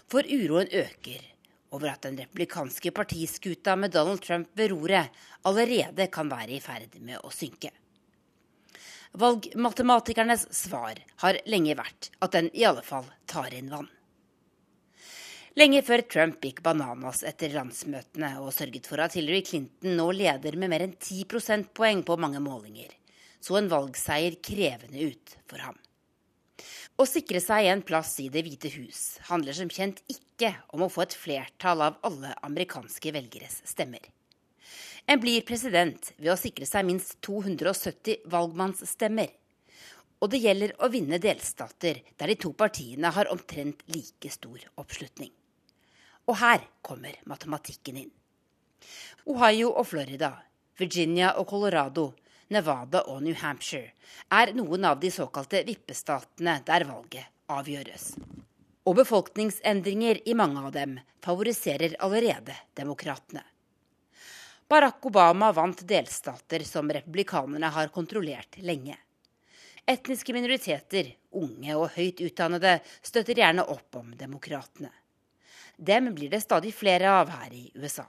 For 0.09 0.22
uroen 0.22 0.70
øker 0.70 1.26
over 1.74 1.90
at 1.90 2.06
den 2.06 2.16
republikanske 2.22 2.94
partiskuta 2.96 3.76
med 3.76 3.92
Donald 3.92 4.22
Trump 4.24 4.48
ved 4.56 4.70
roret 4.72 5.11
allerede 5.44 6.06
kan 6.14 6.30
være 6.30 6.56
i 6.56 6.62
ferd 6.64 6.96
med 7.02 7.18
å 7.20 7.34
synke. 7.34 7.74
Valgmatematikernes 9.12 10.46
svar 10.54 11.00
har 11.22 11.38
lenge 11.48 11.76
vært 11.78 12.11
at 12.20 12.34
den 12.36 12.50
i 12.52 12.66
alle 12.68 12.84
fall 12.84 13.06
tar 13.26 13.54
inn 13.56 13.70
vann. 13.72 13.88
Lenge 15.59 15.80
før 15.82 16.04
Trump 16.06 16.44
gikk 16.44 16.61
bananas 16.62 17.24
etter 17.26 17.50
landsmøtene 17.56 18.34
og 18.38 18.52
sørget 18.54 18.86
for 18.86 19.00
at 19.02 19.16
Hillary 19.18 19.40
Clinton 19.42 19.96
nå 19.98 20.11
leder 20.14 20.54
med 20.61 20.70
mer 20.70 20.84
enn 20.84 20.94
10 20.94 21.24
prosentpoeng 21.32 22.04
på 22.06 22.18
mange 22.20 22.38
målinger, 22.44 22.92
så 23.40 23.59
en 23.59 23.70
valgseier 23.72 24.36
krevende 24.44 25.09
ut 25.09 25.34
for 25.50 25.64
ham. 25.64 25.78
Å 26.98 27.06
sikre 27.06 27.40
seg 27.42 27.68
en 27.70 27.82
plass 27.86 28.16
i 28.22 28.28
Det 28.30 28.44
hvite 28.46 28.70
hus 28.74 29.18
handler 29.28 29.54
som 29.54 29.70
kjent 29.70 30.00
ikke 30.11 30.52
om 30.74 30.82
å 30.82 30.90
få 30.92 31.04
et 31.06 31.14
flertall 31.14 31.82
av 31.86 31.98
alle 32.06 32.32
amerikanske 32.46 33.12
velgeres 33.14 33.61
stemmer. 33.66 34.02
En 35.09 35.20
blir 35.20 35.40
president 35.48 36.11
ved 36.18 36.34
å 36.34 36.36
sikre 36.36 36.66
seg 36.68 36.84
minst 36.84 37.14
270 37.24 38.26
valgmannsstemmer. 38.28 39.30
Og 40.20 40.28
det 40.34 40.42
gjelder 40.42 40.74
å 40.84 40.90
vinne 40.92 41.16
delstater 41.22 42.02
der 42.20 42.28
de 42.28 42.36
to 42.42 42.50
partiene 42.52 43.09
har 43.16 43.30
omtrent 43.32 43.86
like 43.88 44.28
stor 44.28 44.61
oppslutning. 44.76 45.32
Og 46.28 46.36
her 46.42 46.61
kommer 46.84 47.16
matematikken 47.24 48.02
inn. 48.02 48.12
Ohio 49.32 49.72
og 49.80 49.88
Florida, 49.88 50.34
Virginia 50.76 51.32
og 51.40 51.48
Colorado, 51.54 52.11
Nevada 52.52 53.06
og 53.09 53.24
New 53.24 53.40
Hampshire 53.40 53.94
er 54.28 54.52
noen 54.56 54.84
av 54.92 55.00
de 55.00 55.09
såkalte 55.12 55.64
vippestatene 55.64 56.61
der 56.68 56.84
valget 56.88 57.32
avgjøres. 57.48 58.11
Og 58.84 59.00
befolkningsendringer 59.00 60.26
i 60.28 60.36
mange 60.36 60.68
av 60.68 60.74
dem 60.76 60.98
favoriserer 61.24 61.96
allerede 62.04 62.61
demokratene. 62.76 63.48
Barack 64.68 65.06
Obama 65.06 65.52
vant 65.52 65.88
delstater 65.88 66.60
som 66.60 66.90
republikanerne 66.92 67.66
har 67.66 67.88
kontrollert 67.88 68.58
lenge. 68.60 68.98
Etniske 69.86 70.34
minoriteter, 70.36 71.14
unge 71.32 71.76
og 71.76 71.94
høyt 71.94 72.20
utdannede, 72.20 72.74
støtter 73.00 73.40
gjerne 73.40 73.64
opp 73.64 73.96
om 73.96 74.10
demokratene. 74.12 74.90
Dem 75.76 76.12
blir 76.12 76.28
det 76.28 76.42
stadig 76.44 76.74
flere 76.76 77.14
av 77.22 77.32
her 77.32 77.54
i 77.56 77.70
USA. 77.80 78.04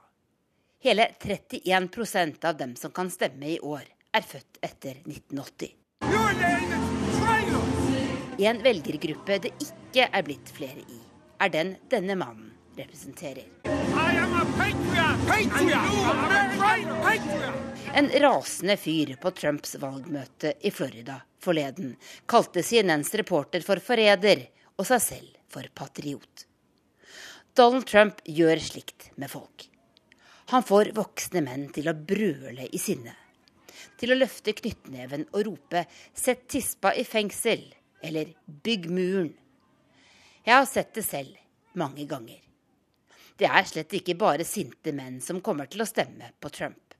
Hele 0.83 1.07
31% 1.21 2.45
av 2.45 2.57
dem 2.59 2.75
som 2.75 2.91
kan 2.91 3.07
stemme 3.09 3.53
i 3.53 3.59
år, 3.63 3.87
er 4.11 4.27
født 4.27 4.59
etter 4.59 4.99
1980. 5.05 5.71
En 8.39 8.63
velgergruppe 8.63 9.39
det 9.47 9.55
ikke 9.63 10.09
er 10.11 10.27
blitt 10.27 10.51
flere 10.51 10.83
i, 10.83 10.99
er 11.39 11.55
den 11.55 11.77
denne 11.87 12.19
mannen 12.19 12.51
representerer. 12.75 13.47
En 17.99 18.09
rasende 18.21 18.77
fyr 18.77 19.15
på 19.21 19.31
Trumps 19.31 19.75
valgmøte 19.81 20.53
i 20.63 20.71
Florida 20.71 21.19
forleden 21.43 21.95
kalte 22.29 22.63
CNNs 22.63 23.13
reporter 23.19 23.63
for 23.65 23.81
forræder 23.83 24.45
og 24.77 24.87
seg 24.87 25.03
selv 25.03 25.35
for 25.51 25.67
patriot. 25.75 26.45
Donald 27.57 27.87
Trump 27.89 28.21
gjør 28.23 28.61
slikt 28.63 29.09
med 29.19 29.31
folk. 29.31 29.65
Han 30.53 30.65
får 30.65 30.93
voksne 30.97 31.43
menn 31.45 31.67
til 31.75 31.89
å 31.91 31.97
brøle 31.97 32.67
i 32.71 32.81
sinne. 32.81 33.15
Til 33.99 34.13
å 34.13 34.17
løfte 34.17 34.55
knyttneven 34.55 35.27
og 35.33 35.45
rope 35.47 35.85
'sett 36.13 36.47
tispa 36.47 36.93
i 36.95 37.03
fengsel' 37.03 37.73
eller 38.01 38.33
'bygg 38.47 38.87
muren'. 38.89 39.35
Jeg 40.45 40.55
har 40.55 40.65
sett 40.65 40.93
det 40.93 41.05
selv 41.05 41.35
mange 41.73 42.07
ganger. 42.07 42.48
Det 43.39 43.47
er 43.47 43.67
slett 43.67 43.93
ikke 43.95 44.17
bare 44.19 44.43
sinte 44.43 44.91
menn 44.91 45.21
som 45.23 45.39
kommer 45.41 45.69
til 45.71 45.83
å 45.83 45.87
stemme 45.87 46.33
på 46.43 46.51
Trump. 46.51 46.95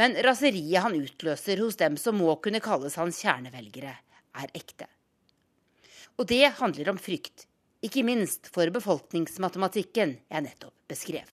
Men 0.00 0.16
raseriet 0.24 0.82
han 0.82 0.96
utløser 0.96 1.60
hos 1.60 1.76
dem 1.76 1.98
som 2.00 2.16
må 2.16 2.38
kunne 2.40 2.62
kalles 2.64 2.96
hans 2.96 3.20
kjernevelgere, 3.20 3.92
er 4.40 4.54
ekte. 4.56 4.88
Og 6.16 6.24
det 6.30 6.46
handler 6.62 6.94
om 6.94 7.00
frykt, 7.00 7.44
ikke 7.84 8.06
minst 8.08 8.48
for 8.54 8.72
befolkningsmatematikken 8.72 10.16
jeg 10.32 10.46
nettopp 10.46 10.74
beskrev. 10.88 11.28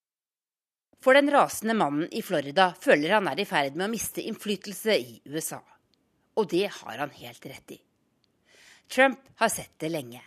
For 1.03 1.15
den 1.15 1.32
rasende 1.32 1.76
mannen 1.76 2.11
i 2.11 2.22
Florida 2.24 2.70
føler 2.80 3.15
han 3.15 3.28
er 3.32 3.40
i 3.40 3.48
ferd 3.48 3.80
med 3.80 3.88
å 3.88 3.94
miste 3.95 4.24
innflytelse 4.24 4.95
i 4.99 5.18
USA. 5.32 5.60
Og 6.40 6.52
det 6.52 6.68
har 6.82 6.99
han 6.99 7.15
helt 7.15 7.48
rett 7.48 7.76
i. 7.76 7.80
Trump 8.91 9.20
har 9.40 9.52
sett 9.52 9.76
det 9.80 9.91
lenge. 9.91 10.22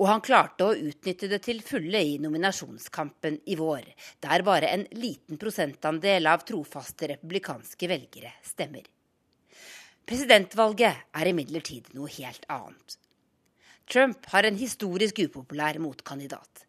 Og 0.00 0.08
han 0.08 0.22
klarte 0.24 0.64
å 0.64 0.76
utnytte 0.76 1.28
det 1.28 1.42
til 1.44 1.58
fulle 1.60 2.00
i 2.00 2.14
nominasjonskampen 2.22 3.36
i 3.52 3.56
vår, 3.58 3.84
der 4.24 4.44
bare 4.46 4.70
en 4.72 4.86
liten 4.96 5.36
prosentandel 5.40 6.28
av 6.30 6.46
trofaste 6.48 7.10
republikanske 7.12 7.90
velgere 7.90 8.32
stemmer. 8.46 8.86
Presidentvalget 10.08 11.12
er 11.20 11.30
imidlertid 11.30 11.92
noe 11.94 12.08
helt 12.16 12.48
annet. 12.48 12.96
Trump 13.90 14.24
har 14.32 14.48
en 14.48 14.56
historisk 14.56 15.20
upopulær 15.26 15.76
motkandidat. 15.82 16.64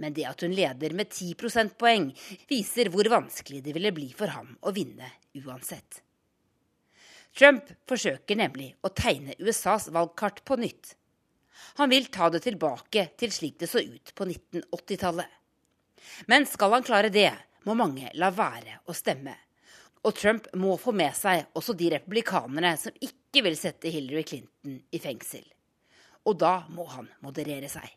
Men 0.00 0.14
det 0.16 0.24
at 0.30 0.40
hun 0.40 0.54
leder 0.56 0.94
med 0.96 1.10
10 1.10 1.34
prosentpoeng, 1.36 2.06
viser 2.48 2.88
hvor 2.88 3.10
vanskelig 3.12 3.60
det 3.66 3.74
ville 3.76 3.92
bli 3.92 4.08
for 4.16 4.32
ham 4.32 4.54
å 4.64 4.72
vinne 4.72 5.10
uansett. 5.42 6.00
Trump 7.36 7.68
forsøker 7.90 8.40
nemlig 8.40 8.70
å 8.80 8.88
tegne 8.96 9.36
USAs 9.38 9.90
valgkart 9.92 10.40
på 10.48 10.56
nytt 10.62 10.94
han 11.80 11.92
vil 11.92 12.08
ta 12.12 12.30
det 12.30 12.42
tilbake 12.44 13.06
til 13.20 13.32
slik 13.34 13.58
det 13.60 13.68
så 13.70 13.82
ut 13.82 14.14
på 14.14 14.26
1980-tallet. 14.26 15.38
Men 16.26 16.46
skal 16.48 16.76
han 16.76 16.86
klare 16.86 17.12
det, 17.12 17.32
må 17.68 17.76
mange 17.76 18.10
la 18.16 18.30
være 18.32 18.80
å 18.88 18.96
stemme. 18.96 19.36
Og 20.08 20.16
Trump 20.16 20.46
må 20.56 20.76
få 20.80 20.94
med 20.96 21.12
seg 21.16 21.50
også 21.56 21.76
de 21.76 21.90
republikanerne 21.92 22.72
som 22.80 22.94
ikke 23.04 23.44
vil 23.44 23.56
sette 23.58 23.92
Hillary 23.92 24.24
Clinton 24.24 24.78
i 24.90 25.00
fengsel. 25.02 25.44
Og 26.24 26.38
da 26.40 26.62
må 26.72 26.86
han 26.88 27.08
moderere 27.24 27.68
seg. 27.68 27.88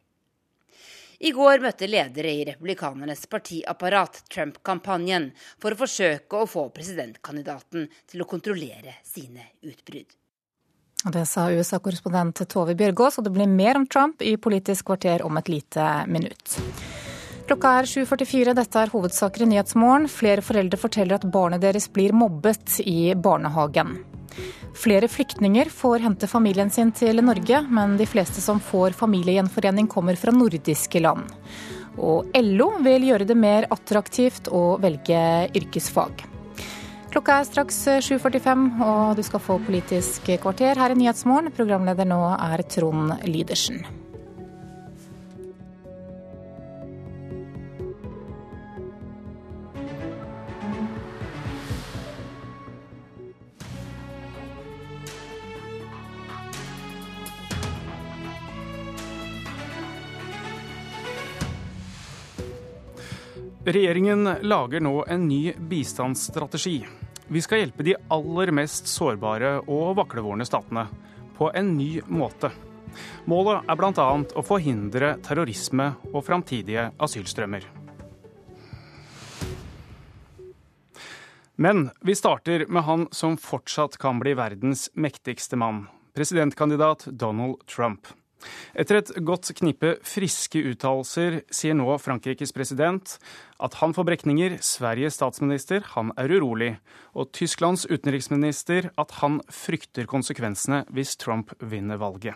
I 1.24 1.32
går 1.32 1.62
møtte 1.64 1.88
ledere 1.88 2.34
i 2.36 2.44
republikanernes 2.50 3.22
partiapparat 3.32 4.26
Trump-kampanjen 4.28 5.30
for 5.62 5.72
å 5.72 5.80
forsøke 5.80 6.42
å 6.42 6.50
få 6.50 6.66
presidentkandidaten 6.76 7.88
til 8.12 8.24
å 8.24 8.28
kontrollere 8.28 8.98
sine 9.08 9.46
utbrudd. 9.64 10.10
Det 11.04 11.26
sa 11.28 11.50
USA-korrespondent 11.52 12.46
Tove 12.48 12.78
Bjørgaas, 12.80 13.18
og 13.20 13.26
det 13.26 13.34
blir 13.36 13.50
mer 13.52 13.76
om 13.76 13.84
Trump 13.88 14.22
i 14.24 14.38
Politisk 14.40 14.88
kvarter 14.88 15.26
om 15.28 15.36
et 15.36 15.50
lite 15.52 15.88
minutt. 16.08 16.56
Klokka 17.44 17.74
er 17.82 17.90
7.44, 17.92 18.54
dette 18.56 18.80
er 18.80 18.94
hovedsaker 18.94 19.44
i 19.44 19.50
Nyhetsmorgen. 19.52 20.08
Flere 20.08 20.46
foreldre 20.46 20.80
forteller 20.80 21.20
at 21.20 21.28
barnet 21.28 21.60
deres 21.66 21.90
blir 21.92 22.16
mobbet 22.16 22.80
i 22.88 23.12
barnehagen. 23.20 23.98
Flere 24.80 25.10
flyktninger 25.12 25.68
får 25.70 26.06
hente 26.08 26.30
familien 26.32 26.72
sin 26.72 26.96
til 26.96 27.20
Norge, 27.20 27.66
men 27.68 27.98
de 28.00 28.08
fleste 28.08 28.40
som 28.42 28.64
får 28.64 28.96
familiegjenforening 28.96 29.92
kommer 29.92 30.16
fra 30.16 30.32
nordiske 30.32 31.04
land. 31.04 31.28
Og 32.00 32.32
LO 32.40 32.72
vil 32.82 33.12
gjøre 33.12 33.28
det 33.28 33.38
mer 33.38 33.68
attraktivt 33.76 34.48
å 34.56 34.80
velge 34.82 35.20
yrkesfag. 35.52 36.30
Klokka 37.14 37.34
er 37.38 37.46
straks 37.46 37.76
7.45, 38.08 38.62
og 38.82 39.12
du 39.14 39.22
skal 39.22 39.42
få 39.46 39.60
Politisk 39.62 40.32
kvarter 40.42 40.80
her 40.82 40.96
i 40.96 40.98
Nyhetsmorgen. 40.98 41.52
Programleder 41.54 42.10
nå 42.10 42.18
er 42.34 42.64
Trond 42.66 43.14
Lydersen. 43.30 43.84
Regjeringen 63.64 64.26
lager 64.42 64.82
nå 64.82 64.98
en 65.08 65.30
ny 65.30 65.54
bistandsstrategi. 65.70 67.03
Vi 67.34 67.42
skal 67.42 67.64
hjelpe 67.64 67.82
de 67.84 67.96
aller 68.14 68.52
mest 68.54 68.86
sårbare 68.86 69.56
og 69.66 69.96
vaklevorne 69.98 70.46
statene 70.46 70.84
på 71.34 71.48
en 71.58 71.72
ny 71.74 71.96
måte. 72.06 72.52
Målet 73.26 73.66
er 73.66 73.80
bl.a. 73.80 74.06
å 74.22 74.44
forhindre 74.46 75.16
terrorisme 75.26 75.96
og 76.12 76.22
framtidige 76.28 76.92
asylstrømmer. 77.02 77.66
Men 81.58 81.88
vi 82.06 82.14
starter 82.14 82.68
med 82.70 82.86
han 82.86 83.08
som 83.10 83.40
fortsatt 83.42 83.98
kan 83.98 84.22
bli 84.22 84.36
verdens 84.38 84.92
mektigste 84.94 85.58
mann, 85.58 85.88
presidentkandidat 86.14 87.08
Donald 87.10 87.66
Trump. 87.66 88.14
Etter 88.74 89.00
et 89.00 89.12
godt 89.26 89.52
knippe 89.58 89.96
friske 90.08 90.62
uttalelser 90.74 91.42
sier 91.54 91.78
nå 91.78 91.98
Frankrikes 92.02 92.54
president 92.56 93.18
at 93.64 93.78
han 93.80 93.94
får 93.96 94.08
brekninger, 94.10 94.58
Sveriges 94.62 95.20
statsminister 95.20 95.86
han 95.94 96.12
er 96.20 96.32
urolig, 96.34 96.72
og 97.14 97.32
Tysklands 97.36 97.86
utenriksminister 97.90 98.90
at 99.00 99.20
han 99.22 99.40
frykter 99.52 100.10
konsekvensene 100.10 100.84
hvis 100.94 101.16
Trump 101.22 101.54
vinner 101.62 102.02
valget. 102.02 102.36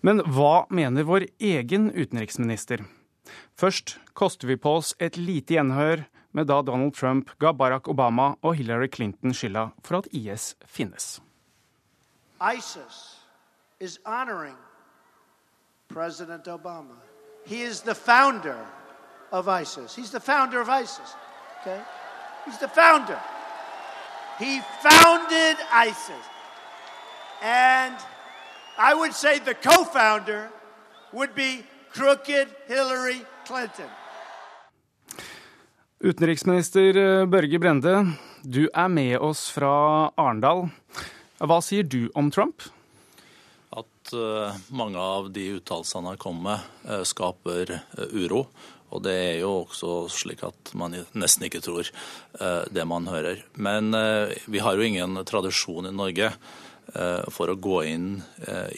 Men 0.00 0.22
hva 0.22 0.68
mener 0.70 1.06
vår 1.06 1.26
egen 1.42 1.90
utenriksminister? 1.90 2.84
Først 3.58 3.98
koster 4.14 4.48
vi 4.48 4.56
på 4.56 4.78
oss 4.78 4.94
et 5.02 5.18
lite 5.18 5.58
gjenhør 5.58 6.06
med 6.32 6.48
da 6.48 6.60
Donald 6.62 6.94
Trump 6.94 7.32
ga 7.42 7.52
Barack 7.52 7.88
Obama 7.88 8.34
og 8.42 8.54
Hillary 8.60 8.88
Clinton 8.94 9.34
skylda 9.34 9.70
for 9.82 10.00
at 10.00 10.08
IS 10.14 10.54
finnes. 10.64 11.18
ISIS 12.38 13.18
is 13.80 13.98
honoring 14.06 14.56
President 15.88 16.44
Obama. 16.44 16.96
He 17.44 17.62
is 17.62 17.80
the 17.80 17.94
founder 17.94 18.58
of 19.32 19.48
ISIS. 19.48 19.96
He's 19.96 20.10
the 20.10 20.20
founder 20.20 20.60
of 20.60 20.68
ISIS. 20.68 21.14
Okay? 21.60 21.80
He's 22.44 22.58
the 22.58 22.68
founder. 22.68 23.18
He 24.38 24.60
founded 24.82 25.56
ISIS. 25.72 26.24
And 27.42 27.96
I 28.78 28.94
would 28.94 29.14
say 29.14 29.38
the 29.38 29.54
co 29.54 29.84
founder 29.84 30.50
would 31.12 31.34
be 31.34 31.64
crooked 31.92 32.48
Hillary 32.66 33.22
Clinton. 33.46 33.88
Utenriksminister 36.00 36.96
eh, 36.96 37.26
Børge 37.26 37.58
Brende, 37.58 38.06
du 38.44 38.68
er 38.74 38.88
med 38.88 39.18
oss 39.18 39.50
fra 39.50 40.12
Arendal. 40.16 40.68
Hva 41.38 41.58
sier 41.62 41.82
du 41.82 42.08
om 42.14 42.30
Trump? 42.30 42.62
Eh, 44.12 44.54
mange 44.68 44.98
av 44.98 45.30
de 45.30 45.48
uttalelsene 45.58 46.08
han 46.08 46.16
kommer 46.16 46.42
med, 46.42 46.92
eh, 46.92 47.04
skaper 47.04 47.70
eh, 47.70 48.04
uro. 48.12 48.46
Og 48.88 49.02
det 49.04 49.12
er 49.12 49.34
jo 49.42 49.66
også 49.66 50.08
slik 50.08 50.42
at 50.48 50.70
man 50.72 50.94
nesten 51.12 51.44
ikke 51.44 51.60
tror 51.60 51.90
det 52.72 52.84
man 52.88 53.04
hører. 53.04 53.42
Men 53.60 53.92
vi 54.48 54.62
har 54.64 54.78
jo 54.78 54.86
ingen 54.86 55.20
tradisjon 55.28 55.90
i 55.90 55.92
Norge 55.92 56.30
for 57.28 57.52
å 57.52 57.58
gå 57.60 57.82
inn 57.84 58.22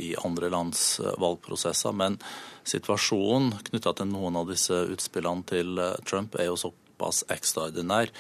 i 0.03 0.09
andre 0.19 0.51
lands 0.51 0.99
valgprosesser. 0.99 1.95
Men 1.95 2.19
situasjonen 2.67 3.53
knytta 3.71 3.95
til 4.01 4.11
noen 4.11 4.41
av 4.43 4.51
disse 4.51 4.83
utspillene 4.91 5.47
til 5.47 5.79
Trump 6.03 6.35
er 6.35 6.51
jo 6.51 6.59
såpass 6.59 7.23
ekstraordinær 7.31 8.11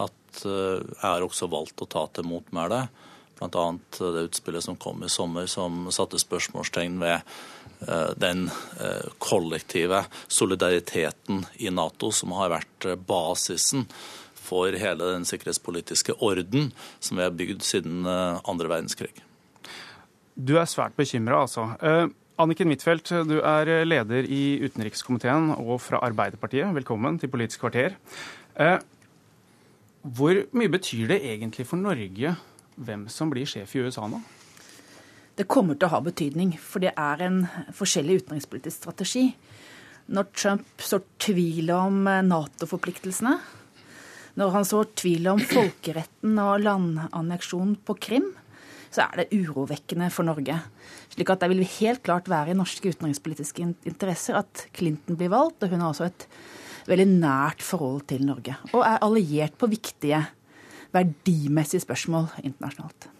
at 0.00 0.40
jeg 0.40 1.04
har 1.04 1.28
også 1.28 1.52
valgt 1.52 1.84
å 1.84 1.92
ta 1.92 2.06
til 2.08 2.24
motmæle. 2.32 2.86
Bl.a. 3.50 3.78
det 3.98 4.20
utspillet 4.20 4.64
som 4.64 4.76
kom 4.76 5.04
i 5.04 5.08
sommer, 5.08 5.46
som 5.46 5.86
satte 5.92 6.18
spørsmålstegn 6.20 6.96
ved 7.02 7.20
eh, 7.88 8.10
den 8.16 8.48
eh, 8.80 9.06
kollektive 9.18 10.04
solidariteten 10.28 11.44
i 11.60 11.70
Nato, 11.70 12.12
som 12.12 12.32
har 12.38 12.52
vært 12.54 12.88
eh, 12.88 12.96
basisen 12.96 13.86
for 14.44 14.76
hele 14.76 15.12
den 15.14 15.24
sikkerhetspolitiske 15.28 16.16
orden 16.24 16.70
som 17.00 17.18
vi 17.18 17.24
har 17.24 17.32
bygd 17.32 17.64
siden 17.64 18.04
andre 18.04 18.68
verdenskrig. 18.68 19.14
Du 20.36 20.58
er 20.60 20.68
svært 20.68 20.92
bekymra, 20.98 21.38
altså. 21.46 21.70
Anniken 22.36 22.68
Huitfeldt, 22.68 23.08
du 23.24 23.38
er 23.38 23.70
leder 23.86 24.28
i 24.28 24.58
utenrikskomiteen 24.60 25.48
og 25.54 25.78
fra 25.80 26.02
Arbeiderpartiet. 26.04 26.74
Velkommen 26.76 27.16
til 27.22 27.32
Politisk 27.32 27.64
kvarter. 27.64 27.96
Hvor 30.04 30.42
mye 30.52 30.74
betyr 30.76 31.14
det 31.14 31.22
egentlig 31.24 31.64
for 31.70 31.80
Norge 31.80 32.34
hvem 32.76 33.06
som 33.12 33.30
blir 33.32 33.48
sjef 33.48 33.74
i 33.74 33.84
USA 33.84 34.06
nå? 34.10 34.20
Det 35.34 35.48
kommer 35.50 35.74
til 35.74 35.88
å 35.88 35.94
ha 35.96 36.00
betydning, 36.04 36.54
for 36.62 36.82
det 36.84 36.92
er 36.94 37.24
en 37.26 37.40
forskjellig 37.74 38.22
utenrikspolitisk 38.22 38.84
strategi. 38.84 39.26
Når 40.14 40.30
Trump 40.36 40.84
sår 40.84 41.02
tvil 41.22 41.72
om 41.74 42.04
eh, 42.06 42.22
Nato-forpliktelsene, 42.22 43.34
når 44.38 44.54
han 44.54 44.66
sår 44.66 44.88
tvil 44.98 45.28
om 45.30 45.42
folkeretten 45.42 46.38
og 46.42 46.62
landanneksjonen 46.62 47.76
på 47.86 47.96
Krim, 48.02 48.28
så 48.94 49.08
er 49.08 49.24
det 49.24 49.40
urovekkende 49.40 50.06
for 50.14 50.26
Norge. 50.26 50.60
Slik 51.10 51.30
at 51.32 51.42
det 51.42 51.50
vil 51.50 51.64
helt 51.80 52.02
klart 52.06 52.30
være 52.30 52.52
i 52.52 52.58
norske 52.58 52.92
utenrikspolitiske 52.94 53.66
interesser 53.90 54.38
at 54.38 54.66
Clinton 54.74 55.18
blir 55.18 55.32
valgt, 55.34 55.62
og 55.62 55.74
hun 55.74 55.82
har 55.82 55.94
også 55.94 56.08
et 56.10 56.28
veldig 56.90 57.08
nært 57.10 57.64
forhold 57.64 58.04
til 58.10 58.26
Norge. 58.26 58.54
Og 58.72 58.84
er 58.86 59.02
alliert 59.02 59.58
på 59.58 59.70
viktige 59.72 60.22
verdimessig 60.94 61.82
spørsmål 61.84 62.30
internasjonalt. 62.44 63.10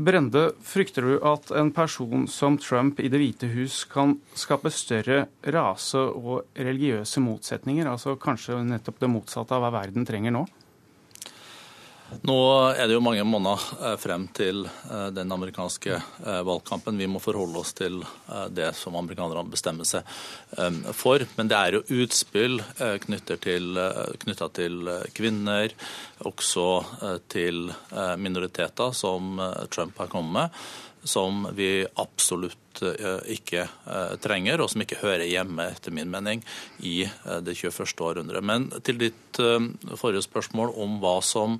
Brende, 0.00 0.46
frykter 0.64 1.04
du 1.04 1.16
at 1.28 1.50
en 1.60 1.72
person 1.74 2.24
som 2.30 2.54
Trump 2.62 3.00
i 3.02 3.10
Det 3.12 3.18
hvite 3.20 3.48
hus 3.52 3.82
kan 3.90 4.14
skape 4.38 4.70
større 4.72 5.26
rase- 5.42 5.98
og 5.98 6.46
religiøse 6.56 7.20
motsetninger? 7.20 7.90
Altså 7.90 8.14
kanskje 8.16 8.62
nettopp 8.64 9.02
det 9.02 9.10
motsatte 9.10 9.56
av 9.56 9.66
hva 9.66 9.72
verden 9.74 10.06
trenger 10.08 10.32
nå? 10.32 10.46
Nå 12.26 12.36
er 12.74 12.88
det 12.88 12.96
jo 12.96 13.02
mange 13.04 13.24
måneder 13.24 13.62
eh, 13.80 13.96
frem 14.00 14.26
til 14.34 14.64
eh, 14.66 15.06
den 15.14 15.30
amerikanske 15.32 15.94
eh, 15.94 16.40
valgkampen. 16.46 16.98
Vi 16.98 17.08
må 17.10 17.22
forholde 17.22 17.62
oss 17.62 17.72
til 17.76 18.00
det 18.50 18.72
som 18.78 18.96
amerikanerne 18.98 19.50
bestemmer 19.50 19.86
seg 19.88 20.06
for. 20.96 21.22
Men 21.36 21.50
det 21.50 21.56
er 21.56 21.76
jo 21.76 22.02
utspill 22.02 22.60
knytta 23.04 23.36
til, 23.42 24.90
kvinner, 25.16 25.74
også 26.26 26.66
til 27.32 27.72
minoriteter, 28.20 28.94
som 28.96 29.40
Trump 29.72 29.98
har 30.00 30.10
kommet 30.12 30.36
med. 30.36 30.62
Som 31.10 31.46
vi 31.56 31.82
absolutt 32.02 32.82
ikke 33.32 33.66
trenger, 34.22 34.62
og 34.62 34.70
som 34.72 34.84
ikke 34.84 35.00
hører 35.02 35.26
hjemme, 35.28 35.70
etter 35.72 35.94
min 35.96 36.12
mening, 36.12 36.44
i 36.86 37.02
det 37.44 37.56
21. 37.56 37.96
århundret. 38.06 38.46
Men 38.46 38.68
til 38.86 39.00
ditt 39.00 39.40
forrige 40.00 40.26
spørsmål 40.28 40.74
om 40.80 40.98
hva 41.02 41.18
som 41.24 41.58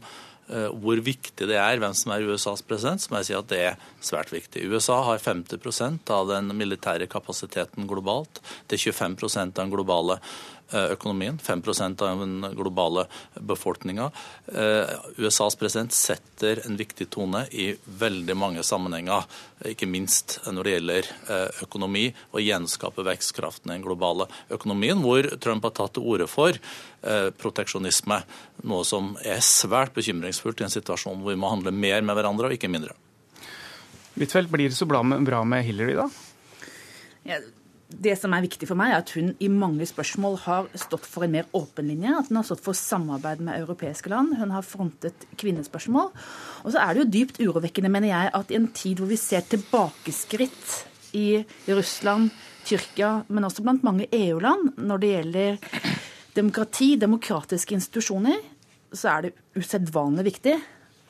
hvor 0.83 1.01
viktig 1.05 1.47
det 1.47 1.59
er 1.61 1.79
hvem 1.79 1.95
som 1.95 2.13
er 2.15 2.25
USAs 2.27 2.65
president, 2.67 3.03
så 3.03 3.13
må 3.13 3.21
jeg 3.21 3.31
si 3.31 3.37
at 3.39 3.51
det 3.53 3.61
er 3.71 3.83
svært 4.05 4.33
viktig. 4.35 4.65
USA 4.67 5.01
har 5.07 5.23
50% 5.23 6.11
av 6.15 6.31
den 6.31 6.51
militære 6.59 7.07
kapasiteten 7.11 7.87
globalt. 7.91 8.43
Det 8.67 8.79
er 8.79 8.91
25% 8.91 9.55
av 9.55 9.61
den 9.63 9.75
globale 9.75 10.19
Eh, 10.21 10.60
økonomien, 10.73 11.39
5% 11.39 12.03
av 12.07 12.23
den 12.23 12.47
globale 12.57 13.07
befolkninga. 13.35 14.11
Eh, 14.47 14.93
USAs 15.17 15.57
president 15.61 15.93
setter 15.97 16.63
en 16.67 16.79
viktig 16.79 17.09
tone 17.11 17.45
i 17.51 17.73
veldig 18.01 18.37
mange 18.39 18.65
sammenhenger, 18.67 19.27
ikke 19.69 19.89
minst 19.91 20.39
når 20.47 20.67
det 20.67 20.77
gjelder 20.77 21.11
eh, 21.35 21.63
økonomi 21.67 22.07
og 22.31 22.45
gjenskape 22.45 23.05
vekstkraften 23.07 23.73
i 23.73 23.77
den 23.79 23.85
globale 23.87 24.29
økonomien, 24.51 25.03
hvor 25.03 25.27
Trump 25.43 25.67
har 25.69 25.77
tatt 25.77 25.97
til 25.99 26.07
orde 26.07 26.31
for 26.31 26.57
proteksjonisme, 27.01 28.19
noe 28.69 28.85
som 28.85 29.15
er 29.25 29.39
svært 29.41 29.95
bekymringsfullt 29.97 30.61
i 30.61 30.67
en 30.67 30.73
situasjon 30.75 31.23
hvor 31.23 31.33
vi 31.33 31.41
må 31.41 31.49
handle 31.49 31.73
mer 31.73 32.05
med 32.05 32.19
hverandre 32.19 32.51
og 32.51 32.57
ikke 32.59 32.69
mindre. 32.69 32.93
Huitfeldt, 34.19 34.51
blir 34.53 34.69
det 34.69 34.77
så 34.77 34.85
bra 34.85 35.01
med 35.01 35.65
Hillary, 35.65 35.95
da? 35.97 36.11
Ja, 37.25 37.41
det 37.91 38.15
som 38.19 38.33
er 38.35 38.45
viktig 38.45 38.69
for 38.69 38.79
meg, 38.79 38.93
er 38.93 39.03
at 39.03 39.13
hun 39.17 39.33
i 39.43 39.49
mange 39.51 39.87
spørsmål 39.89 40.37
har 40.45 40.69
stått 40.79 41.07
for 41.09 41.27
en 41.27 41.33
mer 41.35 41.49
åpen 41.57 41.89
linje. 41.91 42.13
At 42.15 42.31
hun 42.31 42.39
har 42.39 42.47
stått 42.47 42.63
for 42.65 42.79
samarbeid 42.79 43.43
med 43.45 43.59
europeiske 43.59 44.13
land. 44.13 44.37
Hun 44.39 44.55
har 44.55 44.67
frontet 44.67 45.27
kvinnespørsmål. 45.41 46.13
Og 46.65 46.71
så 46.71 46.83
er 46.83 46.95
det 46.95 47.03
jo 47.03 47.11
dypt 47.17 47.41
urovekkende, 47.43 47.93
mener 47.93 48.13
jeg, 48.13 48.33
at 48.39 48.53
i 48.53 48.59
en 48.61 48.71
tid 48.77 49.03
hvor 49.03 49.11
vi 49.11 49.19
ser 49.21 49.47
tilbakeskritt 49.51 50.77
i 51.19 51.43
Russland, 51.69 52.31
Tyrkia, 52.69 53.25
men 53.29 53.47
også 53.49 53.65
blant 53.67 53.83
mange 53.83 54.07
EU-land 54.15 54.77
når 54.79 55.01
det 55.03 55.15
gjelder 55.15 55.79
demokrati, 56.37 56.93
demokratiske 57.01 57.75
institusjoner, 57.75 58.37
så 58.95 59.17
er 59.17 59.27
det 59.27 59.33
usedvanlig 59.59 60.29
viktig 60.29 60.59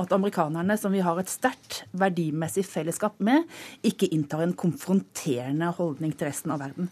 at 0.01 0.15
amerikanerne, 0.17 0.77
som 0.81 0.95
vi 0.95 1.03
har 1.05 1.19
et 1.21 1.31
sterkt 1.31 1.85
verdimessig 1.97 2.65
fellesskap 2.69 3.21
med, 3.25 3.45
ikke 3.87 4.11
inntar 4.15 4.45
en 4.45 4.57
konfronterende 4.57 5.73
holdning 5.77 6.15
til 6.17 6.31
resten 6.31 6.55
av 6.55 6.63
verden. 6.65 6.91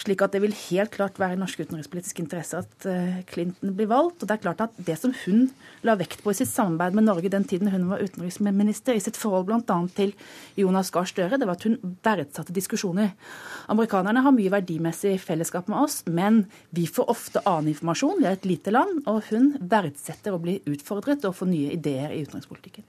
Slik 0.00 0.22
at 0.24 0.32
det 0.32 0.40
vil 0.40 0.54
helt 0.56 0.94
klart 0.94 1.18
være 1.20 1.36
i 1.36 1.40
norsk 1.40 1.60
utenrikspolitisk 1.60 2.22
interesse 2.22 2.56
at 2.62 2.86
eh, 2.88 3.18
Clinton 3.28 3.74
blir 3.76 3.90
valgt. 3.90 4.22
Og 4.22 4.30
det 4.30 4.36
er 4.38 4.42
klart 4.46 4.62
at 4.64 4.78
det 4.80 4.96
som 4.96 5.12
hun 5.26 5.50
la 5.84 5.96
vekt 6.00 6.22
på 6.24 6.32
i 6.32 6.38
sitt 6.38 6.48
samarbeid 6.48 6.96
med 6.96 7.04
Norge 7.04 7.32
den 7.32 7.44
tiden 7.44 7.68
hun 7.68 7.84
var 7.90 8.00
utenriksminister, 8.00 8.96
i 8.96 9.02
sitt 9.04 9.18
forhold 9.20 9.50
bl.a. 9.50 9.76
til 9.96 10.14
Jonas 10.56 10.92
Gahr 10.94 11.08
Støre, 11.08 11.36
det 11.36 11.48
var 11.48 11.60
at 11.60 11.68
hun 11.68 11.76
verdsatte 12.06 12.56
diskusjoner. 12.56 13.12
Amerikanerne 13.72 14.24
har 14.24 14.36
mye 14.36 14.54
verdimessig 14.56 15.18
fellesskap 15.20 15.68
med 15.68 15.82
oss, 15.84 16.00
men 16.08 16.46
vi 16.72 16.86
får 16.88 17.12
ofte 17.12 17.44
annen 17.44 17.74
informasjon. 17.74 18.22
Vi 18.22 18.30
er 18.30 18.40
et 18.40 18.48
lite 18.48 18.72
land, 18.72 19.04
og 19.04 19.28
hun 19.28 19.52
verdsetter 19.60 20.32
å 20.32 20.40
bli 20.40 20.62
utfordret 20.70 21.28
og 21.28 21.36
få 21.36 21.50
nye 21.50 21.76
ideer 21.76 22.16
i 22.16 22.24
utenrikspolitikken. 22.24 22.88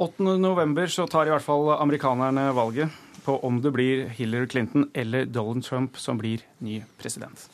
8.11. 0.00 0.86
så 0.88 1.04
tar 1.10 1.28
i 1.28 1.34
hvert 1.34 1.44
fall 1.44 1.74
amerikanerne 1.76 2.48
valget 2.56 3.11
på 3.24 3.38
om 3.46 3.62
det 3.62 3.72
blir 3.74 4.06
Hillary 4.18 4.48
Clinton 4.48 4.90
eller 4.94 5.26
Donald 5.26 5.64
Trump 5.64 5.98
som 5.98 6.18
blir 6.18 6.44
ny 6.58 6.82
president. 6.98 7.48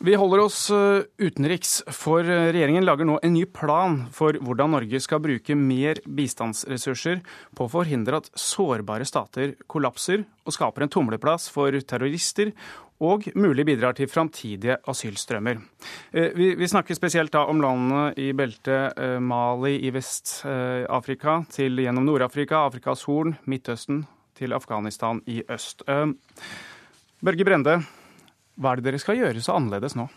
Vi 0.00 0.14
holder 0.14 0.38
oss 0.38 0.70
eh, 0.70 1.02
utenriks, 1.18 1.80
for 1.90 2.22
eh, 2.22 2.52
regjeringen 2.54 2.84
lager 2.86 3.04
nå 3.08 3.16
en 3.18 3.32
ny 3.34 3.42
plan 3.50 3.96
for 4.14 4.36
hvordan 4.46 4.70
Norge 4.76 5.00
skal 5.02 5.18
bruke 5.24 5.56
mer 5.58 5.98
bistandsressurser 6.06 7.18
på 7.58 7.66
å 7.66 7.72
forhindre 7.72 8.20
at 8.20 8.30
sårbare 8.38 9.08
stater 9.08 9.56
kollapser 9.66 10.22
og 10.46 10.54
skaper 10.54 10.86
en 10.86 10.92
tumleplass 10.94 11.48
for 11.50 11.74
terrorister 11.82 12.54
og 13.04 13.28
mulig 13.38 13.64
bidrar 13.68 13.94
til 13.94 14.10
framtidige 14.10 14.78
asylstrømmer. 14.90 15.60
Eh, 16.12 16.30
vi, 16.34 16.50
vi, 16.58 16.68
snakker 16.68 16.98
spesielt 16.98 17.32
da 17.34 17.44
om 17.46 17.62
landene 17.62 18.10
i 18.18 18.32
beltet 18.36 18.98
eh, 18.98 19.18
Mali 19.22 19.76
i 19.86 19.92
Vest-Afrika 19.94 21.40
til 21.54 21.78
gjennom 21.84 22.06
Nord-Afrika, 22.08 22.64
Afrikas 22.66 23.06
Horn, 23.06 23.36
Midtøsten 23.46 24.02
til 24.38 24.54
Afghanistan 24.54 25.22
i 25.30 25.40
øst. 25.46 25.86
Eh, 25.86 26.08
Børge 27.22 27.46
Brende, 27.46 27.76
hva 28.58 28.72
er 28.72 28.80
det 28.80 28.90
dere 28.90 29.02
skal 29.02 29.20
gjøre 29.20 29.44
så 29.44 29.58
annerledes 29.58 29.94
nå? 29.98 30.08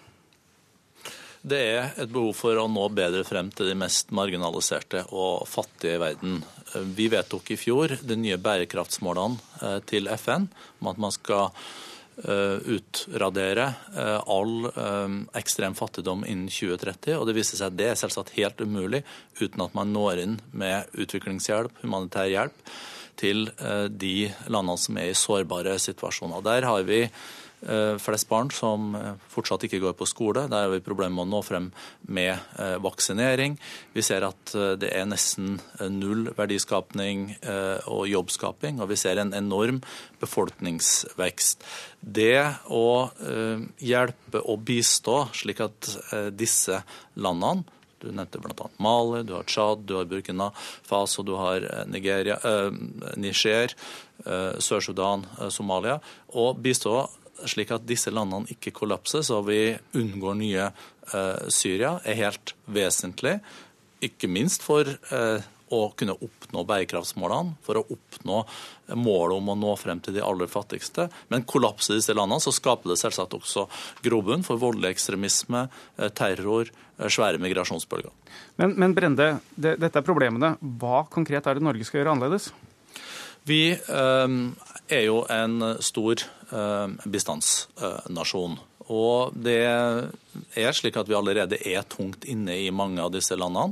Det 1.41 1.57
er 1.57 1.95
et 1.97 2.09
behov 2.13 2.35
for 2.37 2.57
å 2.61 2.67
nå 2.69 2.83
bedre 2.93 3.23
frem 3.25 3.47
til 3.53 3.71
de 3.71 3.77
mest 3.77 4.11
marginaliserte 4.13 5.07
og 5.09 5.47
fattige 5.49 5.95
i 5.97 6.01
verden. 6.01 6.35
Vi 6.93 7.07
vedtok 7.09 7.49
i 7.49 7.57
fjor 7.57 7.95
de 7.97 8.17
nye 8.17 8.37
bærekraftsmålene 8.37 9.71
til 9.89 10.05
FN 10.21 10.45
om 10.83 10.91
at 10.91 11.01
man 11.01 11.15
skal 11.15 11.49
utradere 12.21 13.67
eh, 13.95 14.19
all 14.29 14.67
eh, 14.69 15.17
ekstrem 15.39 15.75
fattigdom 15.77 16.25
innen 16.27 16.51
2030. 16.51 17.17
Og 17.17 17.27
det 17.27 17.35
viser 17.37 17.59
seg 17.59 17.71
at 17.71 17.77
det 17.79 17.91
er 17.91 17.99
selvsagt 17.99 18.35
helt 18.37 18.61
umulig 18.61 19.03
uten 19.41 19.65
at 19.65 19.77
man 19.77 19.93
når 19.93 20.23
inn 20.25 20.39
med 20.51 20.91
utviklingshjelp, 20.93 21.83
humanitær 21.83 22.31
hjelp, 22.31 22.73
til 23.21 23.51
de 24.01 24.31
landene 24.49 24.79
som 24.81 24.97
er 24.97 25.11
i 25.11 25.17
sårbare 25.17 25.75
situasjoner. 25.83 26.41
Der 26.41 26.65
har 26.65 26.85
vi 26.87 27.03
Eh, 27.05 27.40
flest 28.01 28.29
barn 28.29 28.49
som 28.53 28.95
eh, 28.95 29.13
fortsatt 29.29 29.67
ikke 29.67 29.81
går 29.83 29.95
på 29.97 30.07
skole. 30.09 30.47
Der 30.49 30.65
har 30.65 30.71
vi 30.73 30.81
problemer 30.83 31.13
med 31.19 31.27
å 31.27 31.31
nå 31.35 31.41
frem 31.45 31.69
med 32.09 32.33
eh, 32.33 32.77
vaksinering. 32.81 33.57
Vi 33.93 34.05
ser 34.05 34.25
at 34.27 34.53
det 34.81 34.89
er 34.95 35.07
nesten 35.09 35.59
null 35.91 36.31
verdiskapning 36.35 37.35
og 37.91 38.05
jobbskaping, 38.09 38.79
og 38.81 38.89
vi 38.91 38.97
ser 38.99 39.19
en 39.21 39.33
enorm 39.35 39.81
befolkningsvekst. 40.21 41.65
Det 42.01 42.39
å 42.71 42.85
hjelpe 43.81 44.41
og 44.41 44.63
bistå 44.67 45.17
slik 45.37 45.61
at 45.63 45.91
disse 46.35 46.81
landene 47.15 47.79
du 48.01 48.09
nevnte 48.09 48.39
bl.a. 48.41 48.67
Mali, 48.81 49.23
du 49.23 49.35
har 49.35 49.43
Tsjad, 49.43 49.83
du 49.85 49.95
har 49.99 50.07
Burkina 50.09 50.49
Faso, 50.55 51.23
du 51.23 51.35
har 51.37 51.85
Nigeria, 51.87 52.39
eh, 52.43 52.71
Niger, 53.15 53.75
eh, 54.25 54.57
Sør-Sudan, 54.57 55.25
eh, 55.39 55.49
Somalia. 55.49 55.99
Og 56.33 56.57
bistå 56.57 57.09
slik 57.49 57.71
at 57.75 57.87
disse 57.87 58.11
landene 58.13 58.49
ikke 58.53 58.73
kollapser, 58.75 59.23
så 59.25 59.41
vi 59.45 59.73
unngår 59.97 60.37
nye 60.39 60.67
eh, 60.67 61.47
Syria, 61.53 61.97
er 62.05 62.19
helt 62.19 62.55
vesentlig. 62.71 63.37
Ikke 64.01 64.29
minst 64.31 64.65
for 64.65 64.87
eh, 64.87 65.49
å 65.71 65.81
kunne 65.97 66.15
oppnå 66.19 66.63
bærekraftsmålene, 66.67 67.55
for 67.63 67.79
å 67.79 67.85
oppnå 67.95 68.41
målet 68.99 69.37
om 69.37 69.51
å 69.53 69.57
nå 69.59 69.75
frem 69.79 70.01
til 70.03 70.17
de 70.17 70.23
aller 70.25 70.49
fattigste. 70.51 71.07
Men 71.31 71.45
kollapser 71.47 71.97
disse 71.97 72.15
landene, 72.17 72.43
så 72.43 72.53
skaper 72.55 72.91
det 72.91 72.99
selvsagt 73.01 73.37
også 73.37 73.67
grobunn 74.03 74.43
for 74.47 74.59
voldelig 74.61 74.95
ekstremisme, 74.97 75.67
eh, 75.97 76.11
terror, 76.17 76.71
eh, 76.97 77.07
svære 77.07 77.39
migrasjonsbølger. 77.43 78.11
Men, 78.59 78.75
men 78.75 78.97
Brende, 78.97 79.31
det, 79.55 79.77
dette 79.79 80.01
er 80.01 80.07
problemene. 80.07 80.57
Hva 80.59 81.05
konkret 81.09 81.47
er 81.47 81.57
det 81.57 81.65
Norge 81.65 81.87
skal 81.87 82.01
gjøre 82.01 82.17
annerledes? 82.17 82.51
Vi 83.47 83.63
eh, 83.71 84.37
er 84.91 85.03
jo 85.07 85.23
en 85.29 85.75
stor 85.81 86.25
Eh, 86.51 86.87
bistandsnasjon. 87.07 88.57
Og 88.91 89.35
det 89.39 89.61
er 89.63 90.73
slik 90.75 90.97
at 90.99 91.07
vi 91.07 91.15
allerede 91.15 91.55
er 91.63 91.85
tungt 91.87 92.25
inne 92.27 92.57
i 92.59 92.73
mange 92.75 92.99
av 92.99 93.13
disse 93.13 93.37
landene. 93.39 93.71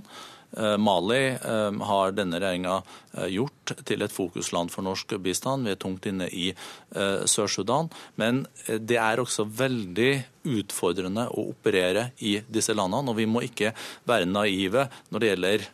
Eh, 0.58 0.78
Mali 0.78 1.28
eh, 1.28 1.72
har 1.82 2.12
denne 2.18 2.40
regjeringa 2.42 2.80
eh, 3.14 3.28
gjort 3.36 3.74
til 3.86 4.02
et 4.02 4.14
fokusland 4.14 4.74
for 4.74 4.86
norsk 4.86 5.14
bistand. 5.22 5.68
Vi 5.68 5.76
er 5.76 5.82
tungt 5.82 6.08
inne 6.10 6.30
i 6.30 6.50
Sør-Sudan. 6.90 7.90
Men 8.18 8.44
det 8.66 8.98
er 8.98 9.22
også 9.22 9.46
veldig 9.46 10.12
utfordrende 10.50 11.28
å 11.30 11.44
operere 11.52 12.08
i 12.26 12.40
disse 12.50 12.74
landene. 12.74 13.12
Og 13.12 13.20
vi 13.20 13.28
må 13.30 13.44
ikke 13.46 13.76
være 14.10 14.30
naive 14.30 14.88
når 15.14 15.22
det 15.22 15.30
gjelder 15.30 15.68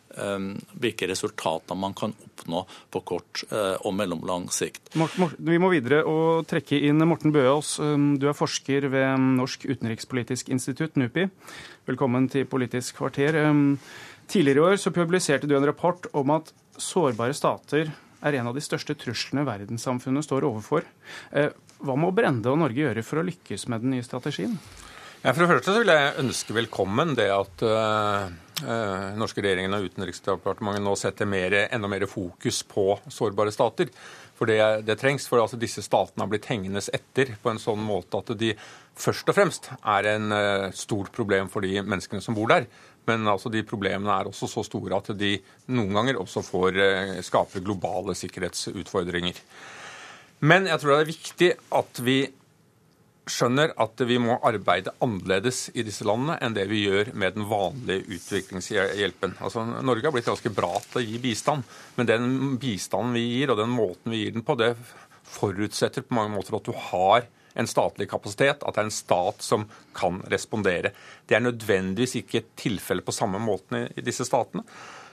hvilke 0.80 1.08
resultater 1.12 1.80
man 1.80 1.96
kan 1.96 2.12
oppnå 2.26 2.62
på 2.92 3.02
kort 3.08 3.44
og 3.52 3.96
mellomlang 3.96 4.50
sikt. 4.52 4.92
Vi 4.96 5.60
må 5.62 5.72
videre 5.72 6.02
og 6.08 6.48
trekke 6.52 6.82
inn 6.88 7.04
Morten 7.08 7.36
Bøaas. 7.36 7.78
Du 8.20 8.28
er 8.28 8.36
forsker 8.36 8.90
ved 8.92 9.24
Norsk 9.40 9.68
utenrikspolitisk 9.70 10.52
institutt, 10.56 11.00
NUPI. 11.00 11.30
Velkommen 11.88 12.28
til 12.32 12.48
Politisk 12.50 13.00
kvarter. 13.00 13.40
Tidligere 14.28 14.58
i 14.58 14.66
år 14.72 14.80
så 14.82 14.94
publiserte 14.94 15.48
du 15.48 15.56
en 15.58 15.68
rapport 15.68 16.08
om 16.18 16.34
at 16.34 16.50
sårbare 16.82 17.36
stater 17.38 17.92
er 18.26 18.40
en 18.40 18.50
av 18.50 18.58
de 18.58 18.64
største 18.64 18.96
truslene 18.98 19.46
verdenssamfunnet 19.46 20.26
står 20.26 20.48
overfor. 20.48 20.88
Eh, 21.32 21.52
hva 21.86 21.96
må 22.00 22.10
Brende 22.16 22.50
og 22.50 22.60
Norge 22.64 22.82
gjøre 22.82 23.04
for 23.06 23.22
å 23.22 23.28
lykkes 23.28 23.68
med 23.70 23.86
den 23.86 23.96
nye 23.96 24.06
strategien? 24.06 24.58
Ja, 25.26 25.32
for 25.34 25.42
det 25.42 25.50
første 25.50 25.74
så 25.74 25.82
vil 25.82 25.90
jeg 25.90 26.18
ønske 26.22 26.54
velkommen 26.54 27.16
det 27.18 27.32
at 27.34 27.64
uh, 27.66 28.28
uh, 28.62 29.08
norske 29.18 29.42
regjeringen 29.42 29.74
og 29.74 29.88
Utenriksdepartementet 29.90 30.86
nå 30.86 30.94
setter 31.02 31.26
mer, 31.26 31.56
enda 31.66 31.90
mer 31.90 32.06
fokus 32.10 32.60
på 32.70 32.92
sårbare 33.10 33.54
stater. 33.54 33.90
For 34.38 34.52
det, 34.52 34.60
det 34.86 35.00
trengs. 35.02 35.26
For 35.32 35.42
altså, 35.42 35.58
disse 35.58 35.82
statene 35.82 36.22
har 36.22 36.30
blitt 36.30 36.46
hengende 36.52 36.84
etter 36.94 37.34
på 37.42 37.50
en 37.50 37.62
sånn 37.62 37.82
måte 37.82 38.22
at 38.22 38.36
de 38.38 38.52
først 39.02 39.32
og 39.32 39.38
fremst 39.40 39.72
er 39.80 40.12
en 40.14 40.30
uh, 40.30 40.70
stort 40.78 41.10
problem 41.16 41.50
for 41.50 41.66
de 41.66 41.74
menneskene 41.82 42.22
som 42.22 42.38
bor 42.38 42.52
der. 42.54 42.70
Men 43.08 43.28
altså, 43.30 43.52
de 43.54 43.66
problemene 43.68 44.14
er 44.14 44.30
også 44.30 44.50
så 44.50 44.64
store 44.66 44.98
at 44.98 45.12
de 45.18 45.36
noen 45.76 45.94
ganger 45.98 46.22
også 46.22 46.44
får 46.46 46.80
uh, 46.80 47.20
skape 47.26 47.62
globale 47.66 48.16
sikkerhetsutfordringer. 48.18 49.38
Men 50.46 50.68
jeg 50.70 50.82
tror 50.82 50.96
det 50.96 51.04
er 51.04 51.14
viktig 51.14 51.52
at 51.80 52.02
vi 52.06 52.20
skjønner 53.26 53.72
at 53.82 54.02
vi 54.06 54.18
må 54.22 54.36
arbeide 54.46 54.94
annerledes 55.02 55.70
i 55.74 55.84
disse 55.86 56.06
landene 56.06 56.36
enn 56.46 56.54
det 56.54 56.68
vi 56.70 56.84
gjør 56.84 57.10
med 57.18 57.38
den 57.38 57.48
vanlige 57.50 58.06
utviklingshjelpen. 58.18 59.38
Altså, 59.42 59.64
Norge 59.66 60.06
har 60.06 60.14
blitt 60.14 60.30
ganske 60.30 60.52
bra 60.54 60.76
til 60.84 61.02
å 61.02 61.06
gi 61.06 61.22
bistand, 61.24 61.66
men 61.98 62.10
den 62.10 62.28
bistanden 62.62 63.16
vi 63.18 63.26
gir, 63.32 63.54
og 63.54 63.60
den 63.62 63.74
måten 63.74 64.14
vi 64.14 64.22
gir 64.26 64.36
den 64.36 64.46
på, 64.46 64.58
det 64.60 64.76
forutsetter 65.36 66.06
på 66.06 66.18
mange 66.18 66.36
måter 66.36 66.58
at 66.60 66.70
du 66.70 66.76
har 66.92 67.26
en 67.56 67.70
statlig 67.70 68.10
kapasitet, 68.12 68.64
at 68.64 68.76
det 68.76 68.84
er 68.84 68.90
en 68.90 68.94
stat 68.94 69.44
som 69.44 69.66
kan 69.96 70.20
respondere. 70.32 70.92
Det 71.26 71.38
er 71.38 71.46
nødvendigvis 71.46 72.18
ikke 72.22 72.44
tilfellet 72.60 73.06
på 73.08 73.16
samme 73.16 73.40
måten 73.42 73.88
i 73.88 74.06
disse 74.06 74.28
statene. 74.28 74.66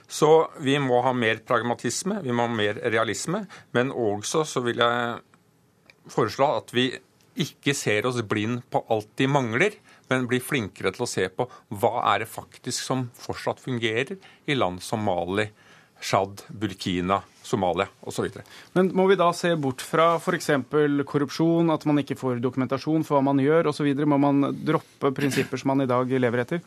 Så 0.07 0.29
vi 0.61 0.75
må 0.83 0.99
ha 1.01 1.13
mer 1.15 1.39
pragmatisme, 1.47 2.19
vi 2.21 2.35
må 2.35 2.45
ha 2.45 2.53
mer 2.53 2.81
realisme, 2.91 3.45
men 3.71 3.89
også 3.91 4.43
så 4.45 4.61
vil 4.65 4.83
jeg 4.83 6.11
foreslå 6.11 6.49
at 6.59 6.73
vi 6.75 6.91
ikke 7.39 7.73
ser 7.73 8.05
oss 8.05 8.19
blind 8.29 8.61
på 8.69 8.83
alt 8.93 9.09
de 9.17 9.27
mangler, 9.31 9.79
men 10.11 10.27
blir 10.29 10.43
flinkere 10.43 10.91
til 10.93 11.05
å 11.05 11.09
se 11.09 11.25
på 11.33 11.47
hva 11.79 11.95
er 12.11 12.23
det 12.23 12.29
faktisk 12.29 12.83
som 12.83 13.07
fortsatt 13.17 13.63
fungerer 13.63 14.19
i 14.45 14.57
land 14.57 14.83
som 14.85 15.01
Mali, 15.07 15.47
Tsjad, 16.03 16.41
Burkina, 16.51 17.21
Somalia 17.41 17.87
osv. 18.03 18.27
Men 18.75 18.89
må 18.95 19.05
vi 19.07 19.15
da 19.19 19.29
se 19.35 19.53
bort 19.55 19.81
fra 19.83 20.17
f.eks. 20.19 20.49
korrupsjon, 21.07 21.71
at 21.71 21.85
man 21.87 22.01
ikke 22.01 22.17
får 22.19 22.43
dokumentasjon 22.43 23.05
for 23.07 23.17
hva 23.17 23.23
man 23.31 23.39
gjør 23.39 23.71
osv.? 23.71 23.87
Må 24.03 24.19
man 24.19 24.49
droppe 24.67 25.13
prinsipper 25.15 25.61
som 25.61 25.71
man 25.71 25.85
i 25.85 25.89
dag 25.89 26.11
lever 26.11 26.43
etter? 26.43 26.61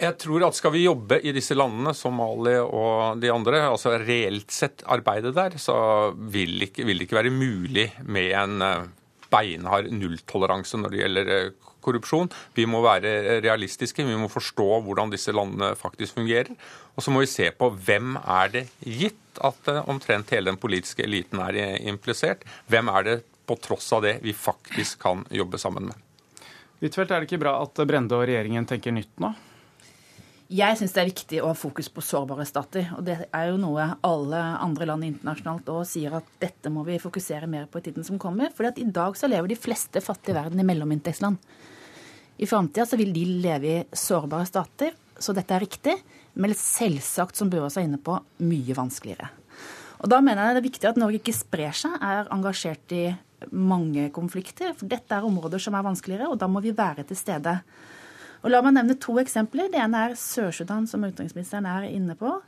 Jeg 0.00 0.16
tror 0.16 0.46
at 0.46 0.56
Skal 0.56 0.72
vi 0.72 0.86
jobbe 0.86 1.20
i 1.22 1.32
disse 1.36 1.54
landene, 1.54 1.92
Somali 1.94 2.56
og 2.62 3.20
de 3.20 3.30
andre, 3.30 3.66
altså 3.68 3.92
reelt 4.00 4.50
sett 4.54 4.82
arbeide 4.88 5.34
der, 5.36 5.58
så 5.60 5.76
vil, 6.16 6.56
ikke, 6.66 6.86
vil 6.88 6.98
det 6.98 7.06
ikke 7.06 7.20
være 7.20 7.34
mulig 7.34 7.90
med 8.08 8.32
en 8.40 8.64
eh, 8.64 8.88
beinhard 9.32 9.90
nulltoleranse 9.94 10.80
når 10.80 10.92
det 10.92 11.02
gjelder 11.02 11.32
eh, 11.34 11.72
korrupsjon. 11.80 12.30
Vi 12.56 12.66
må 12.68 12.82
være 12.84 13.40
realistiske, 13.44 14.04
vi 14.04 14.18
må 14.20 14.28
forstå 14.32 14.68
hvordan 14.84 15.12
disse 15.12 15.32
landene 15.34 15.72
faktisk 15.78 16.18
fungerer. 16.20 16.52
Og 16.96 17.04
så 17.04 17.14
må 17.14 17.24
vi 17.24 17.30
se 17.32 17.48
på 17.56 17.70
hvem 17.72 18.18
er 18.20 18.54
det 18.54 18.66
gitt 18.84 19.42
at 19.46 19.72
eh, 19.72 19.82
omtrent 19.90 20.32
hele 20.34 20.52
den 20.52 20.60
politiske 20.60 21.06
eliten 21.06 21.42
er 21.44 21.60
implisert. 21.88 22.44
Hvem 22.70 22.92
er 22.92 23.06
det 23.06 23.18
på 23.50 23.56
tross 23.58 23.92
av 23.96 24.04
det 24.06 24.18
vi 24.22 24.34
faktisk 24.36 25.00
kan 25.02 25.24
jobbe 25.34 25.58
sammen 25.58 25.88
med. 25.90 26.06
Huitfeldt, 26.80 27.10
er 27.10 27.20
det 27.20 27.26
ikke 27.28 27.42
bra 27.42 27.56
at 27.60 27.80
Brende 27.84 28.14
og 28.16 28.28
regjeringen 28.28 28.68
tenker 28.68 28.94
nytt 28.94 29.18
nå? 29.20 29.32
Jeg 30.50 30.74
syns 30.80 30.90
det 30.96 30.98
er 30.98 31.06
viktig 31.06 31.38
å 31.44 31.52
ha 31.52 31.54
fokus 31.54 31.86
på 31.94 32.02
sårbare 32.02 32.42
stater. 32.48 32.88
Og 32.96 33.04
det 33.06 33.14
er 33.28 33.50
jo 33.52 33.58
noe 33.62 33.84
alle 34.02 34.38
andre 34.58 34.88
land 34.88 35.06
internasjonalt 35.06 35.68
òg 35.70 35.84
sier 35.86 36.16
at 36.18 36.32
dette 36.42 36.72
må 36.74 36.82
vi 36.88 36.96
fokusere 36.98 37.46
mer 37.46 37.68
på 37.70 37.78
i 37.78 37.84
tiden 37.86 38.02
som 38.06 38.18
kommer. 38.18 38.50
For 38.50 38.66
i 38.66 38.88
dag 38.90 39.14
så 39.14 39.30
lever 39.30 39.52
de 39.52 39.58
fleste 39.60 40.02
fattige 40.02 40.34
i 40.34 40.38
verden 40.40 40.58
i 40.58 40.66
mellominntektsland. 40.66 41.38
I 42.42 42.48
framtida 42.50 42.82
så 42.88 42.98
vil 42.98 43.12
de 43.14 43.22
leve 43.44 43.70
i 43.70 43.84
sårbare 43.94 44.48
stater, 44.48 44.96
så 45.20 45.36
dette 45.36 45.54
er 45.54 45.62
riktig. 45.62 45.94
Men 46.34 46.56
selvsagt, 46.58 47.38
som 47.38 47.50
Børås 47.52 47.78
er 47.78 47.86
inne 47.86 48.02
på, 48.02 48.18
mye 48.42 48.74
vanskeligere. 48.74 49.30
Og 50.00 50.10
da 50.10 50.18
mener 50.24 50.48
jeg 50.48 50.56
det 50.56 50.62
er 50.64 50.66
viktig 50.66 50.90
at 50.90 50.98
Norge 50.98 51.20
ikke 51.20 51.36
sprer 51.36 51.76
seg, 51.76 51.94
er 51.94 52.26
engasjert 52.34 52.96
i 52.96 53.04
mange 53.54 54.08
konflikter. 54.16 54.74
For 54.74 54.90
dette 54.90 55.14
er 55.14 55.30
områder 55.30 55.62
som 55.62 55.78
er 55.78 55.86
vanskeligere, 55.86 56.26
og 56.26 56.42
da 56.42 56.50
må 56.50 56.64
vi 56.64 56.74
være 56.74 57.06
til 57.06 57.22
stede. 57.22 57.60
Og 58.40 58.48
La 58.52 58.62
meg 58.64 58.72
nevne 58.76 58.96
to 59.00 59.18
eksempler. 59.20 59.68
Det 59.72 59.80
ene 59.80 60.06
er 60.06 60.16
Sør-Sudan, 60.16 60.86
som 60.88 61.04
utenriksministeren 61.04 61.66
er 61.68 61.90
inne 61.90 62.16
på. 62.16 62.38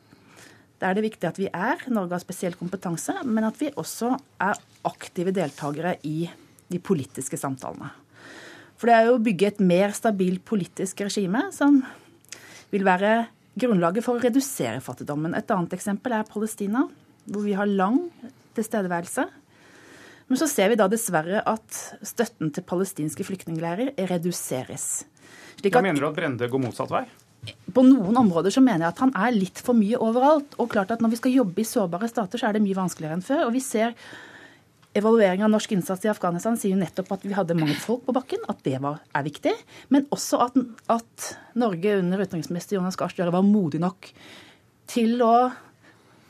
Da 0.81 0.90
er 0.90 0.97
det 0.98 1.05
viktig 1.05 1.28
at 1.28 1.39
vi 1.39 1.51
er. 1.52 1.85
Norge 1.93 2.16
har 2.16 2.23
spesiell 2.24 2.56
kompetanse, 2.59 3.14
men 3.28 3.44
at 3.47 3.59
vi 3.60 3.69
også 3.78 4.14
er 4.43 4.62
aktive 4.89 5.35
deltakere 5.36 5.98
i 6.09 6.24
de 6.73 6.81
politiske 6.82 7.36
samtalene. 7.39 7.93
For 8.81 8.89
det 8.90 8.97
er 8.97 9.06
jo 9.06 9.19
å 9.19 9.23
bygge 9.23 9.51
et 9.52 9.60
mer 9.62 9.93
stabilt 9.94 10.43
politisk 10.48 11.05
regime 11.05 11.44
som 11.55 11.82
vil 12.73 12.82
være 12.89 13.28
grunnlaget 13.60 14.02
for 14.02 14.16
å 14.16 14.24
redusere 14.24 14.81
fattigdommen. 14.82 15.36
Et 15.39 15.55
annet 15.55 15.77
eksempel 15.77 16.16
er 16.16 16.27
Palestina, 16.27 16.86
hvor 17.28 17.44
vi 17.47 17.55
har 17.55 17.69
lang 17.69 18.01
tilstedeværelse. 18.56 19.28
Men 20.27 20.40
så 20.40 20.48
ser 20.48 20.73
vi 20.73 20.81
da 20.81 20.89
dessverre 20.90 21.44
at 21.47 21.78
støtten 22.09 22.51
til 22.56 22.64
palestinske 22.66 23.27
flyktningleirer 23.28 23.93
reduseres. 24.10 25.05
Slik 25.60 25.76
at, 25.76 25.84
mener 25.84 26.02
du 26.02 26.09
at 26.09 26.16
Brende 26.16 26.48
går 26.50 26.62
motsatt 26.62 26.92
vei? 26.92 27.04
På 27.74 27.82
noen 27.86 28.18
områder 28.20 28.54
så 28.54 28.62
mener 28.62 28.86
jeg 28.86 28.94
at 28.94 29.00
han 29.02 29.14
er 29.18 29.34
litt 29.34 29.62
for 29.62 29.78
mye 29.78 29.98
overalt. 29.98 30.54
Og 30.62 30.70
klart 30.72 30.92
at 30.94 31.02
når 31.02 31.14
vi 31.14 31.22
skal 31.22 31.38
jobbe 31.40 31.62
i 31.62 31.66
sårbare 31.66 32.10
stater, 32.10 32.38
så 32.38 32.48
er 32.48 32.56
det 32.56 32.62
mye 32.64 32.78
vanskeligere 32.78 33.18
enn 33.18 33.26
før. 33.26 33.48
Og 33.48 33.56
vi 33.56 33.64
ser 33.64 33.96
Evalueringen 34.92 35.46
av 35.46 35.52
norsk 35.54 35.70
innsats 35.72 36.02
i 36.04 36.10
Afghanistan 36.12 36.56
sier 36.60 36.74
jo 36.74 36.80
nettopp 36.82 37.14
at 37.14 37.22
vi 37.24 37.32
hadde 37.32 37.56
mange 37.56 37.78
folk 37.80 38.02
på 38.04 38.12
bakken, 38.12 38.42
at 38.52 38.59
det 38.66 38.76
var, 38.84 38.98
er 39.16 39.24
viktig. 39.24 39.54
Men 39.88 40.04
også 40.12 40.42
at, 40.44 40.59
at 40.92 41.28
Norge 41.56 41.94
under 41.96 42.20
utenriksminister 42.20 42.76
Jonas 42.76 42.98
Gahr 43.00 43.09
Støre 43.09 43.32
var 43.32 43.46
modig 43.46 43.80
nok 43.80 44.10
til 44.92 45.22
å 45.24 45.48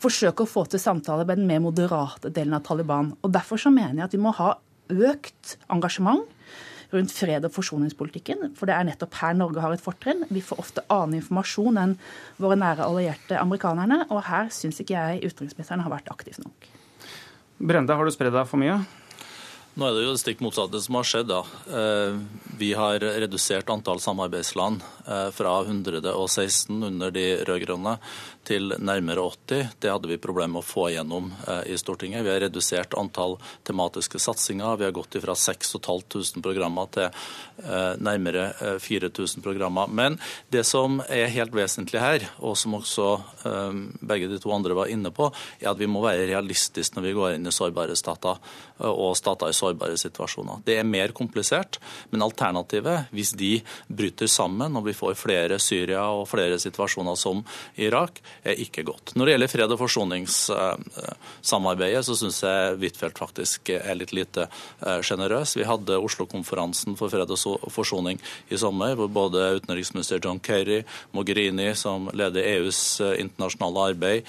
forsøke 0.02 0.44
å 0.44 0.50
få 0.50 0.62
til 0.70 0.82
samtaler 0.82 1.26
med 1.26 1.40
den 1.40 1.50
mer 1.50 1.62
moderate 1.64 2.30
delen 2.30 2.54
av 2.54 2.62
Taliban. 2.68 3.10
Og 3.26 3.34
Derfor 3.34 3.58
så 3.58 3.74
mener 3.74 3.98
jeg 3.98 4.06
at 4.06 4.14
vi 4.14 4.22
må 4.22 4.34
ha 4.38 4.52
økt 4.92 5.56
engasjement 5.72 6.22
rundt 6.93 7.12
fred- 7.14 7.47
og 7.48 7.55
forsoningspolitikken. 7.55 8.52
For 8.59 8.69
det 8.69 8.77
er 8.77 8.89
nettopp 8.89 9.19
her 9.20 9.36
Norge 9.39 9.64
har 9.64 9.74
et 9.74 9.85
fortrinn. 9.85 10.27
Vi 10.31 10.44
får 10.44 10.62
ofte 10.62 10.86
annen 10.93 11.20
informasjon 11.20 11.81
enn 11.82 11.98
våre 12.43 12.59
nære 12.60 12.86
allierte 12.86 13.40
amerikanerne. 13.40 14.05
Og 14.10 14.24
her 14.28 14.52
syns 14.55 14.81
ikke 14.82 14.98
jeg 14.98 15.32
utenriksministeren 15.32 15.85
har 15.85 15.93
vært 15.93 16.12
aktiv 16.12 16.39
nok. 16.43 16.69
Brende, 17.62 17.94
har 17.94 18.05
du 18.05 18.14
spredd 18.14 18.35
deg 18.35 18.48
for 18.51 18.60
mye? 18.60 18.81
Nå 19.73 19.86
er 19.89 19.94
det 19.97 20.02
jo 20.05 20.12
det 20.12 20.20
stikk 20.20 20.43
motsatte 20.44 20.81
som 20.85 20.98
har 20.98 21.06
skjedd. 21.09 21.31
da. 21.31 21.40
Eh, 21.73 22.16
vi 22.60 22.73
har 22.77 23.01
redusert 23.01 23.70
antall 23.73 24.02
samarbeidsland 24.05 24.82
eh, 25.06 25.31
fra 25.32 25.55
116 25.64 26.82
under 26.90 27.14
de 27.14 27.24
rød-grønne 27.48 27.97
til 28.44 28.74
nærmere 28.82 29.23
80. 29.23 29.77
Det 29.81 29.90
hadde 29.90 30.10
vi 30.10 30.19
problemer 30.20 30.56
med 30.56 30.62
å 30.62 30.66
få 30.66 30.89
igjennom 30.90 31.31
eh, 31.47 31.73
i 31.73 31.78
Stortinget. 31.78 32.24
Vi 32.27 32.32
har 32.32 32.43
redusert 32.43 32.97
antall 32.98 33.36
tematiske 33.66 34.20
satsinger. 34.23 34.78
Vi 34.81 34.86
har 34.89 34.94
gått 34.97 35.16
fra 35.23 35.36
6500 35.39 36.43
programmer 36.43 36.90
til 36.94 37.09
eh, 37.09 37.93
nærmere 38.02 38.78
4000 38.82 39.40
eh, 39.40 39.44
programmer. 39.44 39.89
Men 39.89 40.19
det 40.52 40.64
som 40.69 41.01
er 41.09 41.32
helt 41.35 41.55
vesentlig 41.55 42.02
her, 42.02 42.27
og 42.43 42.56
som 42.59 42.78
også 42.78 43.09
begge 44.01 44.28
de 44.31 44.39
to 44.40 44.52
andre 44.55 44.74
var 44.77 44.90
inne 44.90 45.10
på, 45.14 45.28
er 45.60 45.70
at 45.73 45.81
vi 45.81 45.89
må 45.90 46.02
være 46.05 46.28
realistiske 46.31 46.97
når 46.97 47.06
vi 47.06 47.14
går 47.16 47.36
inn 47.36 47.48
i 47.48 47.55
sårbare 47.55 47.97
stater 47.98 48.39
og 48.89 49.16
stater 49.19 49.51
i 49.51 49.56
sårbare 49.56 49.97
situasjoner. 50.01 50.62
Det 50.66 50.77
er 50.78 50.89
mer 50.89 51.14
komplisert, 51.16 51.78
men 52.10 52.24
alternativet, 52.24 53.10
hvis 53.14 53.35
de 53.39 53.52
bryter 53.89 54.31
sammen 54.31 54.78
og 54.78 54.86
vi 54.89 54.97
får 54.97 55.19
flere 55.19 55.59
Syria 55.62 56.05
og 56.10 56.28
flere 56.31 56.59
situasjoner 56.62 57.19
som 57.19 57.44
Irak, 57.81 58.23
ikke 58.44 58.82
godt. 58.86 59.16
Når 59.16 59.24
det 59.24 59.32
gjelder 59.34 59.52
fred- 59.52 59.74
og 59.74 59.82
forsoningssamarbeidet, 59.82 62.04
så 62.06 62.14
syns 62.18 62.38
jeg 62.42 62.76
Huitfeldt 62.80 63.18
faktisk 63.20 63.60
er 63.74 63.94
litt 63.98 64.14
lite 64.16 64.42
sjenerøs. 64.80 65.56
Vi 65.59 65.68
hadde 65.68 66.02
Oslo-konferansen 66.02 66.92
for 66.98 67.06
fred 67.12 67.30
og 67.30 67.38
forsoning 67.72 68.16
i 68.50 68.56
sommer, 68.60 68.90
hvor 68.98 69.09
både 69.12 69.56
utenriksminister 69.60 70.16
John 70.22 70.40
Kerry, 70.42 70.80
Mogherini, 71.12 71.70
som 71.78 71.98
leder 72.16 72.48
EUs 72.56 72.80
internasjonale 73.00 73.78
arbeid, 73.92 74.22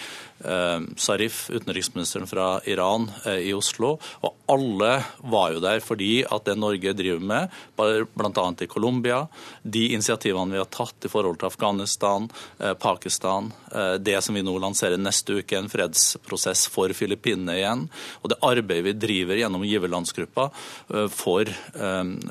Eh, 0.44 0.80
Sarif, 0.96 1.50
utenriksministeren 1.50 2.28
fra 2.28 2.62
Iran, 2.66 3.12
eh, 3.26 3.34
i 3.34 3.54
Oslo. 3.54 3.98
Og 4.22 4.34
alle 4.48 5.04
var 5.24 5.54
jo 5.54 5.62
der 5.64 5.80
fordi 5.80 6.24
at 6.24 6.46
det 6.46 6.58
Norge 6.60 6.94
driver 6.94 7.24
med, 7.24 7.54
bl.a. 7.78 8.48
i 8.60 8.68
Colombia, 8.68 9.28
de 9.64 9.94
initiativene 9.94 10.52
vi 10.52 10.60
har 10.60 10.68
tatt 10.68 11.08
i 11.08 11.12
forhold 11.12 11.40
til 11.40 11.48
Afghanistan, 11.48 12.30
eh, 12.60 12.74
Pakistan, 12.74 13.54
det 14.02 14.18
som 14.24 14.36
vi 14.36 14.44
nå 14.46 14.56
lanserer 14.62 15.02
neste 15.02 15.40
uke, 15.42 15.58
en 15.58 15.70
fredsprosess 15.72 16.66
for 16.72 16.94
Filippinene 16.96 17.58
igjen, 17.60 17.86
og 18.22 18.32
det 18.32 18.40
arbeidet 18.46 18.86
vi 18.88 18.96
driver 19.06 19.40
gjennom 19.40 19.66
giverlandsgruppa 19.68 20.50
for 21.14 21.50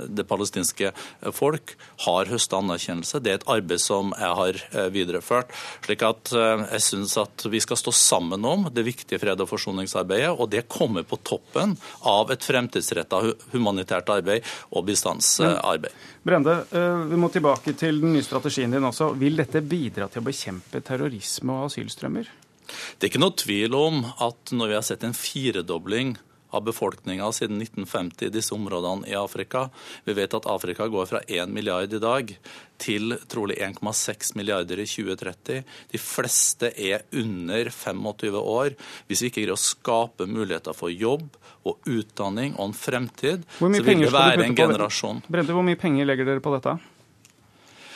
det 0.08 0.26
palestinske 0.28 0.92
folk, 1.34 1.74
har 2.06 2.30
høsta 2.30 2.58
anerkjennelse. 2.58 3.20
Det 3.22 3.32
er 3.32 3.40
et 3.40 3.48
arbeid 3.50 3.82
som 3.82 4.12
jeg 4.18 4.38
har 4.38 4.60
videreført. 4.94 5.52
slik 5.84 6.02
at 6.06 6.32
jeg 6.32 6.82
syns 6.84 7.16
at 7.20 7.46
vi 7.50 7.60
skal 7.62 7.78
stå 7.80 7.92
sammen 7.94 8.44
om 8.44 8.68
det 8.72 8.86
viktige 8.86 9.20
fred- 9.22 9.40
og 9.40 9.50
forsoningsarbeidet, 9.50 10.32
og 10.32 10.50
det 10.50 10.68
kommer 10.68 11.06
på 11.06 11.20
toppen 11.22 11.76
av 12.08 12.30
et 12.30 12.44
fremtidsretta 12.44 13.22
humanitært 13.52 14.10
arbeid 14.12 14.46
og 14.70 14.86
bistandsarbeid. 14.88 15.92
Brende, 16.22 16.64
eh, 16.70 16.96
vi 17.10 17.18
må 17.18 17.28
tilbake 17.34 17.74
til 17.74 17.98
den 18.00 18.12
nye 18.14 18.22
strategien 18.22 18.70
din 18.70 18.84
også. 18.86 19.10
Vil 19.18 19.40
dette 19.40 19.62
bidra 19.66 20.06
til 20.08 20.22
å 20.22 20.28
bekjempe 20.28 20.82
terrorisme 20.86 21.56
og 21.56 21.70
asylstrømmer? 21.70 22.28
Det 22.62 23.08
er 23.08 23.10
ikke 23.10 23.22
noe 23.24 23.34
tvil 23.34 23.74
om 23.74 24.04
at 24.06 24.52
når 24.54 24.70
vi 24.70 24.76
har 24.78 24.86
sett 24.86 25.02
en 25.02 25.16
firedobling 25.18 26.14
av 26.52 26.62
befolkninga 26.66 27.26
siden 27.32 27.58
1950 27.62 28.28
i 28.28 28.32
disse 28.32 28.54
områdene 28.54 29.08
i 29.08 29.16
Afrika. 29.16 29.66
Vi 30.04 30.14
vet 30.16 30.34
at 30.36 30.46
Afrika 30.46 30.86
går 30.86 31.08
fra 31.08 31.22
1 31.26 31.50
milliard 31.50 31.92
i 31.96 32.00
dag 32.02 32.34
til 32.82 33.16
trolig 33.32 33.56
1,6 33.64 34.34
milliarder 34.38 34.82
i 34.82 34.86
2030. 34.86 35.62
De 35.90 36.00
fleste 36.00 36.72
er 36.76 37.06
under 37.18 37.72
25 37.72 38.38
år. 38.42 38.76
Hvis 39.08 39.24
vi 39.24 39.32
ikke 39.32 39.40
greier 39.40 39.56
å 39.56 39.62
skape 39.64 40.28
muligheter 40.28 40.76
for 40.76 40.92
jobb 40.92 41.32
og 41.68 41.88
utdanning 41.88 42.56
og 42.56 42.70
en 42.70 42.76
fremtid, 42.76 43.44
så 43.58 43.70
vil 43.70 44.02
det 44.04 44.12
være 44.12 44.46
en 44.48 44.56
generasjon 44.58 45.22
Brente, 45.28 45.54
hvor 45.54 45.66
mye 45.66 45.78
penger 45.78 46.08
legger 46.08 46.28
dere 46.28 46.42
på 46.42 46.54
dette? 46.56 46.76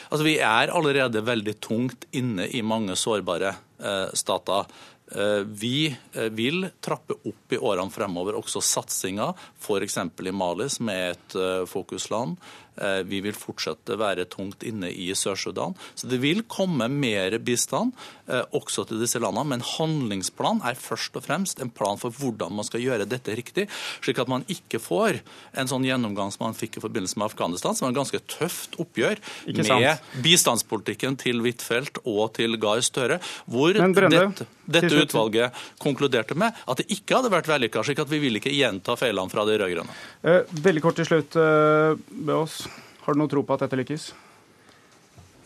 Altså, 0.07 0.23
Vi 0.23 0.37
er 0.39 0.71
allerede 0.71 1.23
veldig 1.25 1.57
tungt 1.59 2.07
inne 2.15 2.47
i 2.47 2.61
mange 2.63 2.95
sårbare 2.95 3.55
eh, 3.79 4.13
stater. 4.15 4.69
Eh, 5.11 5.43
vi 5.43 5.87
eh, 5.87 6.29
vil 6.35 6.67
trappe 6.83 7.15
opp 7.27 7.53
i 7.53 7.59
årene 7.59 7.91
fremover 7.91 8.35
også 8.39 8.61
satsinga, 8.63 9.29
f.eks. 9.59 9.99
i 10.03 10.33
Mali, 10.35 10.67
som 10.71 10.91
er 10.91 11.13
et 11.13 11.37
eh, 11.39 11.63
fokusland. 11.67 12.35
Eh, 12.77 13.01
vi 13.09 13.21
vil 13.25 13.33
fortsette 13.33 13.95
å 13.95 13.99
være 13.99 14.27
tungt 14.29 14.61
inne 14.67 14.89
i 14.91 15.09
Sør-Sudan. 15.17 15.73
Så 15.97 16.09
det 16.11 16.19
vil 16.21 16.43
komme 16.49 16.85
mer 16.91 17.37
bistand 17.41 17.95
eh, 18.29 18.43
også 18.57 18.85
til 18.89 19.01
disse 19.01 19.21
landene. 19.21 19.55
Men 19.55 19.65
handlingsplan 19.65 20.61
er 20.67 20.77
først 20.77 21.17
og 21.17 21.25
fremst 21.25 21.63
en 21.63 21.71
plan 21.73 21.97
for 21.97 22.13
hvordan 22.13 22.53
man 22.57 22.67
skal 22.67 22.83
gjøre 22.83 23.09
dette 23.09 23.33
riktig, 23.37 23.67
slik 24.05 24.21
at 24.21 24.29
man 24.29 24.45
ikke 24.51 24.81
får 24.83 25.21
en 25.57 25.71
sånn 25.71 25.87
gjennomgang 25.87 26.29
som 26.33 26.47
man 26.47 26.57
fikk 26.57 26.77
i 26.77 26.83
forbindelse 26.83 27.17
med 27.17 27.31
Afghanistan, 27.31 27.77
som 27.77 27.87
var 27.87 27.95
en 27.95 27.99
ganske 28.01 28.21
tøft 28.29 28.77
oppgjør 28.81 29.21
med 29.57 30.05
bistandspolitikken 30.25 31.17
til 31.21 31.41
Huitfeldt 31.45 32.03
og 32.05 32.35
til 32.37 32.59
Gahr 32.61 32.83
Støre, 32.85 33.17
hvor 33.49 33.73
Brenne, 33.73 34.27
dette, 34.29 34.47
dette 34.69 35.01
utvalget 35.01 35.65
konkluderte 35.81 36.37
med 36.37 36.53
at 36.67 36.81
det 36.81 36.87
ikke 36.93 37.17
hadde 37.17 37.33
vært 37.33 37.49
vellykka, 37.49 37.83
slik 37.87 38.03
at 38.03 38.11
vi 38.11 38.21
vil 38.21 38.37
ikke 38.37 38.53
gjenta 38.53 38.97
feilene 38.99 39.33
fra 39.33 39.47
de 39.49 39.57
rød-grønne. 39.57 39.97
Eh, 40.27 40.57
veldig 40.67 40.83
kort 40.85 40.99
til 41.01 41.09
slutt, 41.09 41.37
Beås. 42.27 42.66
Har 43.07 43.15
du 43.15 43.21
noe 43.21 43.31
tro 43.31 43.39
på 43.47 43.55
at 43.55 43.61
dette 43.63 43.77
lykkes? 43.79 44.05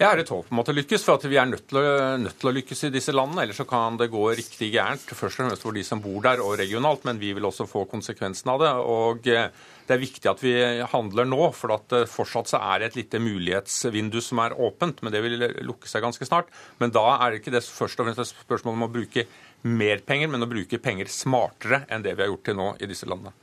Jeg 0.01 0.09
har 0.09 0.17
et 0.17 0.31
håp 0.33 0.47
om 0.49 0.59
at 0.63 0.69
det 0.71 0.73
lykkes, 0.79 1.03
for 1.05 1.29
vi 1.29 1.37
er 1.37 1.45
nødt 1.45 1.67
til, 1.69 1.77
å, 1.77 1.89
nødt 2.17 2.39
til, 2.41 2.47
å, 2.49 2.53
lykkes 2.55 2.79
i 2.87 2.89
disse 2.95 3.13
landene. 3.13 3.43
Ellers 3.43 3.59
så 3.61 3.67
kan 3.69 3.99
det 4.01 4.07
gå 4.09 4.23
riktig 4.33 4.71
gærent, 4.73 5.03
først 5.05 5.37
og 5.37 5.45
fremst 5.45 5.65
for 5.67 5.77
de 5.77 5.83
som 5.85 6.01
bor 6.01 6.23
der 6.25 6.41
og 6.41 6.55
regionalt, 6.57 7.05
men 7.05 7.21
vi 7.21 7.29
vil 7.37 7.45
også 7.45 7.67
få 7.69 7.83
konsekvensen 7.91 8.49
av 8.49 8.63
det. 8.63 8.71
Og 8.95 9.29
eh, 9.29 9.51
det 9.85 9.93
er 9.93 10.01
viktig 10.01 10.31
at 10.31 10.41
vi 10.41 10.55
handler 10.89 11.29
nå, 11.29 11.51
for 11.53 11.75
at 11.77 11.93
eh, 11.99 12.07
fortsatt 12.09 12.49
så 12.49 12.63
er 12.71 12.81
det 12.81 12.89
et 12.89 12.99
lite 13.03 13.21
mulighetsvindu 13.21 14.17
som 14.25 14.41
er 14.41 14.57
åpent. 14.57 15.05
Men 15.05 15.13
det 15.13 15.21
vil 15.21 15.37
lukke 15.69 15.91
seg 15.91 16.01
ganske 16.01 16.25
snart. 16.25 16.49
Men 16.81 16.97
da 16.97 17.05
er 17.19 17.29
det 17.29 17.43
ikke 17.43 17.53
det 17.59 17.61
først 17.67 18.01
og 18.01 18.09
fremst 18.09 18.25
et 18.25 18.33
spørsmål 18.33 18.79
om 18.79 18.89
å 18.89 18.91
bruke 18.97 19.27
mer 19.69 20.01
penger, 20.01 20.33
men 20.33 20.41
å 20.41 20.49
bruke 20.49 20.81
penger 20.81 21.13
smartere 21.13 21.83
enn 21.93 22.01
det 22.01 22.17
vi 22.17 22.25
har 22.25 22.33
gjort 22.33 22.47
til 22.49 22.57
nå 22.57 22.73
i 22.81 22.89
disse 22.89 23.05
landene. 23.05 23.37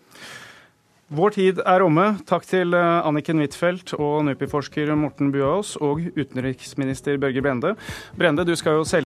Vår 1.09 1.33
tid 1.33 1.61
er 1.65 1.81
omme. 1.81 2.19
Takk 2.29 2.43
til 2.45 2.75
eh, 2.77 3.07
Anniken 3.09 3.39
Huitfeldt 3.41 3.95
og 3.97 4.27
NUPI-forsker 4.27 4.91
Morten 4.93 5.31
Buaas 5.33 5.71
og 5.81 6.03
utenriksminister 6.05 7.17
Børge 7.17 7.41
Brende. 7.41 7.71
Brende, 8.13 8.45
du 8.45 8.53
skal 8.61 8.77
jo 8.77 8.83
selv 8.85 8.97